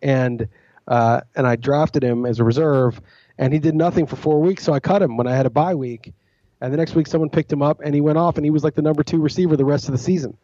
and 0.00 0.48
uh, 0.86 1.20
and 1.34 1.46
I 1.46 1.56
drafted 1.56 2.02
him 2.02 2.26
as 2.26 2.38
a 2.40 2.44
reserve, 2.44 3.00
and 3.38 3.52
he 3.52 3.58
did 3.58 3.74
nothing 3.74 4.06
for 4.06 4.16
four 4.16 4.40
weeks, 4.40 4.64
so 4.64 4.72
I 4.72 4.80
cut 4.80 5.02
him 5.02 5.16
when 5.16 5.26
I 5.26 5.34
had 5.34 5.46
a 5.46 5.50
bye 5.50 5.74
week, 5.74 6.12
and 6.60 6.72
the 6.72 6.76
next 6.76 6.94
week 6.94 7.06
someone 7.06 7.30
picked 7.30 7.52
him 7.52 7.62
up 7.62 7.80
and 7.84 7.94
he 7.94 8.00
went 8.00 8.18
off 8.18 8.36
and 8.36 8.44
he 8.44 8.50
was 8.50 8.64
like 8.64 8.74
the 8.74 8.82
number 8.82 9.02
two 9.02 9.20
receiver 9.20 9.56
the 9.56 9.64
rest 9.64 9.86
of 9.88 9.92
the 9.92 9.98
season, 9.98 10.36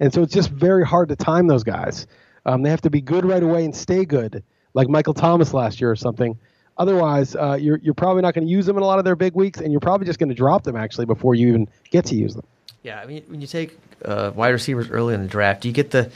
and 0.00 0.12
so 0.12 0.22
it's 0.22 0.34
just 0.34 0.50
very 0.50 0.84
hard 0.84 1.08
to 1.08 1.16
time 1.16 1.46
those 1.46 1.64
guys. 1.64 2.06
Um, 2.46 2.62
they 2.62 2.70
have 2.70 2.82
to 2.82 2.90
be 2.90 3.00
good 3.00 3.24
right 3.24 3.42
away 3.42 3.64
and 3.64 3.74
stay 3.74 4.04
good, 4.04 4.42
like 4.74 4.88
Michael 4.88 5.14
Thomas 5.14 5.54
last 5.54 5.80
year 5.80 5.90
or 5.90 5.96
something. 5.96 6.38
Otherwise, 6.76 7.36
uh, 7.36 7.56
you're 7.60 7.78
you're 7.78 7.94
probably 7.94 8.22
not 8.22 8.34
going 8.34 8.46
to 8.46 8.50
use 8.50 8.66
them 8.66 8.76
in 8.76 8.82
a 8.82 8.86
lot 8.86 8.98
of 8.98 9.04
their 9.04 9.16
big 9.16 9.34
weeks, 9.34 9.60
and 9.60 9.70
you're 9.70 9.80
probably 9.80 10.06
just 10.06 10.18
going 10.18 10.28
to 10.28 10.34
drop 10.34 10.64
them 10.64 10.76
actually 10.76 11.06
before 11.06 11.34
you 11.34 11.48
even 11.48 11.68
get 11.90 12.04
to 12.06 12.16
use 12.16 12.34
them. 12.34 12.44
Yeah, 12.82 13.00
I 13.00 13.06
mean, 13.06 13.22
when 13.28 13.40
you 13.40 13.46
take 13.46 13.78
uh, 14.04 14.32
wide 14.34 14.48
receivers 14.50 14.90
early 14.90 15.14
in 15.14 15.22
the 15.22 15.28
draft, 15.28 15.64
you 15.64 15.72
get 15.72 15.90
the 15.90 16.10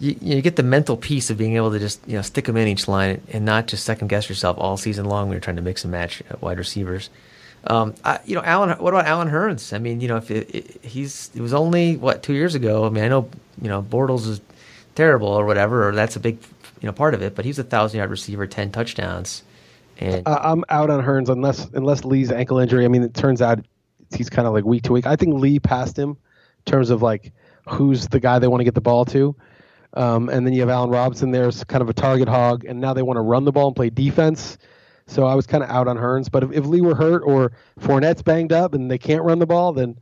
you, 0.00 0.16
you 0.20 0.42
get 0.42 0.56
the 0.56 0.62
mental 0.62 0.96
piece 0.96 1.30
of 1.30 1.38
being 1.38 1.56
able 1.56 1.70
to 1.72 1.78
just 1.78 2.00
you 2.06 2.14
know 2.14 2.22
stick 2.22 2.44
them 2.46 2.56
in 2.56 2.68
each 2.68 2.88
line 2.88 3.20
and 3.32 3.44
not 3.44 3.66
just 3.66 3.84
second 3.84 4.08
guess 4.08 4.28
yourself 4.28 4.56
all 4.58 4.76
season 4.76 5.06
long 5.06 5.28
when 5.28 5.34
you're 5.34 5.40
trying 5.40 5.56
to 5.56 5.62
mix 5.62 5.84
and 5.84 5.90
match 5.90 6.22
uh, 6.30 6.36
wide 6.40 6.58
receivers. 6.58 7.10
Um, 7.64 7.94
I, 8.04 8.20
you 8.24 8.34
know, 8.34 8.42
Allen. 8.44 8.70
What 8.78 8.94
about 8.94 9.06
Allen 9.06 9.28
Hurns? 9.28 9.72
I 9.72 9.78
mean, 9.78 10.00
you 10.00 10.08
know, 10.08 10.16
if 10.16 10.30
it, 10.30 10.54
it, 10.54 10.84
he's 10.84 11.30
it 11.34 11.40
was 11.40 11.52
only 11.52 11.96
what 11.96 12.22
two 12.22 12.34
years 12.34 12.54
ago. 12.54 12.86
I 12.86 12.90
mean, 12.90 13.04
I 13.04 13.08
know 13.08 13.28
you 13.60 13.68
know 13.68 13.82
Bortles 13.82 14.26
is 14.28 14.40
terrible 14.94 15.28
or 15.28 15.44
whatever, 15.44 15.88
or 15.88 15.94
that's 15.94 16.16
a 16.16 16.20
big 16.20 16.38
you 16.80 16.86
know 16.86 16.92
part 16.92 17.14
of 17.14 17.22
it. 17.22 17.34
But 17.34 17.44
he's 17.44 17.58
a 17.58 17.64
thousand 17.64 17.98
yard 17.98 18.10
receiver, 18.10 18.46
ten 18.46 18.70
touchdowns. 18.70 19.42
And 19.98 20.26
uh, 20.28 20.38
I'm 20.40 20.64
out 20.68 20.90
on 20.90 21.02
Hurns 21.02 21.28
unless 21.28 21.66
unless 21.74 22.04
Lee's 22.04 22.30
ankle 22.30 22.58
injury. 22.58 22.84
I 22.84 22.88
mean, 22.88 23.02
it 23.02 23.14
turns 23.14 23.42
out 23.42 23.64
he's 24.16 24.30
kind 24.30 24.46
of 24.46 24.54
like 24.54 24.64
week 24.64 24.84
to 24.84 24.92
week. 24.92 25.06
I 25.06 25.16
think 25.16 25.34
Lee 25.34 25.58
passed 25.58 25.98
him 25.98 26.10
in 26.10 26.70
terms 26.72 26.90
of 26.90 27.02
like 27.02 27.32
who's 27.68 28.06
the 28.08 28.20
guy 28.20 28.38
they 28.38 28.46
want 28.46 28.60
to 28.60 28.64
get 28.64 28.74
the 28.74 28.80
ball 28.80 29.04
to. 29.06 29.34
Um, 29.94 30.28
and 30.28 30.46
then 30.46 30.52
you 30.52 30.60
have 30.60 30.68
Allen 30.68 30.90
Robinson 30.90 31.30
there's 31.30 31.64
kind 31.64 31.82
of 31.82 31.88
a 31.88 31.94
target 31.94 32.28
hog, 32.28 32.64
and 32.64 32.80
now 32.80 32.92
they 32.94 33.02
want 33.02 33.16
to 33.16 33.22
run 33.22 33.44
the 33.44 33.52
ball 33.52 33.68
and 33.68 33.76
play 33.76 33.90
defense. 33.90 34.58
So 35.06 35.24
I 35.24 35.34
was 35.34 35.46
kind 35.46 35.64
of 35.64 35.70
out 35.70 35.88
on 35.88 35.96
Hurns. 35.96 36.30
But 36.30 36.44
if, 36.44 36.52
if 36.52 36.66
Lee 36.66 36.82
were 36.82 36.94
hurt 36.94 37.22
or 37.24 37.52
Fournette's 37.80 38.22
banged 38.22 38.52
up 38.52 38.74
and 38.74 38.90
they 38.90 38.98
can't 38.98 39.22
run 39.22 39.38
the 39.38 39.46
ball, 39.46 39.72
then 39.72 39.96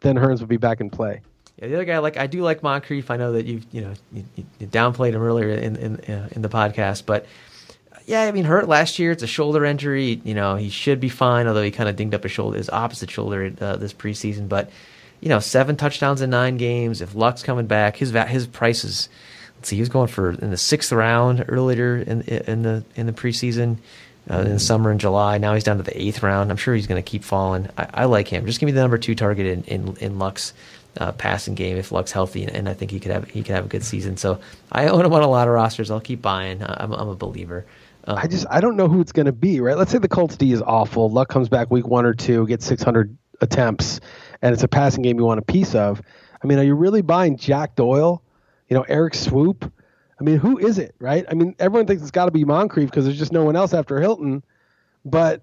then 0.00 0.16
Hurns 0.16 0.40
would 0.40 0.48
be 0.48 0.56
back 0.56 0.80
in 0.80 0.90
play. 0.90 1.20
Yeah, 1.58 1.68
the 1.68 1.74
other 1.74 1.84
guy, 1.84 1.98
like 1.98 2.16
I 2.16 2.26
do 2.26 2.42
like 2.42 2.62
Moncrief. 2.62 3.10
I 3.10 3.16
know 3.16 3.32
that 3.32 3.46
you've 3.46 3.66
you 3.72 3.82
know 3.82 3.92
you, 4.12 4.24
you 4.58 4.66
downplayed 4.66 5.12
him 5.12 5.22
earlier 5.22 5.50
in 5.50 5.76
in 5.76 5.96
uh, 6.12 6.28
in 6.32 6.42
the 6.42 6.48
podcast, 6.48 7.04
but 7.06 7.26
yeah, 8.06 8.22
I 8.22 8.32
mean, 8.32 8.44
hurt 8.44 8.68
last 8.68 8.98
year. 8.98 9.10
It's 9.10 9.22
a 9.22 9.26
shoulder 9.26 9.64
injury. 9.64 10.20
You 10.24 10.34
know, 10.34 10.54
he 10.54 10.70
should 10.70 11.00
be 11.00 11.08
fine, 11.08 11.46
although 11.46 11.62
he 11.62 11.72
kind 11.72 11.88
of 11.88 11.96
dinged 11.96 12.14
up 12.14 12.22
his 12.22 12.32
shoulder, 12.32 12.56
his 12.56 12.70
opposite 12.70 13.10
shoulder 13.10 13.52
uh, 13.60 13.76
this 13.76 13.92
preseason. 13.92 14.48
But 14.48 14.70
you 15.20 15.28
know, 15.28 15.40
seven 15.40 15.76
touchdowns 15.76 16.20
in 16.20 16.30
nine 16.30 16.56
games. 16.56 17.00
If 17.00 17.14
Luck's 17.14 17.42
coming 17.42 17.66
back, 17.66 17.96
his 17.96 18.10
his 18.10 18.46
prices. 18.46 19.08
Let's 19.56 19.68
see, 19.68 19.76
he 19.76 19.82
was 19.82 19.88
going 19.88 20.08
for 20.08 20.30
in 20.30 20.50
the 20.50 20.56
sixth 20.56 20.92
round 20.92 21.44
earlier 21.48 21.96
in 21.96 22.22
in 22.22 22.62
the 22.62 22.84
in 22.94 23.06
the 23.06 23.12
preseason. 23.12 23.78
Uh, 24.28 24.38
in 24.38 24.54
the 24.54 24.58
summer 24.58 24.90
in 24.90 24.98
July. 24.98 25.38
Now 25.38 25.54
he's 25.54 25.62
down 25.62 25.76
to 25.76 25.84
the 25.84 25.96
eighth 26.02 26.20
round. 26.20 26.50
I'm 26.50 26.56
sure 26.56 26.74
he's 26.74 26.88
going 26.88 27.00
to 27.00 27.08
keep 27.08 27.22
falling. 27.22 27.68
I, 27.78 27.86
I, 27.94 28.04
like 28.06 28.26
him. 28.26 28.44
Just 28.44 28.58
give 28.58 28.66
me 28.66 28.72
the 28.72 28.80
number 28.80 28.98
two 28.98 29.14
target 29.14 29.46
in 29.46 29.62
in, 29.62 29.96
in 29.98 30.18
Luck's 30.18 30.52
uh, 30.98 31.12
passing 31.12 31.54
game 31.54 31.76
if 31.76 31.92
Luck's 31.92 32.12
healthy, 32.12 32.42
and, 32.42 32.52
and, 32.52 32.68
I 32.68 32.74
think 32.74 32.90
he 32.90 32.98
could 32.98 33.12
have 33.12 33.28
he 33.28 33.42
could 33.42 33.54
have 33.54 33.66
a 33.66 33.68
good 33.68 33.84
season. 33.84 34.16
So 34.16 34.40
I 34.72 34.88
own 34.88 35.04
him 35.04 35.12
on 35.12 35.22
a 35.22 35.28
lot 35.28 35.46
of 35.46 35.54
rosters. 35.54 35.92
I'll 35.92 36.00
keep 36.00 36.22
buying. 36.22 36.62
I'm, 36.62 36.92
I'm 36.92 37.08
a 37.08 37.14
believer. 37.14 37.66
Um, 38.04 38.18
I 38.18 38.26
just 38.26 38.46
I 38.50 38.60
don't 38.60 38.76
know 38.76 38.88
who 38.88 39.00
it's 39.00 39.12
going 39.12 39.26
to 39.26 39.32
be, 39.32 39.60
right? 39.60 39.76
Let's 39.76 39.92
say 39.92 39.98
the 39.98 40.08
Colts 40.08 40.36
D 40.36 40.52
is 40.52 40.62
awful. 40.62 41.10
Luck 41.10 41.28
comes 41.28 41.48
back 41.48 41.70
week 41.70 41.86
one 41.86 42.06
or 42.06 42.14
two, 42.14 42.46
gets 42.46 42.66
600 42.66 43.16
attempts, 43.40 44.00
and 44.46 44.52
it's 44.54 44.62
a 44.62 44.68
passing 44.68 45.02
game 45.02 45.18
you 45.18 45.24
want 45.24 45.40
a 45.40 45.42
piece 45.42 45.74
of. 45.74 46.00
I 46.40 46.46
mean, 46.46 46.60
are 46.60 46.62
you 46.62 46.76
really 46.76 47.02
buying 47.02 47.36
Jack 47.36 47.74
Doyle? 47.74 48.22
You 48.68 48.76
know, 48.76 48.82
Erik 48.82 49.14
Swoope? 49.14 49.68
I 50.20 50.22
mean, 50.22 50.36
who 50.36 50.56
is 50.56 50.78
it, 50.78 50.94
right? 51.00 51.24
I 51.28 51.34
mean, 51.34 51.56
everyone 51.58 51.88
thinks 51.88 52.00
it's 52.02 52.12
got 52.12 52.26
to 52.26 52.30
be 52.30 52.44
Moncrief 52.44 52.88
because 52.88 53.04
there's 53.04 53.18
just 53.18 53.32
no 53.32 53.44
one 53.44 53.56
else 53.56 53.74
after 53.74 54.00
Hilton. 54.00 54.44
But 55.04 55.42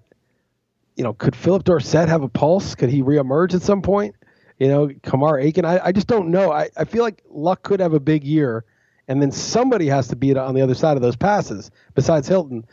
you 0.96 1.04
know, 1.04 1.12
could 1.12 1.36
Phillip 1.36 1.64
Dorsett 1.64 2.08
have 2.08 2.22
a 2.22 2.28
pulse? 2.28 2.74
Could 2.74 2.88
he 2.88 3.02
reemerge 3.02 3.54
at 3.54 3.60
some 3.60 3.82
point? 3.82 4.14
You 4.58 4.68
know, 4.68 4.90
Kamar 5.02 5.38
Aiken. 5.38 5.66
I, 5.66 5.86
I 5.86 5.92
just 5.92 6.06
don't 6.06 6.30
know. 6.30 6.50
I, 6.50 6.70
I 6.74 6.84
feel 6.84 7.02
like 7.02 7.22
Luck 7.28 7.62
could 7.62 7.80
have 7.80 7.92
a 7.92 8.00
big 8.00 8.24
year 8.24 8.64
and 9.06 9.20
then 9.20 9.32
somebody 9.32 9.86
has 9.88 10.08
to 10.08 10.16
be 10.16 10.34
on 10.34 10.54
the 10.54 10.62
other 10.62 10.74
side 10.74 10.96
of 10.96 11.02
those 11.02 11.16
passes 11.16 11.70
besides 11.94 12.26
Hilton. 12.26 12.64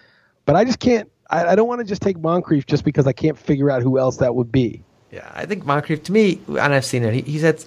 But 0.45 0.55
I 0.55 0.63
just 0.63 0.79
can't. 0.79 1.11
I, 1.29 1.47
I 1.47 1.55
don't 1.55 1.67
want 1.67 1.79
to 1.79 1.85
just 1.85 2.01
take 2.01 2.17
Moncrief 2.17 2.65
just 2.65 2.85
because 2.85 3.05
I 3.05 3.11
can't 3.11 3.37
figure 3.37 3.69
out 3.69 3.81
who 3.81 3.99
else 3.99 4.17
that 4.17 4.33
would 4.33 4.49
be. 4.49 4.85
Yeah, 5.11 5.29
I 5.33 5.45
think 5.45 5.65
Moncrief 5.65 6.03
to 6.03 6.11
me, 6.11 6.39
and 6.47 6.59
I've 6.73 6.85
seen 6.85 7.03
it. 7.03 7.13
He, 7.13 7.21
he's 7.21 7.41
had 7.41 7.63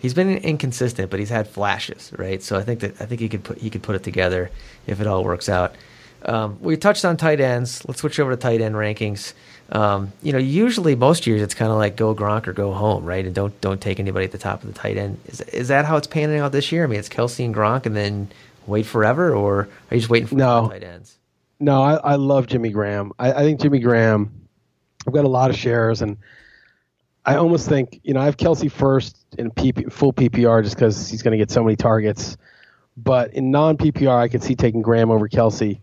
he's 0.00 0.14
been 0.14 0.38
inconsistent, 0.38 1.10
but 1.10 1.20
he's 1.20 1.30
had 1.30 1.48
flashes, 1.48 2.12
right? 2.18 2.42
So 2.42 2.58
I 2.58 2.62
think 2.62 2.80
that 2.80 3.00
I 3.00 3.06
think 3.06 3.20
he 3.20 3.28
could 3.28 3.44
put 3.44 3.58
he 3.58 3.70
could 3.70 3.82
put 3.82 3.94
it 3.96 4.02
together 4.02 4.50
if 4.86 5.00
it 5.00 5.06
all 5.06 5.24
works 5.24 5.48
out. 5.48 5.74
Um, 6.24 6.58
we 6.60 6.76
touched 6.76 7.04
on 7.04 7.16
tight 7.16 7.40
ends. 7.40 7.86
Let's 7.86 8.00
switch 8.00 8.18
over 8.18 8.32
to 8.32 8.36
tight 8.36 8.60
end 8.60 8.74
rankings. 8.74 9.32
Um, 9.70 10.12
you 10.22 10.32
know, 10.32 10.38
usually 10.38 10.96
most 10.96 11.26
years 11.26 11.42
it's 11.42 11.54
kind 11.54 11.70
of 11.70 11.76
like 11.78 11.94
go 11.94 12.14
Gronk 12.14 12.48
or 12.48 12.52
go 12.52 12.72
home, 12.72 13.04
right? 13.04 13.24
And 13.24 13.34
don't 13.34 13.58
don't 13.60 13.80
take 13.80 14.00
anybody 14.00 14.24
at 14.24 14.32
the 14.32 14.38
top 14.38 14.62
of 14.64 14.72
the 14.72 14.78
tight 14.78 14.96
end. 14.96 15.20
Is 15.26 15.40
is 15.42 15.68
that 15.68 15.84
how 15.84 15.96
it's 15.96 16.06
panning 16.08 16.40
out 16.40 16.50
this 16.52 16.72
year? 16.72 16.82
I 16.84 16.86
mean, 16.88 16.98
it's 16.98 17.08
Kelce 17.08 17.44
and 17.44 17.54
Gronk, 17.54 17.86
and 17.86 17.94
then 17.94 18.28
wait 18.66 18.86
forever, 18.86 19.32
or 19.32 19.68
are 19.90 19.94
you 19.94 20.00
just 20.00 20.10
waiting 20.10 20.26
for 20.26 20.34
No. 20.34 20.68
tight 20.68 20.82
ends? 20.82 21.16
No, 21.60 21.82
I, 21.82 21.94
I 21.96 22.14
love 22.16 22.46
Jimmy 22.46 22.70
Graham. 22.70 23.12
I, 23.18 23.32
I 23.32 23.42
think 23.42 23.60
Jimmy 23.60 23.78
Graham. 23.78 24.32
I've 25.06 25.14
got 25.14 25.24
a 25.24 25.28
lot 25.28 25.50
of 25.50 25.56
shares, 25.56 26.02
and 26.02 26.16
I 27.28 27.36
almost 27.36 27.68
think 27.68 28.00
you 28.04 28.14
know 28.14 28.20
I 28.20 28.24
have 28.24 28.38
Kelce 28.38 28.72
first 28.72 29.26
in 29.36 29.50
PP, 29.50 29.92
full 29.92 30.14
PPR 30.14 30.62
just 30.62 30.76
because 30.76 31.10
he's 31.10 31.20
going 31.20 31.32
to 31.32 31.36
get 31.36 31.50
so 31.50 31.62
many 31.62 31.76
targets. 31.76 32.38
But 32.96 33.34
in 33.34 33.50
non 33.50 33.76
PPR, 33.76 34.16
I 34.16 34.28
could 34.28 34.42
see 34.42 34.54
taking 34.54 34.80
Graham 34.80 35.10
over 35.10 35.28
Kelce, 35.28 35.78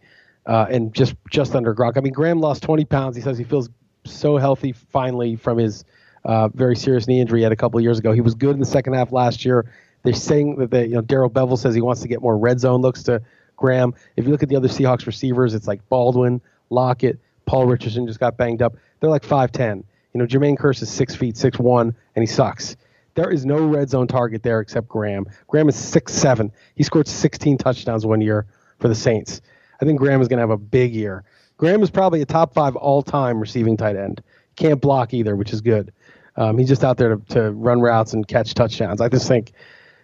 uh, 0.47 0.65
and 0.71 0.91
just 0.91 1.13
just 1.29 1.53
under 1.53 1.75
Gronk. 1.75 1.97
I 1.97 1.99
mean, 1.99 2.13
Graham 2.13 2.39
lost 2.39 2.63
20 2.63 2.85
pounds. 2.85 3.15
He 3.15 3.21
says 3.21 3.37
he 3.37 3.43
feels 3.43 3.69
so 4.05 4.37
healthy 4.37 4.71
finally 4.71 5.35
from 5.35 5.59
his 5.59 5.85
uh, 6.23 6.47
very 6.47 6.75
serious 6.75 7.07
knee 7.07 7.21
injury 7.21 7.41
he 7.41 7.43
had 7.43 7.51
a 7.51 7.55
couple 7.55 7.79
years 7.79 7.99
ago. 7.99 8.11
He 8.11 8.21
was 8.21 8.33
good 8.33 8.55
in 8.55 8.59
the 8.59 8.65
second 8.65 8.93
half 8.93 9.11
last 9.11 9.45
year. 9.45 9.71
They're 10.01 10.13
saying 10.13 10.55
that 10.55 10.71
they, 10.71 10.85
you 10.87 10.95
know 10.95 11.01
Darrell 11.01 11.29
Bevell 11.29 11.59
says 11.59 11.75
he 11.75 11.81
wants 11.81 12.01
to 12.01 12.07
get 12.07 12.23
more 12.23 12.39
red 12.39 12.59
zone 12.59 12.81
looks 12.81 13.03
to 13.03 13.21
Graham. 13.55 13.93
If 14.17 14.25
you 14.25 14.31
look 14.31 14.41
at 14.41 14.49
the 14.49 14.55
other 14.55 14.67
Seahawks 14.67 15.05
receivers, 15.05 15.53
it's 15.53 15.67
like 15.67 15.87
Baldwin, 15.89 16.41
Lockett, 16.71 17.19
Paul 17.45 17.67
Richardson 17.67 18.07
just 18.07 18.19
got 18.19 18.35
banged 18.35 18.63
up. 18.63 18.77
They're 18.99 19.11
like 19.11 19.23
five 19.23 19.51
ten. 19.51 19.83
You 20.15 20.19
know, 20.19 20.27
Jermaine 20.27 20.57
Kearse 20.57 20.81
is 20.81 20.89
six 20.89 21.13
feet, 21.13 21.35
six 21.35 21.59
one, 21.59 21.93
and 22.15 22.23
he 22.23 22.25
sucks. 22.25 22.77
There 23.15 23.29
is 23.29 23.45
no 23.45 23.67
red 23.67 23.89
zone 23.89 24.07
target 24.07 24.43
there 24.43 24.61
except 24.61 24.87
Graham. 24.87 25.25
Graham 25.47 25.67
is 25.67 25.75
six 25.75 26.13
seven. 26.13 26.53
He 26.75 26.83
scored 26.83 27.05
16 27.05 27.57
touchdowns 27.57 28.05
one 28.05 28.21
year 28.21 28.45
for 28.79 28.87
the 28.87 28.95
Saints. 28.95 29.41
I 29.81 29.83
think 29.83 29.99
Graham 29.99 30.21
is 30.21 30.29
going 30.29 30.37
to 30.37 30.41
have 30.43 30.51
a 30.51 30.57
big 30.57 30.95
year. 30.95 31.25
Graham 31.57 31.83
is 31.83 31.89
probably 31.89 32.21
a 32.21 32.25
top 32.25 32.53
five 32.53 32.77
all 32.77 33.03
time 33.03 33.41
receiving 33.41 33.75
tight 33.75 33.97
end. 33.97 34.23
Can't 34.55 34.79
block 34.79 35.13
either, 35.13 35.35
which 35.35 35.51
is 35.51 35.59
good. 35.59 35.91
Um, 36.37 36.57
he's 36.57 36.69
just 36.69 36.85
out 36.85 36.95
there 36.95 37.17
to, 37.17 37.25
to 37.33 37.51
run 37.51 37.81
routes 37.81 38.13
and 38.13 38.25
catch 38.25 38.53
touchdowns. 38.53 39.01
I 39.01 39.09
just 39.09 39.27
think 39.27 39.51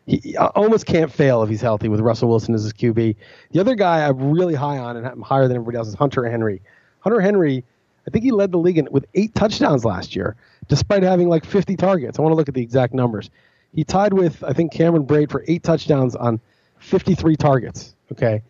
he, 0.08 0.18
he 0.18 0.36
almost 0.36 0.88
can't 0.88 1.10
fail 1.12 1.42
if 1.42 1.50
he's 1.50 1.62
healthy 1.62 1.88
with 1.88 2.02
Russell 2.02 2.28
Wilson 2.28 2.54
as 2.54 2.64
his 2.64 2.74
QB. 2.74 3.16
The 3.52 3.60
other 3.62 3.76
guy 3.76 4.06
I'm 4.06 4.32
really 4.32 4.56
high 4.56 4.78
on 4.78 4.98
and 4.98 5.08
I'm 5.08 5.22
higher 5.22 5.48
than 5.48 5.56
everybody 5.56 5.78
else 5.78 5.88
is 5.88 5.96
Hunter 5.96 6.30
Henry. 6.30 6.62
Hunter 7.00 7.22
Henry, 7.22 7.64
I 8.08 8.12
think 8.12 8.24
he 8.24 8.32
led 8.32 8.52
the 8.52 8.58
league 8.58 8.78
in, 8.78 8.88
with 8.92 9.06
eight 9.14 9.36
touchdowns 9.36 9.86
last 9.86 10.16
year, 10.16 10.36
despite 10.68 11.04
having 11.04 11.30
like 11.30 11.46
50 11.46 11.76
targets. 11.76 12.18
I 12.18 12.22
want 12.22 12.32
to 12.32 12.36
look 12.36 12.50
at 12.50 12.56
the 12.56 12.62
exact 12.62 12.94
numbers. 12.94 13.30
He 13.74 13.84
tied 13.84 14.14
with 14.14 14.44
I 14.44 14.54
think 14.54 14.72
Cameron 14.72 15.06
Brate 15.06 15.32
for 15.32 15.44
eight 15.48 15.64
touchdowns 15.64 16.16
on 16.16 16.40
53 16.80 17.36
targets. 17.36 17.96
Okay, 18.12 18.42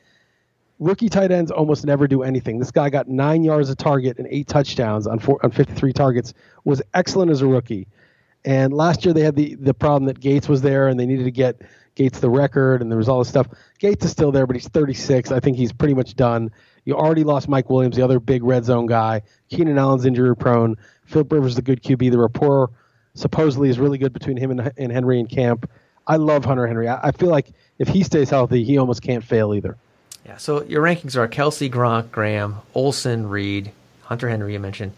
rookie 0.79 1.09
tight 1.09 1.31
ends 1.31 1.51
almost 1.51 1.85
never 1.85 2.07
do 2.07 2.23
anything. 2.23 2.59
This 2.59 2.71
guy 2.71 2.89
got 2.89 3.07
nine 3.07 3.43
yards 3.43 3.69
a 3.69 3.75
target 3.75 4.17
and 4.17 4.27
eight 4.31 4.47
touchdowns 4.47 5.05
on 5.05 5.19
four, 5.19 5.39
on 5.43 5.51
53 5.51 5.93
targets. 5.93 6.33
Was 6.63 6.81
excellent 6.93 7.31
as 7.31 7.41
a 7.41 7.47
rookie. 7.47 7.87
And 8.43 8.73
last 8.73 9.05
year 9.05 9.13
they 9.13 9.21
had 9.21 9.35
the 9.35 9.55
the 9.55 9.73
problem 9.73 10.05
that 10.05 10.19
Gates 10.19 10.49
was 10.49 10.61
there 10.61 10.87
and 10.87 10.99
they 10.99 11.05
needed 11.05 11.25
to 11.25 11.31
get 11.31 11.61
Gates 11.93 12.19
the 12.19 12.29
record 12.29 12.81
and 12.81 12.89
there 12.89 12.97
was 12.97 13.07
all 13.09 13.19
this 13.19 13.29
stuff. 13.29 13.47
Gates 13.77 14.05
is 14.05 14.11
still 14.11 14.31
there, 14.31 14.47
but 14.47 14.55
he's 14.55 14.67
36. 14.67 15.31
I 15.31 15.39
think 15.39 15.57
he's 15.57 15.71
pretty 15.71 15.93
much 15.93 16.15
done. 16.15 16.51
You 16.85 16.95
already 16.95 17.23
lost 17.23 17.47
Mike 17.47 17.69
Williams, 17.69 17.95
the 17.95 18.01
other 18.01 18.19
big 18.19 18.43
red 18.43 18.65
zone 18.65 18.87
guy. 18.87 19.21
Keenan 19.49 19.77
Allen's 19.77 20.05
injury 20.05 20.35
prone. 20.35 20.77
Philip 21.05 21.31
Rivers 21.31 21.53
is 21.53 21.57
a 21.57 21.61
good 21.61 21.83
QB. 21.83 22.11
The 22.11 22.17
rapport 22.17 22.71
supposedly 23.13 23.69
is 23.69 23.79
really 23.79 23.97
good 23.97 24.13
between 24.13 24.37
him 24.37 24.51
and, 24.51 24.71
and 24.77 24.91
Henry 24.91 25.19
and 25.19 25.29
Camp. 25.29 25.69
I 26.07 26.15
love 26.15 26.45
Hunter 26.45 26.65
Henry. 26.65 26.87
I, 26.87 27.09
I 27.09 27.11
feel 27.11 27.29
like 27.29 27.51
if 27.77 27.87
he 27.87 28.03
stays 28.03 28.29
healthy, 28.29 28.63
he 28.63 28.77
almost 28.77 29.01
can't 29.01 29.23
fail 29.23 29.53
either. 29.53 29.77
Yeah. 30.25 30.37
So 30.37 30.63
your 30.63 30.83
rankings 30.83 31.15
are 31.15 31.27
Kelce, 31.27 31.69
Gronk, 31.69 32.11
Graham, 32.11 32.57
Olsen, 32.73 33.27
Reed, 33.29 33.71
Hunter 34.03 34.29
Henry. 34.29 34.53
You 34.53 34.59
mentioned 34.59 34.93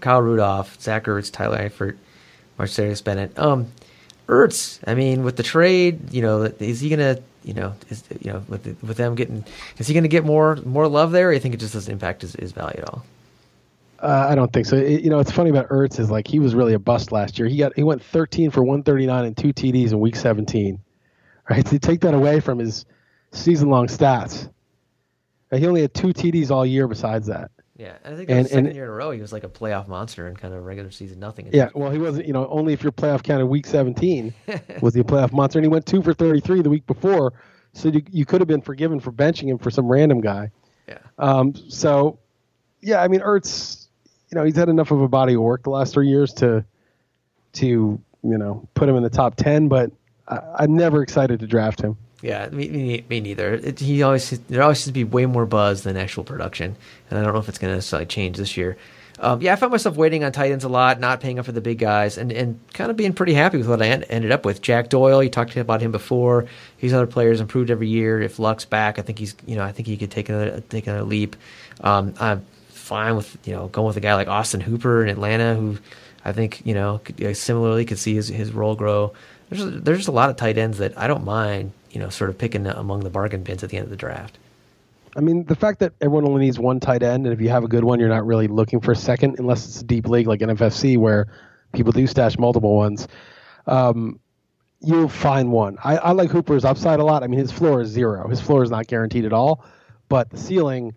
Kyle 0.00 0.20
Rudolph, 0.20 0.80
Zach 0.80 1.04
Ertz, 1.04 1.32
Tyler 1.32 1.58
Eifert, 1.58 1.96
Martellus 2.58 3.02
Bennett. 3.02 3.38
Um, 3.38 3.72
Ertz. 4.28 4.78
I 4.86 4.94
mean, 4.94 5.24
with 5.24 5.36
the 5.36 5.42
trade, 5.42 6.12
you 6.12 6.22
know, 6.22 6.42
is 6.42 6.80
he 6.80 6.90
gonna, 6.90 7.18
you 7.44 7.54
know, 7.54 7.74
is 7.88 8.04
you 8.20 8.32
know, 8.32 8.44
with 8.48 8.62
the, 8.62 8.86
with 8.86 8.98
them 8.98 9.14
getting, 9.14 9.44
is 9.78 9.88
he 9.88 9.94
gonna 9.94 10.08
get 10.08 10.24
more 10.24 10.56
more 10.64 10.86
love 10.86 11.12
there? 11.12 11.30
Or 11.30 11.32
you 11.32 11.40
think 11.40 11.54
it 11.54 11.60
just 11.60 11.72
doesn't 11.72 11.90
impact 11.90 12.22
his, 12.22 12.34
his 12.34 12.52
value 12.52 12.78
at 12.78 12.88
all? 12.88 13.04
Uh, 14.00 14.26
I 14.28 14.34
don't 14.34 14.52
think 14.52 14.66
so. 14.66 14.76
It, 14.76 15.02
you 15.02 15.10
know, 15.10 15.18
it's 15.18 15.32
funny 15.32 15.50
about 15.50 15.68
Ertz 15.70 15.98
is 15.98 16.10
like 16.10 16.28
he 16.28 16.38
was 16.38 16.54
really 16.54 16.74
a 16.74 16.78
bust 16.78 17.10
last 17.10 17.38
year. 17.38 17.48
He 17.48 17.56
got 17.56 17.74
he 17.74 17.82
went 17.82 18.02
13 18.02 18.50
for 18.50 18.62
139 18.62 19.24
and 19.24 19.36
two 19.36 19.52
TDs 19.52 19.92
in 19.92 19.98
week 19.98 20.14
17. 20.14 20.78
Right, 21.50 21.66
so 21.66 21.72
you 21.72 21.78
take 21.78 22.00
that 22.02 22.14
away 22.14 22.40
from 22.40 22.58
his 22.58 22.84
season 23.32 23.70
long 23.70 23.86
stats. 23.88 24.50
He 25.50 25.66
only 25.66 25.80
had 25.80 25.94
two 25.94 26.08
TDs 26.08 26.50
all 26.50 26.66
year. 26.66 26.86
Besides 26.86 27.26
that, 27.28 27.50
Yeah, 27.78 27.92
and 28.04 28.14
I 28.14 28.16
think 28.18 28.28
And- 28.28 28.46
second 28.46 28.66
and- 28.66 28.74
year 28.74 28.84
in 28.84 28.90
a 28.90 28.92
row 28.92 29.12
he 29.12 29.20
was 29.20 29.32
like 29.32 29.44
a 29.44 29.48
playoff 29.48 29.86
monster 29.88 30.26
and 30.26 30.36
kind 30.36 30.52
of 30.52 30.64
regular 30.64 30.90
season 30.90 31.20
nothing. 31.20 31.48
yeah. 31.52 31.68
Well, 31.74 31.90
he 31.90 31.98
wasn't. 31.98 32.26
You 32.26 32.32
know, 32.32 32.46
only 32.48 32.72
if 32.72 32.82
your 32.82 32.90
playoff 32.92 33.22
counted 33.22 33.46
week 33.46 33.66
17 33.66 34.34
was 34.82 34.94
he 34.94 35.00
a 35.00 35.04
playoff 35.04 35.32
monster, 35.32 35.58
and 35.60 35.64
he 35.64 35.68
went 35.68 35.86
two 35.86 36.02
for 36.02 36.12
33 36.12 36.60
the 36.62 36.70
week 36.70 36.86
before. 36.86 37.32
So 37.74 37.88
you, 37.88 38.02
you 38.10 38.24
could 38.26 38.40
have 38.40 38.48
been 38.48 38.60
forgiven 38.62 38.98
for 38.98 39.12
benching 39.12 39.48
him 39.48 39.58
for 39.58 39.70
some 39.70 39.86
random 39.86 40.20
guy. 40.20 40.50
yeah. 40.88 40.98
Um, 41.18 41.54
so, 41.54 42.18
yeah, 42.80 43.00
I 43.02 43.06
mean, 43.08 43.20
Ertz, 43.20 43.86
you 44.30 44.36
know, 44.36 44.44
he's 44.44 44.56
had 44.56 44.68
enough 44.68 44.90
of 44.90 45.00
a 45.00 45.06
body 45.08 45.34
of 45.34 45.42
work 45.42 45.62
the 45.62 45.70
last 45.70 45.92
three 45.92 46.08
years 46.08 46.32
to, 46.34 46.64
to 47.52 47.66
you 47.66 48.00
know, 48.38 48.66
put 48.74 48.88
him 48.88 48.96
in 48.96 49.02
the 49.04 49.10
top 49.10 49.36
ten. 49.36 49.68
But 49.68 49.92
I, 50.26 50.40
I'm 50.56 50.76
never 50.76 51.02
excited 51.02 51.38
to 51.40 51.46
draft 51.46 51.80
him. 51.80 51.96
Yeah, 52.20 52.48
me, 52.48 52.68
me, 52.68 53.04
me 53.08 53.20
neither. 53.20 53.54
It, 53.54 53.78
he 53.78 54.02
always 54.02 54.30
there 54.48 54.62
always 54.62 54.78
seems 54.78 54.86
to 54.86 54.92
be 54.92 55.04
way 55.04 55.26
more 55.26 55.46
buzz 55.46 55.84
than 55.84 55.96
actual 55.96 56.24
production, 56.24 56.76
and 57.10 57.18
I 57.18 57.22
don't 57.22 57.32
know 57.32 57.38
if 57.38 57.48
it's 57.48 57.58
going 57.58 57.70
to 57.70 57.76
necessarily 57.76 58.06
change 58.06 58.38
this 58.38 58.56
year. 58.56 58.76
Um, 59.20 59.40
yeah, 59.42 59.52
I 59.52 59.56
found 59.56 59.72
myself 59.72 59.96
waiting 59.96 60.22
on 60.22 60.30
tight 60.30 60.52
ends 60.52 60.64
a 60.64 60.68
lot, 60.68 61.00
not 61.00 61.20
paying 61.20 61.38
up 61.38 61.46
for 61.46 61.52
the 61.52 61.60
big 61.60 61.78
guys, 61.78 62.18
and, 62.18 62.30
and 62.30 62.60
kind 62.72 62.90
of 62.90 62.96
being 62.96 63.12
pretty 63.12 63.34
happy 63.34 63.58
with 63.58 63.68
what 63.68 63.82
I 63.82 63.88
en- 63.88 64.04
ended 64.04 64.30
up 64.30 64.44
with. 64.44 64.62
Jack 64.62 64.90
Doyle, 64.90 65.22
you 65.22 65.28
talked 65.28 65.56
about 65.56 65.80
him 65.80 65.90
before. 65.90 66.46
These 66.80 66.92
other 66.92 67.06
players 67.06 67.40
improved 67.40 67.70
every 67.70 67.88
year. 67.88 68.20
If 68.20 68.38
Luck's 68.38 68.64
back, 68.64 68.98
I 68.98 69.02
think 69.02 69.18
he's 69.18 69.34
you 69.46 69.56
know 69.56 69.64
I 69.64 69.72
think 69.72 69.88
he 69.88 69.96
could 69.96 70.10
take 70.10 70.28
another 70.28 70.60
take 70.68 70.86
another 70.86 71.04
leap. 71.04 71.36
Um, 71.80 72.14
I'm 72.20 72.44
fine 72.68 73.16
with 73.16 73.36
you 73.44 73.54
know 73.54 73.68
going 73.68 73.86
with 73.86 73.96
a 73.96 74.00
guy 74.00 74.14
like 74.14 74.28
Austin 74.28 74.60
Hooper 74.60 75.02
in 75.04 75.08
Atlanta, 75.08 75.54
who 75.54 75.78
I 76.24 76.32
think 76.32 76.64
you 76.64 76.74
know 76.74 77.00
could, 77.04 77.22
uh, 77.22 77.34
similarly 77.34 77.84
could 77.84 77.98
see 77.98 78.14
his 78.14 78.28
his 78.28 78.52
role 78.52 78.76
grow. 78.76 79.12
There's 79.50 79.64
there's 79.82 79.98
just 79.98 80.08
a 80.08 80.12
lot 80.12 80.30
of 80.30 80.36
tight 80.36 80.58
ends 80.58 80.78
that 80.78 80.96
I 80.96 81.06
don't 81.06 81.24
mind 81.24 81.72
you 81.90 82.00
know 82.00 82.08
sort 82.08 82.30
of 82.30 82.38
picking 82.38 82.66
among 82.66 83.00
the 83.00 83.10
bargain 83.10 83.42
bins 83.42 83.62
at 83.62 83.70
the 83.70 83.76
end 83.76 83.84
of 83.84 83.90
the 83.90 83.96
draft. 83.96 84.38
I 85.16 85.20
mean, 85.20 85.44
the 85.44 85.56
fact 85.56 85.80
that 85.80 85.94
everyone 86.00 86.26
only 86.26 86.44
needs 86.44 86.58
one 86.58 86.80
tight 86.80 87.02
end, 87.02 87.26
and 87.26 87.32
if 87.32 87.40
you 87.40 87.48
have 87.48 87.64
a 87.64 87.68
good 87.68 87.82
one, 87.82 87.98
you're 87.98 88.08
not 88.08 88.26
really 88.26 88.46
looking 88.46 88.80
for 88.80 88.92
a 88.92 88.96
second, 88.96 89.38
unless 89.38 89.66
it's 89.66 89.80
a 89.80 89.84
deep 89.84 90.06
league 90.06 90.26
like 90.26 90.40
NFFC 90.40 90.96
where 90.96 91.26
people 91.72 91.92
do 91.92 92.06
stash 92.06 92.38
multiple 92.38 92.76
ones. 92.76 93.08
Um, 93.66 94.20
you'll 94.80 95.08
find 95.08 95.50
one. 95.50 95.76
I, 95.82 95.96
I 95.96 96.12
like 96.12 96.30
Hooper's 96.30 96.64
upside 96.64 97.00
a 97.00 97.04
lot. 97.04 97.22
I 97.22 97.26
mean, 97.26 97.40
his 97.40 97.50
floor 97.50 97.80
is 97.80 97.88
zero. 97.88 98.28
His 98.28 98.40
floor 98.40 98.62
is 98.62 98.70
not 98.70 98.86
guaranteed 98.86 99.24
at 99.24 99.32
all, 99.32 99.64
but 100.08 100.30
the 100.30 100.38
ceiling 100.38 100.94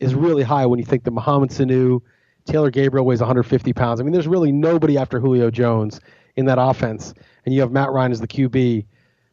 is 0.00 0.14
really 0.14 0.42
high 0.42 0.66
when 0.66 0.78
you 0.78 0.84
think 0.84 1.04
that 1.04 1.10
Mohamed 1.10 1.50
Sanu, 1.50 2.00
Taylor 2.46 2.70
Gabriel 2.70 3.04
weighs 3.04 3.20
150 3.20 3.72
pounds. 3.72 4.00
I 4.00 4.04
mean, 4.04 4.12
there's 4.12 4.28
really 4.28 4.52
nobody 4.52 4.96
after 4.96 5.20
Julio 5.20 5.50
Jones 5.50 6.00
in 6.36 6.46
that 6.46 6.58
offense, 6.58 7.12
and 7.44 7.54
you 7.54 7.60
have 7.60 7.72
Matt 7.72 7.90
Ryan 7.90 8.12
as 8.12 8.20
the 8.20 8.28
QB. 8.28 8.86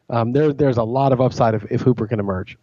Um, 0.08 0.32
there, 0.32 0.52
there's 0.52 0.76
a 0.76 0.84
lot 0.84 1.12
of 1.12 1.20
upside 1.20 1.54
if, 1.54 1.70
if 1.70 1.80
Hooper 1.80 2.06
can 2.06 2.20
emerge. 2.20 2.56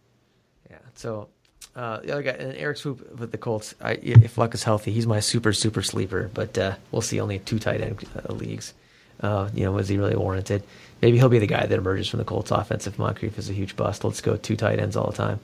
Yeah. 0.70 0.78
So 0.94 1.28
uh, 1.76 2.00
the 2.00 2.12
other 2.12 2.22
guy, 2.22 2.30
and 2.30 2.56
Erik 2.56 2.78
Swoope 2.78 3.18
with 3.18 3.32
the 3.32 3.38
Colts. 3.38 3.74
I, 3.80 3.92
if 3.92 4.38
Luck 4.38 4.54
is 4.54 4.62
healthy, 4.62 4.92
he's 4.92 5.06
my 5.06 5.20
super 5.20 5.52
super 5.52 5.82
sleeper. 5.82 6.30
But 6.32 6.56
uh, 6.56 6.76
we'll 6.90 7.02
see. 7.02 7.20
Only 7.20 7.40
two 7.40 7.58
tight 7.58 7.80
end 7.80 8.02
uh, 8.16 8.32
leagues. 8.32 8.74
Uh, 9.20 9.48
you 9.54 9.64
know, 9.64 9.76
is 9.78 9.88
he 9.88 9.98
really 9.98 10.16
warranted? 10.16 10.62
Maybe 11.02 11.18
he'll 11.18 11.28
be 11.28 11.38
the 11.38 11.46
guy 11.46 11.66
that 11.66 11.78
emerges 11.78 12.08
from 12.08 12.18
the 12.18 12.24
Colts 12.24 12.50
offense 12.50 12.86
if 12.86 12.98
Moncrief 12.98 13.38
is 13.38 13.50
a 13.50 13.52
huge 13.52 13.76
bust. 13.76 14.04
Let's 14.04 14.20
go 14.20 14.36
two 14.36 14.56
tight 14.56 14.78
ends 14.78 14.96
all 14.96 15.10
the 15.10 15.16
time. 15.16 15.40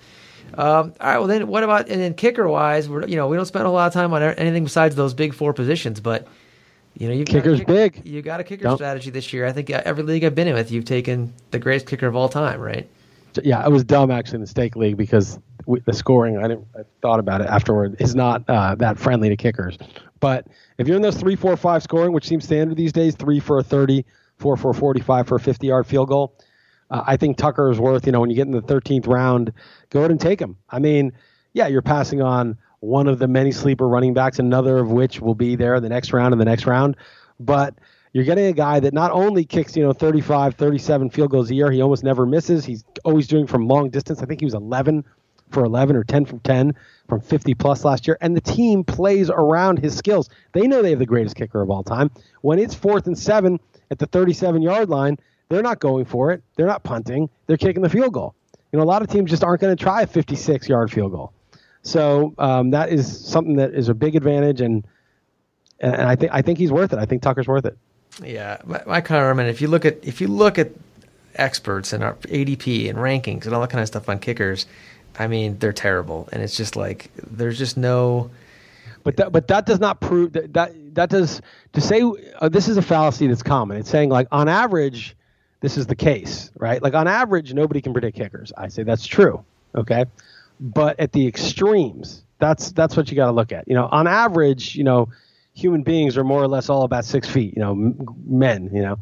Um, 0.54 0.94
all 1.00 1.06
right. 1.06 1.18
Well, 1.18 1.26
then 1.26 1.46
what 1.48 1.62
about 1.62 1.88
and 1.88 2.00
then 2.00 2.14
kicker 2.14 2.48
wise? 2.48 2.88
We're 2.88 3.06
you 3.06 3.16
know 3.16 3.28
we 3.28 3.36
don't 3.36 3.46
spend 3.46 3.66
a 3.66 3.70
lot 3.70 3.88
of 3.88 3.92
time 3.92 4.12
on 4.12 4.22
anything 4.22 4.64
besides 4.64 4.94
those 4.96 5.14
big 5.14 5.34
four 5.34 5.52
positions, 5.52 6.00
but 6.00 6.26
you 7.00 7.08
know, 7.08 7.14
you've 7.14 7.26
Kicker's 7.26 7.60
got 7.60 7.70
a 7.70 7.88
kick- 7.90 7.94
big. 8.04 8.06
You 8.12 8.20
got 8.22 8.40
a 8.40 8.44
kicker 8.44 8.64
Don't- 8.64 8.76
strategy 8.76 9.10
this 9.10 9.32
year. 9.32 9.46
I 9.46 9.52
think 9.52 9.70
uh, 9.70 9.80
every 9.84 10.02
league 10.04 10.22
I've 10.22 10.34
been 10.34 10.46
in 10.48 10.54
with, 10.54 10.70
you've 10.70 10.84
taken 10.84 11.32
the 11.50 11.58
greatest 11.58 11.86
kicker 11.86 12.06
of 12.06 12.14
all 12.14 12.28
time, 12.28 12.60
right? 12.60 12.88
yeah, 13.44 13.60
I 13.60 13.68
was 13.68 13.84
dumb 13.84 14.10
actually 14.10 14.36
in 14.36 14.40
the 14.40 14.46
stake 14.48 14.74
league 14.76 14.96
because 14.96 15.38
with 15.64 15.84
the 15.84 15.92
scoring, 15.92 16.36
I 16.36 16.42
didn't 16.48 16.66
I 16.76 16.80
thought 17.00 17.20
about 17.20 17.40
it 17.40 17.46
afterward, 17.46 17.96
is 18.00 18.14
not 18.14 18.42
uh, 18.48 18.74
that 18.76 18.98
friendly 18.98 19.28
to 19.28 19.36
kickers. 19.36 19.78
But 20.18 20.46
if 20.78 20.86
you're 20.88 20.96
in 20.96 21.02
those 21.02 21.16
three, 21.16 21.36
four, 21.36 21.56
five 21.56 21.82
scoring, 21.82 22.12
which 22.12 22.26
seems 22.26 22.44
standard 22.44 22.76
these 22.76 22.92
days, 22.92 23.14
three 23.14 23.40
for 23.40 23.58
a 23.58 23.62
30, 23.62 24.04
four 24.36 24.56
for 24.56 24.72
a 24.72 24.74
45 24.74 25.28
for 25.28 25.36
a 25.36 25.40
50 25.40 25.66
yard 25.66 25.86
field 25.86 26.08
goal, 26.08 26.34
uh, 26.90 27.04
I 27.06 27.16
think 27.16 27.36
Tucker 27.38 27.70
is 27.70 27.78
worth, 27.78 28.04
you 28.04 28.12
know, 28.12 28.20
when 28.20 28.30
you 28.30 28.36
get 28.36 28.46
in 28.46 28.52
the 28.52 28.62
13th 28.62 29.06
round, 29.06 29.52
go 29.90 30.00
ahead 30.00 30.10
and 30.10 30.20
take 30.20 30.40
him. 30.40 30.56
I 30.68 30.80
mean, 30.80 31.12
yeah, 31.54 31.68
you're 31.68 31.82
passing 31.82 32.20
on 32.20 32.58
one 32.80 33.06
of 33.06 33.18
the 33.18 33.28
many 33.28 33.52
sleeper 33.52 33.86
running 33.86 34.14
backs, 34.14 34.38
another 34.38 34.78
of 34.78 34.90
which 34.90 35.20
will 35.20 35.34
be 35.34 35.56
there 35.56 35.80
the 35.80 35.88
next 35.88 36.12
round 36.12 36.32
and 36.32 36.40
the 36.40 36.46
next 36.46 36.66
round. 36.66 36.96
But 37.38 37.74
you're 38.12 38.24
getting 38.24 38.46
a 38.46 38.52
guy 38.52 38.80
that 38.80 38.92
not 38.92 39.12
only 39.12 39.44
kicks, 39.44 39.76
you 39.76 39.82
know, 39.82 39.92
35, 39.92 40.54
37 40.54 41.10
field 41.10 41.30
goals 41.30 41.50
a 41.50 41.54
year, 41.54 41.70
he 41.70 41.80
almost 41.80 42.02
never 42.02 42.26
misses. 42.26 42.64
He's 42.64 42.84
always 43.04 43.28
doing 43.28 43.46
from 43.46 43.68
long 43.68 43.90
distance. 43.90 44.22
I 44.22 44.26
think 44.26 44.40
he 44.40 44.46
was 44.46 44.54
11 44.54 45.04
for 45.50 45.64
11 45.64 45.96
or 45.96 46.04
10 46.04 46.24
from 46.24 46.40
10 46.40 46.74
from 47.08 47.20
50 47.20 47.54
plus 47.54 47.84
last 47.84 48.06
year. 48.06 48.16
And 48.20 48.36
the 48.36 48.40
team 48.40 48.84
plays 48.84 49.30
around 49.30 49.78
his 49.78 49.96
skills. 49.96 50.28
They 50.52 50.66
know 50.66 50.82
they 50.82 50.90
have 50.90 50.98
the 50.98 51.06
greatest 51.06 51.36
kicker 51.36 51.60
of 51.60 51.70
all 51.70 51.82
time. 51.82 52.10
When 52.42 52.58
it's 52.58 52.74
fourth 52.74 53.06
and 53.06 53.18
seven 53.18 53.60
at 53.90 53.98
the 53.98 54.06
37 54.06 54.62
yard 54.62 54.88
line, 54.88 55.18
they're 55.48 55.62
not 55.62 55.80
going 55.80 56.04
for 56.04 56.30
it. 56.30 56.42
They're 56.56 56.66
not 56.66 56.84
punting. 56.84 57.28
They're 57.46 57.56
kicking 57.56 57.82
the 57.82 57.88
field 57.88 58.12
goal. 58.12 58.34
You 58.72 58.78
know, 58.78 58.84
a 58.84 58.86
lot 58.86 59.02
of 59.02 59.08
teams 59.08 59.30
just 59.30 59.42
aren't 59.42 59.60
going 59.60 59.76
to 59.76 59.82
try 59.82 60.02
a 60.02 60.06
56 60.06 60.68
yard 60.68 60.92
field 60.92 61.12
goal. 61.12 61.32
So 61.82 62.34
um, 62.38 62.70
that 62.70 62.90
is 62.90 63.26
something 63.26 63.56
that 63.56 63.72
is 63.72 63.88
a 63.88 63.94
big 63.94 64.16
advantage, 64.16 64.60
and 64.60 64.84
and 65.80 66.02
I 66.02 66.14
think 66.16 66.32
I 66.32 66.42
think 66.42 66.58
he's 66.58 66.72
worth 66.72 66.92
it. 66.92 66.98
I 66.98 67.06
think 67.06 67.22
Tucker's 67.22 67.48
worth 67.48 67.64
it. 67.64 67.76
Yeah, 68.22 68.58
my, 68.64 68.82
my 68.86 69.00
comment. 69.00 69.48
If 69.48 69.60
you 69.60 69.68
look 69.68 69.84
at 69.84 69.98
if 70.02 70.20
you 70.20 70.28
look 70.28 70.58
at 70.58 70.72
experts 71.36 71.92
and 71.92 72.04
our 72.04 72.14
ADP 72.14 72.88
and 72.90 72.98
rankings 72.98 73.46
and 73.46 73.54
all 73.54 73.60
that 73.60 73.70
kind 73.70 73.80
of 73.80 73.86
stuff 73.86 74.08
on 74.08 74.18
kickers, 74.18 74.66
I 75.18 75.26
mean 75.26 75.58
they're 75.58 75.72
terrible, 75.72 76.28
and 76.32 76.42
it's 76.42 76.56
just 76.56 76.76
like 76.76 77.10
there's 77.16 77.58
just 77.58 77.76
no. 77.76 78.30
But 79.02 79.16
that 79.16 79.32
but 79.32 79.48
that 79.48 79.64
does 79.64 79.80
not 79.80 80.00
prove 80.00 80.34
that 80.34 80.52
that, 80.52 80.94
that 80.94 81.08
does 81.08 81.40
to 81.72 81.80
say 81.80 82.02
uh, 82.40 82.50
this 82.50 82.68
is 82.68 82.76
a 82.76 82.82
fallacy 82.82 83.26
that's 83.26 83.42
common. 83.42 83.78
It's 83.78 83.88
saying 83.88 84.10
like 84.10 84.28
on 84.30 84.48
average, 84.48 85.16
this 85.60 85.78
is 85.78 85.86
the 85.86 85.96
case, 85.96 86.50
right? 86.58 86.82
Like 86.82 86.92
on 86.92 87.08
average, 87.08 87.54
nobody 87.54 87.80
can 87.80 87.94
predict 87.94 88.18
kickers. 88.18 88.52
I 88.58 88.68
say 88.68 88.82
that's 88.82 89.06
true. 89.06 89.42
Okay, 89.74 90.04
but 90.60 91.00
at 91.00 91.12
the 91.12 91.26
extremes, 91.26 92.22
that's 92.38 92.70
that's 92.72 92.96
what 92.96 93.10
you 93.10 93.16
got 93.16 93.26
to 93.26 93.32
look 93.32 93.50
at. 93.50 93.66
You 93.66 93.74
know, 93.74 93.88
on 93.90 94.06
average, 94.06 94.76
you 94.76 94.84
know, 94.84 95.08
human 95.54 95.82
beings 95.82 96.16
are 96.18 96.24
more 96.24 96.42
or 96.42 96.48
less 96.48 96.68
all 96.68 96.82
about 96.82 97.04
six 97.06 97.28
feet. 97.28 97.54
You 97.56 97.62
know, 97.62 97.70
m- 97.72 98.06
men. 98.26 98.70
You 98.72 98.82
know, 98.82 98.98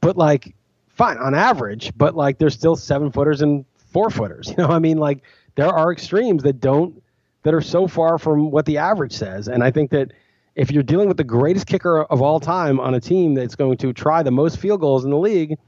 but 0.00 0.16
like, 0.16 0.54
fine 0.88 1.18
on 1.18 1.34
average, 1.34 1.92
but 1.96 2.16
like, 2.16 2.38
there's 2.38 2.54
still 2.54 2.76
seven 2.76 3.12
footers 3.12 3.42
and 3.42 3.64
four 3.76 4.10
footers. 4.10 4.48
You 4.56 4.64
know, 4.64 4.68
I 4.68 4.78
mean, 4.78 4.98
like, 4.98 5.22
there 5.54 5.68
are 5.68 5.92
extremes 5.92 6.42
that 6.44 6.60
don't 6.60 7.02
that 7.42 7.54
are 7.54 7.60
so 7.60 7.86
far 7.86 8.18
from 8.18 8.50
what 8.50 8.64
the 8.64 8.78
average 8.78 9.12
says, 9.12 9.48
and 9.48 9.62
I 9.62 9.70
think 9.70 9.90
that. 9.90 10.12
If 10.54 10.70
you're 10.70 10.82
dealing 10.82 11.06
with 11.06 11.18
the 11.18 11.22
greatest 11.24 11.66
kicker 11.66 12.04
of 12.04 12.22
all 12.22 12.40
time 12.40 12.80
on 12.80 12.94
a 12.94 12.98
team 12.98 13.34
that's 13.34 13.54
going 13.54 13.76
to 13.76 13.92
try 13.92 14.22
the 14.22 14.30
most 14.30 14.56
field 14.56 14.80
goals 14.80 15.04
in 15.04 15.10
the 15.10 15.18
league, 15.18 15.58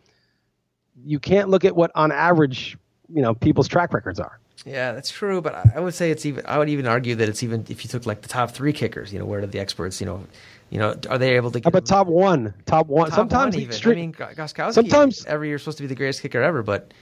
you 1.04 1.18
can't 1.18 1.50
look 1.50 1.66
at 1.66 1.76
what 1.76 1.90
on 1.94 2.10
average, 2.10 2.78
you 3.12 3.20
know, 3.20 3.34
people's 3.34 3.68
track 3.68 3.92
records 3.92 4.18
are. 4.18 4.40
Yeah, 4.64 4.92
that's 4.92 5.10
true, 5.10 5.40
but 5.40 5.54
I, 5.74 5.80
would 5.80 5.94
say 5.94 6.10
it's 6.10 6.26
even. 6.26 6.44
I 6.46 6.58
would 6.58 6.68
even 6.68 6.86
argue 6.86 7.14
that 7.16 7.28
it's 7.28 7.42
even 7.42 7.64
if 7.68 7.84
you 7.84 7.88
took 7.88 8.06
like 8.06 8.22
the 8.22 8.28
top 8.28 8.50
three 8.50 8.72
kickers. 8.72 9.12
You 9.12 9.18
know, 9.18 9.24
where 9.24 9.40
do 9.40 9.46
the 9.46 9.60
experts? 9.60 10.00
You 10.00 10.06
know, 10.06 10.24
you 10.70 10.78
know, 10.78 10.96
are 11.08 11.18
they 11.18 11.36
able 11.36 11.50
to? 11.52 11.60
How 11.60 11.68
about 11.68 11.86
top 11.86 12.06
one? 12.06 12.54
Top 12.66 12.86
one. 12.88 13.08
top 13.10 13.16
sometimes 13.16 13.54
one 13.54 13.62
even. 13.62 13.74
extre- 13.76 13.92
I 13.92 13.94
mean, 13.94 14.10
Go- 14.12 14.26
Gostkowski. 14.36 14.72
sometimes- 14.74 15.24
every 15.26 15.48
year 15.48 15.58
supposed 15.58 15.78
to 15.78 15.84
be 15.84 15.88
the 15.88 15.94
greatest 15.94 16.22
kicker 16.22 16.42
ever, 16.42 16.62
but 16.62 16.92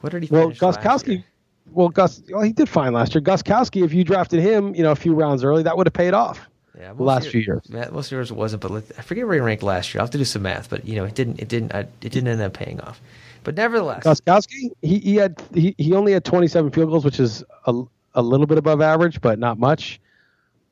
what 0.00 0.10
did 0.12 0.22
he? 0.22 0.28
well, 0.30 0.50
Gostkowski. 0.50 1.24
Well, 1.72 1.88
Gus. 1.88 2.22
Well, 2.30 2.42
he 2.42 2.52
did 2.52 2.68
fine 2.68 2.92
last 2.92 3.14
year. 3.14 3.22
Gostkowski, 3.22 3.84
if 3.84 3.92
you 3.94 4.04
drafted 4.04 4.40
him, 4.40 4.74
you 4.74 4.82
know, 4.82 4.90
a 4.92 4.96
few 4.96 5.14
rounds 5.14 5.44
early, 5.44 5.62
that 5.62 5.76
would 5.76 5.86
have 5.86 5.94
paid 5.94 6.14
off. 6.14 6.40
Yeah, 6.78 6.92
last 6.96 7.24
year- 7.24 7.32
few 7.32 7.40
years. 7.42 7.92
most 7.92 8.10
years 8.10 8.30
it 8.30 8.36
wasn't, 8.36 8.62
but 8.62 8.72
I 8.98 9.02
forget 9.02 9.26
where 9.26 9.34
he 9.34 9.40
ranked 9.40 9.62
last 9.62 9.92
year. 9.92 10.00
I'll 10.00 10.06
have 10.06 10.10
to 10.12 10.18
do 10.18 10.24
some 10.24 10.42
math, 10.42 10.70
but 10.70 10.86
you 10.86 10.96
know, 10.96 11.04
it 11.04 11.14
didn't. 11.14 11.40
It 11.40 11.48
didn't. 11.48 11.74
I, 11.74 11.80
it 11.80 12.10
didn't 12.10 12.28
end 12.28 12.40
up 12.40 12.52
paying 12.54 12.80
off. 12.80 13.00
But 13.44 13.56
nevertheless, 13.56 14.04
Gostkowski, 14.04 14.70
he, 14.82 14.98
he 14.98 15.16
had 15.16 15.42
he, 15.54 15.74
he 15.78 15.94
only 15.94 16.12
had 16.12 16.24
27 16.24 16.70
field 16.70 16.90
goals, 16.90 17.04
which 17.04 17.20
is 17.20 17.44
a, 17.66 17.82
a 18.14 18.22
little 18.22 18.46
bit 18.46 18.58
above 18.58 18.80
average, 18.80 19.20
but 19.20 19.38
not 19.38 19.58
much. 19.58 20.00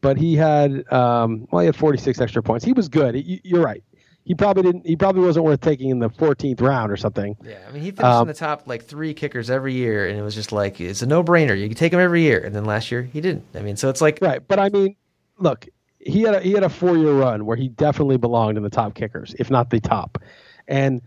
But 0.02 0.16
he 0.16 0.34
had 0.36 0.90
um, 0.92 1.46
well, 1.50 1.60
he 1.60 1.66
had 1.66 1.76
46 1.76 2.20
extra 2.20 2.42
points. 2.42 2.64
He 2.64 2.72
was 2.72 2.88
good. 2.88 3.14
He- 3.14 3.40
you're 3.44 3.62
right. 3.62 3.82
He 4.24 4.34
probably 4.34 4.62
didn't. 4.62 4.86
He 4.86 4.96
probably 4.96 5.22
wasn't 5.22 5.44
worth 5.46 5.60
taking 5.60 5.90
in 5.90 5.98
the 5.98 6.08
14th 6.10 6.60
round 6.60 6.92
or 6.92 6.96
something. 6.96 7.36
Yeah, 7.42 7.56
I 7.68 7.72
mean, 7.72 7.82
he 7.82 7.90
finished 7.90 8.04
Um, 8.04 8.22
in 8.22 8.28
the 8.28 8.34
top 8.34 8.62
like 8.66 8.84
three 8.84 9.12
kickers 9.14 9.50
every 9.50 9.74
year, 9.74 10.06
and 10.08 10.16
it 10.18 10.22
was 10.22 10.34
just 10.34 10.52
like 10.52 10.80
it's 10.80 11.02
a 11.02 11.06
no-brainer. 11.06 11.58
You 11.58 11.66
can 11.68 11.76
take 11.76 11.92
him 11.92 11.98
every 12.00 12.22
year, 12.22 12.38
and 12.38 12.54
then 12.54 12.64
last 12.64 12.92
year 12.92 13.02
he 13.02 13.20
didn't. 13.20 13.44
I 13.54 13.60
mean, 13.62 13.76
so 13.76 13.88
it's 13.88 14.00
like 14.00 14.18
Right, 14.22 14.46
but 14.46 14.58
I 14.60 14.68
mean, 14.68 14.94
look, 15.38 15.66
he 15.98 16.22
had 16.22 16.34
a, 16.36 16.40
he 16.40 16.52
had 16.52 16.62
a 16.62 16.68
four 16.68 16.96
year 16.96 17.12
run 17.12 17.44
where 17.44 17.56
he 17.56 17.68
definitely 17.68 18.18
belonged 18.18 18.56
in 18.56 18.62
the 18.62 18.70
top 18.70 18.94
kickers, 18.94 19.34
if 19.38 19.50
not 19.50 19.70
the 19.70 19.80
top. 19.80 20.18
And 20.68 21.00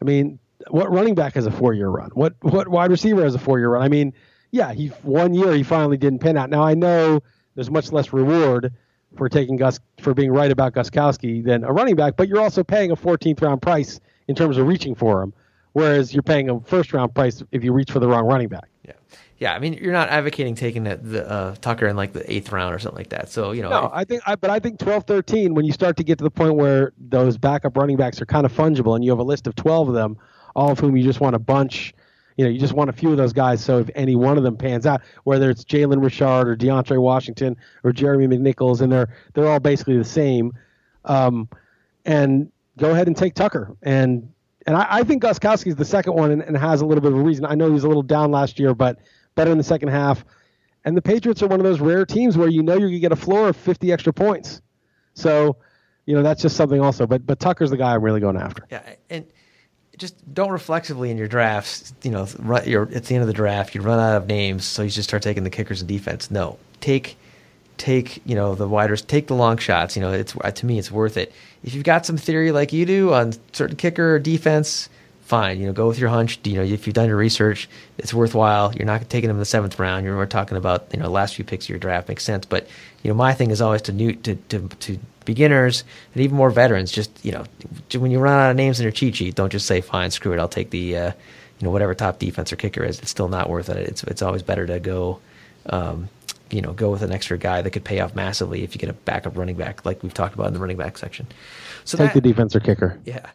I 0.00 0.04
mean, 0.04 0.38
what 0.68 0.92
running 0.92 1.14
back 1.14 1.34
has 1.34 1.46
a 1.46 1.50
four 1.50 1.72
year 1.74 1.88
run? 1.88 2.10
What 2.14 2.34
what 2.40 2.68
wide 2.68 2.90
receiver 2.90 3.22
has 3.22 3.34
a 3.34 3.38
four 3.38 3.58
year 3.58 3.70
run? 3.70 3.82
I 3.82 3.88
mean, 3.88 4.12
yeah, 4.50 4.72
he 4.72 4.88
one 5.02 5.34
year 5.34 5.52
he 5.54 5.62
finally 5.62 5.96
didn't 5.96 6.20
pin 6.20 6.36
out. 6.36 6.50
Now 6.50 6.62
I 6.62 6.74
know 6.74 7.20
there's 7.54 7.70
much 7.70 7.92
less 7.92 8.12
reward 8.12 8.72
for 9.16 9.28
taking 9.28 9.56
Gus 9.56 9.80
for 10.00 10.14
being 10.14 10.30
right 10.30 10.50
about 10.52 10.72
Gostkowski 10.74 11.44
than 11.44 11.64
a 11.64 11.72
running 11.72 11.96
back, 11.96 12.16
but 12.16 12.28
you're 12.28 12.40
also 12.40 12.62
paying 12.62 12.90
a 12.92 12.96
14th 12.96 13.42
round 13.42 13.60
price 13.60 13.98
in 14.28 14.36
terms 14.36 14.56
of 14.56 14.66
reaching 14.68 14.94
for 14.94 15.20
him, 15.22 15.32
whereas 15.72 16.14
you're 16.14 16.22
paying 16.22 16.48
a 16.48 16.60
first 16.60 16.92
round 16.92 17.12
price 17.14 17.42
if 17.50 17.64
you 17.64 17.72
reach 17.72 17.90
for 17.90 17.98
the 17.98 18.06
wrong 18.06 18.24
running 18.24 18.46
back. 18.48 18.68
yeah, 18.86 18.92
yeah. 19.38 19.52
I 19.54 19.58
mean, 19.58 19.72
you're 19.74 19.92
not 19.92 20.08
advocating 20.10 20.54
taking 20.54 20.84
the, 20.84 20.94
the 20.96 21.28
uh, 21.28 21.54
Tucker 21.60 21.88
in 21.88 21.96
like 21.96 22.12
the 22.12 22.30
eighth 22.32 22.52
round 22.52 22.72
or 22.72 22.78
something 22.78 22.98
like 22.98 23.08
that. 23.08 23.30
So 23.30 23.50
you 23.50 23.62
know, 23.62 23.70
No, 23.70 23.86
if- 23.86 23.90
I 23.94 24.04
think, 24.04 24.22
I, 24.26 24.36
but 24.36 24.50
I 24.50 24.60
think 24.60 24.78
12, 24.78 25.02
13, 25.04 25.54
when 25.54 25.64
you 25.64 25.72
start 25.72 25.96
to 25.96 26.04
get 26.04 26.18
to 26.18 26.24
the 26.24 26.30
point 26.30 26.54
where 26.54 26.92
those 26.96 27.36
backup 27.36 27.76
running 27.76 27.96
backs 27.96 28.20
are 28.22 28.26
kind 28.26 28.46
of 28.46 28.52
fungible, 28.52 28.94
and 28.94 29.04
you 29.04 29.10
have 29.10 29.18
a 29.18 29.24
list 29.24 29.48
of 29.48 29.56
12 29.56 29.88
of 29.88 29.94
them, 29.94 30.16
all 30.54 30.70
of 30.70 30.78
whom 30.78 30.96
you 30.96 31.02
just 31.02 31.20
want 31.20 31.36
a 31.36 31.38
bunch, 31.38 31.94
you 32.36 32.44
know, 32.44 32.50
you 32.50 32.58
just 32.58 32.72
want 32.72 32.88
a 32.90 32.92
few 32.92 33.10
of 33.10 33.16
those 33.16 33.32
guys. 33.32 33.62
So 33.62 33.78
if 33.78 33.90
any 33.94 34.16
one 34.16 34.38
of 34.38 34.44
them 34.44 34.56
pans 34.56 34.86
out, 34.86 35.02
whether 35.24 35.50
it's 35.50 35.64
Jalen 35.64 36.02
Richard 36.02 36.48
or 36.48 36.56
DeAndre 36.56 37.00
Washington 37.00 37.56
or 37.84 37.92
Jeremy 37.92 38.26
McNichols, 38.26 38.80
and 38.80 38.90
they're 38.90 39.14
they're 39.34 39.46
all 39.46 39.60
basically 39.60 39.98
the 39.98 40.04
same, 40.04 40.52
um, 41.04 41.48
and 42.04 42.50
go 42.78 42.90
ahead 42.90 43.08
and 43.08 43.16
take 43.16 43.34
Tucker. 43.34 43.76
And 43.82 44.32
and 44.66 44.76
I, 44.76 44.86
I 44.88 45.02
think 45.04 45.22
Gostkowski 45.22 45.68
is 45.68 45.76
the 45.76 45.84
second 45.84 46.14
one 46.14 46.30
and, 46.30 46.42
and 46.42 46.56
has 46.56 46.80
a 46.80 46.86
little 46.86 47.02
bit 47.02 47.12
of 47.12 47.18
a 47.18 47.22
reason. 47.22 47.44
I 47.44 47.54
know 47.54 47.66
he 47.66 47.72
was 47.72 47.84
a 47.84 47.88
little 47.88 48.02
down 48.02 48.30
last 48.30 48.58
year, 48.58 48.74
but 48.74 48.98
better 49.34 49.50
in 49.50 49.58
the 49.58 49.64
second 49.64 49.88
half. 49.88 50.24
And 50.84 50.96
the 50.96 51.02
Patriots 51.02 51.42
are 51.42 51.46
one 51.46 51.60
of 51.60 51.64
those 51.64 51.80
rare 51.80 52.06
teams 52.06 52.38
where 52.38 52.48
you 52.48 52.62
know 52.62 52.76
you're 52.78 52.88
gonna 52.88 53.00
get 53.00 53.12
a 53.12 53.16
floor 53.16 53.48
of 53.48 53.56
50 53.56 53.92
extra 53.92 54.12
points. 54.12 54.62
So, 55.14 55.56
you 56.06 56.14
know, 56.14 56.22
that's 56.22 56.40
just 56.40 56.56
something 56.56 56.80
also. 56.80 57.06
But 57.06 57.26
but 57.26 57.38
Tucker's 57.38 57.70
the 57.70 57.76
guy 57.76 57.94
I'm 57.94 58.02
really 58.02 58.20
going 58.20 58.36
after. 58.36 58.66
Yeah, 58.70 58.82
and 59.10 59.26
just 60.00 60.34
don't 60.34 60.50
reflexively 60.50 61.10
in 61.10 61.18
your 61.18 61.28
drafts. 61.28 61.92
You 62.02 62.10
know, 62.10 62.26
run, 62.38 62.62
at 62.62 63.04
the 63.04 63.14
end 63.14 63.22
of 63.22 63.28
the 63.28 63.32
draft, 63.32 63.74
you 63.74 63.82
run 63.82 64.00
out 64.00 64.16
of 64.16 64.26
names, 64.26 64.64
so 64.64 64.82
you 64.82 64.90
just 64.90 65.08
start 65.08 65.22
taking 65.22 65.44
the 65.44 65.50
kickers 65.50 65.80
and 65.80 65.88
defense. 65.88 66.30
No, 66.30 66.58
take 66.80 67.16
take 67.76 68.20
you 68.26 68.34
know 68.34 68.54
the 68.54 68.66
widers, 68.66 69.02
take 69.02 69.28
the 69.28 69.34
long 69.34 69.58
shots. 69.58 69.94
You 69.94 70.02
know, 70.02 70.12
it's 70.12 70.34
uh, 70.40 70.50
to 70.50 70.66
me 70.66 70.78
it's 70.78 70.90
worth 70.90 71.16
it. 71.16 71.32
If 71.62 71.74
you've 71.74 71.84
got 71.84 72.06
some 72.06 72.16
theory 72.16 72.50
like 72.50 72.72
you 72.72 72.86
do 72.86 73.12
on 73.12 73.34
certain 73.52 73.76
kicker 73.76 74.16
or 74.16 74.18
defense, 74.18 74.88
fine. 75.22 75.60
You 75.60 75.66
know, 75.66 75.72
go 75.72 75.86
with 75.86 75.98
your 75.98 76.08
hunch. 76.08 76.40
You 76.44 76.56
know, 76.56 76.62
if 76.62 76.86
you've 76.86 76.94
done 76.94 77.08
your 77.08 77.16
research, 77.16 77.68
it's 77.98 78.12
worthwhile. 78.12 78.74
You're 78.74 78.86
not 78.86 79.08
taking 79.08 79.28
them 79.28 79.36
in 79.36 79.40
the 79.40 79.44
seventh 79.44 79.78
round. 79.78 80.04
You're 80.04 80.16
we're 80.16 80.26
talking 80.26 80.56
about 80.56 80.86
you 80.92 80.98
know 80.98 81.10
last 81.10 81.36
few 81.36 81.44
picks 81.44 81.66
of 81.66 81.70
your 81.70 81.78
draft 81.78 82.08
makes 82.08 82.24
sense. 82.24 82.46
But 82.46 82.66
you 83.02 83.10
know, 83.10 83.14
my 83.14 83.34
thing 83.34 83.50
is 83.50 83.60
always 83.60 83.82
to 83.82 83.92
new 83.92 84.14
to 84.14 84.34
to, 84.34 84.68
to 84.68 84.98
beginners 85.34 85.84
and 86.14 86.22
even 86.24 86.36
more 86.36 86.50
veterans. 86.50 86.90
Just 86.92 87.10
you 87.24 87.32
know, 87.32 87.44
when 87.98 88.10
you 88.10 88.18
run 88.18 88.38
out 88.38 88.50
of 88.50 88.56
names 88.56 88.80
in 88.80 88.84
your 88.84 88.92
cheat 88.92 89.16
sheet, 89.16 89.34
don't 89.34 89.50
just 89.52 89.66
say 89.66 89.80
fine, 89.80 90.10
screw 90.10 90.32
it. 90.32 90.38
I'll 90.38 90.48
take 90.48 90.70
the 90.70 90.96
uh, 90.96 91.06
you 91.58 91.64
know 91.64 91.70
whatever 91.70 91.94
top 91.94 92.18
defense 92.18 92.52
or 92.52 92.56
kicker 92.56 92.82
is. 92.84 92.98
It's 93.00 93.10
still 93.10 93.28
not 93.28 93.48
worth 93.48 93.68
it. 93.68 93.76
It's 93.88 94.02
it's 94.04 94.22
always 94.22 94.42
better 94.42 94.66
to 94.66 94.80
go. 94.80 95.20
Um, 95.66 96.08
you 96.50 96.60
know, 96.62 96.72
go 96.72 96.90
with 96.90 97.02
an 97.02 97.12
extra 97.12 97.38
guy 97.38 97.62
that 97.62 97.70
could 97.70 97.84
pay 97.84 98.00
off 98.00 98.16
massively 98.16 98.64
if 98.64 98.74
you 98.74 98.80
get 98.80 98.90
a 98.90 98.92
backup 98.92 99.36
running 99.36 99.54
back, 99.56 99.84
like 99.86 100.02
we've 100.02 100.12
talked 100.14 100.34
about 100.34 100.48
in 100.48 100.52
the 100.52 100.58
running 100.58 100.76
back 100.76 100.98
section. 100.98 101.26
So 101.84 101.96
Take 101.96 102.08
that, 102.12 102.14
the 102.22 102.28
defense 102.28 102.56
or 102.56 102.60
kicker. 102.60 102.98
yeah. 103.04 103.30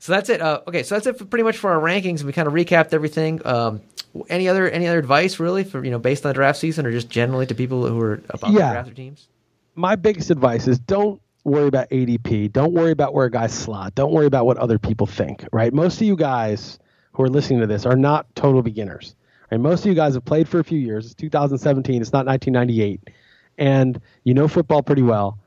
So 0.00 0.12
that's 0.12 0.28
it. 0.28 0.42
Uh, 0.42 0.60
okay, 0.68 0.82
so 0.82 0.94
that's 0.94 1.06
it 1.06 1.16
for 1.18 1.24
pretty 1.24 1.44
much 1.44 1.56
for 1.56 1.70
our 1.72 1.80
rankings. 1.80 2.22
We 2.24 2.32
kind 2.32 2.46
of 2.46 2.52
recapped 2.54 2.92
everything. 2.92 3.40
Um, 3.46 3.80
any 4.28 4.48
other 4.48 4.68
any 4.68 4.86
other 4.86 4.98
advice 4.98 5.40
really 5.40 5.64
for 5.64 5.82
you 5.84 5.90
know 5.90 5.98
based 5.98 6.26
on 6.26 6.30
the 6.30 6.34
draft 6.34 6.58
season 6.58 6.84
or 6.86 6.90
just 6.92 7.08
generally 7.08 7.46
to 7.46 7.54
people 7.54 7.86
who 7.86 7.98
are 8.00 8.20
about 8.28 8.48
to 8.48 8.52
Yeah. 8.58 8.72
draft 8.72 8.86
their 8.88 8.94
teams? 8.94 9.26
my 9.74 9.94
biggest 9.96 10.30
advice 10.30 10.66
is 10.68 10.78
don't 10.78 11.20
worry 11.44 11.68
about 11.68 11.88
ADP. 11.90 12.52
Don't 12.52 12.72
worry 12.72 12.90
about 12.90 13.14
where 13.14 13.26
a 13.26 13.30
guy 13.30 13.46
slot. 13.46 13.94
Don't 13.94 14.12
worry 14.12 14.26
about 14.26 14.46
what 14.46 14.58
other 14.58 14.78
people 14.78 15.06
think, 15.06 15.44
right? 15.52 15.72
Most 15.72 16.00
of 16.00 16.06
you 16.06 16.16
guys 16.16 16.78
who 17.12 17.22
are 17.22 17.28
listening 17.28 17.60
to 17.60 17.66
this 17.66 17.84
are 17.86 17.96
not 17.96 18.32
total 18.34 18.62
beginners. 18.62 19.14
Right? 19.50 19.60
Most 19.60 19.80
of 19.80 19.86
you 19.86 19.94
guys 19.94 20.14
have 20.14 20.24
played 20.24 20.48
for 20.48 20.60
a 20.60 20.64
few 20.64 20.78
years. 20.78 21.06
It's 21.06 21.14
2017. 21.14 22.00
It's 22.00 22.12
not 22.12 22.26
1998. 22.26 23.10
And 23.58 24.00
you 24.24 24.34
know 24.34 24.46
football 24.46 24.82
pretty 24.82 25.02
well. 25.02 25.38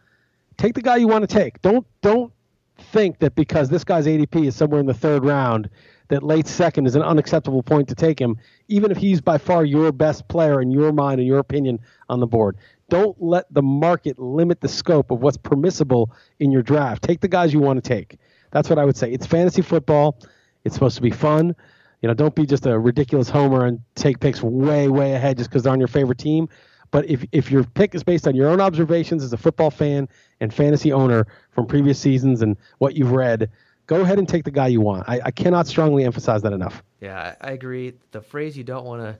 Take 0.57 0.73
the 0.73 0.81
guy 0.81 0.97
you 0.97 1.07
want 1.07 1.27
to 1.27 1.33
take. 1.33 1.61
Don't 1.61 1.87
don't 2.01 2.33
think 2.77 3.19
that 3.19 3.35
because 3.35 3.69
this 3.69 3.83
guy's 3.83 4.05
ADP 4.05 4.47
is 4.47 4.55
somewhere 4.55 4.79
in 4.79 4.85
the 4.85 4.93
third 4.93 5.23
round 5.23 5.69
that 6.09 6.23
late 6.23 6.45
second 6.45 6.87
is 6.87 6.95
an 6.95 7.01
unacceptable 7.01 7.63
point 7.63 7.87
to 7.87 7.95
take 7.95 8.19
him, 8.19 8.37
even 8.67 8.91
if 8.91 8.97
he's 8.97 9.21
by 9.21 9.37
far 9.37 9.63
your 9.63 9.93
best 9.93 10.27
player 10.27 10.61
in 10.61 10.71
your 10.71 10.91
mind 10.91 11.21
and 11.21 11.27
your 11.27 11.39
opinion 11.39 11.79
on 12.09 12.19
the 12.19 12.27
board. 12.27 12.57
Don't 12.91 13.15
let 13.21 13.45
the 13.53 13.61
market 13.61 14.19
limit 14.19 14.59
the 14.59 14.67
scope 14.67 15.11
of 15.11 15.21
what's 15.21 15.37
permissible 15.37 16.11
in 16.41 16.51
your 16.51 16.61
draft. 16.61 17.01
Take 17.01 17.21
the 17.21 17.29
guys 17.29 17.53
you 17.53 17.61
want 17.61 17.81
to 17.81 17.87
take. 17.87 18.17
That's 18.51 18.69
what 18.69 18.77
I 18.77 18.83
would 18.83 18.97
say. 18.97 19.13
It's 19.13 19.25
fantasy 19.25 19.61
football. 19.61 20.19
It's 20.65 20.75
supposed 20.75 20.97
to 20.97 21.01
be 21.01 21.09
fun. 21.09 21.55
You 22.01 22.09
know, 22.09 22.13
don't 22.13 22.35
be 22.35 22.45
just 22.45 22.65
a 22.65 22.77
ridiculous 22.77 23.29
homer 23.29 23.65
and 23.65 23.79
take 23.95 24.19
picks 24.19 24.43
way, 24.43 24.89
way 24.89 25.13
ahead 25.13 25.37
just 25.37 25.49
because 25.49 25.63
they're 25.63 25.71
on 25.71 25.79
your 25.79 25.87
favorite 25.87 26.17
team. 26.17 26.49
But 26.91 27.09
if, 27.09 27.23
if 27.31 27.49
your 27.49 27.63
pick 27.63 27.95
is 27.95 28.03
based 28.03 28.27
on 28.27 28.35
your 28.35 28.49
own 28.49 28.59
observations 28.59 29.23
as 29.23 29.31
a 29.31 29.37
football 29.37 29.71
fan 29.71 30.09
and 30.41 30.53
fantasy 30.53 30.91
owner 30.91 31.27
from 31.51 31.67
previous 31.67 31.97
seasons 31.97 32.41
and 32.41 32.57
what 32.79 32.97
you've 32.97 33.13
read, 33.13 33.49
go 33.87 34.01
ahead 34.01 34.19
and 34.19 34.27
take 34.27 34.43
the 34.43 34.51
guy 34.51 34.67
you 34.67 34.81
want. 34.81 35.07
I, 35.07 35.21
I 35.23 35.31
cannot 35.31 35.65
strongly 35.65 36.03
emphasize 36.03 36.41
that 36.41 36.51
enough. 36.51 36.83
Yeah, 36.99 37.35
I 37.39 37.47
I 37.47 37.51
agree. 37.51 37.93
The 38.11 38.21
phrase 38.21 38.57
you 38.57 38.65
don't 38.65 38.83
want 38.83 39.01
to 39.01 39.17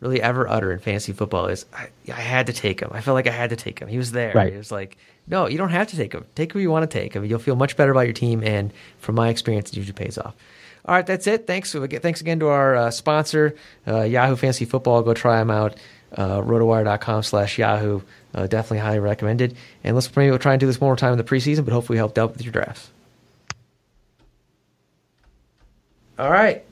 really 0.00 0.20
ever 0.20 0.48
utter 0.48 0.72
in 0.72 0.78
fantasy 0.78 1.12
football 1.12 1.46
is 1.46 1.66
I, 1.72 1.88
I, 2.08 2.20
had 2.20 2.46
to 2.48 2.52
take 2.52 2.80
him. 2.80 2.90
I 2.92 3.00
felt 3.00 3.14
like 3.14 3.26
I 3.26 3.32
had 3.32 3.50
to 3.50 3.56
take 3.56 3.78
him. 3.78 3.88
He 3.88 3.96
was 3.96 4.12
there. 4.12 4.32
Right. 4.34 4.52
It 4.52 4.58
was 4.58 4.70
like, 4.70 4.98
no, 5.26 5.46
you 5.46 5.56
don't 5.56 5.70
have 5.70 5.88
to 5.88 5.96
take 5.96 6.12
him. 6.12 6.26
Take 6.34 6.52
who 6.52 6.58
you 6.58 6.70
want 6.70 6.88
to 6.88 6.98
take. 6.98 7.16
I 7.16 7.20
mean, 7.20 7.30
you'll 7.30 7.38
feel 7.38 7.56
much 7.56 7.76
better 7.76 7.92
about 7.92 8.02
your 8.02 8.12
team. 8.12 8.42
And 8.42 8.72
from 8.98 9.14
my 9.14 9.28
experience, 9.28 9.70
it 9.70 9.76
usually 9.76 9.94
pays 9.94 10.18
off. 10.18 10.34
All 10.86 10.94
right, 10.94 11.06
that's 11.06 11.26
it. 11.26 11.46
Thanks. 11.46 11.74
Uh, 11.74 11.86
thanks 11.86 12.20
again 12.20 12.40
to 12.40 12.48
our 12.48 12.76
uh, 12.76 12.90
sponsor, 12.90 13.56
uh, 13.88 14.02
Yahoo 14.02 14.36
Fantasy 14.36 14.66
Football. 14.66 15.02
Go 15.02 15.14
try 15.14 15.38
them 15.38 15.50
out. 15.50 15.76
Uh, 16.12 16.40
rotowire.com 16.42 17.22
slash 17.22 17.58
Yahoo. 17.58 18.02
Uh, 18.34 18.46
definitely 18.46 18.78
highly 18.78 18.98
recommended. 18.98 19.56
And 19.82 19.96
let's 19.96 20.14
maybe 20.14 20.30
we'll 20.30 20.38
try 20.38 20.52
and 20.52 20.60
do 20.60 20.66
this 20.66 20.80
one 20.80 20.88
more 20.88 20.96
time 20.96 21.12
in 21.12 21.18
the 21.18 21.24
preseason, 21.24 21.64
but 21.64 21.72
hopefully 21.72 21.96
helped 21.96 22.18
out 22.18 22.32
with 22.32 22.42
your 22.42 22.52
drafts. 22.52 22.90
All 26.18 26.30
right. 26.30 26.64